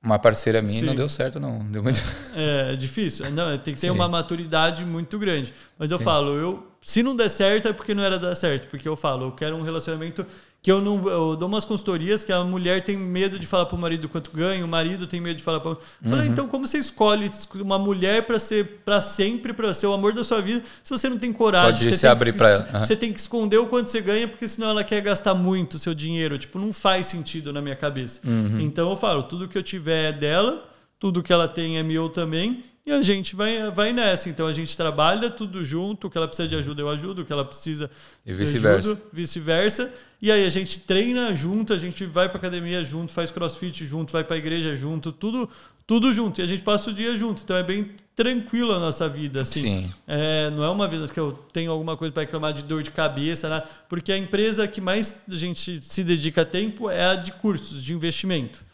uma 0.03 0.19
parceira 0.19 0.61
minha 0.61 0.81
e 0.81 0.83
não 0.83 0.95
Sim. 0.95 0.97
deu 0.97 1.09
certo, 1.09 1.39
não. 1.39 1.61
Deu 1.67 1.81
muito. 1.81 2.03
É 2.35 2.75
difícil. 2.75 3.31
Não, 3.31 3.57
tem 3.57 3.73
que 3.73 3.81
ter 3.81 3.87
Sim. 3.87 3.91
uma 3.91 4.09
maturidade 4.09 4.85
muito 4.85 5.17
grande. 5.17 5.55
Mas 5.79 5.93
eu 5.93 5.99
falo, 6.01 6.33
eu 6.33 6.67
se 6.83 7.05
não 7.05 7.15
der 7.15 7.31
certo 7.31 7.69
é 7.69 7.73
porque 7.73 7.95
não 7.95 8.03
era 8.03 8.19
dar 8.19 8.35
certo, 8.35 8.67
porque 8.67 8.89
eu 8.89 8.97
falo, 8.97 9.27
eu 9.27 9.33
quero 9.33 9.55
um 9.55 9.63
relacionamento 9.63 10.27
que 10.67 10.73
eu 10.73 10.81
não 10.81 11.09
eu 11.09 11.37
dou 11.37 11.47
umas 11.47 11.65
consultorias 11.65 12.25
que 12.25 12.33
a 12.33 12.43
mulher 12.43 12.83
tem 12.83 12.97
medo 12.97 13.39
de 13.39 13.47
falar 13.47 13.67
pro 13.67 13.79
marido 13.79 14.09
quanto 14.09 14.33
ganha, 14.33 14.65
o 14.65 14.67
marido 14.69 15.07
tem 15.07 15.21
medo 15.21 15.37
de 15.37 15.43
falar 15.45 15.61
para 15.61 15.77
Uhum. 16.05 16.25
então 16.25 16.49
como 16.49 16.67
você 16.67 16.79
escolhe 16.79 17.31
uma 17.61 17.79
mulher 17.79 18.27
para 18.27 18.37
ser 18.37 18.81
para 18.85 19.01
sempre, 19.01 19.53
para 19.53 19.73
ser 19.73 19.87
o 19.87 19.93
amor 19.93 20.13
da 20.13 20.25
sua 20.25 20.41
vida, 20.43 20.65
se 20.83 20.91
você 20.91 21.09
não 21.09 21.19
tem 21.19 21.33
coragem, 21.33 21.73
Pode 21.73 21.85
você 21.85 21.95
se 21.95 22.01
tem 22.01 22.11
abrir 22.11 22.33
que, 22.33 22.39
pra 22.39 22.49
ela. 22.49 22.69
Aham. 22.69 22.85
Você 22.85 22.97
tem 22.97 23.13
que 23.13 23.21
esconder 23.21 23.59
o 23.59 23.67
quanto 23.69 23.93
você 23.93 24.01
ganha, 24.01 24.27
porque 24.27 24.49
senão 24.49 24.71
ela 24.71 24.83
quer 24.83 25.01
gastar 25.03 25.35
muito 25.35 25.75
o 25.75 25.79
seu 25.79 25.95
dinheiro, 25.95 26.37
tipo, 26.37 26.59
não 26.59 26.73
faz 26.73 27.07
sentido 27.07 27.53
na 27.53 27.63
minha 27.63 27.77
cabeça. 27.77 28.21
Uhum. 28.25 28.59
Então 28.59 28.91
eu 28.91 28.97
falo, 28.97 29.23
tudo 29.23 29.47
que 29.47 29.57
eu 29.57 29.63
tiver 29.63 30.09
é 30.09 30.13
dela, 30.13 30.69
tudo 30.99 31.23
que 31.23 31.33
ela 31.33 31.47
tem 31.47 31.79
é 31.79 31.83
meu 31.85 32.09
também. 32.09 32.65
E 32.87 32.93
a 32.93 33.03
gente 33.03 33.35
vai, 33.35 33.69
vai 33.73 33.93
nessa. 33.93 34.29
Então 34.29 34.47
a 34.47 34.53
gente 34.53 34.77
trabalha 34.77 35.29
tudo 35.29 35.65
junto. 35.65 36.07
O 36.07 36.11
que 36.11 36.17
ela 36.17 36.29
precisa 36.29 36.49
de 36.49 36.55
ajuda, 36.55 36.83
eu 36.83 36.89
ajudo. 36.89 37.23
O 37.23 37.25
que 37.25 37.33
ela 37.33 37.45
precisa, 37.45 37.91
E 38.25 38.33
vice-versa. 38.33 39.03
Vice-versa. 39.13 39.93
E 40.23 40.31
aí 40.31 40.47
a 40.47 40.49
gente 40.49 40.79
treina 40.79 41.35
junto, 41.35 41.75
a 41.75 41.79
gente 41.79 42.07
vai 42.07 42.29
pra 42.29 42.39
academia 42.39 42.83
junto, 42.85 43.13
faz 43.13 43.31
crossfit 43.31 43.85
junto, 43.85 44.13
vai 44.13 44.23
pra 44.23 44.37
igreja 44.37 44.75
junto, 44.77 45.11
tudo, 45.11 45.51
tudo 45.85 46.13
junto. 46.13 46.41
E 46.41 46.45
a 46.45 46.47
gente 46.47 46.63
passa 46.63 46.91
o 46.91 46.95
dia 46.95 47.17
junto. 47.17 47.43
Então 47.43 47.57
é 47.57 47.63
bem 47.65 47.91
tranquilo 48.15 48.73
a 48.73 48.79
nossa 48.79 49.09
vida, 49.09 49.43
assim. 49.43 49.63
Sim. 49.63 49.93
É, 50.07 50.49
não 50.51 50.65
é 50.65 50.71
uma 50.71 50.89
vida 50.89 51.07
que 51.07 51.21
eu 51.21 51.33
tenho 51.53 51.71
alguma 51.71 51.97
coisa 51.97 52.13
para 52.13 52.23
reclamar 52.23 52.53
de 52.53 52.63
dor 52.63 52.83
de 52.83 52.91
cabeça, 52.91 53.49
né? 53.49 53.63
porque 53.89 54.11
a 54.11 54.17
empresa 54.17 54.67
que 54.67 54.81
mais 54.81 55.23
a 55.29 55.37
gente 55.37 55.83
se 55.83 56.03
dedica 56.03 56.45
tempo 56.45 56.89
é 56.89 57.05
a 57.05 57.15
de 57.15 57.33
cursos, 57.33 57.83
de 57.83 57.93
investimento. 57.93 58.65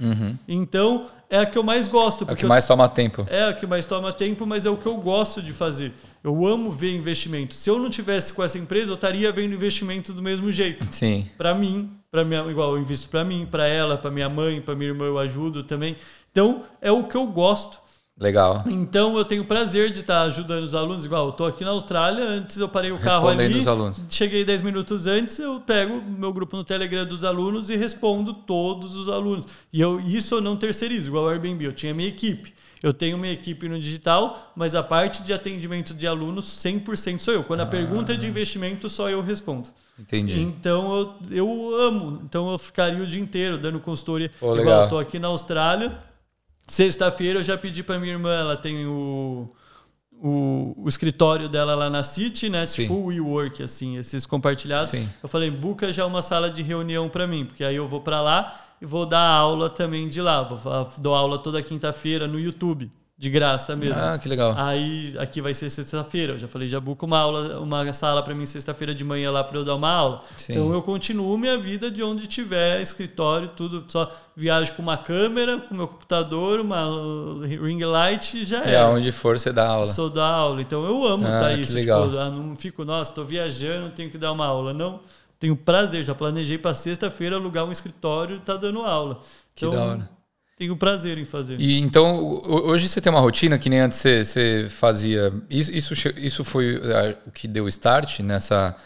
Então, 0.47 1.09
é 1.33 1.39
a 1.39 1.47
que 1.47 1.57
eu 1.59 1.63
mais 1.63 1.89
gosto. 1.89 2.21
É 2.21 2.25
o 2.25 2.27
porque 2.27 2.41
que 2.41 2.45
eu- 2.45 2.49
mais 2.49 2.67
toma 2.67 2.89
tempo. 2.89 3.27
é 3.31 3.45
a 3.45 3.53
que 3.53 3.67
mais 3.67 3.87
toma 3.87 4.13
tempo, 4.13 4.47
mas 4.47 4.67
é 4.67 4.71
o 4.71 4.77
que 4.77 4.87
eu 4.87 4.97
gosto 4.99 5.41
de 5.43 5.53
fazer. 5.53 5.93
Eu 6.23 6.47
amo 6.47 6.71
ver 6.71 6.95
investimento. 6.95 7.55
Se 7.55 7.69
eu 7.69 7.79
não 7.79 7.91
tivesse 7.91 8.33
com 8.33 8.43
essa 8.45 8.59
empresa, 8.59 8.91
eu 8.91 8.95
estaria 8.95 9.33
vendo 9.33 9.55
investimento 9.55 10.13
do 10.13 10.23
mesmo 10.23 10.53
jeito. 10.53 10.87
Sim. 10.91 11.27
Para 11.37 11.55
mim, 11.55 11.91
para 12.11 12.25
minha, 12.25 12.43
igual 12.51 12.77
eu 12.77 12.79
invisto 12.81 13.09
para 13.09 13.25
mim, 13.25 13.49
para 13.51 13.67
ela, 13.67 13.97
para 13.97 14.11
minha 14.11 14.29
mãe, 14.29 14.61
para 14.61 14.75
minha 14.77 14.91
irmã 14.91 15.07
eu 15.07 15.19
ajudo 15.19 15.65
também. 15.65 15.97
Então, 16.31 16.63
é 16.81 16.93
o 16.93 17.05
que 17.05 17.17
eu 17.17 17.27
gosto. 17.27 17.79
Legal. 18.21 18.63
Então 18.67 19.17
eu 19.17 19.25
tenho 19.25 19.45
prazer 19.45 19.91
de 19.91 20.01
estar 20.01 20.23
ajudando 20.23 20.65
os 20.65 20.75
alunos. 20.75 21.05
Igual, 21.05 21.27
eu 21.27 21.33
tô 21.33 21.45
aqui 21.47 21.65
na 21.65 21.71
Austrália, 21.71 22.25
antes 22.25 22.59
eu 22.59 22.69
parei 22.69 22.93
o 22.93 22.99
carro 22.99 23.29
ali. 23.29 23.55
os 23.55 23.67
alunos. 23.67 24.05
Cheguei 24.09 24.45
10 24.45 24.63
minutos 24.63 25.07
antes, 25.07 25.39
eu 25.39 25.61
pego 25.61 25.95
o 25.95 26.03
meu 26.03 26.33
grupo 26.33 26.57
no 26.57 26.63
Telegram 26.63 27.05
dos 27.05 27.25
alunos 27.25 27.71
e 27.71 27.77
respondo 27.77 28.33
todos 28.35 28.95
os 28.95 29.09
alunos. 29.09 29.49
E 29.73 29.81
eu, 29.81 29.99
isso 30.01 30.37
eu 30.37 30.41
não 30.41 30.57
terceirizo, 30.57 31.09
igual 31.09 31.25
o 31.25 31.29
Airbnb. 31.29 31.65
Eu 31.65 31.73
tinha 31.73 31.93
minha 31.95 32.09
equipe. 32.09 32.53
Eu 32.83 32.93
tenho 32.93 33.17
minha 33.17 33.33
equipe 33.33 33.69
no 33.69 33.79
digital, 33.79 34.53
mas 34.57 34.75
a 34.75 34.83
parte 34.83 35.23
de 35.23 35.33
atendimento 35.33 35.95
de 35.95 36.07
alunos, 36.07 36.47
100% 36.47 37.21
sou 37.21 37.33
eu. 37.33 37.45
Quando 37.45 37.61
a 37.61 37.67
pergunta 37.67 38.13
é 38.13 38.17
de 38.17 38.27
investimento, 38.27 38.89
só 38.89 39.09
eu 39.09 39.23
respondo. 39.23 39.69
Entendi. 39.99 40.41
Então 40.41 40.93
eu, 40.97 41.15
eu 41.31 41.77
amo. 41.81 42.21
Então 42.25 42.51
eu 42.51 42.59
ficaria 42.59 43.03
o 43.03 43.07
dia 43.07 43.21
inteiro 43.23 43.57
dando 43.57 43.79
consultoria. 43.79 44.31
Pô, 44.41 44.57
Igual 44.59 44.83
eu 44.85 44.89
tô 44.89 44.99
aqui 44.99 45.19
na 45.19 45.29
Austrália. 45.29 45.97
Sexta-feira 46.73 47.41
eu 47.41 47.43
já 47.43 47.59
pedi 47.59 47.83
pra 47.83 47.99
minha 47.99 48.15
irmã, 48.15 48.33
ela 48.33 48.57
tem 48.57 48.87
o, 48.87 49.47
o, 50.11 50.73
o 50.75 50.89
escritório 50.89 51.47
dela 51.47 51.75
lá 51.75 51.91
na 51.91 52.03
City, 52.03 52.49
né? 52.49 52.67
Sim. 52.67 52.85
Tipo 52.85 52.95
o 52.95 53.05
WeWork, 53.09 53.63
assim, 53.63 53.99
esses 53.99 54.25
compartilhados. 54.25 54.89
Sim. 54.89 55.07
Eu 55.23 55.29
falei, 55.29 55.51
buca 55.51 55.93
já 55.93 56.07
uma 56.07 56.23
sala 56.23 56.49
de 56.49 56.63
reunião 56.63 57.11
pra 57.11 57.27
mim, 57.27 57.45
porque 57.45 57.63
aí 57.63 57.77
eu 57.77 57.87
vou 57.87 58.01
pra 58.01 58.23
lá 58.23 58.59
e 58.81 58.87
vou 58.87 59.05
dar 59.05 59.21
aula 59.21 59.69
também 59.69 60.09
de 60.09 60.23
lá. 60.23 60.45
Vou, 60.45 60.91
dou 60.97 61.15
aula 61.15 61.39
toda 61.39 61.63
quinta-feira 61.63 62.27
no 62.27 62.41
YouTube, 62.41 62.91
de 63.23 63.31
graça 63.31 63.77
mesmo. 63.77 63.95
Ah, 63.97 64.19
que 64.19 64.29
legal. 64.29 64.53
Aí 64.57 65.15
aqui 65.17 65.41
vai 65.41 65.55
ser 65.55 65.71
sexta-feira. 65.71 66.33
Eu 66.33 66.41
já 66.41 66.49
falei, 66.49 66.67
já 66.69 66.81
buca 66.81 67.07
uma 67.07 67.21
aula, 67.21 67.61
uma 67.61 67.93
sala 67.93 68.21
para 68.21 68.35
mim 68.35 68.45
sexta-feira 68.47 68.93
de 68.93 69.05
manhã 69.05 69.31
lá 69.31 69.45
para 69.45 69.57
eu 69.59 69.65
dar 69.65 69.77
uma 69.77 69.93
aula. 69.93 70.23
Sim. 70.37 70.55
Então 70.55 70.73
eu 70.73 70.83
continuo 70.83 71.39
minha 71.39 71.57
vida 71.57 71.89
de 71.89 72.03
onde 72.03 72.27
tiver, 72.27 72.83
escritório, 72.83 73.51
tudo. 73.55 73.85
Só 73.87 74.11
viajo 74.37 74.73
com 74.73 74.83
uma 74.83 74.97
câmera, 74.99 75.61
com 75.61 75.73
meu 75.73 75.87
computador, 75.87 76.59
uma 76.59 76.85
ring 77.47 77.85
light 77.85 78.39
e 78.39 78.45
já 78.45 78.65
E 78.67 78.73
é. 78.75 78.79
aonde 78.81 79.13
for, 79.13 79.39
você 79.39 79.53
dá 79.53 79.69
aula. 79.69 79.87
Sou 79.87 80.11
da 80.11 80.27
aula. 80.27 80.61
Então 80.61 80.85
eu 80.85 81.07
amo 81.07 81.25
Ah, 81.25 81.43
tá 81.43 81.55
que 81.55 81.61
isso. 81.61 81.75
legal. 81.75 82.07
Tipo, 82.11 82.17
não 82.25 82.57
fico, 82.57 82.85
nossa, 82.85 83.13
tô 83.15 83.23
viajando, 83.25 83.91
tenho 83.91 84.11
que 84.11 84.19
dar 84.19 84.33
uma 84.33 84.47
aula. 84.47 84.73
Não. 84.75 84.99
Tenho 85.39 85.55
prazer, 85.55 86.05
já 86.05 86.13
planejei 86.13 86.59
para 86.59 86.75
sexta-feira 86.75 87.37
alugar 87.37 87.65
um 87.65 87.71
escritório 87.71 88.39
e 88.39 88.41
tá 88.41 88.57
dando 88.57 88.81
aula. 88.83 89.21
Que 89.55 89.65
Então, 89.65 89.79
da 89.79 89.85
hora. 89.93 90.11
Tenho 90.63 90.77
prazer 90.77 91.19
em 91.19 91.25
fazer. 91.25 91.59
E 91.59 91.81
então, 91.81 92.17
ho- 92.25 92.69
hoje 92.69 92.89
você 92.89 93.01
tem 93.01 93.11
uma 93.11 93.19
rotina 93.19 93.59
que 93.59 93.69
nem 93.69 93.81
antes 93.81 93.99
você, 93.99 94.25
você 94.25 94.67
fazia. 94.69 95.33
Isso, 95.51 95.73
isso, 95.73 95.95
isso 96.17 96.45
foi 96.45 96.77
ah, 96.77 97.17
o 97.27 97.33
que 97.33 97.49
deu 97.49 97.67
start 97.69 98.21
nessa, 98.21 98.77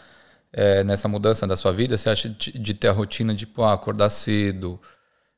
eh, 0.51 0.83
nessa 0.83 1.07
mudança 1.07 1.45
da 1.45 1.55
sua 1.55 1.71
vida? 1.71 1.95
Você 1.95 2.09
acha 2.09 2.29
de, 2.29 2.51
de 2.57 2.73
ter 2.73 2.87
a 2.87 2.91
rotina 2.91 3.31
de 3.35 3.45
pô, 3.45 3.63
acordar 3.63 4.09
cedo, 4.09 4.81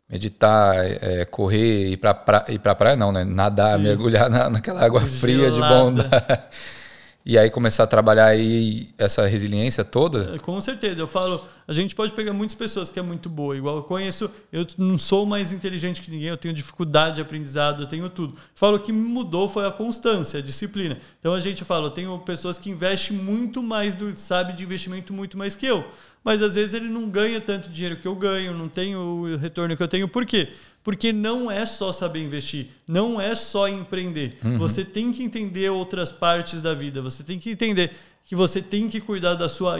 meditar, 0.10 0.78
eh, 0.86 1.26
correr, 1.26 1.92
ir 1.92 1.98
pra, 1.98 2.14
pra, 2.14 2.46
ir 2.48 2.60
pra 2.60 2.74
praia? 2.74 2.96
Não, 2.96 3.12
né? 3.12 3.26
Nadar, 3.26 3.78
Sim. 3.78 3.84
mergulhar 3.84 4.30
na, 4.30 4.50
naquela 4.50 4.82
água 4.82 5.02
fria 5.02 5.50
de 5.50 5.56
Gelada. 5.56 5.84
bondade. 5.84 6.10
E 7.26 7.38
aí 7.38 7.50
começar 7.50 7.84
a 7.84 7.88
trabalhar 7.88 8.26
aí 8.26 8.90
essa 8.98 9.28
resiliência 9.28 9.84
toda? 9.84 10.36
É, 10.36 10.40
Com 10.40 10.60
certeza, 10.62 11.02
eu 11.02 11.08
falo, 11.08 11.46
a 11.68 11.74
gente 11.74 11.94
pode 11.94 12.14
pegar 12.14 12.32
muitas 12.32 12.56
pessoas 12.56 12.90
que 12.90 12.98
é 12.98 13.02
muito 13.02 13.30
boa, 13.30 13.56
igual 13.56 13.78
eu 13.78 13.84
conheço, 13.84 14.32
eu 14.52 14.66
não 14.78 14.98
sou 14.98 15.26
mais 15.26 15.52
inteligente 15.52 16.02
que 16.02 16.10
ninguém, 16.10 16.30
eu 16.30 16.38
tenho 16.38 16.54
dificuldade 16.54 17.16
de 17.16 17.22
aprendizado, 17.22 17.84
eu 17.84 17.88
tenho 17.88 18.10
tudo. 18.10 18.38
Falo 18.56 18.80
que 18.80 18.92
mudou 18.92 19.50
foi 19.50 19.68
a 19.68 19.72
constância, 19.72 20.40
a 20.40 20.42
disciplina. 20.42 20.98
Então 21.20 21.34
a 21.34 21.40
gente 21.40 21.64
fala, 21.66 21.88
eu 21.88 21.92
tenho 21.92 22.18
pessoas 22.20 22.58
que 22.58 22.70
investem 22.70 23.16
muito 23.16 23.62
mais 23.62 23.96
do 23.96 24.16
sabe 24.16 24.54
de 24.54 24.64
investimento 24.64 25.14
muito 25.14 25.38
mais 25.38 25.56
que 25.56 25.66
eu, 25.66 25.86
mas 26.24 26.42
às 26.42 26.56
vezes 26.56 26.74
ele 26.74 26.88
não 26.88 27.10
ganha 27.10 27.40
tanto 27.40 27.70
dinheiro 27.70 27.98
que 27.98 28.08
eu 28.08 28.16
ganho, 28.16 28.58
não 28.58 28.70
tem 28.70 28.96
o 28.96 29.38
retorno 29.38 29.76
que 29.76 29.84
eu 29.84 29.88
tenho. 29.88 30.08
Por 30.08 30.26
quê? 30.26 30.50
Porque 30.84 31.12
não 31.12 31.52
é 31.52 31.66
só 31.66 31.92
saber 31.92 32.24
investir, 32.24 32.68
não 32.88 33.20
é 33.20 33.36
só 33.36 33.68
empreender. 33.68 34.38
Você 34.58 34.84
tem 34.86 35.12
que 35.12 35.24
entender 35.24 35.70
outras 35.70 36.12
partes 36.12 36.62
da 36.62 36.74
vida, 36.74 37.02
você 37.02 37.24
tem 37.24 37.38
que 37.38 37.52
entender 37.52 37.92
que 38.26 38.36
você 38.36 38.62
tem 38.62 38.88
que 38.88 39.02
cuidar 39.02 39.36
da 39.36 39.50
sua 39.50 39.78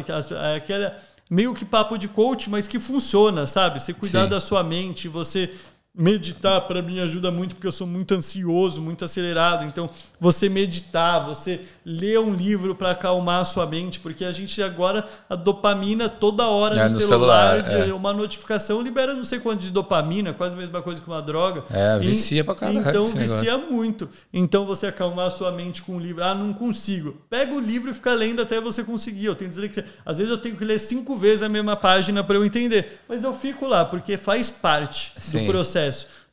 aquela 0.56 1.00
meio 1.30 1.54
que 1.54 1.64
papo 1.64 1.98
de 1.98 2.08
coach, 2.08 2.50
mas 2.50 2.68
que 2.68 2.80
funciona, 2.80 3.46
sabe? 3.46 3.80
Você 3.80 3.94
cuidar 3.94 4.24
Sim. 4.24 4.30
da 4.30 4.40
sua 4.40 4.64
mente, 4.64 5.08
você 5.08 5.54
meditar 5.96 6.62
para 6.68 6.82
mim 6.82 7.00
ajuda 7.00 7.32
muito 7.32 7.56
porque 7.56 7.68
eu 7.68 7.72
sou 7.72 7.88
muito 7.88 8.14
ansioso, 8.14 8.82
muito 8.82 9.04
acelerado. 9.04 9.66
Então, 9.66 9.90
você 10.20 10.48
meditar, 10.48 11.20
você 11.26 11.62
ler 11.84 12.20
um 12.20 12.34
livro 12.34 12.76
para 12.76 12.92
acalmar 12.92 13.42
a 13.42 13.46
sua 13.46 13.66
mente, 13.66 14.00
porque 14.00 14.24
a 14.24 14.32
gente 14.32 14.62
agora 14.62 15.06
a 15.30 15.36
dopamina 15.36 16.08
toda 16.08 16.46
hora 16.48 16.76
É, 16.80 16.88
no, 16.88 16.96
no 16.96 17.02
celular, 17.02 17.64
celular, 17.66 17.90
é. 17.90 17.94
uma 17.94 18.14
notificação 18.14 18.82
libera 18.82 19.14
não 19.14 19.26
sei 19.26 19.40
quanto 19.40 19.62
de 19.62 19.72
dopamina, 19.72 20.32
quase 20.32 20.56
a 20.56 20.58
mesma 20.58 20.82
coisa 20.82 21.02
que 21.02 21.08
uma 21.08 21.22
droga. 21.22 21.64
É, 21.72 21.98
E- 21.98 22.00
vicia 22.08 22.44
pra 22.44 22.56
caralho 22.56 22.80
Então 22.80 23.04
esse 23.06 23.16
negócio. 23.18 23.38
vicia 23.40 23.58
muito. 23.58 24.10
Então 24.32 24.66
você 24.66 24.88
acalmar 24.88 25.28
a 25.28 25.32
sua 25.32 25.52
mente 25.52 25.82
com 25.82 25.96
um 25.96 26.00
livro, 26.00 26.24
ah, 26.24 26.36
não 26.36 26.54
consigo. 26.54 27.18
Pega 27.30 27.54
o 27.54 27.60
livro 27.60 27.90
e 27.90 27.94
fica 27.94 28.14
lendo 28.14 28.42
até 28.42 28.62
você 28.62 28.84
conseguir. 28.84 29.26
Eu 29.26 29.36
tenho 29.36 29.50
que 29.50 29.56
dizer 29.56 29.70
que 29.70 29.84
às 30.06 30.18
vezes 30.20 30.32
eu 30.32 30.38
tenho 30.38 30.56
que 30.56 30.64
ler 30.64 30.80
cinco 30.80 31.18
vezes 31.18 31.42
a 31.42 31.50
mesma 31.50 31.76
página 31.76 32.24
para 32.24 32.36
eu 32.36 32.46
entender, 32.46 33.02
mas 33.10 33.24
eu 33.24 33.34
fico 33.34 33.66
lá 33.68 33.84
porque 33.84 34.16
faz 34.18 34.50
parte 34.50 35.12
Sim. 35.18 35.40
do 35.46 35.52
processo. 35.52 35.79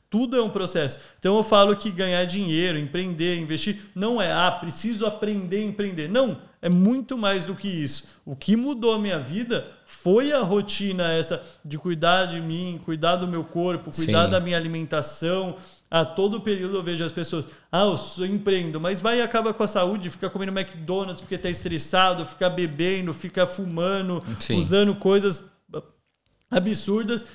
Tudo 0.09 0.37
é 0.37 0.43
um 0.43 0.51
processo. 0.51 1.01
Então 1.19 1.37
eu 1.37 1.43
falo 1.43 1.77
que 1.77 1.91
ganhar 1.91 2.25
dinheiro, 2.25 2.79
empreender, 2.79 3.39
investir, 3.39 3.79
não 3.95 4.23
é, 4.23 4.33
ah, 4.33 4.51
preciso 4.51 5.05
aprender 5.05 5.59
a 5.59 5.65
empreender. 5.65 6.09
Não, 6.09 6.39
é 6.63 6.69
muito 6.69 7.19
mais 7.19 7.45
do 7.45 7.55
que 7.55 7.69
isso. 7.69 8.09
O 8.25 8.37
que 8.37 8.57
mudou 8.57 8.95
a 8.95 8.99
minha 8.99 9.19
vida 9.19 9.67
foi 9.85 10.33
a 10.33 10.41
rotina 10.41 11.13
essa 11.13 11.45
de 11.65 11.77
cuidar 11.77 12.27
de 12.27 12.41
mim, 12.41 12.81
cuidar 12.85 13.17
do 13.17 13.27
meu 13.27 13.45
corpo, 13.45 13.95
cuidar 13.95 14.27
Sim. 14.27 14.31
da 14.31 14.41
minha 14.41 14.57
alimentação. 14.57 15.57
A 15.89 16.05
todo 16.05 16.41
período 16.41 16.77
eu 16.77 16.83
vejo 16.83 17.05
as 17.05 17.13
pessoas, 17.13 17.47
ah, 17.71 17.85
eu 18.19 18.27
empreendo, 18.27 18.81
mas 18.81 19.01
vai 19.01 19.19
e 19.19 19.23
acaba 19.23 19.55
com 19.55 19.63
a 19.63 19.69
saúde, 19.69 20.11
fica 20.11 20.29
comendo 20.29 20.51
McDonald's 20.51 21.21
porque 21.21 21.39
tá 21.39 21.49
estressado, 21.49 22.25
fica 22.25 22.51
bebendo, 22.51 23.13
fica 23.13 23.47
fumando, 23.47 24.23
Sim. 24.41 24.59
usando 24.59 24.95
coisas 24.97 25.45
absurdas. 26.51 27.23
O 27.23 27.27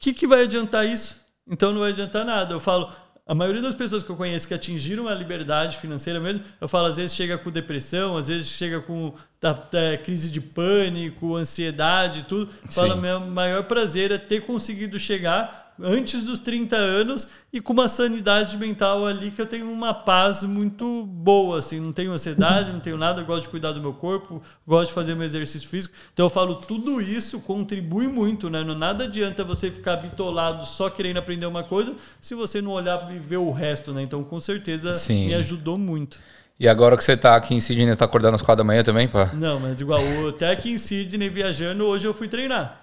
que, 0.00 0.12
que 0.12 0.26
vai 0.26 0.42
adiantar 0.42 0.84
isso? 0.84 1.21
Então 1.48 1.72
não 1.72 1.80
vai 1.80 1.90
adiantar 1.90 2.24
nada. 2.24 2.54
Eu 2.54 2.60
falo, 2.60 2.90
a 3.26 3.34
maioria 3.34 3.62
das 3.62 3.74
pessoas 3.74 4.02
que 4.02 4.10
eu 4.10 4.16
conheço 4.16 4.48
que 4.48 4.54
atingiram 4.54 5.06
a 5.06 5.14
liberdade 5.14 5.78
financeira 5.78 6.18
mesmo, 6.18 6.42
eu 6.60 6.66
falo, 6.66 6.86
às 6.86 6.96
vezes 6.96 7.14
chega 7.14 7.38
com 7.38 7.50
depressão, 7.50 8.16
às 8.16 8.26
vezes 8.28 8.48
chega 8.48 8.80
com 8.80 9.14
tá, 9.38 9.54
tá, 9.54 9.96
crise 10.02 10.30
de 10.30 10.40
pânico, 10.40 11.36
ansiedade, 11.36 12.24
tudo. 12.24 12.52
Fala, 12.70 12.96
meu 12.96 13.20
maior 13.20 13.64
prazer 13.64 14.10
é 14.10 14.18
ter 14.18 14.42
conseguido 14.42 14.98
chegar 14.98 15.61
antes 15.82 16.22
dos 16.22 16.38
30 16.38 16.76
anos 16.76 17.28
e 17.52 17.60
com 17.60 17.72
uma 17.72 17.88
sanidade 17.88 18.56
mental 18.56 19.04
ali 19.04 19.30
que 19.30 19.40
eu 19.40 19.46
tenho 19.46 19.70
uma 19.70 19.92
paz 19.92 20.42
muito 20.42 21.04
boa, 21.04 21.58
assim, 21.58 21.80
não 21.80 21.92
tenho 21.92 22.12
ansiedade, 22.12 22.72
não 22.72 22.80
tenho 22.80 22.96
nada, 22.96 23.22
gosto 23.22 23.44
de 23.44 23.50
cuidar 23.50 23.72
do 23.72 23.80
meu 23.80 23.92
corpo, 23.92 24.40
gosto 24.66 24.88
de 24.88 24.94
fazer 24.94 25.14
meu 25.14 25.24
exercício 25.24 25.68
físico. 25.68 25.94
Então 26.12 26.26
eu 26.26 26.30
falo, 26.30 26.54
tudo 26.54 27.00
isso 27.00 27.40
contribui 27.40 28.06
muito, 28.06 28.48
né? 28.48 28.62
Não 28.62 28.74
nada 28.74 29.04
adianta 29.04 29.44
você 29.44 29.70
ficar 29.70 29.96
bitolado 29.96 30.64
só 30.66 30.88
querendo 30.88 31.18
aprender 31.18 31.46
uma 31.46 31.64
coisa 31.64 31.94
se 32.20 32.34
você 32.34 32.62
não 32.62 32.70
olhar 32.70 33.12
e 33.14 33.18
ver 33.18 33.38
o 33.38 33.50
resto, 33.50 33.92
né? 33.92 34.02
Então 34.02 34.22
com 34.22 34.40
certeza 34.40 34.92
Sim. 34.92 35.26
me 35.26 35.34
ajudou 35.34 35.76
muito. 35.76 36.18
E 36.60 36.68
agora 36.68 36.96
que 36.96 37.02
você 37.02 37.12
está 37.12 37.34
aqui 37.34 37.54
em 37.54 37.60
Sydney, 37.60 37.88
está 37.88 38.04
acordando 38.04 38.36
às 38.36 38.42
quatro 38.42 38.58
da 38.58 38.64
manhã 38.64 38.84
também, 38.84 39.08
pá? 39.08 39.30
Não, 39.34 39.58
mas 39.58 39.80
igual, 39.80 40.00
até 40.28 40.50
aqui 40.50 40.70
em 40.70 40.78
Sydney 40.78 41.28
viajando, 41.28 41.84
hoje 41.84 42.06
eu 42.06 42.14
fui 42.14 42.28
treinar. 42.28 42.81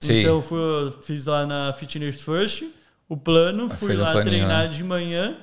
Sim. 0.00 0.20
Então 0.20 0.42
fui, 0.42 0.58
fiz 1.02 1.26
lá 1.26 1.46
na 1.46 1.72
Fitness 1.72 2.20
First 2.20 2.64
o 3.08 3.16
plano, 3.16 3.70
fui 3.70 3.94
lá 3.94 4.20
treinar 4.22 4.64
né? 4.64 4.68
de 4.68 4.82
manhã, 4.82 5.36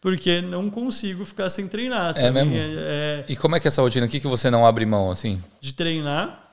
porque 0.00 0.40
não 0.40 0.70
consigo 0.70 1.24
ficar 1.24 1.50
sem 1.50 1.66
treinar. 1.66 2.14
É 2.16 2.30
mesmo? 2.30 2.54
É, 2.54 2.58
é... 2.58 3.24
E 3.28 3.36
como 3.36 3.56
é 3.56 3.60
que 3.60 3.66
é 3.66 3.68
essa 3.68 3.82
rotina? 3.82 4.06
O 4.06 4.08
que, 4.08 4.20
que 4.20 4.28
você 4.28 4.50
não 4.50 4.64
abre 4.64 4.86
mão 4.86 5.10
assim? 5.10 5.42
De 5.60 5.74
treinar. 5.74 6.46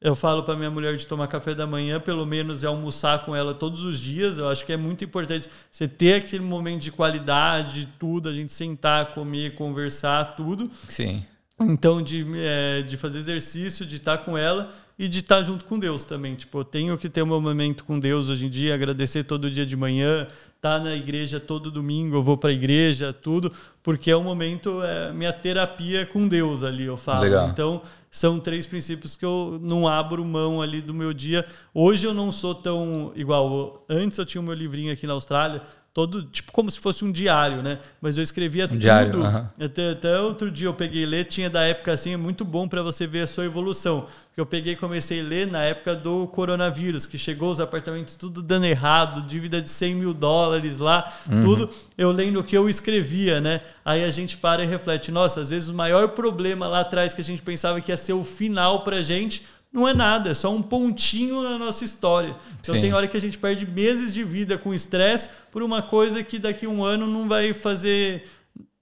Eu 0.00 0.14
falo 0.14 0.42
para 0.42 0.56
minha 0.56 0.70
mulher 0.70 0.96
de 0.96 1.06
tomar 1.06 1.28
café 1.28 1.54
da 1.54 1.66
manhã, 1.66 2.00
pelo 2.00 2.24
menos 2.24 2.64
é 2.64 2.66
almoçar 2.66 3.22
com 3.24 3.36
ela 3.36 3.52
todos 3.52 3.84
os 3.84 4.00
dias. 4.00 4.38
Eu 4.38 4.48
acho 4.48 4.64
que 4.64 4.72
é 4.72 4.76
muito 4.76 5.04
importante 5.04 5.48
você 5.70 5.86
ter 5.86 6.14
aquele 6.14 6.42
momento 6.42 6.80
de 6.80 6.90
qualidade, 6.90 7.86
tudo, 7.98 8.30
a 8.30 8.32
gente 8.32 8.50
sentar, 8.50 9.12
comer, 9.12 9.54
conversar, 9.54 10.36
tudo. 10.36 10.70
Sim. 10.88 11.24
Então, 11.60 12.00
de, 12.00 12.26
é, 12.34 12.80
de 12.80 12.96
fazer 12.96 13.18
exercício, 13.18 13.84
de 13.84 13.96
estar 13.96 14.18
com 14.18 14.38
ela 14.38 14.72
e 15.00 15.08
de 15.08 15.20
estar 15.20 15.42
junto 15.42 15.64
com 15.64 15.78
Deus 15.78 16.04
também. 16.04 16.34
Tipo, 16.34 16.58
eu 16.58 16.64
tenho 16.64 16.98
que 16.98 17.08
ter 17.08 17.22
um 17.22 17.40
momento 17.40 17.84
com 17.84 17.98
Deus 17.98 18.28
hoje 18.28 18.44
em 18.44 18.50
dia, 18.50 18.74
agradecer 18.74 19.24
todo 19.24 19.50
dia 19.50 19.64
de 19.64 19.74
manhã, 19.74 20.26
estar 20.54 20.78
tá 20.78 20.78
na 20.78 20.94
igreja 20.94 21.40
todo 21.40 21.70
domingo, 21.70 22.16
eu 22.16 22.22
vou 22.22 22.36
para 22.36 22.50
a 22.50 22.52
igreja, 22.52 23.10
tudo, 23.10 23.50
porque 23.82 24.10
é 24.10 24.16
um 24.16 24.22
momento, 24.22 24.82
é 24.82 25.10
minha 25.10 25.32
terapia 25.32 26.04
com 26.04 26.28
Deus 26.28 26.62
ali, 26.62 26.84
eu 26.84 26.98
falo. 26.98 27.22
Legal. 27.22 27.48
Então, 27.48 27.80
são 28.10 28.38
três 28.38 28.66
princípios 28.66 29.16
que 29.16 29.24
eu 29.24 29.58
não 29.62 29.88
abro 29.88 30.22
mão 30.22 30.60
ali 30.60 30.82
do 30.82 30.92
meu 30.92 31.14
dia. 31.14 31.46
Hoje 31.72 32.06
eu 32.06 32.12
não 32.12 32.30
sou 32.30 32.54
tão 32.54 33.10
igual. 33.16 33.86
Antes 33.88 34.18
eu 34.18 34.26
tinha 34.26 34.42
o 34.42 34.44
meu 34.44 34.52
livrinho 34.52 34.92
aqui 34.92 35.06
na 35.06 35.14
Austrália, 35.14 35.62
todo 35.92 36.22
tipo 36.24 36.52
como 36.52 36.70
se 36.70 36.78
fosse 36.78 37.04
um 37.04 37.10
diário, 37.10 37.62
né? 37.62 37.78
Mas 38.00 38.16
eu 38.16 38.22
escrevia 38.22 38.64
um 38.64 38.68
tudo. 38.68 38.78
Diário, 38.78 39.24
até, 39.58 39.90
até 39.90 40.20
outro 40.20 40.50
dia 40.50 40.68
eu 40.68 40.74
peguei 40.74 41.04
ler, 41.04 41.24
tinha 41.24 41.50
da 41.50 41.62
época 41.62 41.92
assim, 41.92 42.12
é 42.12 42.16
muito 42.16 42.44
bom 42.44 42.68
para 42.68 42.82
você 42.82 43.06
ver 43.06 43.22
a 43.22 43.26
sua 43.26 43.44
evolução. 43.44 44.06
Que 44.40 44.42
eu 44.42 44.46
peguei 44.46 44.72
e 44.72 44.76
comecei 44.76 45.20
a 45.20 45.22
ler 45.22 45.46
na 45.46 45.62
época 45.64 45.94
do 45.94 46.26
coronavírus, 46.28 47.04
que 47.04 47.18
chegou 47.18 47.50
os 47.50 47.60
apartamentos 47.60 48.14
tudo 48.14 48.40
dando 48.40 48.64
errado, 48.64 49.28
dívida 49.28 49.60
de 49.60 49.68
100 49.68 49.94
mil 49.96 50.14
dólares 50.14 50.78
lá, 50.78 51.12
uhum. 51.30 51.42
tudo. 51.42 51.70
Eu 51.98 52.10
lendo 52.10 52.40
o 52.40 52.42
que 52.42 52.56
eu 52.56 52.66
escrevia, 52.66 53.38
né? 53.38 53.60
Aí 53.84 54.02
a 54.02 54.10
gente 54.10 54.38
para 54.38 54.64
e 54.64 54.66
reflete, 54.66 55.12
nossa, 55.12 55.42
às 55.42 55.50
vezes 55.50 55.68
o 55.68 55.74
maior 55.74 56.08
problema 56.12 56.66
lá 56.66 56.80
atrás 56.80 57.12
que 57.12 57.20
a 57.20 57.24
gente 57.24 57.42
pensava 57.42 57.82
que 57.82 57.92
ia 57.92 57.98
ser 57.98 58.14
o 58.14 58.24
final 58.24 58.82
pra 58.82 59.02
gente 59.02 59.44
não 59.70 59.86
é 59.86 59.92
nada, 59.92 60.30
é 60.30 60.34
só 60.34 60.50
um 60.50 60.62
pontinho 60.62 61.42
na 61.42 61.58
nossa 61.58 61.84
história. 61.84 62.34
Então 62.62 62.74
Sim. 62.74 62.80
tem 62.80 62.94
hora 62.94 63.06
que 63.06 63.18
a 63.18 63.20
gente 63.20 63.36
perde 63.36 63.66
meses 63.66 64.14
de 64.14 64.24
vida 64.24 64.56
com 64.56 64.72
estresse 64.72 65.28
por 65.52 65.62
uma 65.62 65.82
coisa 65.82 66.22
que 66.22 66.38
daqui 66.38 66.64
a 66.64 66.70
um 66.70 66.82
ano 66.82 67.06
não 67.06 67.28
vai 67.28 67.52
fazer 67.52 68.24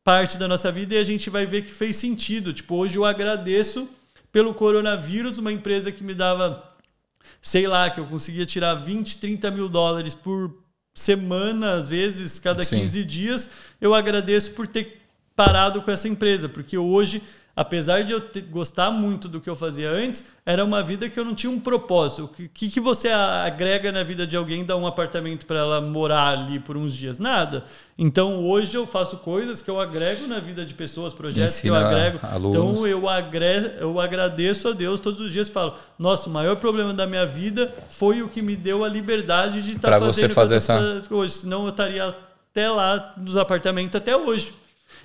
parte 0.05 0.39
da 0.39 0.47
nossa 0.47 0.71
vida 0.71 0.95
e 0.95 0.99
a 0.99 1.05
gente 1.05 1.29
vai 1.29 1.45
ver 1.45 1.63
que 1.63 1.73
fez 1.73 1.97
sentido. 1.97 2.53
Tipo, 2.53 2.77
hoje 2.77 2.95
eu 2.95 3.05
agradeço 3.05 3.89
pelo 4.39 4.55
coronavírus, 4.55 5.36
uma 5.36 5.51
empresa 5.51 5.91
que 5.91 6.05
me 6.05 6.14
dava, 6.14 6.72
sei 7.43 7.66
lá, 7.66 7.91
que 7.91 7.99
eu 7.99 8.07
conseguia 8.07 8.47
tirar 8.47 8.76
20, 8.76 9.16
30 9.16 9.51
mil 9.51 9.68
dólares 9.68 10.14
por 10.14 10.62
semana, 10.95 11.72
às 11.72 11.89
vezes, 11.89 12.39
cada 12.39 12.62
Sim. 12.62 12.78
15 12.78 13.05
dias. 13.05 13.51
Eu 13.80 13.97
agradeço 13.97 14.53
por 14.53 14.68
ter 14.68 15.03
parado 15.34 15.82
com 15.82 15.91
essa 15.91 16.07
empresa, 16.07 16.49
porque 16.49 16.78
hoje 16.78 17.20
apesar 17.59 18.05
de 18.05 18.13
eu 18.13 18.23
gostar 18.51 18.89
muito 18.89 19.29
do 19.29 19.41
que 19.41 19.51
eu 19.51 19.57
fazia 19.57 19.91
antes, 19.91 20.23
era 20.47 20.65
uma 20.65 20.81
vida 20.81 21.09
que 21.09 21.19
eu 21.19 21.25
não 21.25 21.35
tinha 21.35 21.51
um 21.51 21.59
propósito. 21.59 22.27
O 22.27 22.29
que, 22.29 22.69
que 22.69 22.79
você 22.79 23.09
agrega 23.09 23.91
na 23.91 24.05
vida 24.05 24.25
de 24.25 24.37
alguém, 24.37 24.65
dar 24.65 24.77
um 24.77 24.87
apartamento 24.87 25.45
para 25.45 25.59
ela 25.59 25.81
morar 25.81 26.39
ali 26.39 26.61
por 26.61 26.77
uns 26.77 26.95
dias? 26.95 27.19
Nada. 27.19 27.65
Então 27.99 28.45
hoje 28.47 28.77
eu 28.77 28.87
faço 28.87 29.17
coisas 29.17 29.61
que 29.61 29.69
eu 29.69 29.81
agrego 29.81 30.29
na 30.29 30.39
vida 30.39 30.65
de 30.65 30.73
pessoas, 30.73 31.13
projetos 31.13 31.57
Ensina 31.57 31.79
que 31.79 31.83
eu 31.83 31.89
agrego. 31.89 32.21
Alunos. 32.23 32.57
Então 32.57 32.87
eu, 32.87 33.09
agre, 33.09 33.73
eu 33.81 34.01
agradeço 34.01 34.69
a 34.69 34.73
Deus 34.73 35.01
todos 35.01 35.19
os 35.19 35.33
dias 35.33 35.49
e 35.49 35.51
falo: 35.51 35.75
nossa, 35.99 36.31
o 36.31 36.33
maior 36.33 36.55
problema 36.55 36.95
da 36.95 37.09
minha 37.09 37.27
vida 37.27 37.75
foi 37.91 38.23
o 38.23 38.29
que 38.29 38.41
me 38.41 38.55
deu 38.55 38.85
a 38.85 38.89
liberdade 38.89 39.63
de 39.63 39.73
estar 39.73 39.91
tá 39.91 39.99
fazendo 39.99 40.15
você 40.15 40.29
fazer 40.29 40.55
essa... 40.55 41.03
hoje. 41.11 41.33
Senão 41.33 41.65
eu 41.65 41.71
estaria 41.71 42.07
até 42.07 42.71
lá 42.71 43.15
nos 43.17 43.37
apartamentos 43.37 43.97
até 43.97 44.17
hoje. 44.17 44.55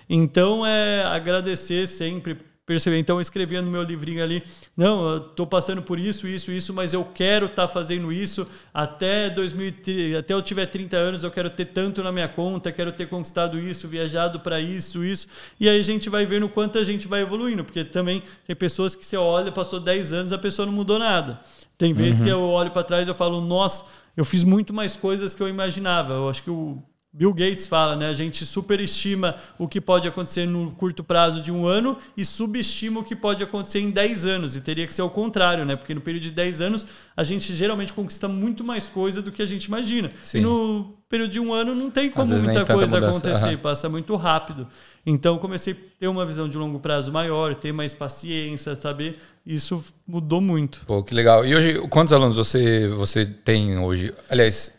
Então, 0.10 0.66
é 0.66 1.04
agradecer 1.04 1.88
sempre, 1.88 2.38
perceber. 2.66 2.98
Então, 2.98 3.18
eu 3.18 3.22
escrevia 3.22 3.62
no 3.62 3.70
meu 3.70 3.84
livrinho 3.84 4.24
ali: 4.24 4.44
não, 4.76 5.08
eu 5.10 5.18
estou 5.18 5.46
passando 5.46 5.82
por 5.82 6.00
isso, 6.00 6.28
isso, 6.28 6.52
isso, 6.52 6.74
mas 6.74 6.94
eu 6.94 7.04
quero 7.04 7.46
estar 7.48 7.64
tá 7.64 7.68
fazendo 7.68 8.12
isso 8.12 8.48
até 8.74 9.30
2000, 9.30 9.74
até 10.20 10.34
eu 10.34 10.42
tiver 10.42 10.66
30 10.66 10.98
anos, 10.98 11.24
eu 11.24 11.32
quero 11.32 11.50
ter 11.50 11.66
tanto 11.66 12.04
na 12.04 12.12
minha 12.12 12.28
conta, 12.28 12.72
quero 12.72 12.92
ter 12.92 13.08
conquistado 13.08 13.60
isso, 13.60 13.88
viajado 13.88 14.40
para 14.40 14.60
isso, 14.60 15.04
isso. 15.04 15.28
E 15.60 15.68
aí 15.68 15.80
a 15.80 15.84
gente 15.84 16.10
vai 16.10 16.26
vendo 16.26 16.46
o 16.46 16.50
quanto 16.50 16.78
a 16.78 16.84
gente 16.84 17.08
vai 17.08 17.22
evoluindo, 17.22 17.64
porque 17.64 17.84
também 17.84 18.24
tem 18.46 18.56
pessoas 18.56 18.96
que 18.96 19.06
você 19.06 19.18
olha, 19.18 19.52
passou 19.52 19.80
10 19.80 20.14
anos, 20.14 20.34
a 20.34 20.38
pessoa 20.38 20.66
não 20.66 20.74
mudou 20.74 21.00
nada. 21.00 21.40
Tem 21.78 21.92
vezes 21.92 22.20
uhum. 22.20 22.26
que 22.26 22.32
eu 22.32 22.42
olho 22.42 22.72
para 22.72 22.84
trás 22.84 23.08
e 23.08 23.12
eu 23.12 23.16
falo: 23.16 23.42
nossa, 23.42 23.86
eu 24.16 24.24
fiz 24.24 24.44
muito 24.44 24.74
mais 24.74 24.96
coisas 24.96 25.34
que 25.34 25.42
eu 25.42 25.50
imaginava. 25.50 26.14
Eu 26.14 26.30
acho 26.30 26.44
que 26.44 26.50
o 26.50 26.82
Bill 27.16 27.32
Gates 27.32 27.68
fala, 27.68 27.96
né? 27.96 28.10
A 28.10 28.14
gente 28.14 28.44
superestima 28.44 29.36
o 29.60 29.68
que 29.68 29.80
pode 29.80 30.08
acontecer 30.08 30.48
no 30.48 30.72
curto 30.72 31.04
prazo 31.04 31.44
de 31.44 31.52
um 31.52 31.68
ano 31.68 31.96
e 32.18 32.26
subestima 32.26 33.02
o 33.02 33.04
que 33.04 33.16
pode 33.16 33.44
acontecer 33.44 33.80
em 33.80 33.92
10 33.92 34.26
anos. 34.26 34.56
E 34.56 34.62
teria 34.62 34.88
que 34.88 34.94
ser 34.94 35.04
o 35.04 35.10
contrário, 35.12 35.64
né? 35.64 35.76
Porque 35.76 35.94
no 35.94 36.02
período 36.02 36.24
de 36.24 36.32
10 36.32 36.62
anos 36.62 36.88
a 37.16 37.24
gente 37.24 37.56
geralmente 37.56 37.94
conquista 37.94 38.28
muito 38.28 38.64
mais 38.64 38.90
coisa 38.90 39.22
do 39.22 39.32
que 39.32 39.44
a 39.44 39.46
gente 39.46 39.66
imagina. 39.66 40.12
Sim. 40.24 40.40
E 40.40 40.42
no 40.42 40.96
período 41.08 41.30
de 41.30 41.40
um 41.40 41.54
ano 41.54 41.76
não 41.76 41.92
tem 41.92 42.10
como 42.10 42.34
muita 42.36 42.66
coisa 42.66 42.98
acontecer, 42.98 43.50
uhum. 43.50 43.58
passa 43.58 43.88
muito 43.88 44.16
rápido. 44.16 44.68
Então 45.06 45.38
comecei 45.38 45.74
a 45.74 46.00
ter 46.00 46.08
uma 46.08 46.26
visão 46.26 46.50
de 46.50 46.58
longo 46.58 46.80
prazo 46.80 47.12
maior, 47.12 47.54
ter 47.54 47.72
mais 47.72 47.94
paciência, 47.94 48.76
saber. 48.76 49.20
Isso 49.46 49.84
mudou 50.08 50.42
muito. 50.42 50.82
Pô, 50.88 51.04
que 51.04 51.14
legal. 51.14 51.46
E 51.46 51.56
hoje, 51.56 51.88
quantos 51.90 52.12
alunos 52.12 52.38
você, 52.38 52.88
você 52.88 53.24
tem 53.24 53.78
hoje? 53.78 54.12
Aliás, 54.28 54.72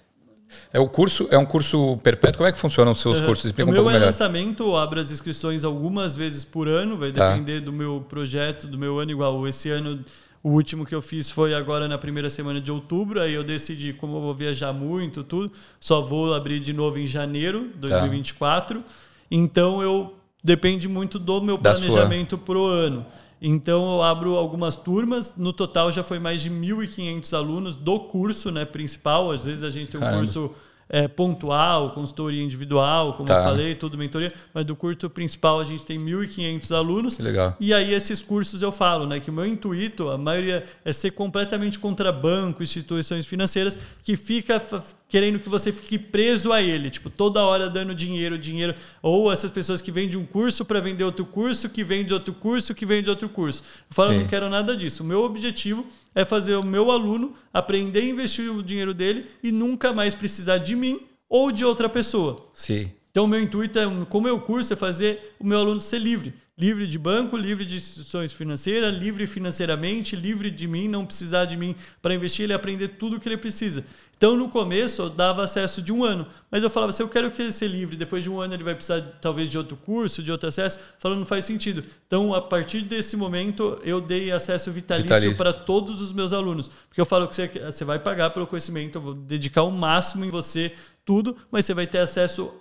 é 0.73 0.81
o 0.81 0.89
curso, 0.89 1.27
é 1.31 1.39
um 1.39 1.47
curso 1.47 1.97
perpétuo. 2.03 2.39
Como 2.39 2.49
é 2.49 2.53
que 2.53 2.59
funcionam 2.59 2.93
os 2.93 3.01
seus 3.01 3.21
cursos? 3.21 3.47
Explica 3.47 3.69
o 3.69 3.71
um 3.71 3.73
meu 3.73 3.83
pouco 3.83 3.91
é 3.91 3.95
melhor. 3.95 4.07
lançamento, 4.07 4.65
eu 4.65 4.77
abro 4.77 5.01
as 5.01 5.11
inscrições 5.11 5.65
algumas 5.65 6.15
vezes 6.17 6.45
por 6.45 6.69
ano, 6.69 6.97
vai 6.97 7.13
tá. 7.13 7.31
depender 7.31 7.61
do 7.61 7.73
meu 7.73 8.05
projeto, 8.09 8.67
do 8.67 8.79
meu 8.79 8.99
ano 8.99 9.11
igual. 9.11 9.47
Esse 9.47 9.71
ano 9.71 10.01
o 10.45 10.51
último 10.51 10.85
que 10.85 10.95
eu 10.95 11.01
fiz 11.01 11.31
foi 11.31 11.55
agora 11.55 11.89
na 11.89 11.97
primeira 11.97 12.29
semana 12.29 12.61
de 12.61 12.71
outubro, 12.71 13.19
aí 13.19 13.33
eu 13.33 13.43
decidi 13.43 13.95
como 13.95 14.19
eu 14.19 14.21
vou 14.21 14.35
viajar 14.35 14.75
muito, 14.75 15.25
tudo, 15.25 15.51
só 15.81 16.03
vou 16.03 16.35
abrir 16.35 16.61
de 16.61 16.75
novo 16.75 16.99
em 16.99 17.07
janeiro 17.07 17.71
de 17.73 17.79
2024. 17.89 18.81
Tá. 18.81 18.85
Então 19.31 19.81
eu 19.81 20.15
depende 20.43 20.87
muito 20.87 21.19
do 21.19 21.41
meu 21.41 21.59
planejamento 21.59 22.37
pro 22.37 22.63
ano. 22.67 23.07
Então 23.47 23.97
eu 23.97 24.03
abro 24.03 24.37
algumas 24.37 24.75
turmas, 24.75 25.35
no 25.37 25.53
total 25.53 25.93
já 25.93 26.03
foi 26.03 26.19
mais 26.19 26.41
de 26.41 26.49
1.500 26.49 27.37
alunos 27.37 27.77
do 27.77 28.01
curso 28.01 28.51
né, 28.51 28.65
principal. 28.65 29.31
Às 29.31 29.45
vezes 29.45 29.63
a 29.63 29.69
gente 29.69 29.91
tem 29.91 30.01
um 30.01 30.03
Caramba. 30.03 30.23
curso 30.23 30.51
é, 30.95 31.09
pontual, 31.09 31.91
consultoria 31.91 32.41
individual, 32.41 33.15
como 33.15 33.27
tá. 33.27 33.39
eu 33.39 33.43
falei, 33.43 33.75
tudo 33.75 33.99
mentoria, 33.99 34.33
mas 34.55 34.65
do 34.65 34.77
curso 34.77 35.11
principal 35.11 35.59
a 35.59 35.65
gente 35.65 35.85
tem 35.85 35.99
1.500 35.99 36.71
alunos. 36.71 37.17
Que 37.17 37.23
legal. 37.25 37.57
E 37.59 37.75
aí 37.75 37.93
esses 37.93 38.23
cursos 38.23 38.63
eu 38.63 38.71
falo, 38.71 39.05
né, 39.05 39.19
que 39.19 39.29
o 39.29 39.33
meu 39.33 39.45
intuito, 39.45 40.09
a 40.09 40.17
maioria 40.17 40.65
é 40.85 40.93
ser 40.93 41.11
completamente 41.11 41.81
contra 41.81 42.13
banco, 42.13 42.63
instituições 42.63 43.27
financeiras, 43.27 43.77
que 44.05 44.15
fica 44.15 44.63
querendo 45.09 45.41
que 45.41 45.49
você 45.49 45.73
fique 45.73 45.99
preso 45.99 46.53
a 46.53 46.63
ele, 46.63 46.89
tipo, 46.91 47.11
toda 47.11 47.43
hora 47.43 47.69
dando 47.69 47.93
dinheiro, 47.93 48.39
dinheiro, 48.39 48.77
ou 49.03 49.33
essas 49.33 49.51
pessoas 49.51 49.83
que 49.83 49.91
vendem 49.91 50.17
um 50.17 50.25
curso 50.25 50.65
para 50.65 50.79
vender 50.79 51.03
outro 51.03 51.27
curso, 51.27 51.69
que 51.69 51.83
vende 51.83 52.15
outro 52.15 52.33
curso, 52.33 52.73
que 52.73 52.87
vende 52.87 53.11
outro 53.11 53.29
curso. 53.29 53.65
Eu 53.91 53.95
falo, 53.95 54.13
Sim. 54.13 54.21
não 54.21 54.27
quero 54.29 54.49
nada 54.49 54.77
disso. 54.77 55.03
O 55.03 55.07
meu 55.07 55.25
objetivo 55.25 55.85
é 56.15 56.25
fazer 56.25 56.55
o 56.55 56.65
meu 56.65 56.91
aluno 56.91 57.35
aprender 57.53 58.01
a 58.01 58.05
investir 58.05 58.51
o 58.51 58.63
dinheiro 58.63 58.95
dele 58.95 59.27
e 59.43 59.51
nunca 59.51 59.93
mais 59.93 60.15
precisar 60.15 60.59
de 60.59 60.77
mim 60.77 61.01
ou 61.29 61.51
de 61.51 61.65
outra 61.65 61.89
pessoa. 61.89 62.49
Sim. 62.53 62.93
Então, 63.11 63.25
o 63.25 63.29
meu 63.29 63.41
intuito, 63.41 63.79
é, 63.79 63.85
como 64.09 64.27
é 64.27 64.33
o 64.33 64.41
curso, 64.41 64.73
é 64.73 64.77
fazer 64.77 65.35
o 65.39 65.47
meu 65.47 65.59
aluno 65.59 65.81
ser 65.81 65.99
livre. 65.99 66.35
Livre 66.57 66.87
de 66.87 66.97
banco, 66.97 67.37
livre 67.37 67.67
de 67.67 67.75
instituições 67.75 68.33
financeiras, 68.33 68.95
livre 68.95 69.27
financeiramente, 69.27 70.15
livre 70.15 70.53
de 70.53 70.69
mim, 70.69 70.87
não 70.87 71.05
precisar 71.05 71.47
de 71.47 71.57
mim 71.57 71.75
para 72.01 72.15
investir, 72.15 72.45
ele 72.45 72.53
aprender 72.53 72.89
tudo 72.91 73.17
o 73.17 73.21
que 73.21 73.29
ele 73.29 73.37
precisa. 73.37 73.85
Então, 74.17 74.37
no 74.37 74.49
começo, 74.49 75.03
eu 75.03 75.11
dava 75.11 75.43
acesso 75.43 75.83
de 75.83 75.93
um 75.93 76.05
ano, 76.05 76.27
mas 76.49 76.63
eu 76.63 76.71
falava, 76.71 76.93
se 76.93 77.03
eu 77.03 77.09
quero 77.09 77.29
que 77.33 77.43
ele 77.43 77.51
seja 77.51 77.75
livre, 77.75 77.97
depois 77.97 78.23
de 78.23 78.31
um 78.31 78.41
ano 78.41 78.55
ele 78.55 78.63
vai 78.63 78.73
precisar 78.73 79.01
talvez 79.21 79.51
de 79.51 79.59
outro 79.59 79.77
curso, 79.77 80.23
de 80.23 80.31
outro 80.31 80.49
acesso, 80.49 80.79
falando, 81.01 81.19
não 81.19 81.27
faz 81.27 81.45
sentido. 81.45 81.85
Então, 82.07 82.33
a 82.33 82.41
partir 82.41 82.83
desse 82.83 83.17
momento, 83.17 83.77
eu 83.83 84.01
dei 84.01 84.31
acesso 84.31 84.71
vitalício, 84.71 85.09
vitalício. 85.09 85.37
para 85.37 85.53
todos 85.53 86.01
os 86.01 86.13
meus 86.13 86.33
alunos, 86.33 86.71
porque 86.89 87.01
eu 87.01 87.05
falo 87.05 87.27
que 87.27 87.35
você, 87.35 87.49
você 87.49 87.85
vai 87.85 87.99
pagar 87.99 88.31
pelo 88.31 88.47
conhecimento, 88.47 88.99
eu 88.99 89.03
vou 89.03 89.15
dedicar 89.15 89.65
o 89.65 89.73
máximo 89.73 90.25
em 90.25 90.31
você, 90.31 90.73
tudo, 91.05 91.37
mas 91.51 91.65
você 91.67 91.75
vai 91.75 91.87
ter 91.87 91.99
acesso 91.99 92.53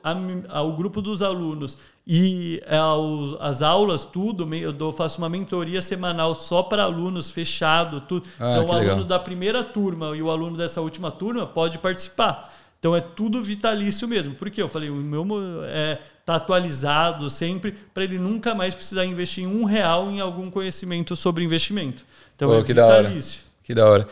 ao 0.49 0.73
grupo 0.73 1.01
dos 1.01 1.21
alunos 1.21 1.77
e 2.05 2.61
aos, 2.69 3.37
as 3.39 3.61
aulas, 3.61 4.03
tudo. 4.03 4.53
Eu 4.53 4.73
dou, 4.73 4.91
faço 4.91 5.19
uma 5.19 5.29
mentoria 5.29 5.81
semanal 5.81 6.35
só 6.35 6.61
para 6.61 6.83
alunos, 6.83 7.31
fechado, 7.31 8.01
tudo. 8.01 8.27
Ah, 8.39 8.51
então, 8.51 8.65
o 8.65 8.71
aluno 8.71 8.89
legal. 8.89 9.03
da 9.05 9.19
primeira 9.19 9.63
turma 9.63 10.15
e 10.15 10.21
o 10.21 10.29
aluno 10.29 10.57
dessa 10.57 10.81
última 10.81 11.09
turma 11.09 11.47
pode 11.47 11.79
participar. 11.79 12.53
Então, 12.77 12.93
é 12.93 12.99
tudo 12.99 13.41
vitalício 13.41 14.07
mesmo. 14.09 14.35
Porque 14.35 14.61
eu 14.61 14.67
falei, 14.67 14.89
o 14.89 14.95
meu 14.95 15.25
é, 15.63 15.99
tá 16.25 16.35
atualizado 16.35 17.29
sempre 17.29 17.71
para 17.93 18.03
ele 18.03 18.19
nunca 18.19 18.53
mais 18.53 18.75
precisar 18.75 19.05
investir 19.05 19.47
um 19.47 19.63
real 19.63 20.11
em 20.11 20.19
algum 20.19 20.51
conhecimento 20.51 21.15
sobre 21.15 21.45
investimento. 21.45 22.03
Então, 22.35 22.49
Pô, 22.49 22.57
é 22.57 22.61
que 22.61 22.73
vitalício. 22.73 23.39
Da 23.39 23.45
hora. 23.45 23.63
Que 23.63 23.73
da 23.73 23.89
hora. 23.89 24.07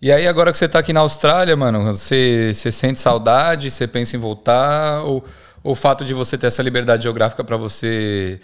E 0.00 0.12
aí, 0.12 0.28
agora 0.28 0.52
que 0.52 0.58
você 0.58 0.66
está 0.66 0.78
aqui 0.78 0.92
na 0.92 1.00
Austrália, 1.00 1.56
mano, 1.56 1.82
você, 1.82 2.52
você 2.54 2.70
sente 2.70 3.00
saudade? 3.00 3.68
Você 3.68 3.84
pensa 3.86 4.16
em 4.16 4.20
voltar? 4.20 5.02
Ou, 5.02 5.24
ou 5.62 5.72
o 5.72 5.74
fato 5.74 6.04
de 6.04 6.14
você 6.14 6.38
ter 6.38 6.46
essa 6.46 6.62
liberdade 6.62 7.02
geográfica 7.02 7.42
para 7.42 7.56
você 7.56 8.40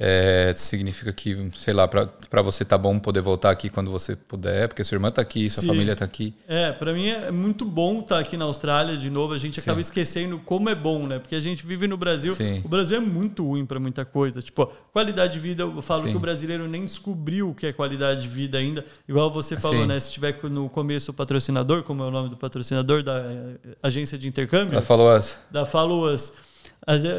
é, 0.00 0.52
significa 0.54 1.12
que, 1.12 1.50
sei 1.56 1.74
lá, 1.74 1.88
para 1.88 2.40
você 2.40 2.64
tá 2.64 2.78
bom 2.78 3.00
poder 3.00 3.20
voltar 3.20 3.50
aqui 3.50 3.68
quando 3.68 3.90
você 3.90 4.14
puder, 4.14 4.68
porque 4.68 4.84
sua 4.84 4.94
irmã 4.94 5.10
tá 5.10 5.20
aqui, 5.20 5.50
sua 5.50 5.62
Sim. 5.62 5.66
família 5.66 5.96
tá 5.96 6.04
aqui. 6.04 6.32
É, 6.46 6.70
para 6.70 6.92
mim 6.92 7.08
é 7.08 7.32
muito 7.32 7.64
bom 7.64 7.98
estar 7.98 8.14
tá 8.14 8.20
aqui 8.20 8.36
na 8.36 8.44
Austrália 8.44 8.96
de 8.96 9.10
novo. 9.10 9.34
A 9.34 9.38
gente 9.38 9.58
acaba 9.58 9.74
Sim. 9.76 9.80
esquecendo 9.80 10.38
como 10.38 10.68
é 10.68 10.74
bom, 10.74 11.08
né? 11.08 11.18
Porque 11.18 11.34
a 11.34 11.40
gente 11.40 11.66
vive 11.66 11.88
no 11.88 11.96
Brasil. 11.96 12.32
Sim. 12.36 12.62
O 12.64 12.68
Brasil 12.68 12.98
é 12.98 13.00
muito 13.00 13.44
ruim 13.44 13.66
para 13.66 13.80
muita 13.80 14.04
coisa. 14.04 14.40
Tipo, 14.40 14.66
qualidade 14.92 15.32
de 15.32 15.40
vida, 15.40 15.64
eu 15.64 15.82
falo 15.82 16.04
que 16.04 16.16
o 16.16 16.20
brasileiro 16.20 16.68
nem 16.68 16.84
descobriu 16.84 17.50
o 17.50 17.54
que 17.54 17.66
é 17.66 17.72
qualidade 17.72 18.22
de 18.22 18.28
vida 18.28 18.56
ainda. 18.56 18.84
Igual 19.08 19.32
você 19.32 19.56
falou, 19.56 19.84
né? 19.84 19.98
Se 19.98 20.12
tiver 20.12 20.38
no 20.44 20.68
começo 20.68 21.10
o 21.10 21.14
patrocinador, 21.14 21.82
como 21.82 22.04
é 22.04 22.06
o 22.06 22.10
nome 22.12 22.28
do 22.28 22.36
patrocinador 22.36 23.02
da 23.02 23.18
eh, 23.18 23.76
agência 23.82 24.16
de 24.16 24.28
intercâmbio? 24.28 24.74
Da 24.74 24.82
Follow 24.82 25.18
Us. 25.18 25.38
Da 25.50 25.66
Follow 25.66 26.14
Us 26.14 26.32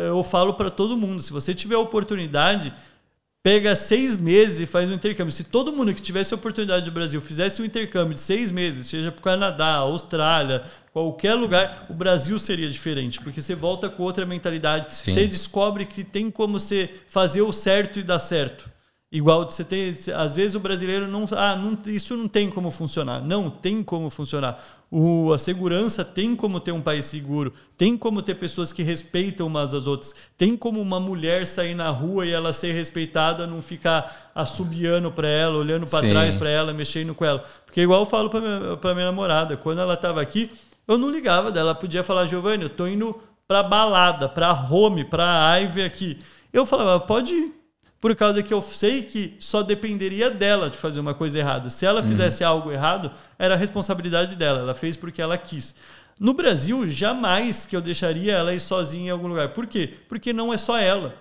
eu 0.07 0.24
falo 0.24 0.53
para 0.53 0.70
todo 0.70 0.97
mundo, 0.97 1.22
se 1.22 1.32
você 1.32 1.53
tiver 1.53 1.76
a 1.76 1.80
oportunidade, 1.80 2.74
pega 3.41 3.76
seis 3.76 4.17
meses 4.17 4.59
e 4.59 4.65
faz 4.65 4.89
um 4.89 4.93
intercâmbio. 4.93 5.32
Se 5.32 5.43
todo 5.43 5.72
mundo 5.72 5.93
que 5.93 6.01
tivesse 6.01 6.34
a 6.34 6.38
oportunidade 6.38 6.86
do 6.86 6.91
Brasil 6.91 7.22
fizesse 7.22 7.61
um 7.61 7.65
intercâmbio 7.65 8.13
de 8.13 8.20
seis 8.20 8.51
meses, 8.51 8.88
seja 8.88 9.11
para 9.11 9.20
o 9.20 9.24
Canadá, 9.24 9.76
Austrália, 9.76 10.63
qualquer 10.91 11.36
lugar, 11.36 11.86
o 11.89 11.93
Brasil 11.93 12.38
seria 12.38 12.70
diferente, 12.70 13.22
porque 13.22 13.41
você 13.41 13.55
volta 13.55 13.89
com 13.89 14.03
outra 14.03 14.26
mentalidade, 14.26 14.93
Sim. 14.93 15.11
você 15.11 15.28
descobre 15.28 15.86
que 15.86 16.03
tem 16.03 16.30
como 16.30 16.59
você 16.59 16.89
fazer 17.07 17.41
o 17.41 17.53
certo 17.53 17.99
e 17.99 18.03
dar 18.03 18.20
certo. 18.20 18.70
Igual 19.11 19.49
você 19.49 19.63
tem, 19.63 19.95
às 20.15 20.36
vezes 20.36 20.53
o 20.53 20.59
brasileiro 20.59 21.07
não, 21.07 21.26
ah, 21.32 21.55
não, 21.55 21.78
isso 21.88 22.15
não 22.15 22.28
tem 22.28 22.47
como 22.47 22.70
funcionar. 22.70 23.24
Não, 23.24 23.49
tem 23.49 23.82
como 23.82 24.07
funcionar. 24.09 24.63
O, 24.92 25.32
a 25.34 25.38
segurança 25.38 26.04
tem 26.04 26.36
como 26.36 26.60
ter 26.60 26.72
um 26.72 26.82
país 26.82 27.06
seguro, 27.06 27.54
tem 27.78 27.96
como 27.96 28.24
ter 28.24 28.36
pessoas 28.36 28.72
que 28.72 28.82
respeitam 28.82 29.46
umas 29.46 29.72
às 29.72 29.86
outras, 29.86 30.16
tem 30.36 30.58
como 30.58 30.82
uma 30.82 31.00
mulher 31.00 31.46
sair 31.46 31.76
na 31.76 31.90
rua 31.90 32.26
e 32.26 32.32
ela 32.32 32.52
ser 32.52 32.74
respeitada, 32.74 33.46
não 33.46 33.62
ficar 33.62 34.32
assobiando 34.34 35.12
para 35.12 35.28
ela, 35.28 35.60
olhando 35.60 35.86
para 35.86 36.10
trás 36.10 36.36
para 36.36 36.50
ela, 36.50 36.74
mexendo 36.74 37.14
com 37.14 37.24
ela. 37.24 37.44
Porque 37.68 37.82
igual 37.82 38.00
eu 38.00 38.06
falo 38.06 38.32
para 38.32 38.42
minha, 38.42 38.96
minha 38.96 39.06
namorada, 39.06 39.56
quando 39.56 39.80
ela 39.80 39.94
estava 39.94 40.22
aqui, 40.22 40.50
eu 40.88 40.98
não 40.98 41.12
ligava 41.12 41.52
dela, 41.52 41.70
ela 41.70 41.76
podia 41.76 42.02
falar, 42.02 42.26
Giovanni, 42.26 42.64
eu 42.64 42.70
tô 42.70 42.88
indo 42.88 43.16
para 43.48 43.62
balada, 43.62 44.28
para 44.28 44.52
home, 44.52 45.06
para 45.06 45.56
Ivy 45.60 45.84
aqui. 45.84 46.18
Eu 46.52 46.66
falava, 46.66 47.00
pode 47.00 47.32
ir 47.34 47.59
por 48.02 48.16
causa 48.16 48.41
que 48.41 48.54
eu 48.54 48.62
sei 48.62 49.02
que 49.02 49.36
só 49.39 49.62
dependeria 49.62 50.30
dela 50.30 50.70
de 50.70 50.78
fazer 50.78 51.00
uma 51.00 51.14
coisa 51.14 51.38
errada. 51.38 51.70
Se 51.70 51.86
ela 51.86 52.02
fizesse 52.02 52.43
uhum. 52.43 52.50
algo 52.50 52.72
errado, 52.72 53.12
era 53.38 53.56
a 53.56 53.58
responsabilidade 53.58 54.36
dela. 54.38 54.60
Ela 54.60 54.74
fez 54.74 54.95
porque 54.95 55.22
ela 55.22 55.38
quis. 55.38 55.76
No 56.20 56.34
Brasil, 56.34 56.89
jamais 56.89 57.66
que 57.66 57.76
eu 57.76 57.82
deixaria 57.82 58.34
ela 58.34 58.54
ir 58.54 58.60
sozinha 58.60 59.08
em 59.08 59.10
algum 59.10 59.28
lugar. 59.28 59.50
Por 59.50 59.68
quê? 59.68 59.93
Porque 60.08 60.32
não 60.32 60.54
é 60.54 60.58
só 60.58 60.78
ela. 60.78 61.16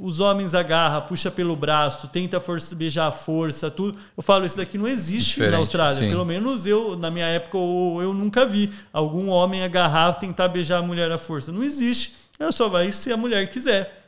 Os 0.00 0.20
homens 0.20 0.54
agarram, 0.54 1.06
puxa 1.06 1.30
pelo 1.30 1.54
braço, 1.54 2.08
tenta 2.08 2.40
força, 2.40 2.74
beijar 2.74 3.08
a 3.08 3.12
força, 3.12 3.70
tudo. 3.70 3.98
Eu 4.16 4.22
falo, 4.22 4.46
isso 4.46 4.56
daqui 4.56 4.78
não 4.78 4.88
existe 4.88 5.30
Diferente, 5.32 5.52
na 5.52 5.58
Austrália. 5.58 5.98
Sim. 5.98 6.08
Pelo 6.08 6.24
menos 6.24 6.64
eu, 6.64 6.96
na 6.96 7.10
minha 7.10 7.26
época, 7.26 7.58
eu, 7.58 7.98
eu 8.00 8.14
nunca 8.14 8.46
vi 8.46 8.72
algum 8.90 9.28
homem 9.28 9.62
agarrar, 9.62 10.14
tentar 10.14 10.48
beijar 10.48 10.78
a 10.78 10.82
mulher 10.82 11.12
à 11.12 11.18
força. 11.18 11.52
Não 11.52 11.62
existe. 11.62 12.14
Ela 12.38 12.52
só 12.52 12.70
vai 12.70 12.90
se 12.90 13.12
a 13.12 13.18
mulher 13.18 13.50
quiser. 13.50 13.99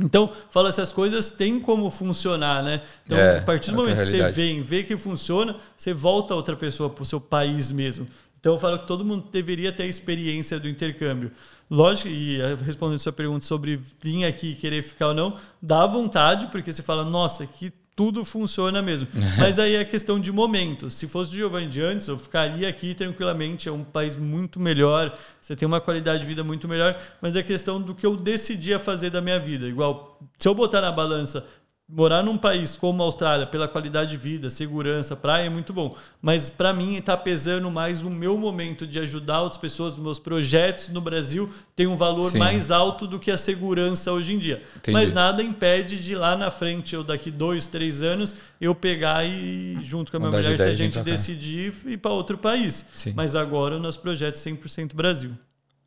Então, 0.00 0.32
fala 0.50 0.68
essas 0.68 0.92
coisas 0.92 1.30
tem 1.30 1.58
como 1.58 1.90
funcionar, 1.90 2.62
né? 2.62 2.82
Então, 3.04 3.18
é, 3.18 3.38
a 3.38 3.42
partir 3.42 3.70
do 3.70 3.76
momento 3.76 3.98
que 3.98 4.06
você 4.06 4.30
vem, 4.30 4.62
vê 4.62 4.82
que 4.82 4.96
funciona, 4.96 5.56
você 5.76 5.92
volta 5.92 6.34
outra 6.34 6.56
pessoa 6.56 6.88
para 6.88 7.02
o 7.02 7.06
seu 7.06 7.20
país 7.20 7.72
mesmo. 7.72 8.06
Então, 8.40 8.52
eu 8.52 8.58
falo 8.58 8.78
que 8.78 8.86
todo 8.86 9.04
mundo 9.04 9.26
deveria 9.32 9.72
ter 9.72 9.82
a 9.82 9.86
experiência 9.86 10.60
do 10.60 10.68
intercâmbio. 10.68 11.32
Lógico, 11.70 12.08
e 12.08 12.40
eh, 12.40 12.56
respondendo 12.64 12.96
a 12.96 13.00
sua 13.00 13.12
pergunta 13.12 13.44
sobre 13.44 13.78
vir 14.02 14.24
aqui 14.24 14.52
e 14.52 14.54
querer 14.54 14.82
ficar 14.82 15.08
ou 15.08 15.14
não, 15.14 15.36
dá 15.60 15.84
vontade, 15.86 16.46
porque 16.46 16.72
você 16.72 16.82
fala, 16.82 17.04
nossa, 17.04 17.46
que 17.46 17.72
tudo 17.98 18.24
funciona 18.24 18.80
mesmo. 18.80 19.08
Mas 19.36 19.58
aí 19.58 19.74
é 19.74 19.84
questão 19.84 20.20
de 20.20 20.30
momento. 20.30 20.88
Se 20.88 21.08
fosse 21.08 21.32
de 21.32 21.38
Giovanni 21.38 21.66
de 21.66 21.80
antes, 21.80 22.06
eu 22.06 22.16
ficaria 22.16 22.68
aqui 22.68 22.94
tranquilamente. 22.94 23.68
É 23.68 23.72
um 23.72 23.82
país 23.82 24.14
muito 24.14 24.60
melhor, 24.60 25.18
você 25.40 25.56
tem 25.56 25.66
uma 25.66 25.80
qualidade 25.80 26.20
de 26.20 26.26
vida 26.26 26.44
muito 26.44 26.68
melhor, 26.68 26.96
mas 27.20 27.34
é 27.34 27.42
questão 27.42 27.82
do 27.82 27.96
que 27.96 28.06
eu 28.06 28.16
decidia 28.16 28.78
fazer 28.78 29.10
da 29.10 29.20
minha 29.20 29.40
vida. 29.40 29.66
Igual, 29.66 30.20
se 30.38 30.46
eu 30.46 30.54
botar 30.54 30.80
na 30.80 30.92
balança 30.92 31.44
morar 31.88 32.22
num 32.22 32.36
país 32.36 32.76
como 32.76 33.02
a 33.02 33.06
Austrália, 33.06 33.46
pela 33.46 33.66
qualidade 33.66 34.10
de 34.10 34.16
vida, 34.18 34.50
segurança, 34.50 35.16
praia, 35.16 35.46
é 35.46 35.48
muito 35.48 35.72
bom. 35.72 35.96
Mas 36.20 36.50
para 36.50 36.72
mim 36.74 36.96
está 36.96 37.16
pesando 37.16 37.70
mais 37.70 38.04
o 38.04 38.10
meu 38.10 38.36
momento 38.36 38.86
de 38.86 38.98
ajudar 38.98 39.40
outras 39.40 39.58
pessoas, 39.58 39.96
meus 39.96 40.18
projetos 40.18 40.90
no 40.90 41.00
Brasil 41.00 41.50
tem 41.74 41.86
um 41.86 41.96
valor 41.96 42.30
Sim. 42.30 42.38
mais 42.38 42.70
alto 42.70 43.06
do 43.06 43.18
que 43.18 43.30
a 43.30 43.38
segurança 43.38 44.12
hoje 44.12 44.34
em 44.34 44.38
dia. 44.38 44.62
Entendi. 44.76 44.92
Mas 44.92 45.12
nada 45.12 45.42
impede 45.42 45.96
de 45.96 46.14
lá 46.14 46.36
na 46.36 46.50
frente, 46.50 46.94
ou 46.94 47.02
daqui 47.02 47.30
dois, 47.30 47.66
três 47.66 48.02
anos, 48.02 48.34
eu 48.60 48.74
pegar 48.74 49.24
e, 49.24 49.78
junto 49.82 50.10
com 50.10 50.18
a 50.18 50.20
minha 50.20 50.32
mulher, 50.32 50.58
se 50.58 50.64
a 50.64 50.74
gente 50.74 51.00
decidir, 51.00 51.72
ir 51.86 51.96
para 51.96 52.10
outro 52.10 52.36
país. 52.36 52.84
Sim. 52.94 53.14
Mas 53.16 53.34
agora 53.34 53.76
o 53.76 53.80
nosso 53.80 54.00
projeto 54.00 54.36
é 54.36 54.38
100% 54.38 54.94
Brasil. 54.94 55.30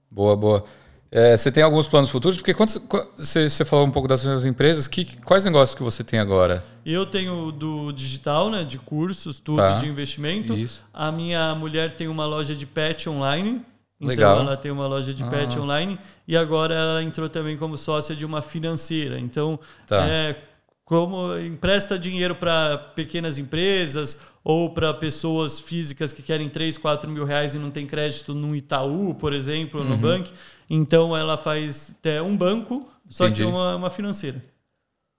Boa, 0.09 0.35
boa. 0.35 0.65
É, 1.11 1.35
você 1.35 1.51
tem 1.51 1.61
alguns 1.61 1.89
planos 1.89 2.09
futuros? 2.09 2.37
Porque 2.37 2.53
quando 2.53 2.69
você, 3.17 3.49
você 3.49 3.65
falou 3.65 3.85
um 3.85 3.91
pouco 3.91 4.07
das 4.07 4.21
suas 4.21 4.45
empresas, 4.45 4.87
que, 4.87 5.17
quais 5.17 5.43
negócios 5.43 5.75
que 5.75 5.83
você 5.83 6.05
tem 6.05 6.17
agora? 6.17 6.63
Eu 6.85 7.05
tenho 7.05 7.51
do 7.51 7.91
digital, 7.91 8.49
né, 8.49 8.63
de 8.63 8.79
cursos, 8.79 9.37
tudo 9.37 9.57
tá. 9.57 9.77
de 9.77 9.87
investimento. 9.87 10.53
Isso. 10.53 10.85
A 10.93 11.11
minha 11.11 11.53
mulher 11.53 11.91
tem 11.91 12.07
uma 12.07 12.25
loja 12.25 12.55
de 12.55 12.65
pet 12.65 13.09
online. 13.09 13.61
Então 13.99 14.09
Legal. 14.09 14.39
ela 14.39 14.57
tem 14.57 14.71
uma 14.71 14.87
loja 14.87 15.13
de 15.13 15.23
pet 15.25 15.57
ah. 15.57 15.61
online 15.61 15.99
e 16.27 16.35
agora 16.35 16.73
ela 16.73 17.03
entrou 17.03 17.29
também 17.29 17.55
como 17.57 17.77
sócia 17.77 18.15
de 18.15 18.25
uma 18.25 18.41
financeira. 18.41 19.19
Então, 19.19 19.59
tá. 19.85 20.07
é, 20.07 20.35
como 20.85 21.37
empresta 21.37 21.99
dinheiro 21.99 22.33
para 22.33 22.77
pequenas 22.77 23.37
empresas 23.37 24.19
ou 24.43 24.71
para 24.71 24.93
pessoas 24.93 25.59
físicas 25.59 26.11
que 26.11 26.21
querem 26.21 26.49
3, 26.49 26.77
4 26.77 27.09
mil 27.09 27.25
reais 27.25 27.53
e 27.53 27.59
não 27.59 27.69
tem 27.69 27.85
crédito 27.85 28.33
no 28.33 28.55
Itaú, 28.55 29.13
por 29.13 29.33
exemplo, 29.33 29.81
uhum. 29.81 29.89
no 29.89 29.97
banco. 29.97 30.29
Então 30.69 31.15
ela 31.15 31.37
faz 31.37 31.95
até 31.99 32.21
um 32.21 32.35
banco, 32.35 32.89
só 33.09 33.25
Entendi. 33.25 33.43
que 33.43 33.47
uma, 33.47 33.75
uma 33.75 33.89
financeira. 33.89 34.43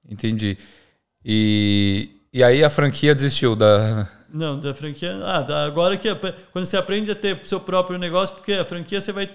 Entendi. 0.09 0.59
E, 1.25 2.11
e 2.33 2.43
aí 2.43 2.65
a 2.65 2.71
franquia 2.71 3.15
desistiu 3.15 3.55
da. 3.55 4.11
Não, 4.33 4.59
da 4.59 4.75
franquia. 4.75 5.13
Ah, 5.23 5.67
agora 5.67 5.97
que 5.97 6.09
quando 6.53 6.65
você 6.65 6.77
aprende 6.77 7.11
a 7.11 7.15
ter 7.15 7.39
seu 7.45 7.61
próprio 7.61 7.99
negócio, 7.99 8.35
porque 8.35 8.55
a 8.55 8.65
franquia 8.65 8.99
você 8.99 9.13
vai 9.13 9.31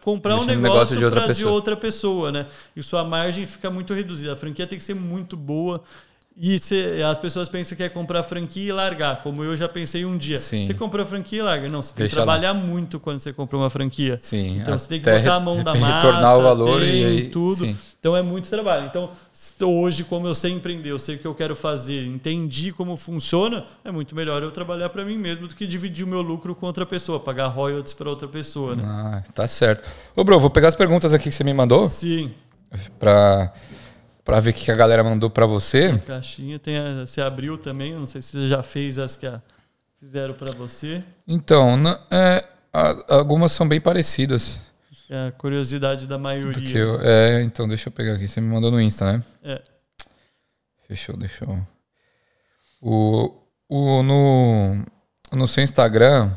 comprar 0.00 0.36
um 0.36 0.44
negócio, 0.44 0.62
negócio 0.62 0.96
de, 0.96 1.04
outra 1.04 1.34
de 1.34 1.44
outra 1.44 1.76
pessoa, 1.76 2.32
né? 2.32 2.46
E 2.74 2.82
sua 2.82 3.04
margem 3.04 3.46
fica 3.46 3.70
muito 3.70 3.94
reduzida. 3.94 4.32
A 4.32 4.36
franquia 4.36 4.66
tem 4.66 4.78
que 4.78 4.84
ser 4.84 4.94
muito 4.94 5.36
boa. 5.36 5.82
E 6.38 6.58
cê, 6.58 7.02
as 7.02 7.16
pessoas 7.16 7.48
pensam 7.48 7.74
que 7.74 7.82
é 7.82 7.88
comprar 7.88 8.22
franquia 8.22 8.68
e 8.68 8.72
largar, 8.72 9.22
como 9.22 9.42
eu 9.42 9.56
já 9.56 9.66
pensei 9.66 10.04
um 10.04 10.18
dia. 10.18 10.36
Sim. 10.36 10.66
Você 10.66 10.74
comprou 10.74 11.02
a 11.02 11.06
franquia 11.06 11.38
e 11.38 11.42
larga. 11.42 11.66
Não, 11.66 11.80
você 11.80 11.94
tem 11.94 12.02
Deixa 12.02 12.16
que 12.16 12.22
trabalhar 12.22 12.52
lá. 12.52 12.58
muito 12.58 13.00
quando 13.00 13.18
você 13.18 13.32
compra 13.32 13.56
uma 13.56 13.70
franquia. 13.70 14.18
Sim. 14.18 14.58
Então 14.58 14.76
você 14.76 14.86
tem 14.86 15.00
que 15.00 15.10
botar 15.10 15.36
a 15.36 15.40
mão 15.40 15.62
da 15.62 15.74
massa, 15.74 15.94
retornar 15.94 16.38
o 16.38 16.42
valor 16.42 16.80
tem, 16.82 16.90
e 16.90 17.04
aí, 17.06 17.28
tudo. 17.30 17.64
Sim. 17.64 17.76
Então 17.98 18.14
é 18.14 18.20
muito 18.20 18.50
trabalho. 18.50 18.86
Então, 18.86 19.10
hoje, 19.62 20.04
como 20.04 20.26
eu 20.26 20.34
sei 20.34 20.52
empreender, 20.52 20.90
eu 20.90 20.98
sei 20.98 21.16
o 21.16 21.18
que 21.18 21.26
eu 21.26 21.34
quero 21.34 21.56
fazer, 21.56 22.04
entendi 22.06 22.70
como 22.70 22.98
funciona, 22.98 23.64
é 23.82 23.90
muito 23.90 24.14
melhor 24.14 24.42
eu 24.42 24.50
trabalhar 24.50 24.90
para 24.90 25.06
mim 25.06 25.16
mesmo 25.16 25.48
do 25.48 25.56
que 25.56 25.66
dividir 25.66 26.04
o 26.04 26.06
meu 26.06 26.20
lucro 26.20 26.54
com 26.54 26.66
outra 26.66 26.84
pessoa, 26.84 27.18
pagar 27.18 27.46
royalties 27.46 27.94
para 27.94 28.10
outra 28.10 28.28
pessoa. 28.28 28.76
Né? 28.76 28.82
Ah, 28.84 29.22
tá 29.34 29.48
certo. 29.48 29.88
Ô, 30.14 30.22
Bro, 30.22 30.38
vou 30.38 30.50
pegar 30.50 30.68
as 30.68 30.76
perguntas 30.76 31.14
aqui 31.14 31.30
que 31.30 31.34
você 31.34 31.42
me 31.42 31.54
mandou. 31.54 31.88
Sim. 31.88 32.30
Para 32.98 33.54
para 34.26 34.40
ver 34.40 34.50
o 34.50 34.52
que 34.54 34.72
a 34.72 34.74
galera 34.74 35.04
mandou 35.04 35.30
para 35.30 35.46
você. 35.46 35.86
A 35.86 35.98
caixinha 35.98 36.58
tem 36.58 36.76
a, 36.76 37.06
você 37.06 37.20
abriu 37.20 37.56
também, 37.56 37.94
não 37.94 38.06
sei 38.06 38.20
se 38.20 38.32
você 38.32 38.48
já 38.48 38.60
fez 38.60 38.98
as 38.98 39.14
que 39.14 39.24
a, 39.24 39.40
fizeram 40.00 40.34
para 40.34 40.52
você. 40.52 41.00
Então, 41.28 41.76
é, 42.10 42.44
algumas 43.08 43.52
são 43.52 43.68
bem 43.68 43.80
parecidas. 43.80 44.60
É 45.08 45.28
a 45.28 45.30
curiosidade 45.30 46.08
da 46.08 46.18
maioria. 46.18 46.76
Eu, 46.76 47.00
é, 47.00 47.40
então 47.44 47.68
deixa 47.68 47.88
eu 47.88 47.92
pegar 47.92 48.14
aqui. 48.14 48.26
Você 48.26 48.40
me 48.40 48.48
mandou 48.48 48.72
no 48.72 48.80
Insta, 48.80 49.12
né? 49.12 49.22
É. 49.44 49.62
Fechou, 50.88 51.16
deixa 51.16 51.44
eu. 51.44 51.64
O, 52.82 53.32
o, 53.68 54.02
no, 54.02 54.84
no 55.32 55.46
seu 55.46 55.62
Instagram, 55.62 56.32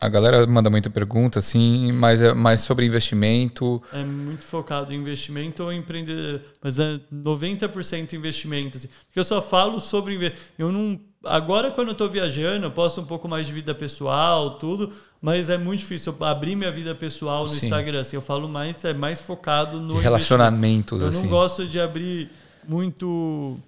a 0.00 0.08
galera 0.08 0.46
manda 0.46 0.70
muita 0.70 0.88
pergunta, 0.88 1.40
assim, 1.40 1.92
mas 1.92 2.22
é 2.22 2.32
mais 2.32 2.62
sobre 2.62 2.86
investimento. 2.86 3.82
É 3.92 4.02
muito 4.02 4.44
focado 4.44 4.94
em 4.94 4.96
investimento 4.96 5.62
ou 5.62 5.70
empreender, 5.70 6.40
mas 6.62 6.78
é 6.78 6.98
90% 7.12 8.14
investimento. 8.14 8.78
Assim. 8.78 8.88
Porque 9.06 9.20
eu 9.20 9.24
só 9.24 9.42
falo 9.42 9.78
sobre. 9.78 10.32
Eu 10.58 10.72
não. 10.72 10.98
Agora, 11.22 11.70
quando 11.70 11.88
eu 11.88 11.92
estou 11.92 12.08
viajando, 12.08 12.64
eu 12.64 12.70
posto 12.70 13.02
um 13.02 13.04
pouco 13.04 13.28
mais 13.28 13.46
de 13.46 13.52
vida 13.52 13.74
pessoal, 13.74 14.52
tudo, 14.52 14.90
mas 15.20 15.50
é 15.50 15.58
muito 15.58 15.80
difícil 15.80 16.16
abrir 16.20 16.56
minha 16.56 16.72
vida 16.72 16.94
pessoal 16.94 17.42
no 17.42 17.50
Sim. 17.50 17.66
Instagram. 17.66 18.00
Assim, 18.00 18.16
eu 18.16 18.22
falo 18.22 18.48
mais, 18.48 18.82
é 18.86 18.94
mais 18.94 19.20
focado 19.20 19.78
no. 19.78 19.98
Relacionamentos, 19.98 21.02
Eu 21.02 21.08
assim. 21.08 21.22
não 21.24 21.28
gosto 21.28 21.66
de 21.66 21.78
abrir 21.78 22.30
muito. 22.66 23.58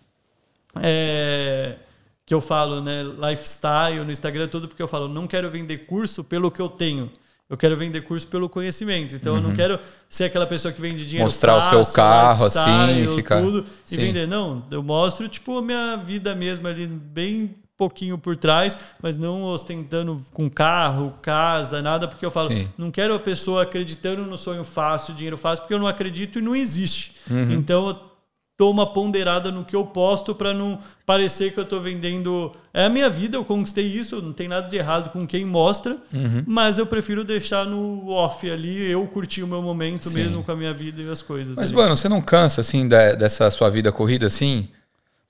É, 0.82 1.76
que 2.24 2.32
eu 2.32 2.40
falo, 2.40 2.80
né, 2.80 3.02
lifestyle 3.02 4.04
no 4.04 4.12
Instagram, 4.12 4.48
tudo 4.48 4.68
porque 4.68 4.82
eu 4.82 4.88
falo, 4.88 5.08
não 5.08 5.26
quero 5.26 5.50
vender 5.50 5.86
curso 5.86 6.22
pelo 6.22 6.50
que 6.50 6.60
eu 6.60 6.68
tenho. 6.68 7.10
Eu 7.50 7.56
quero 7.56 7.76
vender 7.76 8.00
curso 8.02 8.26
pelo 8.28 8.48
conhecimento. 8.48 9.14
Então 9.14 9.32
uhum. 9.32 9.38
eu 9.38 9.42
não 9.42 9.50
uhum. 9.50 9.56
quero 9.56 9.78
ser 10.08 10.24
aquela 10.24 10.46
pessoa 10.46 10.72
que 10.72 10.80
vende 10.80 11.04
dinheiro 11.04 11.24
Mostrar 11.24 11.60
fácil, 11.60 11.80
o 11.80 11.84
seu 11.84 11.94
carro 11.94 12.46
assim, 12.46 13.14
ficar 13.14 13.42
tudo 13.42 13.66
Sim. 13.84 13.94
e 13.94 13.98
vender. 13.98 14.26
Não, 14.26 14.64
eu 14.70 14.82
mostro 14.82 15.28
tipo 15.28 15.58
a 15.58 15.62
minha 15.62 15.96
vida 15.96 16.34
mesmo 16.34 16.66
ali 16.66 16.86
bem 16.86 17.54
pouquinho 17.76 18.16
por 18.16 18.36
trás, 18.36 18.78
mas 19.02 19.18
não 19.18 19.42
ostentando 19.42 20.24
com 20.32 20.48
carro, 20.48 21.14
casa, 21.20 21.82
nada, 21.82 22.06
porque 22.06 22.24
eu 22.24 22.30
falo, 22.30 22.48
Sim. 22.48 22.68
não 22.78 22.90
quero 22.90 23.12
a 23.12 23.18
pessoa 23.18 23.64
acreditando 23.64 24.24
no 24.24 24.38
sonho 24.38 24.62
fácil, 24.62 25.14
dinheiro 25.14 25.36
fácil, 25.36 25.62
porque 25.64 25.74
eu 25.74 25.78
não 25.78 25.86
acredito 25.86 26.38
e 26.38 26.42
não 26.42 26.54
existe. 26.54 27.16
Uhum. 27.30 27.52
Então 27.52 27.88
eu 27.88 28.11
dou 28.58 28.70
uma 28.70 28.92
ponderada 28.92 29.50
no 29.50 29.64
que 29.64 29.74
eu 29.74 29.84
posto 29.84 30.34
para 30.34 30.54
não 30.54 30.78
parecer 31.04 31.52
que 31.52 31.58
eu 31.58 31.64
estou 31.64 31.80
vendendo. 31.80 32.52
É 32.72 32.86
a 32.86 32.88
minha 32.88 33.08
vida, 33.10 33.36
eu 33.36 33.44
conquistei 33.44 33.86
isso, 33.86 34.22
não 34.22 34.32
tem 34.32 34.48
nada 34.48 34.68
de 34.68 34.76
errado 34.76 35.10
com 35.10 35.26
quem 35.26 35.44
mostra, 35.44 35.96
uhum. 36.12 36.44
mas 36.46 36.78
eu 36.78 36.86
prefiro 36.86 37.24
deixar 37.24 37.66
no 37.66 38.08
off 38.10 38.48
ali, 38.50 38.90
eu 38.90 39.06
curtir 39.06 39.42
o 39.42 39.46
meu 39.46 39.62
momento 39.62 40.08
Sim. 40.08 40.14
mesmo 40.14 40.44
com 40.44 40.52
a 40.52 40.56
minha 40.56 40.72
vida 40.72 41.02
e 41.02 41.10
as 41.10 41.22
coisas. 41.22 41.56
Mas, 41.56 41.70
ali. 41.70 41.76
mano, 41.76 41.96
você 41.96 42.08
não 42.08 42.20
cansa 42.20 42.60
assim 42.60 42.86
dessa 42.88 43.50
sua 43.50 43.68
vida 43.68 43.90
corrida 43.90 44.26
assim? 44.26 44.68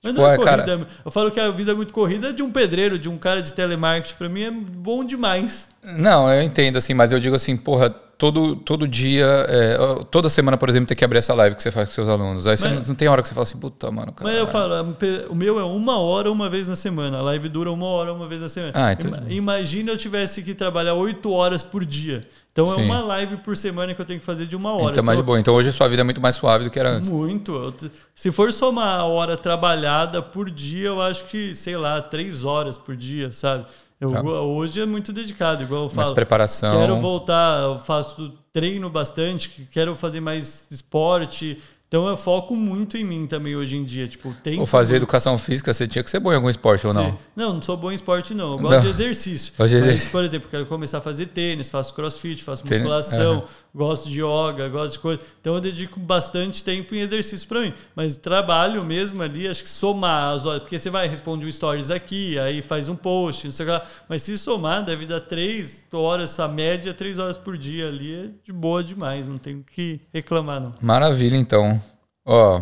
Mas 0.03 0.11
tipo, 0.11 0.21
não 0.21 0.29
é, 0.29 0.35
corrida. 0.35 0.65
Cara... 0.65 0.87
Eu 1.03 1.11
falo 1.11 1.31
que 1.31 1.39
a 1.39 1.49
vida 1.49 1.71
é 1.71 1.75
muito 1.75 1.93
corrida 1.93 2.33
de 2.33 2.43
um 2.43 2.51
pedreiro, 2.51 2.99
de 2.99 3.07
um 3.07 3.17
cara 3.17 3.41
de 3.41 3.53
telemarketing, 3.53 4.15
para 4.17 4.27
mim 4.27 4.41
é 4.43 4.51
bom 4.51 5.03
demais. 5.03 5.69
Não, 5.81 6.29
eu 6.29 6.41
entendo 6.41 6.77
assim, 6.77 6.93
mas 6.93 7.11
eu 7.13 7.19
digo 7.19 7.35
assim, 7.35 7.55
porra, 7.55 7.89
todo, 8.17 8.55
todo 8.55 8.87
dia, 8.87 9.25
é, 9.47 9.77
toda 10.09 10.29
semana, 10.29 10.57
por 10.57 10.69
exemplo, 10.69 10.87
tem 10.87 10.97
que 10.97 11.03
abrir 11.03 11.19
essa 11.19 11.33
live 11.33 11.55
que 11.55 11.63
você 11.63 11.71
faz 11.71 11.89
com 11.89 11.95
seus 11.95 12.07
alunos. 12.07 12.47
Aí 12.47 12.57
você 12.57 12.69
mas, 12.69 12.87
não 12.87 12.95
tem 12.95 13.07
hora 13.07 13.21
que 13.21 13.27
você 13.27 13.33
fala 13.33 13.43
assim, 13.43 13.57
puta, 13.57 13.91
mano. 13.91 14.11
Cara, 14.13 14.29
mas 14.29 14.39
eu 14.39 14.47
falo, 14.47 14.95
o 15.29 15.35
meu 15.35 15.59
é 15.59 15.63
uma 15.63 15.97
hora 15.99 16.31
uma 16.31 16.49
vez 16.49 16.67
na 16.67 16.75
semana. 16.75 17.17
A 17.17 17.21
live 17.21 17.49
dura 17.49 17.71
uma 17.71 17.87
hora 17.87 18.13
uma 18.13 18.27
vez 18.27 18.41
na 18.41 18.49
semana. 18.49 18.73
Ah, 18.75 18.93
então... 18.93 19.11
Imagina 19.29 19.91
eu 19.91 19.97
tivesse 19.97 20.41
que 20.41 20.53
trabalhar 20.53 20.93
oito 20.93 21.31
horas 21.31 21.63
por 21.63 21.83
dia. 21.85 22.27
Então 22.53 22.71
é 22.71 22.75
Sim. 22.75 22.81
é 22.81 22.85
uma 22.85 23.01
live 23.01 23.37
por 23.37 23.57
semana 23.57 23.95
que 23.95 24.01
eu 24.01 24.05
tenho 24.05 24.19
que 24.19 24.25
fazer 24.25 24.45
de 24.45 24.55
uma 24.55 24.73
hora. 24.73 24.91
Então, 24.91 25.03
mais 25.03 25.17
de 25.17 25.23
boa. 25.23 25.39
então 25.39 25.55
hoje 25.55 25.69
a 25.69 25.73
sua 25.73 25.87
vida 25.87 26.01
é 26.01 26.03
muito 26.03 26.21
mais 26.21 26.35
suave 26.35 26.65
do 26.65 26.69
que 26.69 26.79
era 26.79 26.91
antes. 26.91 27.09
Muito. 27.09 27.73
Se 28.13 28.31
for 28.31 28.53
somar 28.53 28.99
a 28.99 29.05
hora 29.05 29.35
trabalhada 29.35 30.21
por 30.21 30.51
dia, 30.51 30.89
eu 30.89 31.01
acho 31.01 31.25
que, 31.25 31.55
sei 31.55 31.75
lá, 31.75 31.99
três 31.99 32.45
horas 32.45 32.77
por 32.77 32.95
dia, 32.95 33.31
sabe? 33.31 33.65
Eu, 34.03 34.11
tá. 34.11 34.21
Hoje 34.21 34.81
é 34.81 34.85
muito 34.85 35.13
dedicado, 35.13 35.63
igual 35.63 35.83
eu 35.83 35.89
falo. 35.89 36.05
Mais 36.05 36.13
preparação. 36.13 36.77
Quero 36.77 36.99
voltar, 36.99 37.63
eu 37.63 37.77
faço 37.77 38.33
treino 38.51 38.89
bastante, 38.89 39.67
quero 39.71 39.95
fazer 39.95 40.19
mais 40.19 40.67
esporte, 40.69 41.57
então 41.93 42.07
eu 42.07 42.17
foco 42.17 42.55
muito 42.55 42.97
em 42.97 43.03
mim 43.03 43.27
também 43.27 43.55
hoje 43.55 43.77
em 43.77 43.83
dia. 43.83 44.07
Tipo, 44.07 44.33
tem 44.41 44.59
ou 44.59 44.65
fazer 44.65 44.95
educação 44.95 45.37
física, 45.37 45.71
você 45.71 45.85
tinha 45.85 46.03
que 46.03 46.09
ser 46.09 46.19
bom 46.19 46.31
em 46.31 46.35
algum 46.35 46.49
esporte 46.49 46.87
ou 46.87 46.91
não? 46.91 47.15
Não, 47.35 47.53
não 47.53 47.61
sou 47.61 47.77
bom 47.77 47.91
em 47.91 47.93
esporte, 47.93 48.33
não. 48.33 48.53
Eu 48.53 48.57
gosto 48.57 48.73
não. 48.77 48.81
de 48.81 48.89
exercício. 48.89 49.53
Mas, 49.59 49.71
exercício. 49.71 50.11
por 50.11 50.23
exemplo, 50.23 50.49
quero 50.49 50.65
começar 50.65 50.97
a 50.97 51.01
fazer 51.01 51.27
tênis, 51.27 51.69
faço 51.69 51.93
crossfit, 51.93 52.43
faço 52.43 52.63
musculação, 52.67 53.35
uhum. 53.35 53.43
gosto 53.75 54.09
de 54.09 54.19
yoga, 54.19 54.67
gosto 54.69 54.93
de 54.93 54.99
coisa. 54.99 55.21
Então 55.39 55.53
eu 55.53 55.61
dedico 55.61 55.99
bastante 55.99 56.63
tempo 56.63 56.95
em 56.95 56.99
exercício 56.99 57.47
para 57.47 57.61
mim. 57.61 57.75
Mas 57.95 58.17
trabalho 58.17 58.83
mesmo 58.83 59.21
ali, 59.21 59.47
acho 59.47 59.61
que 59.61 59.69
somar 59.69 60.33
as 60.33 60.47
horas. 60.47 60.63
Porque 60.63 60.79
você 60.79 60.89
vai 60.89 61.07
responder 61.07 61.45
um 61.45 61.51
stories 61.51 61.91
aqui, 61.91 62.39
aí 62.39 62.63
faz 62.63 62.89
um 62.89 62.95
post, 62.95 63.45
não 63.45 63.51
sei 63.51 63.67
o 63.67 63.69
que 63.69 63.71
lá. 63.71 63.85
Mas 64.09 64.23
se 64.23 64.35
somar, 64.35 64.83
deve 64.83 65.05
dar 65.05 65.19
três 65.19 65.85
horas, 65.93 66.39
a 66.39 66.47
média, 66.47 66.91
três 66.91 67.19
horas 67.19 67.37
por 67.37 67.55
dia 67.55 67.87
ali 67.87 68.15
é 68.15 68.29
de 68.43 68.51
boa 68.51 68.83
demais. 68.83 69.27
Não 69.27 69.37
tenho 69.37 69.63
que 69.63 70.01
reclamar, 70.11 70.59
não. 70.59 70.73
Maravilha, 70.81 71.37
então. 71.37 71.82
Ó, 72.25 72.61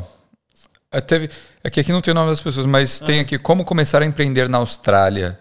é, 0.91 0.99
teve, 0.99 1.29
é 1.63 1.69
que 1.69 1.79
aqui 1.79 1.91
não 1.91 2.01
tem 2.01 2.11
o 2.11 2.15
nome 2.15 2.29
das 2.29 2.41
pessoas, 2.41 2.65
mas 2.65 3.01
ah. 3.01 3.05
tem 3.05 3.19
aqui 3.19 3.37
como 3.37 3.63
começar 3.63 4.01
a 4.01 4.05
empreender 4.05 4.49
na 4.49 4.57
Austrália. 4.57 5.39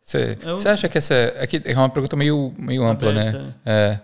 Você 0.00 0.38
Eu... 0.40 0.56
acha 0.56 0.88
que 0.88 0.96
essa 0.96 1.12
é, 1.12 1.42
aqui 1.42 1.60
é 1.64 1.76
uma 1.76 1.90
pergunta 1.90 2.16
meio, 2.16 2.54
meio 2.56 2.84
ampla, 2.84 3.12
né? 3.12 3.28
Aberta. 3.28 3.42
né? 3.42 3.54
É, 3.66 4.00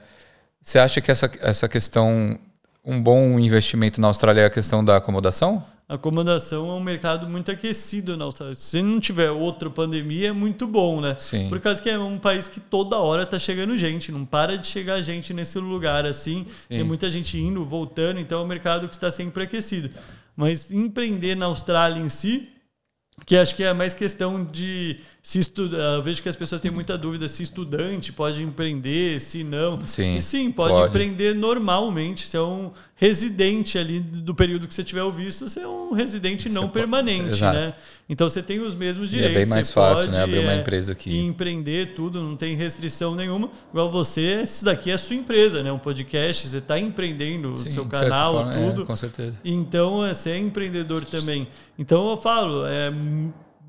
você 0.61 0.79
acha 0.79 1.01
que 1.01 1.11
essa, 1.11 1.31
essa 1.41 1.69
questão, 1.69 2.39
um 2.85 3.03
bom 3.03 3.39
investimento 3.39 4.01
na 4.01 4.09
Austrália 4.09 4.43
é 4.43 4.45
a 4.47 4.51
questão 4.51 4.85
da 4.85 4.97
acomodação? 4.97 5.65
Acomodação 5.87 6.71
é 6.71 6.73
um 6.73 6.81
mercado 6.81 7.29
muito 7.29 7.51
aquecido 7.51 8.17
na 8.17 8.25
Austrália. 8.25 8.55
Se 8.55 8.81
não 8.81 8.99
tiver 8.99 9.31
outra 9.31 9.69
pandemia, 9.69 10.29
é 10.29 10.33
muito 10.33 10.67
bom, 10.67 10.99
né? 10.99 11.15
Sim. 11.19 11.51
Por 11.51 11.61
causa 11.61 11.83
que 11.83 11.91
é 11.91 11.99
um 11.99 12.19
país 12.19 12.49
que 12.49 12.59
toda 12.59 12.97
hora 12.97 13.27
tá 13.27 13.39
chegando 13.39 13.77
gente, 13.77 14.11
não 14.11 14.25
para 14.25 14.57
de 14.57 14.67
chegar 14.67 15.03
gente 15.03 15.35
nesse 15.35 15.59
lugar 15.59 16.07
assim. 16.07 16.47
Sim. 16.47 16.69
Tem 16.69 16.85
muita 16.85 17.11
gente 17.11 17.37
indo, 17.37 17.63
voltando, 17.67 18.19
então 18.19 18.41
é 18.41 18.45
um 18.45 18.47
mercado 18.47 18.89
que 18.89 18.95
está 18.95 19.11
sempre 19.11 19.43
aquecido. 19.43 19.91
Mas 20.35 20.71
empreender 20.71 21.37
na 21.37 21.47
Austrália 21.47 22.01
em 22.01 22.09
si, 22.09 22.49
que 23.27 23.37
acho 23.37 23.55
que 23.55 23.63
é 23.63 23.73
mais 23.73 23.95
questão 23.95 24.45
de 24.45 24.99
se 25.23 25.39
estudar. 25.39 25.95
Eu 25.95 26.03
vejo 26.03 26.23
que 26.23 26.29
as 26.29 26.37
pessoas 26.37 26.61
têm 26.61 26.71
muita 26.71 26.99
dúvida 26.99 27.27
se 27.29 27.43
estudante 27.43 28.13
pode 28.13 28.43
empreender, 28.43 29.19
se 29.19 29.43
não. 29.43 29.87
Sim, 29.87 30.17
e 30.17 30.23
sim, 30.23 30.53
pode, 30.53 30.75
pode, 30.75 30.89
empreender 30.89 31.35
normalmente. 31.35 32.27
Se 32.29 32.37
é 32.37 32.41
um 32.41 32.71
residente 32.97 33.79
ali 33.79 34.01
do 34.01 34.35
período 34.35 34.69
que 34.69 34.75
você 34.75 34.85
tiver 34.85 35.03
o 35.03 35.11
visto, 35.11 35.49
você 35.49 35.61
é 35.61 35.67
um 35.67 35.93
residente 35.93 36.45
você 36.45 36.55
não 36.55 36.63
pode, 36.63 36.75
permanente, 36.75 37.31
exato. 37.31 37.59
né? 37.59 37.75
Então 38.07 38.29
você 38.29 38.43
tem 38.43 38.61
os 38.61 38.75
mesmos 38.75 39.09
direitos. 39.09 39.33
E 39.33 39.37
é 39.37 39.45
bem 39.45 39.49
mais 39.49 39.69
você 39.69 39.73
fácil, 39.73 40.07
pode, 40.07 40.19
né? 40.19 40.23
Abrir 40.23 40.39
uma 40.41 40.53
é, 40.53 40.57
empresa 40.57 40.93
aqui. 40.93 41.19
Empreender 41.19 41.95
tudo, 41.95 42.23
não 42.23 42.37
tem 42.37 42.55
restrição 42.55 43.15
nenhuma. 43.15 43.51
Igual 43.71 43.89
você, 43.89 44.43
isso 44.43 44.65
daqui 44.65 44.91
é 44.91 44.95
a 44.95 44.99
sua 44.99 45.17
empresa, 45.17 45.63
né? 45.63 45.73
Um 45.73 45.79
podcast, 45.79 46.49
você 46.49 46.59
está 46.59 46.79
empreendendo 46.79 47.53
o 47.53 47.57
seu 47.57 47.87
canal, 47.87 48.35
forma, 48.35 48.55
é, 48.55 48.69
tudo. 48.69 48.83
É, 48.83 48.85
com 48.85 48.97
certeza. 48.97 49.41
Então 49.43 49.99
você 50.01 50.31
é 50.31 50.39
empreendedor 50.39 51.05
também. 51.07 51.49
Então 51.79 52.11
eu 52.11 52.17
falo, 52.17 52.67
é 52.67 52.93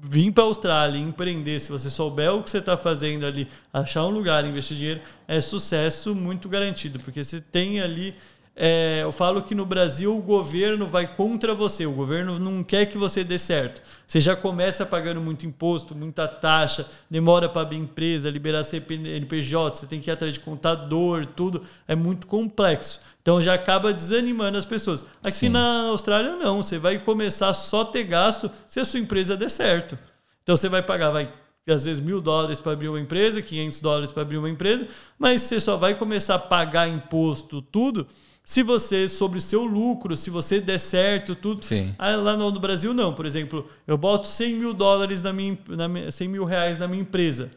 vir 0.02 0.32
para 0.32 0.44
a 0.44 0.48
Austrália 0.48 1.00
empreender, 1.00 1.60
se 1.60 1.72
você 1.72 1.90
souber 1.90 2.34
o 2.34 2.44
que 2.44 2.50
você 2.50 2.60
está 2.60 2.78
fazendo 2.78 3.26
ali, 3.26 3.48
achar 3.74 4.06
um 4.06 4.12
lugar, 4.12 4.46
investir 4.46 4.78
dinheiro, 4.78 5.02
é 5.28 5.42
sucesso 5.42 6.14
muito 6.14 6.48
garantido, 6.48 7.00
porque 7.00 7.24
você 7.24 7.42
tem 7.42 7.82
ali 7.82 8.14
é, 8.58 9.02
eu 9.04 9.12
falo 9.12 9.42
que 9.42 9.54
no 9.54 9.66
Brasil 9.66 10.18
o 10.18 10.22
governo 10.22 10.88
vai 10.88 11.14
contra 11.14 11.54
você, 11.54 11.86
o 11.86 11.92
governo 11.92 12.40
não 12.40 12.64
quer 12.64 12.86
que 12.86 12.98
você 12.98 13.22
dê 13.22 13.38
certo. 13.38 13.82
Você 14.08 14.22
já 14.22 14.34
começa 14.34 14.86
pagando 14.86 15.20
muito 15.20 15.46
imposto, 15.46 15.94
muita 15.94 16.26
taxa, 16.26 16.88
demora 17.10 17.50
para 17.50 17.64
abrir 17.64 17.78
empresa, 17.78 18.30
liberar 18.30 18.64
CNPJ, 18.64 19.76
você 19.76 19.86
tem 19.86 20.00
que 20.00 20.10
ir 20.10 20.14
atrás 20.14 20.34
de 20.34 20.40
contador, 20.40 21.26
tudo 21.26 21.64
é 21.86 21.96
muito 21.96 22.28
complexo. 22.28 23.02
Então 23.26 23.42
já 23.42 23.56
acaba 23.56 23.92
desanimando 23.92 24.56
as 24.56 24.66
pessoas. 24.66 25.04
Aqui 25.24 25.48
Sim. 25.48 25.50
na 25.50 25.88
Austrália 25.88 26.36
não, 26.36 26.62
você 26.62 26.78
vai 26.78 27.00
começar 27.00 27.52
só 27.56 27.82
a 27.82 27.86
ter 27.86 28.04
gasto 28.04 28.52
se 28.68 28.80
a 28.80 28.86
sua 28.86 29.00
empresa 29.00 29.36
der 29.36 29.50
certo. 29.50 29.98
Então 30.44 30.56
você 30.56 30.70
vai 30.70 30.84
pagar, 30.84 31.10
vai 31.10 31.34
às 31.68 31.86
vezes 31.86 32.00
mil 32.00 32.22
dólares 32.22 32.60
para 32.60 32.74
abrir 32.74 32.88
uma 32.88 33.00
empresa, 33.00 33.42
500 33.42 33.82
dólares 33.82 34.12
para 34.12 34.22
abrir 34.22 34.38
uma 34.38 34.48
empresa, 34.48 34.88
mas 35.18 35.42
você 35.42 35.60
só 35.60 35.76
vai 35.76 35.96
começar 35.96 36.36
a 36.36 36.40
pagar 36.40 36.88
imposto, 36.88 37.64
tudo 37.64 38.06
se 38.44 38.62
você, 38.62 39.10
sobre 39.10 39.40
o 39.40 39.42
seu 39.42 39.66
lucro, 39.66 40.16
se 40.16 40.30
você 40.30 40.62
der 40.62 40.80
certo, 40.80 41.34
tudo. 41.34 41.66
Sim. 41.66 41.96
Aí, 41.98 42.16
lá 42.16 42.38
no, 42.38 42.52
no, 42.52 42.60
Brasil, 42.60 42.94
não. 42.94 43.12
Por 43.12 43.26
exemplo, 43.26 43.68
eu 43.88 43.98
boto 43.98 44.28
100 44.28 44.54
mil 44.54 44.72
dólares 44.72 45.24
na 45.24 45.34
minha, 45.34 45.58
na 45.68 46.12
100 46.12 46.28
mil 46.28 46.46
reais 46.46 46.78
na 46.78 46.88
minha 46.88 47.02
empresa. 47.02 47.52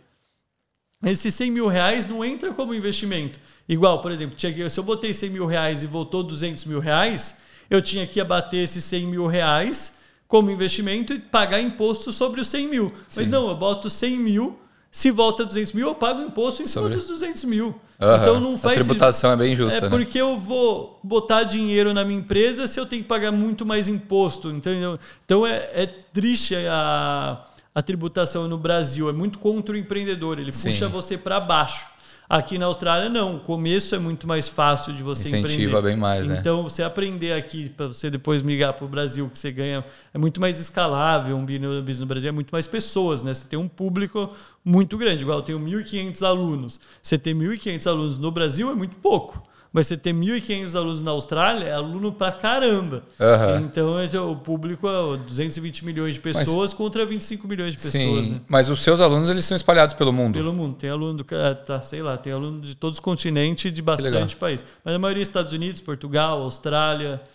Esses 1.04 1.34
100 1.34 1.50
mil 1.50 1.68
reais 1.68 2.06
não 2.06 2.24
entra 2.24 2.52
como 2.52 2.74
investimento. 2.74 3.38
Igual, 3.68 4.00
por 4.00 4.10
exemplo, 4.10 4.34
tinha 4.36 4.70
se 4.70 4.80
eu 4.80 4.84
botei 4.84 5.12
100 5.12 5.30
mil 5.30 5.46
reais 5.46 5.82
e 5.82 5.86
voltou 5.86 6.22
200 6.22 6.64
mil 6.64 6.80
reais, 6.80 7.36
eu 7.68 7.82
tinha 7.82 8.06
que 8.06 8.20
abater 8.20 8.64
esses 8.64 8.82
100 8.84 9.06
mil 9.06 9.26
reais 9.26 9.98
como 10.26 10.50
investimento 10.50 11.12
e 11.12 11.18
pagar 11.18 11.60
imposto 11.60 12.12
sobre 12.12 12.40
os 12.40 12.48
100 12.48 12.68
mil. 12.68 12.92
Sim. 13.08 13.20
Mas 13.20 13.28
não, 13.28 13.48
eu 13.48 13.56
boto 13.56 13.90
100 13.90 14.18
mil, 14.18 14.58
se 14.90 15.10
volta 15.10 15.44
200 15.44 15.72
mil, 15.72 15.88
eu 15.88 15.94
pago 15.94 16.20
imposto 16.22 16.62
em 16.62 16.66
sobre... 16.66 16.94
cima 16.94 17.00
dos 17.00 17.08
200 17.08 17.44
mil. 17.44 17.78
Aham. 18.00 18.22
Então 18.22 18.40
não 18.40 18.56
faz 18.56 18.78
A 18.78 18.84
tributação 18.84 19.32
é 19.32 19.36
bem 19.36 19.56
justa, 19.56 19.78
É 19.78 19.80
né? 19.82 19.88
porque 19.88 20.20
eu 20.20 20.38
vou 20.38 21.00
botar 21.02 21.42
dinheiro 21.42 21.92
na 21.92 22.04
minha 22.04 22.20
empresa 22.20 22.66
se 22.66 22.78
eu 22.78 22.86
tenho 22.86 23.02
que 23.02 23.08
pagar 23.08 23.32
muito 23.32 23.66
mais 23.66 23.88
imposto, 23.88 24.50
entendeu? 24.50 24.98
Então 25.24 25.46
é, 25.46 25.68
é 25.74 25.86
triste 25.86 26.54
a, 26.54 27.44
a 27.74 27.82
tributação 27.82 28.46
no 28.46 28.56
Brasil, 28.56 29.08
é 29.08 29.12
muito 29.12 29.38
contra 29.38 29.74
o 29.74 29.78
empreendedor, 29.78 30.38
ele 30.38 30.52
Sim. 30.52 30.70
puxa 30.70 30.88
você 30.88 31.18
para 31.18 31.40
baixo. 31.40 31.97
Aqui 32.30 32.58
na 32.58 32.66
Austrália 32.66 33.08
não, 33.08 33.36
o 33.36 33.40
começo 33.40 33.94
é 33.94 33.98
muito 33.98 34.28
mais 34.28 34.48
fácil 34.48 34.92
de 34.92 35.02
você 35.02 35.28
Incentiva 35.28 35.54
empreender. 35.54 35.82
bem 35.82 35.96
mais, 35.96 36.26
né? 36.26 36.36
Então 36.38 36.64
você 36.64 36.82
aprender 36.82 37.32
aqui 37.32 37.70
para 37.70 37.86
você 37.86 38.10
depois 38.10 38.42
migrar 38.42 38.74
para 38.74 38.84
o 38.84 38.88
Brasil 38.88 39.30
que 39.30 39.38
você 39.38 39.50
ganha 39.50 39.82
é 40.12 40.18
muito 40.18 40.38
mais 40.38 40.60
escalável, 40.60 41.34
um 41.34 41.46
business 41.46 42.00
no 42.00 42.06
Brasil 42.06 42.28
é 42.28 42.32
muito 42.32 42.50
mais 42.50 42.66
pessoas, 42.66 43.24
né? 43.24 43.32
Você 43.32 43.48
tem 43.48 43.58
um 43.58 43.66
público 43.66 44.30
muito 44.62 44.98
grande, 44.98 45.22
igual 45.22 45.38
eu 45.38 45.42
tenho 45.42 45.58
1.500 45.58 46.22
alunos. 46.22 46.78
Você 47.02 47.16
ter 47.16 47.34
1.500 47.34 47.86
alunos 47.86 48.18
no 48.18 48.30
Brasil 48.30 48.70
é 48.70 48.74
muito 48.74 48.96
pouco. 48.98 49.42
Mas 49.72 49.86
você 49.86 49.96
ter 49.96 50.14
1.500 50.14 50.74
alunos 50.74 51.02
na 51.02 51.10
Austrália 51.10 51.66
é 51.66 51.72
aluno 51.74 52.10
pra 52.10 52.32
caramba. 52.32 53.02
Aham. 53.20 53.60
Então 53.60 53.98
é, 53.98 54.08
o 54.20 54.34
público 54.36 54.88
é 54.88 55.16
220 55.18 55.84
milhões 55.84 56.14
de 56.14 56.20
pessoas 56.20 56.72
contra 56.72 57.04
25 57.04 57.46
milhões 57.46 57.72
de 57.72 57.76
pessoas. 57.76 57.92
Sim, 57.92 58.30
né? 58.32 58.40
mas 58.48 58.70
os 58.70 58.80
seus 58.82 59.00
alunos 59.00 59.28
eles 59.28 59.44
são 59.44 59.54
espalhados 59.56 59.94
pelo 59.94 60.12
mundo. 60.12 60.34
Pelo 60.34 60.52
mundo. 60.54 60.74
Tem 60.74 60.88
aluno 60.88 61.18
do, 61.18 61.24
ca- 61.24 61.54
tá, 61.54 61.80
sei 61.82 62.02
lá, 62.02 62.16
tem 62.16 62.32
aluno 62.32 62.62
de 62.62 62.74
todos 62.74 62.96
os 62.96 63.00
continentes 63.00 63.66
e 63.66 63.70
de 63.70 63.82
bastante 63.82 64.36
país. 64.36 64.64
Mas 64.84 64.94
a 64.94 64.98
maioria 64.98 65.20
é 65.20 65.24
Estados 65.24 65.52
Unidos, 65.52 65.80
Portugal, 65.82 66.40
Austrália, 66.42 67.20
Ah, 67.22 67.28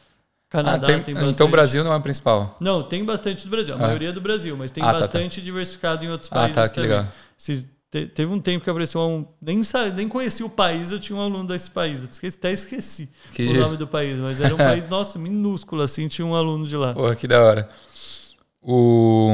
Canadá 0.49 0.88
tem- 0.88 1.01
tem, 1.03 1.14
bastante. 1.14 1.34
então 1.35 1.47
o 1.47 1.51
Brasil 1.51 1.84
não 1.84 1.93
é 1.93 1.97
o 1.97 2.01
principal. 2.01 2.57
Não, 2.60 2.84
tem 2.84 3.03
bastante 3.05 3.43
do 3.43 3.49
Brasil. 3.49 3.73
A 3.76 3.77
Ah. 3.77 3.81
maioria 3.81 4.10
é 4.10 4.11
do 4.11 4.22
Brasil, 4.22 4.55
mas 4.57 4.72
tem 4.72 4.84
Ah, 4.84 4.88
tá, 4.88 4.93
tá. 4.93 4.99
bastante 5.01 5.41
diversificado 5.41 6.03
em 6.03 6.10
outros 6.10 6.30
Ah, 6.31 6.35
países 6.35 6.55
tá, 6.55 6.68
que 6.69 6.76
também. 6.76 6.89
legal. 6.91 7.07
Se- 7.38 7.68
te- 7.94 8.07
teve 8.07 8.34
um 8.34 8.40
tempo 8.40 8.64
que 8.64 8.70
apareceu 8.72 8.99
um. 9.02 9.24
Nem, 9.40 9.61
nem 9.95 10.07
conheci 10.07 10.44
o 10.44 10.49
país, 10.49 10.91
eu 10.91 10.99
tinha 10.99 11.15
um 11.15 11.22
aluno 11.22 11.45
desse 11.45 11.70
país. 11.70 12.02
Esqueci- 12.02 12.38
até 12.40 12.52
esqueci 12.52 13.07
Que- 13.32 13.48
o 13.49 13.53
nome 13.53 13.78
do 13.78 13.88
país, 13.88 14.20
mas 14.20 14.41
era 14.41 14.56
um 14.56 14.57
país, 14.82 14.88
nossa, 14.88 15.20
minúsculo 15.20 15.84
assim, 15.84 16.07
tinha 16.07 16.26
um 16.26 16.34
aluno 16.34 16.65
de 16.65 16.76
lá. 16.76 16.94
Porra, 16.95 17.15
que 17.15 17.28
da 17.28 17.40
hora. 17.40 17.70
O... 18.60 19.30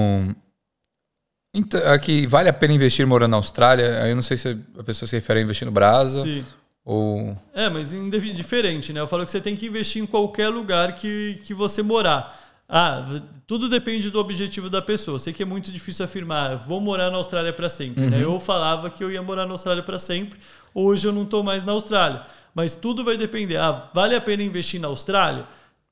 Então, 1.56 1.82
aqui, 1.92 2.28
vale 2.28 2.50
a 2.50 2.54
pena 2.54 2.74
investir 2.74 3.08
morando 3.08 3.32
na 3.32 3.38
Austrália? 3.38 4.04
Aí 4.04 4.12
eu 4.12 4.16
não 4.16 4.22
sei 4.22 4.36
se 4.38 4.58
a 4.78 4.84
pessoa 4.84 5.08
se 5.08 5.16
refere 5.16 5.40
a 5.40 5.44
investir 5.44 5.66
no 5.66 5.72
Brasa 5.72 6.22
Sim. 6.24 6.46
ou... 6.84 7.36
É, 7.54 7.70
mas 7.70 7.94
diferente, 8.34 8.92
né? 8.92 9.00
Eu 9.00 9.08
falo 9.08 9.26
que 9.26 9.32
você 9.32 9.40
tem 9.42 9.56
que 9.56 9.66
investir 9.68 10.02
em 10.02 10.06
qualquer 10.06 10.50
lugar 10.50 10.96
que, 10.96 11.40
que 11.46 11.54
você 11.54 11.82
morar. 11.82 12.49
Ah, 12.72 13.04
tudo 13.48 13.68
depende 13.68 14.12
do 14.12 14.20
objetivo 14.20 14.70
da 14.70 14.80
pessoa. 14.80 15.16
Eu 15.16 15.20
sei 15.20 15.34
que 15.34 15.42
é 15.42 15.46
muito 15.46 15.72
difícil 15.72 16.06
afirmar, 16.06 16.56
vou 16.56 16.80
morar 16.80 17.10
na 17.10 17.18
Austrália 17.18 17.52
para 17.52 17.68
sempre. 17.68 18.06
né? 18.06 18.24
Eu 18.24 18.40
falava 18.40 18.92
que 18.92 19.04
eu 19.04 19.12
ia 19.12 19.24
morar 19.24 19.48
na 19.48 19.54
Austrália 19.54 19.82
para 19.82 19.98
sempre. 19.98 20.40
Hoje 20.74 21.08
eu 21.08 21.12
não 21.12 21.24
estou 21.24 21.44
mais 21.44 21.66
na 21.66 21.72
Austrália. 21.72 22.22
Mas 22.54 22.76
tudo 22.76 23.04
vai 23.04 23.18
depender. 23.18 23.58
Ah, 23.58 23.90
vale 23.92 24.16
a 24.16 24.22
pena 24.22 24.44
investir 24.44 24.80
na 24.80 24.88
Austrália? 24.88 25.48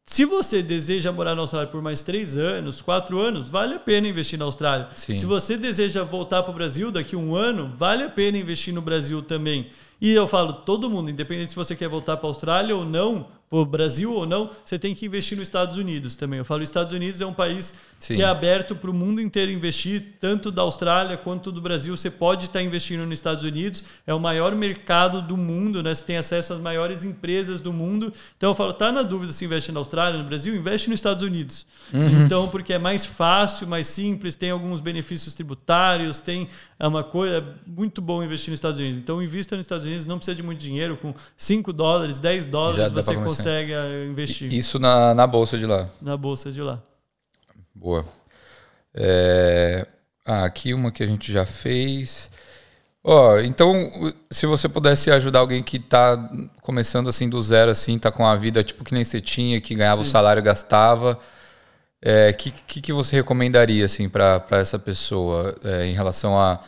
Se 0.06 0.24
você 0.24 0.62
deseja 0.64 1.12
morar 1.12 1.36
na 1.36 1.42
Austrália 1.42 1.68
por 1.68 1.82
mais 1.82 2.02
três 2.04 2.38
anos, 2.38 2.82
quatro 2.82 3.20
anos, 3.20 3.50
vale 3.50 3.74
a 3.76 3.80
pena 3.80 4.08
investir 4.08 4.38
na 4.40 4.46
Austrália. 4.46 4.88
Sim. 4.96 5.18
Se 5.18 5.26
você 5.26 5.58
deseja 5.58 6.04
voltar 6.04 6.44
para 6.44 6.52
o 6.52 6.54
Brasil 6.56 6.92
daqui 6.92 7.16
a 7.16 7.20
um 7.20 7.36
ano, 7.36 7.74
vale 7.76 8.04
a 8.04 8.10
pena 8.10 8.38
investir 8.38 8.74
no 8.74 8.82
Brasil 8.82 9.22
também. 9.22 9.68
E 10.00 10.14
eu 10.14 10.26
falo, 10.26 10.54
todo 10.54 10.90
mundo, 10.90 11.10
independente 11.10 11.50
se 11.50 11.56
você 11.56 11.76
quer 11.76 11.90
voltar 11.90 12.16
para 12.18 12.28
a 12.28 12.30
Austrália 12.30 12.76
ou 12.76 12.86
não, 12.86 13.28
o 13.50 13.66
Brasil 13.66 14.12
ou 14.12 14.26
não, 14.26 14.52
você 14.66 14.78
tem 14.78 14.94
que 14.94 15.06
investir 15.06 15.38
nos 15.38 15.48
Estados 15.48 15.78
Unidos 15.78 16.16
também. 16.18 16.40
Eu 16.40 16.46
falo, 16.46 16.62
os 16.64 16.70
Estados 16.70 16.92
Unidos 16.92 17.22
é 17.22 17.26
um 17.26 17.34
país 17.34 17.74
Sim. 17.98 18.18
que 18.18 18.22
é 18.22 18.26
aberto 18.26 18.76
para 18.76 18.92
o 18.92 18.94
mundo 18.94 19.22
inteiro 19.22 19.52
investir, 19.52 20.16
tanto 20.20 20.52
da 20.52 20.64
Austrália 20.64 21.16
quanto 21.16 21.50
do 21.50 21.62
Brasil. 21.62 21.96
Você 21.96 22.12
pode 22.12 22.46
estar 22.46 22.62
investindo 22.62 23.06
nos 23.06 23.14
Estados 23.14 23.44
Unidos, 23.44 23.86
é 24.06 24.14
o 24.14 24.20
maior 24.20 24.54
mercado 24.54 25.22
do 25.22 25.38
mundo, 25.38 25.82
né? 25.82 25.94
Você 25.94 26.04
tem 26.04 26.18
acesso 26.18 26.54
às 26.54 26.60
maiores 26.60 27.06
empresas 27.06 27.62
do 27.62 27.72
mundo. 27.72 28.12
Então 28.36 28.50
eu 28.50 28.54
falo, 28.54 28.74
tá 28.74 28.92
na 28.92 29.02
dúvida 29.02 29.32
se 29.32 29.46
investe 29.46 29.72
na 29.72 29.80
Austrália, 29.80 30.20
no 30.20 30.26
Brasil, 30.26 30.54
investe 30.54 30.90
nos 30.90 31.00
Estados 31.00 31.24
Unidos. 31.24 31.66
Então, 32.26 32.50
porque 32.50 32.74
é 32.74 32.80
mais 32.80 33.06
fácil, 33.06 33.66
mais 33.66 33.88
simples, 33.88 34.36
tem 34.36 34.52
alguns 34.52 34.82
benefícios 34.82 35.34
tributários, 35.34 36.20
tem 36.20 36.50
é 36.80 36.88
uma 36.88 37.04
coisa 37.04 37.38
é 37.38 37.44
muito 37.66 38.02
bom 38.02 38.24
investir 38.24 38.52
nos 38.52 38.60
Estados 38.60 38.80
Unidos. 38.80 39.00
Então, 39.00 39.22
invista 39.22 39.56
nos 39.56 39.66
Estados 39.66 39.86
Unidos, 39.86 40.06
não 40.06 40.18
precisa 40.18 40.36
de 40.36 40.44
muito 40.44 40.60
dinheiro, 40.60 40.96
com 40.98 41.14
5 41.36 41.74
dólares, 41.74 42.20
10 42.20 42.44
Já 42.44 42.50
dólares 42.50 42.94
dá 42.94 43.02
você 43.02 43.16
começar. 43.16 43.37
Consegue 43.38 43.74
eh, 43.74 44.06
investir 44.10 44.52
Isso 44.54 44.80
na, 44.80 45.14
na 45.14 45.26
bolsa 45.28 45.58
de 45.58 45.66
lá. 45.66 45.88
na 46.02 46.18
bolsa 46.18 46.52
de 46.52 46.62
lá. 46.62 46.82
Boa. 47.74 48.06
É, 48.94 49.86
Ah, 50.26 50.44
aqui 50.46 50.74
uma 50.74 50.92
que 50.92 51.04
a 51.04 51.08
gente 51.08 51.32
já 51.32 51.46
fez. 51.46 52.30
Ó, 53.04 53.40
então, 53.40 53.90
se 54.30 54.46
você 54.46 54.68
pudesse 54.68 55.10
ajudar 55.12 55.40
alguém 55.40 55.64
que 55.64 55.80
tá 55.80 56.18
começando 56.62 57.08
assim 57.08 57.30
do 57.30 57.42
zero, 57.42 57.72
assim, 57.72 57.98
tá 57.98 58.12
com 58.12 58.26
a 58.28 58.36
vida 58.36 58.62
tipo 58.64 58.84
que 58.84 58.94
nem 58.94 59.06
você 59.06 59.22
tinha, 59.22 59.62
que 59.62 59.74
ganhava 59.76 60.02
o 60.02 60.06
salário 60.06 60.42
e 60.42 60.44
gastava, 60.44 61.18
é, 62.02 62.34
que, 62.34 62.52
que, 62.52 62.82
que 62.82 62.92
você 62.92 63.16
recomendaria 63.16 63.86
assim 63.86 64.10
para 64.10 64.44
essa 64.52 64.78
pessoa 64.78 65.56
é, 65.64 65.86
em 65.86 65.94
relação 65.94 66.38
a 66.38 66.60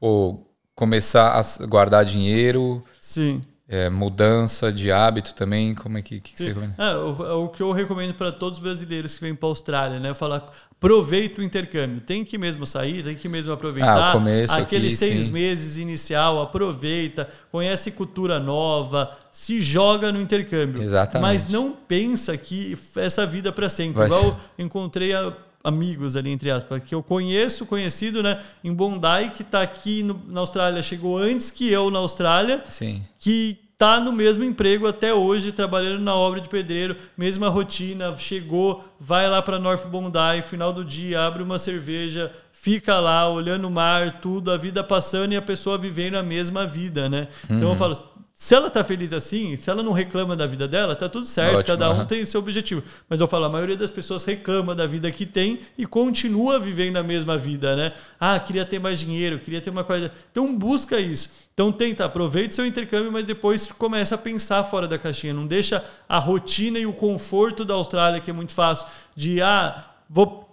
pô, 0.00 0.40
começar 0.74 1.38
a 1.38 1.66
guardar 1.66 2.04
dinheiro, 2.06 2.82
Sim. 3.00 3.42
É, 3.68 3.88
mudança 3.88 4.72
de 4.72 4.92
hábito 4.92 5.34
também? 5.34 5.74
Como 5.74 5.96
é 5.96 6.02
que, 6.02 6.20
que, 6.20 6.34
que 6.34 6.38
você 6.38 6.48
recomenda? 6.48 6.74
É, 6.78 6.96
o, 6.96 7.44
o 7.44 7.48
que 7.48 7.62
eu 7.62 7.72
recomendo 7.72 8.14
para 8.14 8.30
todos 8.30 8.58
os 8.58 8.62
brasileiros 8.62 9.14
que 9.14 9.20
vêm 9.22 9.34
para 9.34 9.48
a 9.48 9.50
Austrália, 9.50 9.98
né? 9.98 10.14
Falar, 10.14 10.52
aproveita 10.70 11.40
o 11.40 11.44
intercâmbio. 11.44 12.00
Tem 12.02 12.24
que 12.24 12.36
mesmo 12.36 12.66
sair, 12.66 13.02
tem 13.02 13.16
que 13.16 13.26
mesmo 13.28 13.52
aproveitar. 13.52 14.10
Ah, 14.10 14.12
começo 14.12 14.52
Aqueles 14.54 14.94
aqui, 14.94 14.96
seis 15.12 15.26
sim. 15.26 15.32
meses 15.32 15.78
inicial, 15.78 16.42
aproveita, 16.42 17.28
conhece 17.50 17.90
cultura 17.90 18.38
nova, 18.38 19.16
se 19.32 19.60
joga 19.62 20.12
no 20.12 20.20
intercâmbio. 20.20 20.82
Exatamente. 20.82 21.22
Mas 21.22 21.48
não 21.48 21.72
pensa 21.72 22.36
que 22.36 22.76
essa 22.96 23.26
vida 23.26 23.50
para 23.50 23.70
sempre. 23.70 23.94
Vai 23.96 24.06
Igual 24.08 24.38
eu 24.58 24.64
encontrei 24.64 25.14
a- 25.14 25.32
amigos 25.64 26.14
ali, 26.14 26.30
entre 26.30 26.50
aspas, 26.50 26.82
que 26.84 26.94
eu 26.94 27.02
conheço, 27.02 27.64
conhecido, 27.64 28.22
né? 28.22 28.38
Em 28.62 28.72
Bondi, 28.72 29.30
que 29.34 29.40
está 29.42 29.62
aqui 29.62 30.02
no- 30.02 30.20
na 30.28 30.40
Austrália, 30.40 30.82
chegou 30.82 31.16
antes 31.16 31.50
que 31.50 31.70
eu 31.72 31.90
na 31.90 31.98
Austrália 32.00 32.62
Sim. 32.68 33.02
que 33.18 33.58
tá 33.78 33.98
no 33.98 34.12
mesmo 34.12 34.44
emprego 34.44 34.86
até 34.86 35.12
hoje, 35.12 35.50
trabalhando 35.50 36.00
na 36.02 36.14
obra 36.14 36.40
de 36.40 36.48
pedreiro, 36.48 36.96
mesma 37.16 37.48
rotina, 37.48 38.14
chegou, 38.16 38.84
vai 39.00 39.28
lá 39.28 39.42
para 39.42 39.58
North 39.58 39.86
Bondi, 39.86 40.42
final 40.48 40.72
do 40.72 40.84
dia, 40.84 41.22
abre 41.26 41.42
uma 41.42 41.58
cerveja, 41.58 42.30
fica 42.52 43.00
lá 43.00 43.28
olhando 43.28 43.66
o 43.66 43.70
mar, 43.70 44.20
tudo, 44.20 44.50
a 44.52 44.56
vida 44.56 44.84
passando 44.84 45.32
e 45.32 45.36
a 45.36 45.42
pessoa 45.42 45.76
vivendo 45.76 46.14
a 46.14 46.22
mesma 46.22 46.64
vida, 46.66 47.08
né? 47.08 47.26
Então 47.50 47.70
eu 47.70 47.74
falo, 47.74 47.96
se 48.36 48.52
ela 48.52 48.68
tá 48.68 48.82
feliz 48.82 49.12
assim, 49.12 49.56
se 49.56 49.70
ela 49.70 49.80
não 49.80 49.92
reclama 49.92 50.34
da 50.34 50.44
vida 50.44 50.66
dela, 50.66 50.96
tá 50.96 51.08
tudo 51.08 51.24
certo, 51.24 51.58
Ótimo, 51.58 51.78
cada 51.78 51.92
um 51.92 52.04
tem 52.04 52.24
o 52.24 52.26
seu 52.26 52.40
objetivo. 52.40 52.82
Mas 53.08 53.20
eu 53.20 53.28
falo, 53.28 53.44
a 53.44 53.48
maioria 53.48 53.76
das 53.76 53.92
pessoas 53.92 54.24
reclama 54.24 54.74
da 54.74 54.88
vida 54.88 55.08
que 55.12 55.24
tem 55.24 55.60
e 55.78 55.86
continua 55.86 56.58
vivendo 56.58 56.96
a 56.96 57.02
mesma 57.02 57.38
vida, 57.38 57.76
né? 57.76 57.92
Ah, 58.18 58.38
queria 58.40 58.64
ter 58.64 58.80
mais 58.80 58.98
dinheiro, 58.98 59.38
queria 59.38 59.60
ter 59.60 59.70
uma 59.70 59.84
qualidade. 59.84 60.14
Então 60.32 60.58
busca 60.58 60.98
isso. 60.98 61.30
Então 61.54 61.70
tenta, 61.70 62.04
aproveite 62.04 62.56
seu 62.56 62.66
intercâmbio, 62.66 63.12
mas 63.12 63.24
depois 63.24 63.68
começa 63.68 64.16
a 64.16 64.18
pensar 64.18 64.64
fora 64.64 64.88
da 64.88 64.98
caixinha. 64.98 65.32
Não 65.32 65.46
deixa 65.46 65.84
a 66.08 66.18
rotina 66.18 66.80
e 66.80 66.86
o 66.86 66.92
conforto 66.92 67.64
da 67.64 67.74
Austrália, 67.74 68.20
que 68.20 68.30
é 68.30 68.34
muito 68.34 68.52
fácil, 68.52 68.88
de 69.14 69.40
ah, 69.40 69.90
vou 70.10 70.50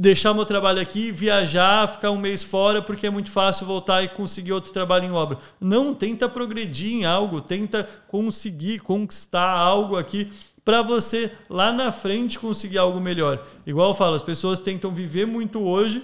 deixar 0.00 0.32
meu 0.32 0.46
trabalho 0.46 0.80
aqui, 0.80 1.12
viajar, 1.12 1.86
ficar 1.86 2.10
um 2.10 2.16
mês 2.16 2.42
fora, 2.42 2.80
porque 2.80 3.06
é 3.06 3.10
muito 3.10 3.30
fácil 3.30 3.66
voltar 3.66 4.02
e 4.02 4.08
conseguir 4.08 4.50
outro 4.50 4.72
trabalho 4.72 5.04
em 5.04 5.12
obra. 5.12 5.36
Não, 5.60 5.94
tenta 5.94 6.26
progredir 6.26 6.90
em 6.94 7.04
algo, 7.04 7.42
tenta 7.42 7.86
conseguir 8.08 8.78
conquistar 8.78 9.50
algo 9.50 9.98
aqui 9.98 10.32
para 10.64 10.80
você 10.80 11.30
lá 11.50 11.70
na 11.70 11.92
frente 11.92 12.38
conseguir 12.38 12.78
algo 12.78 12.98
melhor. 12.98 13.46
Igual 13.66 13.90
eu 13.90 13.94
falo, 13.94 14.14
as 14.16 14.22
pessoas 14.22 14.58
tentam 14.58 14.90
viver 14.90 15.26
muito 15.26 15.60
hoje 15.62 16.02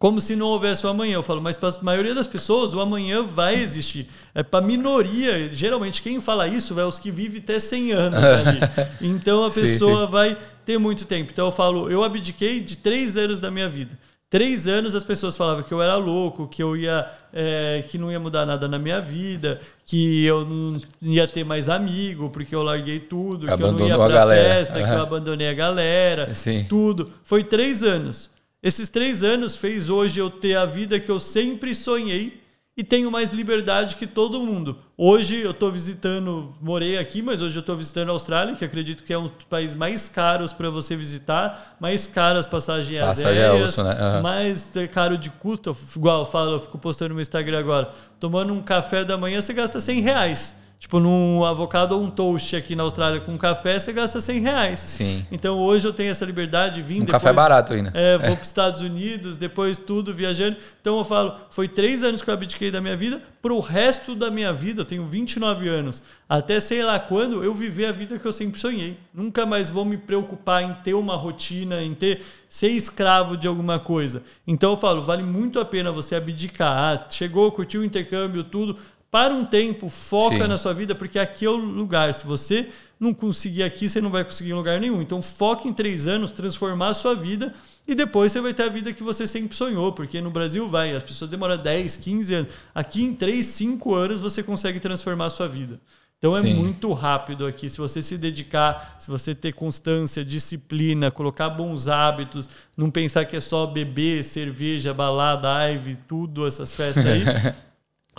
como 0.00 0.18
se 0.18 0.34
não 0.34 0.46
houvesse 0.46 0.86
o 0.86 0.88
amanhã. 0.88 1.12
Eu 1.16 1.22
falo, 1.22 1.42
mas 1.42 1.58
para 1.58 1.68
a 1.68 1.82
maioria 1.82 2.14
das 2.14 2.26
pessoas, 2.26 2.72
o 2.72 2.80
amanhã 2.80 3.22
vai 3.22 3.54
existir. 3.56 4.08
É 4.34 4.42
para 4.42 4.64
a 4.64 4.66
minoria, 4.66 5.50
geralmente 5.52 6.00
quem 6.00 6.18
fala 6.22 6.48
isso 6.48 6.80
é 6.80 6.86
os 6.86 6.98
que 6.98 7.10
vivem 7.10 7.38
até 7.38 7.60
100 7.60 7.92
anos 7.92 8.18
ali. 8.24 8.60
Então 9.02 9.44
a 9.44 9.50
Sim, 9.50 9.60
pessoa 9.60 10.06
vai 10.06 10.38
ter 10.64 10.78
muito 10.78 11.04
tempo. 11.04 11.30
Então 11.30 11.44
eu 11.44 11.52
falo, 11.52 11.90
eu 11.90 12.02
abdiquei 12.02 12.60
de 12.60 12.76
três 12.78 13.18
anos 13.18 13.40
da 13.40 13.50
minha 13.50 13.68
vida. 13.68 13.90
Três 14.30 14.66
anos 14.66 14.94
as 14.94 15.04
pessoas 15.04 15.36
falavam 15.36 15.64
que 15.64 15.72
eu 15.72 15.82
era 15.82 15.96
louco, 15.96 16.48
que 16.48 16.62
eu 16.62 16.74
ia, 16.74 17.06
é, 17.30 17.84
que 17.86 17.98
não 17.98 18.10
ia 18.10 18.18
mudar 18.18 18.46
nada 18.46 18.66
na 18.66 18.78
minha 18.78 19.02
vida, 19.02 19.60
que 19.84 20.24
eu 20.24 20.46
não 20.46 20.80
ia 21.02 21.28
ter 21.28 21.44
mais 21.44 21.68
amigo, 21.68 22.30
porque 22.30 22.54
eu 22.54 22.62
larguei 22.62 23.00
tudo, 23.00 23.46
que 23.46 23.52
eu 23.52 23.58
não 23.58 23.86
ia 23.86 23.94
Abandonou 23.96 24.02
a 24.02 24.06
pra 24.06 24.14
galera. 24.16 24.48
festa, 24.54 24.74
que 24.74 24.88
eu 24.88 25.02
abandonei 25.02 25.48
a 25.50 25.52
galera, 25.52 26.32
Sim. 26.32 26.64
tudo. 26.70 27.10
Foi 27.22 27.44
três 27.44 27.82
anos. 27.82 28.30
Esses 28.62 28.90
três 28.90 29.22
anos 29.22 29.56
fez 29.56 29.88
hoje 29.88 30.20
eu 30.20 30.28
ter 30.28 30.56
a 30.56 30.66
vida 30.66 31.00
que 31.00 31.10
eu 31.10 31.18
sempre 31.18 31.74
sonhei 31.74 32.40
e 32.76 32.84
tenho 32.84 33.10
mais 33.10 33.30
liberdade 33.30 33.96
que 33.96 34.06
todo 34.06 34.40
mundo. 34.40 34.78
Hoje 34.96 35.36
eu 35.40 35.50
estou 35.50 35.72
visitando, 35.72 36.52
morei 36.60 36.98
aqui, 36.98 37.22
mas 37.22 37.40
hoje 37.40 37.56
eu 37.56 37.60
estou 37.60 37.76
visitando 37.76 38.10
a 38.10 38.12
Austrália, 38.12 38.54
que 38.54 38.64
acredito 38.64 39.02
que 39.02 39.12
é 39.12 39.18
um 39.18 39.24
dos 39.24 39.44
países 39.48 39.74
mais 39.74 40.08
caros 40.08 40.52
para 40.52 40.68
você 40.68 40.94
visitar, 40.94 41.76
mais 41.80 42.06
caras 42.06 42.46
passagens 42.46 43.00
Passagem 43.00 43.38
é 43.38 43.44
aéreas, 43.46 43.70
osso, 43.70 43.82
né? 43.84 43.92
Aham. 43.92 44.22
mais 44.22 44.72
caro 44.92 45.16
de 45.16 45.30
custo. 45.30 45.74
Igual 45.96 46.20
eu 46.20 46.26
falo, 46.26 46.52
eu 46.52 46.60
fico 46.60 46.78
postando 46.78 47.14
no 47.14 47.20
Instagram 47.20 47.58
agora. 47.58 47.90
Tomando 48.18 48.52
um 48.52 48.62
café 48.62 49.04
da 49.04 49.16
manhã, 49.16 49.40
você 49.40 49.54
gasta 49.54 49.80
100 49.80 50.00
reais. 50.00 50.59
Tipo, 50.80 50.98
num 50.98 51.44
avocado 51.44 51.94
ou 51.94 52.02
um 52.02 52.08
toast 52.08 52.56
aqui 52.56 52.74
na 52.74 52.84
Austrália 52.84 53.20
com 53.20 53.36
café, 53.36 53.78
você 53.78 53.92
gasta 53.92 54.18
100 54.18 54.40
reais. 54.40 54.80
Sim. 54.80 55.26
Então 55.30 55.58
hoje 55.58 55.86
eu 55.86 55.92
tenho 55.92 56.10
essa 56.10 56.24
liberdade 56.24 56.76
de 56.76 56.82
vir 56.82 57.02
Um 57.02 57.04
depois, 57.04 57.22
café 57.22 57.34
barato 57.34 57.74
ainda. 57.74 57.92
É, 57.94 58.16
vou 58.16 58.34
para 58.34 58.42
os 58.42 58.48
Estados 58.48 58.80
Unidos, 58.80 59.36
depois 59.36 59.76
tudo 59.76 60.14
viajando. 60.14 60.56
Então 60.80 60.96
eu 60.96 61.04
falo, 61.04 61.34
foi 61.50 61.68
três 61.68 62.02
anos 62.02 62.22
que 62.22 62.30
eu 62.30 62.34
abdiquei 62.34 62.70
da 62.70 62.80
minha 62.80 62.96
vida, 62.96 63.20
para 63.42 63.52
o 63.52 63.60
resto 63.60 64.14
da 64.14 64.30
minha 64.30 64.54
vida, 64.54 64.80
eu 64.80 64.84
tenho 64.86 65.06
29 65.06 65.68
anos, 65.68 66.02
até 66.26 66.58
sei 66.60 66.82
lá 66.82 66.98
quando, 66.98 67.44
eu 67.44 67.54
viver 67.54 67.84
a 67.84 67.92
vida 67.92 68.18
que 68.18 68.26
eu 68.26 68.32
sempre 68.32 68.58
sonhei. 68.58 68.98
Nunca 69.12 69.44
mais 69.44 69.68
vou 69.68 69.84
me 69.84 69.98
preocupar 69.98 70.62
em 70.62 70.72
ter 70.82 70.94
uma 70.94 71.14
rotina, 71.14 71.82
em 71.82 71.92
ter 71.94 72.22
ser 72.48 72.68
escravo 72.68 73.36
de 73.36 73.46
alguma 73.46 73.78
coisa. 73.78 74.22
Então 74.46 74.70
eu 74.70 74.76
falo, 74.76 75.02
vale 75.02 75.22
muito 75.22 75.60
a 75.60 75.64
pena 75.64 75.92
você 75.92 76.14
abdicar. 76.14 76.72
Ah, 76.72 77.06
chegou, 77.10 77.52
curtiu 77.52 77.82
o 77.82 77.84
intercâmbio, 77.84 78.42
tudo. 78.42 78.78
Para 79.10 79.34
um 79.34 79.44
tempo, 79.44 79.88
foca 79.88 80.42
Sim. 80.42 80.46
na 80.46 80.56
sua 80.56 80.72
vida, 80.72 80.94
porque 80.94 81.18
aqui 81.18 81.44
é 81.44 81.50
o 81.50 81.56
lugar. 81.56 82.14
Se 82.14 82.24
você 82.24 82.68
não 82.98 83.12
conseguir 83.12 83.64
aqui, 83.64 83.88
você 83.88 84.00
não 84.00 84.10
vai 84.10 84.24
conseguir 84.24 84.50
em 84.50 84.54
lugar 84.54 84.80
nenhum. 84.80 85.02
Então, 85.02 85.20
foque 85.20 85.66
em 85.66 85.72
três 85.72 86.06
anos, 86.06 86.30
transformar 86.30 86.90
a 86.90 86.94
sua 86.94 87.14
vida 87.14 87.52
e 87.88 87.94
depois 87.94 88.30
você 88.30 88.40
vai 88.40 88.54
ter 88.54 88.62
a 88.62 88.68
vida 88.68 88.92
que 88.92 89.02
você 89.02 89.26
sempre 89.26 89.56
sonhou. 89.56 89.92
Porque 89.92 90.20
no 90.20 90.30
Brasil 90.30 90.68
vai, 90.68 90.94
as 90.94 91.02
pessoas 91.02 91.28
demoram 91.28 91.56
10, 91.56 91.96
15 91.96 92.34
anos. 92.34 92.52
Aqui 92.72 93.02
em 93.02 93.14
3, 93.14 93.44
5 93.44 93.94
anos 93.94 94.20
você 94.20 94.44
consegue 94.44 94.78
transformar 94.78 95.26
a 95.26 95.30
sua 95.30 95.48
vida. 95.48 95.80
Então 96.20 96.36
é 96.36 96.42
Sim. 96.42 96.52
muito 96.52 96.92
rápido 96.92 97.46
aqui. 97.46 97.70
Se 97.70 97.78
você 97.78 98.02
se 98.02 98.18
dedicar, 98.18 98.96
se 98.98 99.10
você 99.10 99.34
ter 99.34 99.54
constância, 99.54 100.22
disciplina, 100.22 101.10
colocar 101.10 101.48
bons 101.48 101.88
hábitos, 101.88 102.46
não 102.76 102.90
pensar 102.90 103.24
que 103.24 103.34
é 103.34 103.40
só 103.40 103.64
beber, 103.64 104.22
cerveja, 104.22 104.92
balada, 104.92 105.48
Ive, 105.72 105.96
tudo, 106.06 106.46
essas 106.46 106.74
festas 106.74 107.06
aí, 107.06 107.24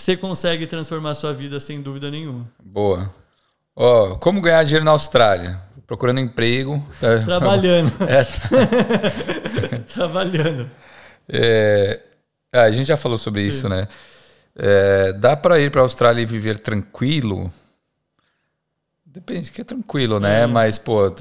você 0.01 0.17
consegue 0.17 0.65
transformar 0.65 1.11
a 1.11 1.15
sua 1.15 1.31
vida 1.31 1.59
sem 1.59 1.79
dúvida 1.79 2.09
nenhuma. 2.09 2.49
Boa. 2.63 3.13
Ó, 3.75 4.15
como 4.15 4.41
ganhar 4.41 4.63
dinheiro 4.63 4.83
na 4.83 4.91
Austrália? 4.91 5.61
Procurando 5.85 6.19
emprego. 6.19 6.83
tá? 6.99 7.23
Trabalhando. 7.23 7.91
É, 8.09 9.77
Trabalhando. 9.93 10.71
É, 11.29 12.01
ah, 12.51 12.63
a 12.63 12.71
gente 12.71 12.87
já 12.87 12.97
falou 12.97 13.17
sobre 13.19 13.43
isso, 13.43 13.69
né? 13.69 13.87
É, 14.55 15.13
dá 15.13 15.37
para 15.37 15.59
ir 15.59 15.69
para 15.69 15.81
a 15.81 15.83
Austrália 15.83 16.21
e 16.21 16.25
viver 16.25 16.57
tranquilo? 16.57 17.51
Depende, 19.05 19.51
que 19.51 19.61
é 19.61 19.63
tranquilo, 19.63 20.19
né? 20.19 20.41
É. 20.41 20.47
Mas, 20.47 20.79
pô, 20.79 21.13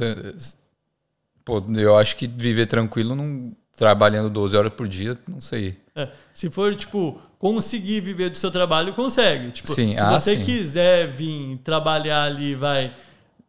pô, 1.45 1.63
eu 1.77 1.99
acho 1.99 2.17
que 2.17 2.27
viver 2.27 2.67
tranquilo, 2.67 3.15
não, 3.15 3.55
trabalhando 3.77 4.31
12 4.31 4.57
horas 4.57 4.73
por 4.73 4.89
dia, 4.89 5.19
não 5.29 5.41
sei. 5.41 5.79
É, 6.03 6.09
se 6.33 6.51
for, 6.51 6.75
tipo, 6.75 7.21
conseguir 7.39 8.01
viver 8.01 8.31
do 8.31 8.39
seu 8.39 8.51
trabalho, 8.51 8.93
consegue. 8.93 9.51
Tipo, 9.53 9.73
Sim, 9.73 9.97
se 9.97 10.03
ah, 10.03 10.19
você 10.19 10.37
sim. 10.37 10.45
quiser 10.45 11.09
vir 11.09 11.59
trabalhar 11.65 12.25
ali, 12.25 12.55
vai, 12.55 12.95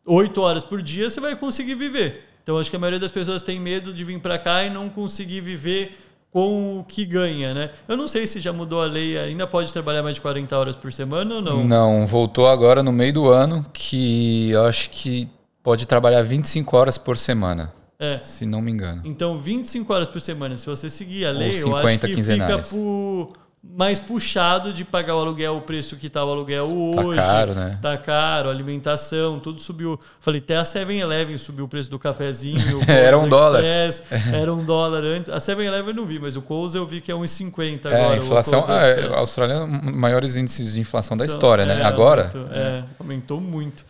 oito 0.05 0.41
horas 0.41 0.63
por 0.63 0.81
dia, 0.81 1.09
você 1.09 1.19
vai 1.19 1.35
conseguir 1.35 1.75
viver. 1.75 2.25
Então, 2.43 2.57
acho 2.57 2.69
que 2.69 2.75
a 2.75 2.79
maioria 2.79 2.99
das 2.99 3.11
pessoas 3.11 3.43
tem 3.43 3.59
medo 3.59 3.93
de 3.93 4.03
vir 4.03 4.19
para 4.19 4.37
cá 4.37 4.63
e 4.63 4.69
não 4.69 4.89
conseguir 4.89 5.41
viver 5.41 5.97
com 6.31 6.79
o 6.79 6.83
que 6.83 7.05
ganha, 7.05 7.53
né? 7.53 7.69
Eu 7.87 7.97
não 7.97 8.07
sei 8.07 8.25
se 8.25 8.39
já 8.39 8.53
mudou 8.53 8.81
a 8.81 8.85
lei, 8.85 9.17
ainda 9.17 9.45
pode 9.45 9.71
trabalhar 9.71 10.01
mais 10.01 10.15
de 10.15 10.21
40 10.21 10.57
horas 10.57 10.75
por 10.75 10.91
semana 10.93 11.35
ou 11.35 11.41
não. 11.41 11.63
Não, 11.63 12.07
voltou 12.07 12.47
agora 12.47 12.81
no 12.81 12.91
meio 12.91 13.13
do 13.13 13.29
ano, 13.29 13.65
que 13.73 14.49
eu 14.49 14.63
acho 14.63 14.89
que 14.89 15.27
pode 15.61 15.85
trabalhar 15.85 16.23
25 16.23 16.77
horas 16.77 16.97
por 16.97 17.17
semana, 17.17 17.71
É. 18.01 18.17
se 18.17 18.45
não 18.45 18.61
me 18.61 18.71
engano. 18.71 19.01
Então, 19.05 19.37
25 19.37 19.93
horas 19.93 20.07
por 20.07 20.19
semana, 20.19 20.57
se 20.57 20.65
você 20.65 20.89
seguir 20.89 21.25
a 21.25 21.31
lei, 21.31 21.51
eu 21.51 21.75
acho 21.75 21.87
50 21.87 22.07
que 22.07 22.15
quinzenais. 22.15 22.51
fica 22.67 22.75
pu- 22.75 23.31
mais 23.63 23.99
puxado 23.99 24.73
de 24.73 24.83
pagar 24.83 25.15
o 25.15 25.19
aluguel, 25.19 25.55
o 25.57 25.61
preço 25.61 25.95
que 25.95 26.09
tá 26.09 26.25
o 26.25 26.31
aluguel 26.31 26.65
Tá 26.95 27.01
hoje. 27.05 27.19
caro, 27.19 27.53
né? 27.53 27.77
Tá 27.79 27.95
caro, 27.95 28.49
alimentação, 28.49 29.39
tudo 29.39 29.61
subiu. 29.61 29.99
Falei, 30.19 30.41
até 30.41 30.57
a 30.57 30.63
7-Eleven 30.63 31.37
subiu 31.37 31.65
o 31.65 31.67
preço 31.67 31.87
do 31.91 31.99
cafezinho. 31.99 32.79
o 32.81 32.89
Era 32.91 33.19
um 33.19 33.29
dólar. 33.29 33.63
Express 33.63 34.03
Era 34.33 34.51
um 34.51 34.65
dólar 34.65 35.03
antes. 35.03 35.29
A 35.29 35.37
7-Eleven 35.37 35.89
eu 35.89 35.93
não 35.93 36.05
vi, 36.07 36.17
mas 36.17 36.35
o 36.35 36.41
Coles 36.41 36.73
eu 36.73 36.87
vi 36.87 37.01
que 37.01 37.11
é 37.11 37.15
1,50 37.15 37.85
É, 37.91 38.01
agora. 38.03 38.17
inflação. 38.17 38.65
é, 38.67 38.95
Express. 38.95 39.15
a 39.15 39.19
Austrália 39.19 39.53
é 39.53 39.59
um 39.63 39.95
maiores 39.95 40.35
índices 40.35 40.73
de 40.73 40.79
inflação 40.79 41.15
da 41.15 41.25
São- 41.25 41.35
história, 41.35 41.63
né? 41.63 41.81
é, 41.81 41.83
Agora, 41.83 42.31
aumentou, 42.33 42.47
é, 42.51 42.83
aumentou 42.99 43.39
muito. 43.41 43.85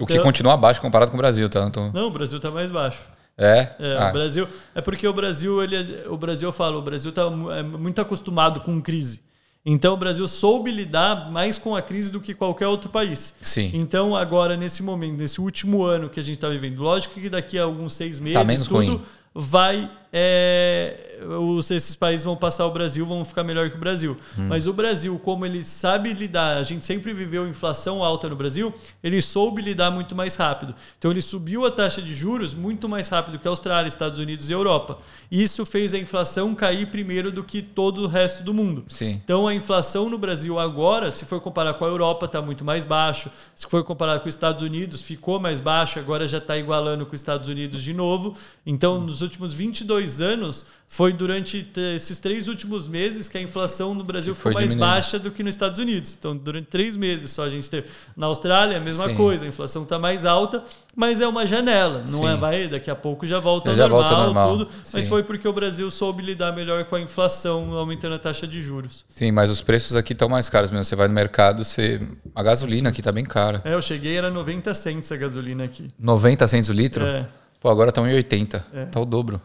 o 0.00 0.06
que 0.06 0.14
Então- 0.14 0.22
continua 0.24 0.54
abaixo 0.54 0.80
comparado 0.80 1.10
com 1.10 1.18
o 1.18 1.20
Brasil, 1.20 1.50
tá? 1.50 1.66
Então, 1.68 1.90
Não, 1.92 2.06
o 2.06 2.10
Brasil 2.10 2.40
tá 2.40 2.50
mais 2.50 2.70
baixo. 2.70 3.00
É? 3.38 3.74
É, 3.78 3.96
Ah, 3.98 4.10
o 4.10 4.12
Brasil 4.12 4.48
é 4.74 4.80
porque 4.80 5.06
o 5.08 5.12
Brasil 5.12 5.62
ele 5.62 5.76
é- 5.76 6.08
o 6.08 6.16
Brasil 6.16 6.48
eu 6.48 6.52
falo, 6.52 6.78
o 6.78 6.82
Brasil 6.82 7.10
está 7.10 7.28
muito 7.30 8.00
acostumado 8.00 8.60
com 8.60 8.80
crise. 8.80 9.20
Então 9.64 9.94
o 9.94 9.96
Brasil 9.96 10.26
soube 10.26 10.70
lidar 10.72 11.30
mais 11.30 11.56
com 11.56 11.76
a 11.76 11.80
crise 11.80 12.10
do 12.10 12.20
que 12.20 12.34
qualquer 12.34 12.66
outro 12.66 12.90
país. 12.90 13.32
Sim. 13.40 13.70
Então 13.74 14.16
agora 14.16 14.56
nesse 14.56 14.82
momento, 14.82 15.18
nesse 15.18 15.40
último 15.40 15.84
ano 15.84 16.08
que 16.10 16.18
a 16.18 16.22
gente 16.22 16.34
está 16.34 16.48
vivendo, 16.48 16.82
lógico 16.82 17.14
que 17.20 17.28
daqui 17.28 17.58
a 17.58 17.62
alguns 17.62 17.94
seis 17.94 18.18
meses 18.18 18.38
Tá 18.40 18.44
tudo 18.64 18.74
ruim. 18.74 19.00
vai 19.34 19.88
é, 20.12 21.20
os, 21.40 21.70
esses 21.70 21.96
países 21.96 22.24
vão 22.24 22.36
passar 22.36 22.66
o 22.66 22.70
Brasil, 22.70 23.06
vão 23.06 23.24
ficar 23.24 23.42
melhor 23.42 23.70
que 23.70 23.76
o 23.76 23.80
Brasil. 23.80 24.16
Hum. 24.38 24.46
Mas 24.48 24.66
o 24.66 24.72
Brasil, 24.72 25.18
como 25.18 25.46
ele 25.46 25.64
sabe 25.64 26.12
lidar, 26.12 26.58
a 26.58 26.62
gente 26.62 26.84
sempre 26.84 27.14
viveu 27.14 27.48
inflação 27.48 28.04
alta 28.04 28.28
no 28.28 28.36
Brasil, 28.36 28.74
ele 29.02 29.22
soube 29.22 29.62
lidar 29.62 29.90
muito 29.90 30.14
mais 30.14 30.34
rápido. 30.36 30.74
Então 30.98 31.10
ele 31.10 31.22
subiu 31.22 31.64
a 31.64 31.70
taxa 31.70 32.02
de 32.02 32.14
juros 32.14 32.52
muito 32.52 32.88
mais 32.88 33.08
rápido 33.08 33.38
que 33.38 33.48
a 33.48 33.50
Austrália, 33.50 33.88
Estados 33.88 34.18
Unidos 34.18 34.50
e 34.50 34.52
Europa. 34.52 34.98
Isso 35.30 35.64
fez 35.64 35.94
a 35.94 35.98
inflação 35.98 36.54
cair 36.54 36.88
primeiro 36.88 37.32
do 37.32 37.42
que 37.42 37.62
todo 37.62 38.02
o 38.02 38.06
resto 38.06 38.42
do 38.42 38.52
mundo. 38.52 38.84
Sim. 38.88 39.20
Então 39.24 39.46
a 39.48 39.54
inflação 39.54 40.10
no 40.10 40.18
Brasil 40.18 40.58
agora, 40.58 41.10
se 41.10 41.24
for 41.24 41.40
comparar 41.40 41.74
com 41.74 41.86
a 41.86 41.88
Europa, 41.88 42.26
está 42.26 42.42
muito 42.42 42.64
mais 42.64 42.84
baixo. 42.84 43.30
Se 43.54 43.66
for 43.66 43.82
comparar 43.82 44.20
com 44.20 44.28
os 44.28 44.34
Estados 44.34 44.62
Unidos, 44.62 45.00
ficou 45.00 45.40
mais 45.40 45.58
baixo, 45.58 45.98
agora 45.98 46.28
já 46.28 46.36
está 46.36 46.58
igualando 46.58 47.06
com 47.06 47.14
os 47.14 47.20
Estados 47.20 47.48
Unidos 47.48 47.82
de 47.82 47.94
novo. 47.94 48.36
Então, 48.66 49.00
nos 49.00 49.22
últimos 49.22 49.54
22 49.54 50.01
anos, 50.20 50.66
foi 50.88 51.12
durante 51.12 51.62
t- 51.62 51.80
esses 51.96 52.18
três 52.18 52.48
últimos 52.48 52.86
meses 52.86 53.28
que 53.28 53.38
a 53.38 53.40
inflação 53.40 53.94
no 53.94 54.04
Brasil 54.04 54.34
ficou 54.34 54.52
foi 54.52 54.60
mais 54.60 54.70
diminuindo. 54.70 54.92
baixa 54.94 55.18
do 55.18 55.30
que 55.30 55.42
nos 55.42 55.54
Estados 55.54 55.78
Unidos. 55.78 56.14
Então, 56.18 56.36
durante 56.36 56.66
três 56.66 56.96
meses 56.96 57.30
só 57.30 57.44
a 57.44 57.48
gente 57.48 57.68
teve. 57.70 57.88
Na 58.16 58.26
Austrália, 58.26 58.76
a 58.76 58.80
mesma 58.80 59.08
Sim. 59.08 59.14
coisa, 59.14 59.44
a 59.44 59.48
inflação 59.48 59.84
está 59.84 59.98
mais 59.98 60.24
alta, 60.26 60.62
mas 60.94 61.20
é 61.20 61.26
uma 61.26 61.46
janela. 61.46 62.02
Não 62.08 62.20
Sim. 62.20 62.26
é, 62.28 62.36
vai, 62.36 62.68
daqui 62.68 62.90
a 62.90 62.94
pouco 62.94 63.26
já 63.26 63.38
volta 63.40 63.70
ao 63.70 63.76
Já 63.76 63.88
normal, 63.88 64.00
volta 64.08 64.22
normal. 64.24 64.50
tudo. 64.58 64.68
Mas 64.92 65.04
Sim. 65.04 65.08
foi 65.08 65.22
porque 65.22 65.48
o 65.48 65.52
Brasil 65.52 65.90
soube 65.90 66.22
lidar 66.22 66.52
melhor 66.52 66.84
com 66.84 66.96
a 66.96 67.00
inflação, 67.00 67.72
aumentando 67.72 68.14
a 68.14 68.18
taxa 68.18 68.46
de 68.46 68.60
juros. 68.60 69.04
Sim, 69.08 69.32
mas 69.32 69.48
os 69.48 69.62
preços 69.62 69.96
aqui 69.96 70.12
estão 70.12 70.28
mais 70.28 70.48
caros 70.50 70.70
mesmo. 70.70 70.84
Você 70.84 70.94
vai 70.96 71.08
no 71.08 71.14
mercado, 71.14 71.64
você... 71.64 72.00
a 72.34 72.42
gasolina 72.42 72.90
aqui 72.90 73.00
tá 73.00 73.10
bem 73.12 73.24
cara. 73.24 73.62
É, 73.64 73.72
eu 73.72 73.80
cheguei, 73.80 74.16
era 74.16 74.30
90 74.30 74.74
cents 74.74 75.10
a 75.10 75.16
gasolina 75.16 75.64
aqui. 75.64 75.88
90 75.98 76.46
centos 76.48 76.68
o 76.68 76.72
litro? 76.74 77.04
É, 77.04 77.26
Pô, 77.60 77.70
agora 77.70 77.90
estão 77.90 78.06
em 78.08 78.12
80. 78.14 78.66
É. 78.74 78.84
Tá 78.86 78.98
o 79.00 79.04
dobro. 79.04 79.40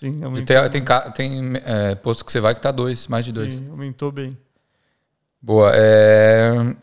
Sim, 0.00 0.18
E 0.20 0.24
aumentou, 0.24 0.68
tem 0.70 0.82
tem, 0.82 1.12
tem 1.14 1.52
é, 1.64 1.94
posto 1.94 2.24
que 2.24 2.32
você 2.32 2.40
vai 2.40 2.54
que 2.54 2.60
tá 2.60 2.72
dois, 2.72 3.06
mais 3.06 3.24
de 3.24 3.32
dois. 3.32 3.54
sim, 3.54 3.66
aumentou 3.70 4.10
bem. 4.10 4.36
Boa. 5.40 5.70
é, 5.74 6.74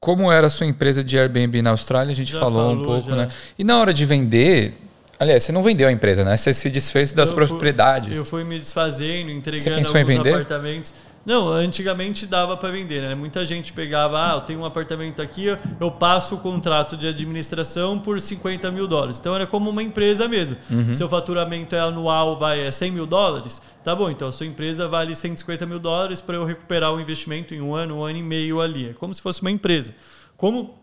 Como 0.00 0.30
era 0.30 0.46
a 0.46 0.50
sua 0.50 0.66
empresa 0.66 1.02
de 1.04 1.18
Airbnb 1.18 1.60
na 1.62 1.70
Austrália? 1.70 2.12
A 2.12 2.14
gente 2.14 2.32
Já 2.32 2.38
falou, 2.40 2.70
um 2.72 2.76
falou, 2.80 2.86
pouco, 2.86 3.10
já. 3.10 3.16
né? 3.16 3.28
E 3.58 3.64
na 3.64 3.78
hora 3.78 3.92
de 3.92 4.04
vender, 4.04 4.74
aliás, 5.18 5.42
você 5.44 5.52
não 5.52 5.62
vendeu 5.62 5.88
a 5.88 5.92
empresa, 5.92 6.24
né? 6.24 6.36
Você 6.36 6.54
se 6.54 6.70
desfez 6.70 7.12
das 7.12 7.30
Eu 7.30 7.36
fui- 7.36 7.46
propriedades. 7.46 8.16
Eu 8.16 8.24
fui 8.24 8.44
me 8.44 8.58
desfazendo, 8.58 9.28
Você 9.30 9.34
entregando 9.36 9.88
alguns 9.88 10.06
vender? 10.06 10.34
apartamentos. 10.34 10.94
Não, 11.28 11.52
antigamente 11.52 12.24
dava 12.24 12.56
para 12.56 12.70
vender, 12.70 13.02
né? 13.02 13.14
Muita 13.14 13.44
gente 13.44 13.70
pegava, 13.70 14.18
ah, 14.18 14.36
eu 14.36 14.40
tenho 14.40 14.60
um 14.60 14.64
apartamento 14.64 15.20
aqui, 15.20 15.54
eu 15.78 15.90
passo 15.90 16.36
o 16.36 16.38
contrato 16.38 16.96
de 16.96 17.06
administração 17.06 17.98
por 18.00 18.18
50 18.18 18.70
mil 18.70 18.86
dólares. 18.86 19.18
Então 19.20 19.34
era 19.34 19.46
como 19.46 19.68
uma 19.68 19.82
empresa 19.82 20.26
mesmo. 20.26 20.56
Uhum. 20.70 20.94
Seu 20.94 21.06
faturamento 21.06 21.76
é 21.76 21.80
anual, 21.80 22.38
vai 22.38 22.66
é 22.66 22.70
100 22.70 22.92
mil 22.92 23.04
dólares, 23.04 23.60
tá 23.84 23.94
bom? 23.94 24.10
Então 24.10 24.26
a 24.28 24.32
sua 24.32 24.46
empresa 24.46 24.88
vale 24.88 25.14
150 25.14 25.66
mil 25.66 25.78
dólares 25.78 26.22
para 26.22 26.36
eu 26.36 26.46
recuperar 26.46 26.94
o 26.94 26.98
investimento 26.98 27.54
em 27.54 27.60
um 27.60 27.74
ano, 27.74 27.98
um 27.98 28.04
ano 28.04 28.18
e 28.18 28.22
meio 28.22 28.58
ali. 28.62 28.88
É 28.88 28.92
como 28.94 29.12
se 29.12 29.20
fosse 29.20 29.42
uma 29.42 29.50
empresa. 29.50 29.94
Como 30.34 30.78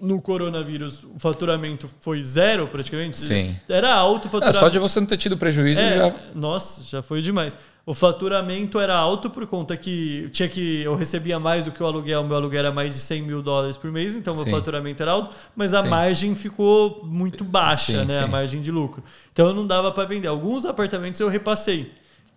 no 0.00 0.22
coronavírus 0.22 1.04
o 1.04 1.18
faturamento 1.18 1.90
foi 2.00 2.22
zero 2.22 2.66
praticamente, 2.68 3.18
Sim. 3.18 3.54
era 3.68 3.92
alto 3.92 4.24
o 4.24 4.28
É, 4.28 4.30
faturamento. 4.30 4.58
só 4.60 4.68
de 4.68 4.78
você 4.78 4.98
não 5.00 5.06
ter 5.06 5.16
tido 5.18 5.36
prejuízo 5.36 5.80
É, 5.80 5.96
já. 5.98 6.14
Nossa, 6.34 6.82
já 6.84 7.02
foi 7.02 7.20
demais. 7.20 7.56
O 7.86 7.94
faturamento 7.94 8.78
era 8.78 8.94
alto 8.94 9.30
por 9.30 9.46
conta 9.46 9.76
que 9.76 10.28
tinha 10.32 10.48
que 10.48 10.82
eu 10.82 10.94
recebia 10.94 11.40
mais 11.40 11.64
do 11.64 11.72
que 11.72 11.82
o 11.82 11.86
aluguel, 11.86 12.22
meu 12.24 12.36
aluguel 12.36 12.60
era 12.60 12.72
mais 12.72 12.94
de 12.94 13.00
100 13.00 13.22
mil 13.22 13.42
dólares 13.42 13.76
por 13.76 13.90
mês, 13.90 14.14
então 14.14 14.34
meu 14.34 14.44
Sim. 14.44 14.50
faturamento 14.50 15.02
era 15.02 15.12
alto, 15.12 15.34
mas 15.56 15.72
a 15.72 15.82
Sim. 15.82 15.88
margem 15.88 16.34
ficou 16.34 17.00
muito 17.04 17.42
baixa, 17.42 18.00
Sim, 18.00 18.04
né? 18.04 18.20
A 18.20 18.26
margem 18.28 18.60
de 18.60 18.70
lucro. 18.70 19.02
Então 19.32 19.52
não 19.54 19.66
dava 19.66 19.90
para 19.90 20.06
vender. 20.06 20.28
Alguns 20.28 20.64
apartamentos 20.64 21.18
eu 21.20 21.28
repassei. 21.28 21.90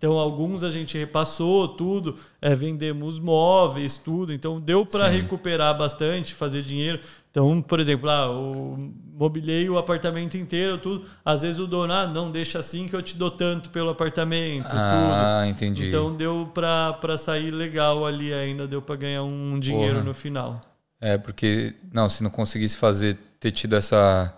Então, 0.04 0.20
alguns 0.20 0.66
a 0.66 0.70
gente 0.70 0.98
repassou 0.98 1.66
tudo, 1.66 2.18
é, 2.42 2.54
vendemos 2.54 3.22
móveis, 3.22 3.98
tudo. 3.98 4.34
Então, 4.34 4.60
deu 4.60 4.86
para 4.86 5.08
recuperar 5.08 5.78
bastante, 5.78 6.34
fazer 6.34 6.62
dinheiro. 6.62 7.00
Então, 7.34 7.64
por 7.64 7.80
exemplo, 7.80 8.08
ah, 8.12 8.30
o 8.30 8.94
mobilei 9.12 9.68
o 9.68 9.76
apartamento 9.76 10.38
inteiro, 10.38 10.78
tudo. 10.78 11.04
Às 11.26 11.42
vezes 11.42 11.60
o 11.60 11.66
dono, 11.66 11.92
ah, 11.92 12.06
não, 12.06 12.30
deixa 12.30 12.60
assim 12.60 12.88
que 12.88 12.96
eu 12.96 13.02
te 13.02 13.18
dou 13.18 13.32
tanto 13.32 13.72
pelo 13.72 13.90
apartamento, 13.90 14.68
ah, 14.70 15.40
tudo. 15.40 15.50
entendi. 15.50 15.88
Então, 15.88 16.16
deu 16.16 16.52
para 16.54 17.18
sair 17.18 17.50
legal 17.50 18.06
ali 18.06 18.32
ainda, 18.32 18.68
deu 18.68 18.84
para 18.84 18.98
ganhar 18.98 19.24
um 19.24 19.60
dinheiro 19.60 19.96
Porra. 19.96 20.06
no 20.06 20.14
final. 20.14 20.62
É, 21.02 21.18
porque, 21.18 21.74
não, 21.92 22.08
se 22.08 22.22
não 22.22 22.30
conseguisse 22.30 22.78
fazer, 22.78 23.18
ter 23.40 23.50
tido 23.50 23.76
essa 23.76 24.32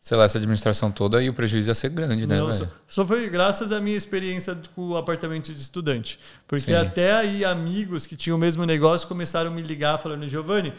sei 0.00 0.18
lá, 0.18 0.24
essa 0.24 0.36
administração 0.36 0.90
toda 0.90 1.22
e 1.22 1.30
o 1.30 1.32
prejuízo 1.32 1.70
ia 1.70 1.74
ser 1.74 1.88
grande, 1.88 2.26
né? 2.26 2.36
Não, 2.36 2.52
só, 2.52 2.66
só, 2.86 3.04
foi 3.06 3.26
graças 3.30 3.72
à 3.72 3.80
minha 3.80 3.96
experiência 3.96 4.54
com 4.74 4.88
o 4.88 4.96
apartamento 4.98 5.50
de 5.50 5.58
estudante. 5.58 6.20
Porque 6.46 6.72
Sim. 6.72 6.74
até 6.74 7.14
aí 7.14 7.42
amigos 7.42 8.04
que 8.04 8.14
tinham 8.14 8.36
o 8.36 8.38
mesmo 8.38 8.66
negócio 8.66 9.08
começaram 9.08 9.50
a 9.50 9.54
me 9.54 9.62
ligar 9.62 9.96
falando, 9.96 10.28
Giovanni, 10.28 10.74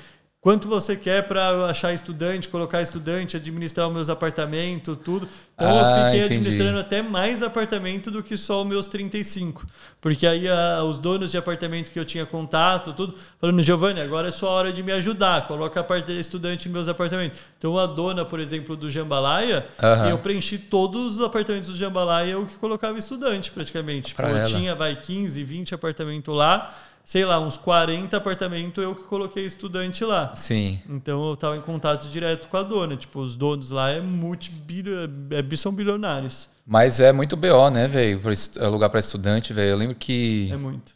quanto 0.46 0.68
você 0.68 0.96
quer 0.96 1.24
para 1.24 1.66
achar 1.66 1.92
estudante, 1.92 2.50
colocar 2.50 2.80
estudante, 2.80 3.36
administrar 3.36 3.88
os 3.88 3.94
meus 3.96 4.10
apartamentos, 4.10 4.96
tudo. 5.04 5.28
Então 5.56 5.68
ah, 5.68 5.74
eu 5.74 5.86
fiquei 5.86 6.20
entendi. 6.20 6.24
administrando 6.36 6.78
até 6.78 7.02
mais 7.02 7.42
apartamento 7.42 8.12
do 8.12 8.22
que 8.22 8.38
só 8.38 8.62
os 8.62 8.68
meus 8.68 8.86
35. 8.86 9.66
Porque 10.00 10.28
aí 10.28 10.48
a, 10.48 10.84
os 10.84 11.00
donos 11.00 11.32
de 11.32 11.38
apartamento 11.40 11.90
que 11.90 11.98
eu 11.98 12.06
tinha 12.06 12.28
contato, 12.28 12.94
tudo, 12.94 13.16
falando, 13.42 13.60
Giovanni, 13.64 14.00
agora 14.00 14.28
é 14.28 14.32
sua 14.32 14.52
hora 14.52 14.72
de 14.72 14.84
me 14.84 14.92
ajudar, 14.92 15.48
coloca 15.48 15.84
estudante 16.10 16.70
em 16.70 16.72
meus 16.72 16.88
apartamentos. 16.88 17.40
Então 17.58 17.76
a 17.80 17.88
dona, 17.88 18.24
por 18.24 18.40
exemplo, 18.40 18.76
do 18.76 18.88
Jambalaya, 18.88 19.66
eu 20.08 20.20
preenchi 20.20 20.60
todos 20.60 21.18
os 21.18 21.26
apartamentos 21.26 21.70
do 21.70 21.76
Jambalaya, 21.76 22.34
eu 22.34 22.46
que 22.46 22.54
colocava 22.58 23.00
estudante 23.00 23.50
praticamente. 23.50 24.10
Tipo, 24.10 24.22
eu 24.22 24.46
tinha, 24.46 24.76
vai, 24.76 24.96
15, 24.96 25.44
20 25.44 25.74
apartamentos 25.74 26.36
lá 26.36 26.72
sei 27.06 27.24
lá, 27.24 27.40
uns 27.40 27.56
40 27.56 28.18
apartamentos 28.18 28.84
eu 28.84 28.96
que 28.96 29.04
coloquei 29.04 29.46
estudante 29.46 30.04
lá. 30.04 30.36
Sim. 30.36 30.82
Então 30.90 31.30
eu 31.30 31.38
tava 31.38 31.56
em 31.56 31.62
contato 31.62 32.10
direto 32.10 32.48
com 32.48 32.58
a 32.58 32.64
dona. 32.64 32.98
Tipo, 32.98 33.20
os 33.20 33.36
donos 33.36 33.70
lá 33.70 33.92
é 33.92 34.02
multibilho, 34.02 34.94
é, 35.30 35.56
são 35.56 35.72
bilionários. 35.72 36.50
Mas 36.66 37.00
é 37.00 37.12
muito 37.12 37.38
BO, 37.38 37.70
né, 37.70 37.88
velho? 37.88 38.20
É 38.58 38.68
lugar 38.68 38.90
para 38.90 39.00
estudante, 39.00 39.54
velho. 39.54 39.70
Eu 39.70 39.78
lembro 39.78 39.96
que. 39.96 40.50
É 40.52 40.58
muito. 40.58 40.95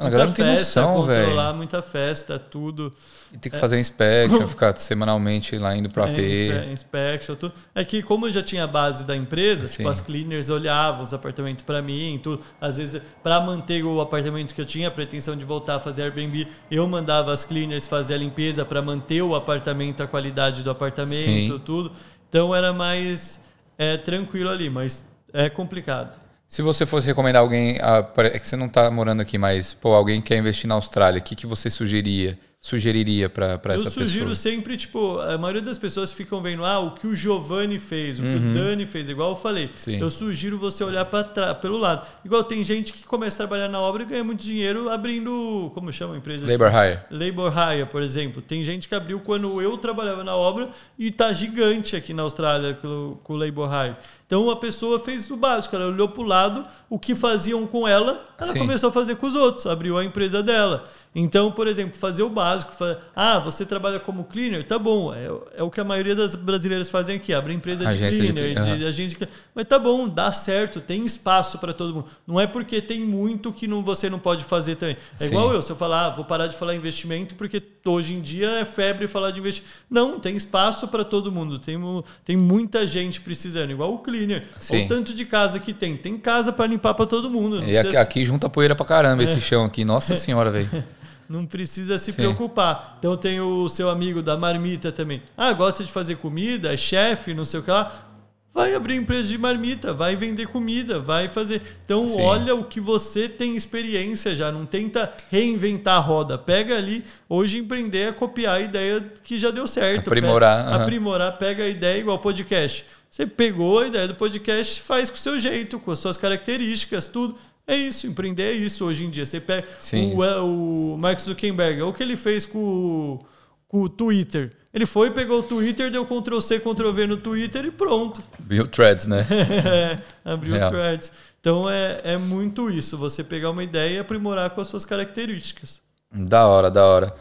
Mano, 0.00 0.08
a 0.08 0.10
galera 0.10 0.28
não 0.28 0.34
tem 0.34 0.46
festa, 0.46 0.80
noção, 0.80 1.02
velho. 1.04 1.34
lá 1.34 1.52
muita 1.52 1.82
festa, 1.82 2.38
tudo. 2.38 2.90
E 3.30 3.36
tem 3.36 3.50
que 3.50 3.56
é. 3.56 3.60
fazer 3.60 3.78
inspection, 3.78 4.46
ficar 4.48 4.74
semanalmente 4.76 5.58
lá 5.58 5.76
indo 5.76 5.90
pro 5.90 6.02
AP. 6.02 6.18
É, 6.18 6.72
inspection, 6.72 7.34
tudo. 7.34 7.52
É 7.74 7.84
que 7.84 8.02
como 8.02 8.26
eu 8.26 8.32
já 8.32 8.42
tinha 8.42 8.64
a 8.64 8.66
base 8.66 9.04
da 9.04 9.14
empresa, 9.14 9.68
tipo, 9.68 9.88
as 9.90 10.00
cleaners 10.00 10.48
olhavam 10.48 11.02
os 11.02 11.12
apartamentos 11.12 11.64
para 11.64 11.82
mim, 11.82 12.18
tudo. 12.22 12.42
Às 12.58 12.78
vezes, 12.78 13.02
para 13.22 13.40
manter 13.42 13.84
o 13.84 14.00
apartamento 14.00 14.54
que 14.54 14.60
eu 14.62 14.64
tinha 14.64 14.88
a 14.88 14.90
pretensão 14.90 15.36
de 15.36 15.44
voltar 15.44 15.76
a 15.76 15.80
fazer 15.80 16.02
Airbnb, 16.02 16.48
eu 16.70 16.88
mandava 16.88 17.30
as 17.30 17.44
cleaners 17.44 17.86
fazer 17.86 18.14
a 18.14 18.18
limpeza 18.18 18.64
para 18.64 18.80
manter 18.80 19.20
o 19.20 19.34
apartamento, 19.34 20.02
a 20.02 20.06
qualidade 20.06 20.62
do 20.62 20.70
apartamento, 20.70 21.52
Sim. 21.52 21.62
tudo. 21.62 21.92
Então 22.26 22.54
era 22.54 22.72
mais 22.72 23.42
é, 23.76 23.98
tranquilo 23.98 24.48
ali, 24.48 24.70
mas 24.70 25.06
é 25.30 25.50
complicado. 25.50 26.29
Se 26.50 26.62
você 26.62 26.84
fosse 26.84 27.06
recomendar 27.06 27.42
alguém, 27.42 27.78
é 27.78 28.38
que 28.40 28.46
você 28.46 28.56
não 28.56 28.66
está 28.66 28.90
morando 28.90 29.22
aqui, 29.22 29.38
mas 29.38 29.72
pô, 29.72 29.94
alguém 29.94 30.20
quer 30.20 30.36
investir 30.36 30.68
na 30.68 30.74
Austrália, 30.74 31.20
o 31.20 31.22
que, 31.22 31.36
que 31.36 31.46
você 31.46 31.70
sugeriria? 31.70 32.36
sugeriria 32.60 33.30
para 33.30 33.54
essa 33.54 33.58
pessoa? 33.58 33.86
Eu 33.86 33.90
sugiro 33.90 34.36
sempre, 34.36 34.76
tipo, 34.76 35.18
a 35.18 35.38
maioria 35.38 35.62
das 35.62 35.78
pessoas 35.78 36.12
ficam 36.12 36.42
vendo, 36.42 36.62
ah, 36.62 36.78
o 36.78 36.92
que 36.92 37.06
o 37.06 37.16
Giovanni 37.16 37.78
fez, 37.78 38.18
o 38.18 38.22
uhum. 38.22 38.28
que 38.28 38.38
o 38.38 38.48
uhum. 38.48 38.54
Dani 38.54 38.86
fez, 38.86 39.08
igual 39.08 39.30
eu 39.30 39.36
falei. 39.36 39.70
Sim. 39.74 39.98
Eu 39.98 40.10
sugiro 40.10 40.58
você 40.58 40.84
olhar 40.84 41.06
para 41.06 41.54
pelo 41.54 41.78
lado. 41.78 42.06
Igual 42.22 42.44
tem 42.44 42.62
gente 42.62 42.92
que 42.92 43.04
começa 43.04 43.36
a 43.36 43.46
trabalhar 43.46 43.68
na 43.68 43.80
obra 43.80 44.02
e 44.02 44.06
ganha 44.06 44.22
muito 44.22 44.42
dinheiro 44.42 44.90
abrindo, 44.90 45.70
como 45.72 45.90
chama 45.90 46.14
a 46.14 46.18
empresa? 46.18 46.46
Labor 46.46 46.70
Hire. 46.70 47.00
Labor 47.10 47.50
Hire, 47.50 47.86
por 47.86 48.02
exemplo. 48.02 48.42
Tem 48.42 48.62
gente 48.62 48.88
que 48.88 48.94
abriu 48.94 49.20
quando 49.20 49.60
eu 49.62 49.78
trabalhava 49.78 50.22
na 50.22 50.36
obra 50.36 50.68
e 50.98 51.10
tá 51.10 51.32
gigante 51.32 51.96
aqui 51.96 52.12
na 52.12 52.22
Austrália 52.22 52.74
com, 52.74 53.18
com 53.24 53.32
o 53.32 53.36
Labor 53.36 53.70
Hire. 53.72 53.96
Então 54.30 54.48
a 54.48 54.54
pessoa 54.54 55.00
fez 55.00 55.28
o 55.28 55.36
básico, 55.36 55.74
ela 55.74 55.86
olhou 55.86 56.08
para 56.08 56.22
o 56.22 56.24
lado, 56.24 56.64
o 56.88 57.00
que 57.00 57.16
faziam 57.16 57.66
com 57.66 57.88
ela, 57.88 58.24
ela 58.38 58.52
Sim. 58.52 58.60
começou 58.60 58.88
a 58.88 58.92
fazer 58.92 59.16
com 59.16 59.26
os 59.26 59.34
outros, 59.34 59.66
abriu 59.66 59.98
a 59.98 60.04
empresa 60.04 60.40
dela. 60.40 60.88
Então, 61.12 61.50
por 61.50 61.66
exemplo, 61.66 61.98
fazer 61.98 62.22
o 62.22 62.30
básico, 62.30 62.72
fazer, 62.72 62.98
ah, 63.16 63.40
você 63.40 63.66
trabalha 63.66 63.98
como 63.98 64.22
cleaner, 64.22 64.64
tá 64.64 64.78
bom, 64.78 65.12
é, 65.12 65.26
é, 65.56 65.62
o 65.64 65.68
que 65.68 65.80
a 65.80 65.84
maioria 65.84 66.14
das 66.14 66.36
brasileiras 66.36 66.88
fazem 66.88 67.16
aqui, 67.16 67.34
abre 67.34 67.52
empresa 67.52 67.84
de 67.84 67.90
agência 67.90 68.32
cleaner, 68.32 68.54
de, 68.54 68.60
uhum. 68.60 68.78
de, 68.78 68.86
agente 68.86 69.16
de, 69.16 69.28
mas 69.52 69.66
tá 69.66 69.76
bom, 69.76 70.08
dá 70.08 70.30
certo, 70.30 70.80
tem 70.80 71.04
espaço 71.04 71.58
para 71.58 71.72
todo 71.72 71.92
mundo. 71.92 72.06
Não 72.24 72.38
é 72.38 72.46
porque 72.46 72.80
tem 72.80 73.00
muito 73.00 73.52
que 73.52 73.66
não, 73.66 73.82
você 73.82 74.08
não 74.08 74.20
pode 74.20 74.44
fazer 74.44 74.76
também. 74.76 74.96
É 75.14 75.24
Sim. 75.24 75.26
igual 75.26 75.52
eu, 75.52 75.60
se 75.60 75.72
eu 75.72 75.76
falar, 75.76 76.06
ah, 76.06 76.10
vou 76.10 76.24
parar 76.24 76.46
de 76.46 76.56
falar 76.56 76.76
investimento 76.76 77.34
porque 77.34 77.60
hoje 77.84 78.14
em 78.14 78.20
dia 78.20 78.48
é 78.60 78.64
febre 78.64 79.08
falar 79.08 79.32
de 79.32 79.40
investimento. 79.40 79.74
Não, 79.90 80.20
tem 80.20 80.36
espaço 80.36 80.86
para 80.86 81.02
todo 81.02 81.32
mundo, 81.32 81.58
tem, 81.58 81.76
tem 82.24 82.36
muita 82.36 82.86
gente 82.86 83.20
precisando, 83.20 83.72
igual 83.72 83.92
o 83.92 83.98
cleaner 83.98 84.19
cleaner. 84.20 84.44
Sim. 84.58 84.84
o 84.84 84.88
tanto 84.88 85.14
de 85.14 85.24
casa 85.24 85.58
que 85.58 85.72
tem. 85.72 85.96
Tem 85.96 86.18
casa 86.18 86.52
para 86.52 86.66
limpar 86.66 86.94
para 86.94 87.06
todo 87.06 87.30
mundo. 87.30 87.62
E 87.62 87.76
aqui, 87.76 87.96
aqui, 87.96 88.24
junta 88.24 88.48
poeira 88.48 88.74
para 88.74 88.86
caramba 88.86 89.22
é. 89.22 89.24
esse 89.24 89.40
chão 89.40 89.64
aqui. 89.64 89.84
Nossa 89.84 90.16
senhora, 90.16 90.50
velho. 90.50 90.68
Não 91.28 91.46
precisa 91.46 91.96
se 91.96 92.10
Sim. 92.10 92.16
preocupar. 92.16 92.96
Então 92.98 93.16
tem 93.16 93.40
o 93.40 93.68
seu 93.68 93.88
amigo 93.88 94.20
da 94.20 94.36
marmita 94.36 94.90
também. 94.90 95.22
Ah, 95.36 95.52
gosta 95.52 95.84
de 95.84 95.92
fazer 95.92 96.16
comida, 96.16 96.74
é 96.74 96.76
chefe, 96.76 97.32
não 97.32 97.44
sei 97.44 97.60
o 97.60 97.62
que 97.62 97.70
lá. 97.70 98.10
Vai 98.52 98.74
abrir 98.74 98.96
empresa 98.96 99.28
de 99.28 99.38
marmita, 99.38 99.92
vai 99.92 100.16
vender 100.16 100.48
comida, 100.48 100.98
vai 100.98 101.28
fazer. 101.28 101.62
Então, 101.84 102.04
Sim. 102.04 102.20
olha 102.20 102.52
o 102.52 102.64
que 102.64 102.80
você 102.80 103.28
tem 103.28 103.54
experiência 103.54 104.34
já. 104.34 104.50
Não 104.50 104.66
tenta 104.66 105.12
reinventar 105.30 105.98
a 105.98 106.00
roda. 106.00 106.36
Pega 106.36 106.76
ali. 106.76 107.04
Hoje, 107.28 107.58
empreender 107.58 108.08
é 108.08 108.12
copiar 108.12 108.56
a 108.56 108.60
ideia 108.60 109.00
que 109.22 109.38
já 109.38 109.52
deu 109.52 109.68
certo. 109.68 110.08
Aprimorar. 110.08 110.64
Pega, 110.64 110.76
uhum. 110.76 110.82
Aprimorar, 110.82 111.38
pega 111.38 111.62
a 111.62 111.68
ideia 111.68 112.00
igual 112.00 112.18
podcast. 112.18 112.84
Você 113.10 113.26
pegou 113.26 113.80
a 113.80 113.88
ideia 113.88 114.06
do 114.06 114.14
podcast, 114.14 114.80
faz 114.80 115.10
com 115.10 115.16
o 115.16 115.18
seu 115.18 115.40
jeito, 115.40 115.80
com 115.80 115.90
as 115.90 115.98
suas 115.98 116.16
características, 116.16 117.08
tudo. 117.08 117.36
É 117.66 117.74
isso, 117.74 118.06
empreender 118.06 118.44
é 118.44 118.52
isso 118.52 118.84
hoje 118.84 119.04
em 119.04 119.10
dia. 119.10 119.26
Você 119.26 119.40
pega 119.40 119.66
o, 120.14 120.24
é, 120.24 120.40
o 120.40 120.96
Mark 120.96 121.18
Zuckerberg, 121.18 121.82
o 121.82 121.92
que 121.92 122.04
ele 122.04 122.16
fez 122.16 122.46
com, 122.46 123.18
com 123.66 123.82
o 123.82 123.88
Twitter. 123.88 124.52
Ele 124.72 124.86
foi, 124.86 125.10
pegou 125.10 125.40
o 125.40 125.42
Twitter, 125.42 125.90
deu 125.90 126.06
Ctrl 126.06 126.38
C, 126.40 126.60
Ctrl 126.60 126.92
V 126.92 127.06
no 127.08 127.16
Twitter 127.16 127.64
e 127.64 127.70
pronto. 127.72 128.22
Abriu 128.38 128.66
threads, 128.68 129.06
né? 129.06 129.26
é, 129.66 129.98
abriu 130.24 130.54
Real. 130.54 130.70
threads. 130.70 131.12
Então 131.40 131.68
é, 131.68 132.00
é 132.04 132.16
muito 132.16 132.70
isso, 132.70 132.96
você 132.96 133.24
pegar 133.24 133.50
uma 133.50 133.64
ideia 133.64 133.96
e 133.96 133.98
aprimorar 133.98 134.50
com 134.50 134.60
as 134.60 134.68
suas 134.68 134.84
características. 134.84 135.80
Da 136.12 136.46
hora, 136.46 136.70
da 136.70 136.84
hora. 136.86 137.14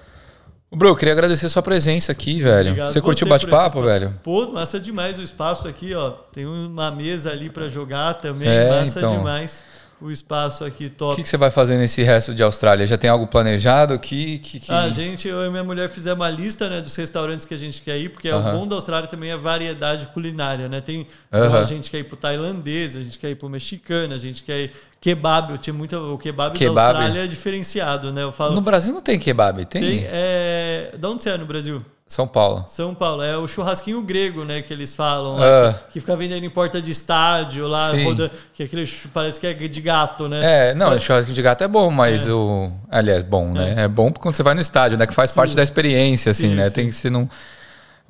Bro, 0.72 0.90
eu 0.90 0.96
queria 0.96 1.14
agradecer 1.14 1.48
a 1.48 1.50
sua 1.50 1.64
presença 1.64 2.12
aqui, 2.12 2.40
velho. 2.40 2.70
Obrigado 2.70 2.92
você 2.94 3.02
curtiu 3.02 3.26
o 3.26 3.30
bate-papo, 3.30 3.82
velho? 3.82 4.14
Pô, 4.24 4.52
massa 4.52 4.80
demais 4.80 5.18
o 5.18 5.24
espaço 5.24 5.68
aqui, 5.68 5.96
ó. 5.96 6.12
Tem 6.32 6.46
uma 6.46 6.92
mesa 6.92 7.32
ali 7.32 7.50
para 7.50 7.68
jogar 7.68 8.14
também, 8.16 8.48
é, 8.48 8.80
massa 8.82 9.00
então. 9.00 9.18
demais 9.18 9.64
o 10.02 10.12
espaço 10.12 10.64
aqui 10.64 10.90
top. 10.90 11.14
O 11.14 11.16
que, 11.16 11.24
que, 11.24 11.30
você 11.30 11.38
vai 11.38 11.52
fazer 11.52 11.78
nesse 11.78 12.02
resto 12.04 12.34
de 12.34 12.42
Austrália? 12.42 12.88
Já 12.88 12.98
tem 12.98 13.10
algo 13.10 13.28
planejado? 13.28 13.98
Que, 14.00 14.40
que, 14.40 14.60
que... 14.60 14.72
A 14.72 14.90
gente, 14.90 15.28
eu 15.28 15.46
e 15.46 15.50
minha 15.50 15.64
mulher 15.64 15.90
fizemos 15.90 16.20
uma 16.20 16.30
lista 16.30 16.70
né, 16.70 16.82
dos 16.82 16.96
restaurantes 16.96 17.46
que 17.46 17.54
a 17.54 17.58
gente 17.58 17.82
quer 17.82 17.98
ir, 17.98 18.10
porque 18.10 18.30
uh 18.32 18.36
-huh. 18.36 18.50
o 18.50 18.60
bom 18.60 18.68
da 18.68 18.76
Austrália 18.76 19.08
também 19.08 19.32
é 19.32 19.38
variedade 19.38 20.08
culinária, 20.08 20.70
né? 20.70 20.80
Tem 20.82 21.02
uh 21.02 21.06
-huh. 21.32 21.60
a 21.60 21.64
gente 21.64 21.92
quer 21.92 22.00
ir 22.00 22.06
pro 22.06 22.16
tailandês, 22.16 22.96
a 22.96 23.04
gente 23.04 23.18
quer 23.18 23.30
ir 23.30 23.36
pro 23.36 23.50
mexicano, 23.50 24.14
a 24.14 24.18
gente 24.18 24.44
quer 24.44 24.60
ir 24.62 24.72
kebab. 25.02 25.52
Eu 25.52 25.58
tinha 25.58 25.74
muito 25.74 25.96
o 25.96 26.18
kebab, 26.18 26.58
kebab. 26.58 26.76
da 26.76 26.88
Austrália 26.88 27.24
é 27.26 27.28
diferenciado, 27.28 28.14
né? 28.14 28.24
Eu 28.24 28.32
falo. 28.32 28.56
No 28.56 28.62
Brasil 28.62 28.94
não 28.94 29.02
tem 29.02 29.20
kebab, 29.20 29.66
tem? 29.66 29.82
tem 29.82 30.08
é... 30.08 30.94
De 30.98 31.06
onde 31.06 31.24
você 31.24 31.32
é 31.32 31.38
no 31.38 31.46
Brasil? 31.46 31.84
São 32.10 32.28
Paulo. 32.28 32.66
São 32.68 32.96
Paulo. 32.96 33.22
É 33.22 33.38
o 33.38 33.48
churrasquinho 33.48 34.02
grego, 34.02 34.44
né? 34.44 34.64
Que 34.64 34.74
eles 34.74 34.96
falam. 34.96 35.38
Uh, 35.38 35.76
que 35.92 36.00
fica 36.00 36.16
vendendo 36.16 36.44
em 36.44 36.50
porta 36.50 36.82
de 36.82 36.90
estádio 36.90 37.68
lá, 37.68 37.92
roda, 37.92 38.32
que 38.52 38.64
aquele 38.64 38.92
parece 39.14 39.40
que 39.40 39.46
é 39.46 39.54
de 39.54 39.80
gato, 39.80 40.28
né? 40.28 40.72
É, 40.72 40.74
não, 40.74 40.94
Só... 40.94 41.00
churrasquinho 41.00 41.36
de 41.36 41.42
gato 41.44 41.64
é 41.64 41.68
bom, 41.68 41.92
mas 41.92 42.28
é. 42.28 42.32
o. 42.32 42.72
Aliás, 42.90 43.22
bom, 43.22 43.52
né? 43.52 43.76
É. 43.78 43.82
é 43.84 43.88
bom 43.88 44.12
quando 44.12 44.34
você 44.34 44.42
vai 44.42 44.56
no 44.56 44.60
estádio, 44.60 44.98
né? 44.98 45.06
Que 45.06 45.14
faz 45.14 45.30
sim. 45.30 45.36
parte 45.36 45.56
da 45.56 45.62
experiência, 45.62 46.32
assim, 46.32 46.50
sim, 46.50 46.56
né? 46.56 46.68
Sim. 46.70 46.76
Tem 46.76 46.86
que 46.88 46.94
ser 46.94 47.12
num. 47.12 47.30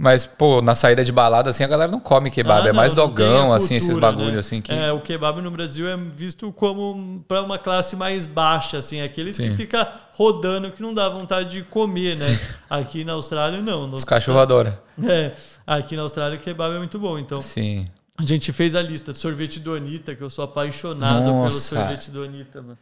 Mas, 0.01 0.25
pô, 0.25 0.61
na 0.61 0.75
saída 0.75 1.03
de 1.03 1.11
balada, 1.11 1.49
assim, 1.49 1.61
a 1.61 1.67
galera 1.67 1.91
não 1.91 1.99
come 1.99 2.31
kebab. 2.31 2.65
Ah, 2.65 2.69
é 2.69 2.71
mais 2.71 2.93
dogão, 2.93 3.47
cultura, 3.47 3.55
assim, 3.57 3.75
esses 3.75 3.97
bagulhos, 3.97 4.31
né? 4.31 4.39
assim. 4.39 4.61
Que... 4.61 4.71
É, 4.71 4.93
o 4.93 5.01
kebab 5.01 5.41
no 5.41 5.51
Brasil 5.51 5.89
é 5.89 5.97
visto 5.97 6.53
como 6.53 7.21
para 7.27 7.41
uma 7.41 7.59
classe 7.59 7.97
mais 7.97 8.25
baixa, 8.25 8.77
assim. 8.77 9.01
Aqueles 9.01 9.35
Sim. 9.35 9.49
que 9.49 9.57
fica 9.57 9.91
rodando 10.13 10.71
que 10.71 10.81
não 10.81 10.93
dá 10.93 11.09
vontade 11.09 11.49
de 11.49 11.63
comer, 11.63 12.17
né? 12.17 12.25
Sim. 12.25 12.53
Aqui 12.69 13.03
na 13.03 13.11
Austrália, 13.11 13.59
não. 13.59 13.89
Os 13.89 14.05
cachorros 14.05 14.41
adoram. 14.41 14.73
É, 15.03 15.33
aqui 15.67 15.97
na 15.97 16.03
Austrália 16.03 16.37
o 16.37 16.41
kebab 16.41 16.73
é 16.75 16.77
muito 16.77 16.97
bom, 16.97 17.19
então... 17.19 17.41
Sim. 17.41 17.85
A 18.17 18.25
gente 18.25 18.53
fez 18.53 18.75
a 18.75 18.81
lista 18.81 19.11
de 19.11 19.19
sorvete 19.19 19.59
do 19.59 19.73
Anitta, 19.73 20.15
que 20.15 20.21
eu 20.21 20.29
sou 20.29 20.45
apaixonado 20.45 21.25
Nossa. 21.25 21.75
pelo 21.75 21.85
sorvete 21.85 22.11
do 22.11 22.23
Anitta, 22.23 22.61
mano. 22.61 22.77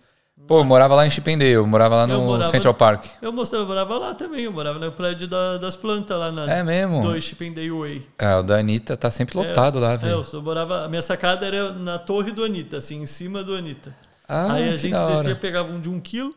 Pô, 0.45 0.59
eu 0.59 0.64
morava 0.64 0.95
lá 0.95 1.05
em 1.05 1.09
Chippendale, 1.09 1.51
eu 1.51 1.65
morava 1.68 1.95
lá 1.95 2.07
no 2.07 2.22
morava, 2.22 2.49
Central 2.51 2.73
Park. 2.73 3.05
Eu, 3.22 3.34
mostrava, 3.34 3.64
eu 3.64 3.68
morava 3.68 3.97
lá 3.97 4.14
também, 4.14 4.43
eu 4.43 4.51
morava 4.51 4.80
no 4.80 4.91
prédio 4.91 5.27
da, 5.27 5.57
das 5.57 5.76
plantas 5.76 6.18
lá 6.18 6.31
na 6.31 6.49
É 6.49 6.64
mesmo? 6.64 7.01
Do 7.01 7.19
Chippendale 7.22 7.69
Way. 7.69 8.07
É, 8.18 8.35
o 8.38 8.43
da 8.43 8.57
Anitta 8.57 8.95
tá 8.95 9.11
sempre 9.11 9.38
lotado 9.38 9.77
é, 9.77 9.81
lá, 9.81 9.95
velho. 9.97 10.11
É, 10.11 10.14
eu, 10.15 10.26
eu 10.31 10.41
morava, 10.41 10.85
a 10.85 10.88
minha 10.88 11.01
sacada 11.01 11.45
era 11.45 11.73
na 11.73 11.99
torre 11.99 12.31
do 12.31 12.45
Anitta, 12.45 12.77
assim, 12.77 13.01
em 13.01 13.05
cima 13.05 13.43
do 13.43 13.53
Anitta. 13.55 13.93
Ah, 14.27 14.53
Aí 14.53 14.69
a 14.69 14.77
gente 14.77 14.93
descia, 14.95 15.35
pegava 15.35 15.72
um 15.72 15.80
de 15.81 15.89
um 15.89 15.99
quilo 15.99 16.34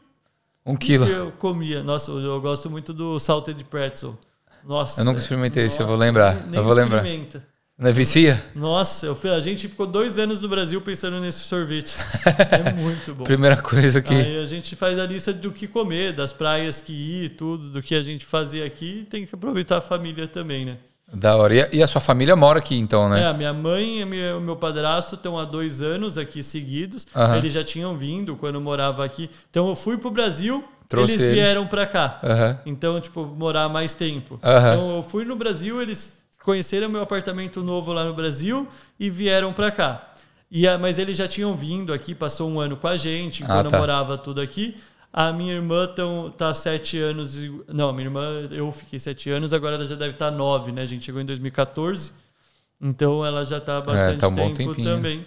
Um 0.64 0.77
quilo. 0.77 1.06
e 1.06 1.10
eu 1.10 1.32
comia. 1.32 1.82
Nossa, 1.82 2.10
eu 2.10 2.20
eu 2.20 2.40
gosto 2.40 2.68
muito 2.70 2.93
do 2.93 3.18
salted 3.20 3.62
pretzel. 3.64 4.18
Nossa. 4.64 5.01
Eu 5.01 5.05
nunca 5.05 5.20
experimentei 5.20 5.66
esse, 5.66 5.81
eu 5.81 5.86
vou 5.86 5.97
nossa, 5.97 6.06
lembrar, 6.06 6.35
nem- 6.47 6.56
eu 6.59 6.64
vou 6.64 6.74
lembrar. 6.74 7.05
Não 7.81 7.89
é 7.89 7.93
vicia? 7.93 8.44
Nossa, 8.55 9.07
eu 9.07 9.15
fui- 9.16 9.31
a 9.31 9.40
gente 9.40 9.66
ficou 9.66 9.86
dois 9.86 10.19
anos 10.19 10.39
no 10.39 10.48
Brasil 10.48 10.81
pensando 10.82 11.19
nesse 11.19 11.40
sorvete. 11.44 11.94
É 12.51 12.73
muito 12.74 13.15
bom. 13.15 13.24
Primeira 13.24 13.57
coisa 13.57 14.02
que. 14.02 14.12
Aí 14.15 14.39
a 14.43 14.44
gente 14.47 14.77
faz 14.77 14.98
a 14.98 15.07
lista 15.07 15.32
do 15.32 15.51
que 15.51 15.66
comer, 15.66 16.12
das 16.12 16.32
praias 16.32 16.81
que 16.81 16.93
ir, 16.93 17.31
tudo, 17.31 17.70
do 17.70 17.82
que 17.82 17.94
a 17.94 18.02
gente 18.02 18.24
fazia 18.27 18.66
aqui. 18.66 19.07
Tem 19.09 19.24
que 19.24 19.35
aproveitar 19.35 19.78
a 19.78 19.81
família 19.81 20.28
também, 20.28 20.65
né? 20.66 20.77
Da 21.12 21.35
hora. 21.36 21.55
E 21.55 21.61
a, 21.62 21.69
e 21.73 21.82
a 21.82 21.86
sua 21.89 22.01
família 22.01 22.36
mora 22.36 22.59
aqui, 22.59 22.77
então, 22.77 23.07
É, 23.16 23.20
né? 23.20 23.27
a 23.27 23.32
minha 23.32 23.52
mãe 23.55 24.01
e 24.01 24.05
minha- 24.05 24.36
o 24.36 24.40
meu 24.40 24.57
padrasto 24.57 25.15
estão 25.16 25.39
há 25.39 25.44
dois 25.47 25.81
anos 25.81 26.19
aqui 26.19 26.43
seguidos. 26.43 27.07
Aham. 27.16 27.39
Eles 27.39 27.52
já 27.52 27.65
tinham 27.65 27.97
vindo 27.97 28.36
quando 28.36 28.57
eu 28.57 28.61
morava 28.61 29.05
aqui. 29.05 29.28
Então 29.51 29.69
eu 29.69 29.74
fui 29.74 29.97
pro 29.97 30.11
Brasil, 30.11 30.62
Trouxe 30.89 31.15
eles 31.15 31.32
vieram 31.32 31.66
pra 31.66 31.86
cá. 31.86 32.20
Aham. 32.23 32.61
Então, 32.66 33.01
tipo, 33.01 33.24
morar 33.24 33.69
mais 33.69 33.94
tempo. 33.94 34.39
Aham. 34.43 34.73
Então 34.74 34.97
eu 34.98 35.02
fui 35.02 35.24
no 35.24 35.35
Brasil, 35.35 35.81
eles 35.81 36.19
conheceram 36.43 36.89
meu 36.89 37.03
apartamento 37.03 37.62
novo 37.62 37.93
lá 37.93 38.05
no 38.05 38.15
Brasil 38.15 38.67
e 38.99 39.09
vieram 39.11 39.53
pra 39.53 39.71
cá. 39.71 40.07
E, 40.51 40.67
mas 40.79 40.99
eles 40.99 41.17
já 41.17 41.29
tinham 41.29 41.55
vindo 41.57 41.93
aqui, 41.93 42.15
passou 42.15 42.51
um 42.51 42.59
ano 42.59 42.77
com 42.77 42.89
a 42.89 42.97
gente, 42.97 43.45
Ah, 43.45 43.47
quando 43.47 43.71
tá. 43.71 43.77
eu 43.77 43.81
morava 43.81 44.19
tudo 44.19 44.41
aqui. 44.41 44.77
A 45.12 45.33
minha 45.33 45.55
irmã 45.55 45.87
tão, 45.89 46.31
tá 46.31 46.51
há 46.51 46.55
sete 46.55 46.99
anos. 46.99 47.37
e- 47.37 47.61
Não, 47.69 47.89
a 47.89 47.93
minha 47.93 48.07
irmã, 48.07 48.49
eu 48.51 48.71
fiquei 48.73 48.99
sete 48.99 49.29
anos, 49.31 49.53
agora 49.53 49.75
ela 49.77 49.87
já 49.87 49.95
deve 49.97 50.12
estar 50.12 50.31
nove, 50.31 50.71
né? 50.73 50.83
A 50.83 50.87
gente 50.87 51.05
chegou 51.05 51.21
em 51.21 51.25
2014. 51.25 52.12
Então 52.81 53.25
ela 53.27 53.45
já 53.45 53.59
está 53.59 53.79
há 53.79 53.81
bastante 53.81 54.19
tá 54.19 54.29
um 54.29 54.55
tempo 54.55 54.75
também. 54.83 55.27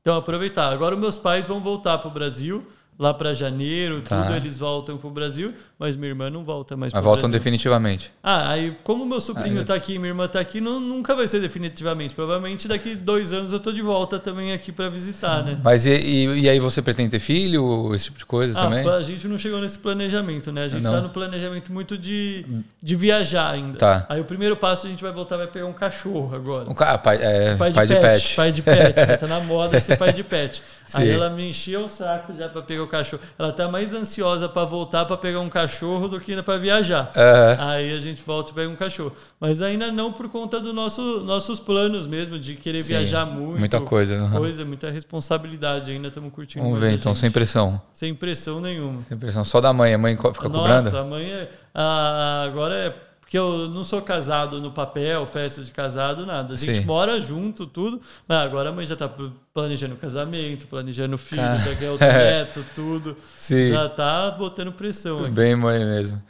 Então 0.00 0.16
aproveitar. 0.16 0.72
Agora 0.72 0.96
meus 0.96 1.18
pais 1.18 1.46
vão 1.46 1.60
voltar 1.60 1.98
para 1.98 2.08
o 2.08 2.10
Brasil, 2.12 2.66
lá 2.98 3.12
para 3.12 3.34
janeiro, 3.34 4.00
Tá. 4.02 4.22
tudo 4.22 4.36
eles 4.36 4.58
voltam 4.58 4.96
para 4.96 5.08
o 5.08 5.10
Brasil, 5.10 5.52
mas 5.78 5.96
minha 5.96 6.10
irmã 6.10 6.30
não 6.30 6.44
volta 6.44 6.76
mais 6.76 6.92
Mas 6.92 7.00
pro 7.00 7.08
voltam 7.10 7.28
Brasil. 7.28 7.38
definitivamente. 7.40 8.12
Ah, 8.22 8.52
aí 8.52 8.76
como 8.84 9.04
meu 9.04 9.20
sobrinho 9.20 9.58
Aí- 9.60 9.64
tá 9.64 9.74
aqui 9.74 9.94
e 9.94 9.98
minha 9.98 10.10
irmã 10.10 10.28
tá 10.28 10.38
aqui, 10.38 10.60
não, 10.60 10.78
nunca 10.78 11.14
vai 11.16 11.26
ser 11.26 11.40
definitivamente. 11.40 12.14
Provavelmente 12.14 12.68
daqui 12.68 12.94
dois 12.94 13.32
anos 13.32 13.52
eu 13.52 13.58
tô 13.58 13.72
de 13.72 13.82
volta 13.82 14.18
também 14.18 14.52
aqui 14.52 14.70
para 14.70 14.88
visitar, 14.88 15.42
né? 15.42 15.58
Mas 15.64 15.84
e, 15.86 15.90
e- 15.94 16.40
e 16.42 16.48
aí 16.48 16.60
você 16.60 16.80
pretende 16.80 17.10
ter 17.10 17.18
filho, 17.18 17.92
esse 17.94 18.04
tipo 18.04 18.18
de 18.18 18.26
coisa 18.26 18.58
Ah, 18.58 18.62
também? 18.64 18.86
a 18.88 19.02
gente 19.02 19.26
não 19.26 19.36
chegou 19.38 19.60
nesse 19.60 19.78
planejamento, 19.78 20.52
né? 20.52 20.64
A 20.64 20.68
gente 20.68 20.82
Não. 20.82 20.92
tá 20.92 21.00
no 21.00 21.08
planejamento 21.08 21.72
muito 21.72 21.98
de, 21.98 22.44
de 22.80 22.94
viajar 22.94 23.50
ainda. 23.50 23.78
Tá. 23.78 24.06
Aí 24.08 24.20
o 24.20 24.24
primeiro 24.24 24.56
passo 24.56 24.86
a 24.86 24.90
gente 24.90 25.02
vai 25.02 25.12
voltar, 25.12 25.36
vai 25.38 25.46
pegar 25.48 25.66
um 25.66 25.72
cachorro 25.72 26.34
agora. 26.36 26.70
Um 26.70 26.74
ca- 26.74 26.92
ah, 26.92 26.98
pai, 26.98 27.18
é, 27.20 27.56
Pai 27.56 27.70
de, 27.70 27.74
pai 27.74 27.86
de 27.86 27.94
pet, 27.94 28.02
pet. 28.22 28.36
Pai 28.36 28.52
de 28.52 28.62
pet, 28.62 28.96
né? 29.06 29.16
Tá 29.22 29.26
na 29.26 29.40
moda 29.40 29.80
ser 29.80 29.96
pai 29.96 30.12
de 30.12 30.22
pet. 30.22 30.62
Aí 30.94 31.06
Sim. 31.06 31.12
ela 31.12 31.30
me 31.30 31.48
encheu 31.48 31.84
o 31.84 31.88
saco 31.88 32.34
já 32.36 32.48
pra 32.48 32.60
pegar 32.62 32.81
o 32.82 32.86
cachorro. 32.88 33.22
Ela 33.38 33.52
tá 33.52 33.68
mais 33.68 33.92
ansiosa 33.92 34.48
pra 34.48 34.64
voltar 34.64 35.04
pra 35.04 35.16
pegar 35.16 35.40
um 35.40 35.48
cachorro 35.48 36.08
do 36.08 36.20
que 36.20 36.40
pra 36.42 36.56
viajar. 36.58 37.10
Aham. 37.16 37.56
Aí 37.70 37.96
a 37.96 38.00
gente 38.00 38.22
volta 38.26 38.50
e 38.50 38.54
pega 38.54 38.68
um 38.70 38.76
cachorro. 38.76 39.12
Mas 39.40 39.60
ainda 39.62 39.90
não 39.92 40.12
por 40.12 40.28
conta 40.28 40.60
dos 40.60 40.74
nosso, 40.74 41.20
nossos 41.24 41.58
planos 41.60 42.06
mesmo, 42.06 42.38
de 42.38 42.54
querer 42.56 42.82
Sim, 42.82 42.88
viajar 42.88 43.24
muito. 43.26 43.58
muita 43.58 43.80
coisa, 43.80 44.14
aham. 44.14 44.38
Coisa, 44.38 44.64
muita 44.64 44.90
responsabilidade. 44.90 45.90
Ainda 45.90 46.08
estamos 46.08 46.32
curtindo. 46.32 46.64
Vamos 46.64 46.80
ver, 46.80 46.92
então, 46.92 47.14
sem 47.14 47.30
pressão. 47.30 47.80
Sem 47.92 48.14
pressão 48.14 48.60
nenhuma. 48.60 49.00
Sem 49.02 49.16
pressão. 49.18 49.44
Só 49.44 49.60
da 49.60 49.72
mãe. 49.72 49.94
A 49.94 49.98
mãe 49.98 50.16
fica 50.16 50.28
Nossa, 50.28 50.40
cobrando? 50.48 50.96
a 50.98 51.04
mãe 51.04 51.30
é. 51.30 51.50
a- 51.74 52.44
agora 52.46 52.74
é. 52.74 52.94
Porque 53.32 53.38
eu 53.38 53.66
não 53.70 53.82
sou 53.82 54.02
casado 54.02 54.60
no 54.60 54.70
papel, 54.70 55.24
festa 55.24 55.64
de 55.64 55.70
casado, 55.70 56.26
nada. 56.26 56.52
A 56.52 56.56
gente 56.56 56.80
Sim. 56.80 56.84
mora 56.84 57.18
junto, 57.18 57.64
tudo. 57.64 57.98
Mas 58.28 58.36
agora 58.44 58.68
a 58.68 58.72
mãe 58.74 58.84
já 58.84 58.94
tá 58.94 59.10
planejando 59.54 59.96
casamento, 59.96 60.66
planejando 60.66 61.16
filho, 61.16 61.40
Cara. 61.40 61.58
daqui 61.64 61.84
outro 61.86 62.06
neto, 62.12 62.62
tudo. 62.74 63.16
Sim. 63.34 63.68
Já 63.68 63.88
tá 63.88 64.30
botando 64.32 64.70
pressão 64.72 65.20
aqui. 65.20 65.30
Bem 65.30 65.56
mãe 65.56 65.78
mesmo. 65.82 66.22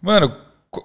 Mano, 0.00 0.32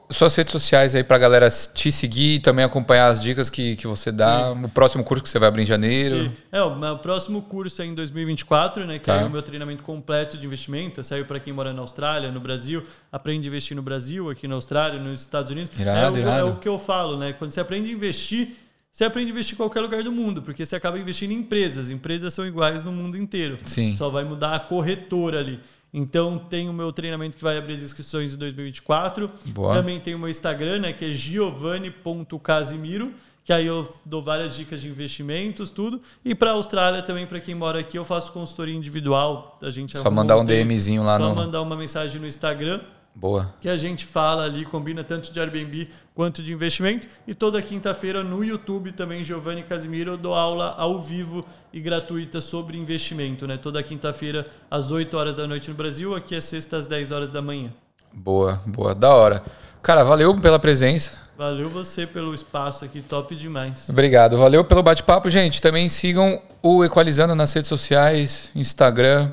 suas 0.10 0.34
redes 0.36 0.52
sociais 0.52 0.96
aí 0.96 1.04
pra 1.04 1.18
galera 1.20 1.48
te 1.50 1.92
seguir 1.92 2.36
e 2.36 2.40
também 2.40 2.66
acompanhar 2.66 3.08
as 3.08 3.22
dicas 3.22 3.52
que, 3.52 3.76
que 3.76 3.86
você 3.86 4.12
dá. 4.12 4.52
O 4.52 4.68
próximo 4.70 5.04
curso 5.04 5.24
que 5.24 5.30
você 5.30 5.38
vai 5.38 5.48
abrir 5.48 5.62
em 5.62 5.66
janeiro. 5.66 6.24
Sim. 6.24 6.32
É, 6.52 6.62
o 6.64 6.76
meu 6.76 6.98
próximo 6.98 7.42
curso 7.44 7.82
é 7.84 7.86
em 7.86 7.94
2024, 7.94 8.86
né? 8.86 8.98
Que 8.98 9.06
Tá. 9.06 9.22
é 9.22 9.26
o 9.26 9.30
meu 9.30 9.44
treinamento 9.44 9.84
completo 9.84 10.38
de 10.40 10.46
investimento. 10.46 11.04
Serve 11.04 11.26
para 11.26 11.40
quem 11.40 11.54
mora 11.54 11.72
na 11.72 11.82
Austrália, 11.82 12.32
no 12.32 12.40
Brasil, 12.40 12.84
aprende 13.12 13.48
a 13.48 13.50
investir 13.50 13.76
no 13.78 13.84
Brasil, 13.84 14.30
aqui 14.32 14.48
na 14.48 14.56
Austrália, 14.56 15.00
nos 15.00 15.22
Estados 15.22 15.52
Unidos. 15.52 15.70
Irado, 15.80 16.18
é, 16.18 16.22
o, 16.22 16.30
é 16.30 16.44
o 16.44 16.56
que 16.56 16.68
eu 16.68 16.80
falo, 16.80 17.18
né? 17.20 17.34
Quando 17.34 17.52
você 17.52 17.60
aprende 17.60 17.88
a 17.88 17.92
investir, 17.92 18.56
você 18.92 19.04
aprende 19.04 19.28
a 19.30 19.32
investir 19.34 19.54
em 19.54 19.58
qualquer 19.58 19.82
lugar 19.82 20.02
do 20.02 20.12
mundo, 20.12 20.42
porque 20.42 20.66
você 20.66 20.76
acaba 20.76 20.98
investindo 20.98 21.30
em 21.32 21.36
empresas. 21.36 21.92
Empresas 21.92 22.34
são 22.34 22.48
iguais 22.48 22.82
no 22.82 22.92
mundo 22.92 23.18
inteiro. 23.18 23.60
Sim. 23.66 23.96
Só 23.96 24.10
vai 24.10 24.24
mudar 24.24 24.56
a 24.56 24.60
corretora 24.60 25.40
ali. 25.42 25.60
Então 25.98 26.38
tem 26.38 26.68
o 26.68 26.74
meu 26.74 26.92
treinamento 26.92 27.38
que 27.38 27.44
vai 27.44 27.58
abrir 27.58 27.76
as 27.76 27.82
inscrições 27.82 28.34
em 28.34 28.38
2024. 28.38 29.32
Boa. 29.46 29.76
Também 29.76 29.98
tem 29.98 30.14
o 30.14 30.20
meu 30.20 30.28
Instagram, 30.28 30.80
né, 30.80 30.92
que 30.92 31.06
é 31.06 31.14
giovanni.casimiro, 31.14 33.14
que 33.46 33.54
aí 33.54 33.66
eu 33.66 33.88
dou 34.06 34.22
várias 34.22 34.54
dicas 34.56 34.82
de 34.82 34.90
investimentos, 34.90 35.70
tudo. 35.70 36.02
E 36.24 36.36
para 36.36 36.52
a 36.52 36.54
Austrália 36.56 37.02
também, 37.02 37.26
para 37.26 37.40
quem 37.40 37.56
mora 37.56 37.80
aqui, 37.80 37.98
eu 37.98 38.04
faço 38.04 38.34
consultoria 38.34 38.76
individual. 38.76 39.58
A 39.62 39.70
gente 39.70 39.98
Só 39.98 40.12
mandar 40.12 40.38
um. 40.38 40.44
DMzinho 40.44 41.02
lá 41.04 41.18
Só 41.18 41.30
no- 41.30 41.36
mandar 41.36 41.62
uma 41.62 41.78
mensagem 41.78 42.20
no 42.20 42.28
Instagram 42.28 42.82
Boa. 43.16 43.54
que 43.62 43.70
a 43.70 43.78
gente 43.78 44.06
fala 44.06 44.44
ali, 44.44 44.66
combina 44.66 45.02
tanto 45.02 45.32
de 45.32 45.40
Airbnb 45.40 45.90
quanto 46.14 46.44
de 46.44 46.52
investimento. 46.52 47.08
E 47.26 47.34
toda 47.34 47.62
quinta-feira 47.62 48.24
no 48.24 48.44
YouTube 48.44 48.92
também, 48.92 49.24
Giovanni 49.24 49.64
Casimiro, 49.64 50.12
eu 50.12 50.18
dou 50.18 50.34
aula 50.34 50.76
ao 50.78 51.02
vivo 51.02 51.46
e 51.72 51.80
gratuita 51.80 52.42
sobre 52.42 52.78
investimento, 52.78 53.48
né? 53.48 53.58
Toda 53.58 53.82
quinta-feira 53.82 54.46
às 54.70 54.92
8 54.92 55.16
horas 55.16 55.38
da 55.38 55.48
noite 55.48 55.70
no 55.70 55.76
Brasil, 55.76 56.14
aqui 56.14 56.36
é 56.36 56.42
sexta 56.42 56.76
às 56.76 56.88
10 56.88 57.12
horas 57.12 57.32
da 57.32 57.42
manhã. 57.42 57.72
Boa, 58.14 58.62
boa. 58.66 58.94
Da 58.94 59.14
hora. 59.14 59.44
Cara, 59.82 60.04
valeu 60.04 60.36
pela 60.40 60.60
presença. 60.60 61.12
Valeu 61.38 61.70
você 61.70 62.08
pelo 62.08 62.34
espaço 62.34 62.84
aqui, 62.84 63.02
top 63.02 63.36
demais. 63.36 63.88
Obrigado. 63.90 64.38
Valeu 64.38 64.64
pelo 64.64 64.82
bate-papo, 64.82 65.30
gente. 65.30 65.62
Também 65.62 65.88
sigam 65.88 66.42
o 66.62 66.84
Equalizando 66.84 67.36
nas 67.36 67.54
redes 67.54 67.68
sociais, 67.68 68.52
Instagram. 68.56 69.32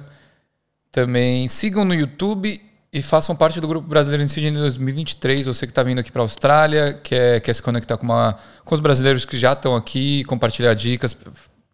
Também 0.91 1.49
sigam 1.49 1.85
no 1.85 1.95
YouTube 1.95 2.61
e 2.93 3.01
façam 3.01 3.35
parte 3.35 3.59
do 3.59 3.67
Grupo 3.67 3.89
Brasileiro 3.89 4.23
em 4.23 4.29
Sydney 4.29 4.53
2023. 4.53 5.47
Você 5.47 5.67
que 5.67 5.71
está 5.71 5.83
vindo 5.83 5.99
aqui 5.99 6.13
para 6.13 6.21
a 6.21 6.25
Austrália, 6.25 6.93
quer, 7.03 7.41
quer 7.41 7.55
se 7.55 7.63
conectar 7.63 7.97
com, 7.97 8.05
uma, 8.05 8.37
com 8.65 8.75
os 8.75 8.81
brasileiros 8.81 9.25
que 9.25 9.37
já 9.37 9.55
estão 9.55 9.75
aqui, 9.75 10.25
compartilhar 10.25 10.75
dicas, 10.75 11.17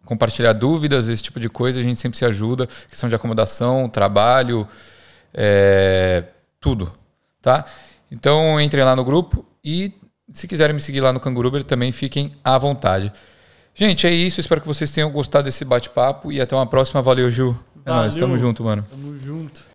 compartilhar 0.05 0.53
dúvidas, 0.53 1.09
esse 1.09 1.23
tipo 1.23 1.41
de 1.41 1.49
coisa. 1.49 1.81
A 1.81 1.83
gente 1.83 1.99
sempre 1.99 2.17
se 2.17 2.25
ajuda. 2.25 2.69
Questão 2.89 3.09
de 3.09 3.17
acomodação, 3.17 3.89
trabalho, 3.89 4.69
é, 5.35 6.23
tudo. 6.61 6.93
Tá? 7.43 7.65
Então 8.13 8.61
entrem 8.61 8.85
lá 8.85 8.95
no 8.95 9.05
grupo 9.05 9.45
e 9.65 9.93
se 10.33 10.47
quiserem 10.47 10.75
me 10.75 10.81
seguir 10.81 11.01
lá 11.01 11.13
no 11.13 11.19
Canguruber 11.19 11.65
também 11.65 11.91
fiquem 11.91 12.33
à 12.45 12.57
vontade. 12.59 13.13
Gente, 13.75 14.07
é 14.07 14.11
isso. 14.11 14.41
Espero 14.41 14.61
que 14.61 14.67
vocês 14.69 14.91
tenham 14.93 15.11
gostado 15.11 15.45
desse 15.45 15.65
bate-papo 15.65 16.31
e 16.31 16.41
até 16.41 16.55
uma 16.55 16.67
próxima. 16.67 17.03
Valeu, 17.03 17.29
Ju. 17.31 17.59
É 17.85 17.91
nóis. 17.91 18.15
Tamo 18.15 18.39
junto, 18.39 18.63
mano. 18.63 18.87
Tamo 18.89 19.19
junto. 19.19 19.68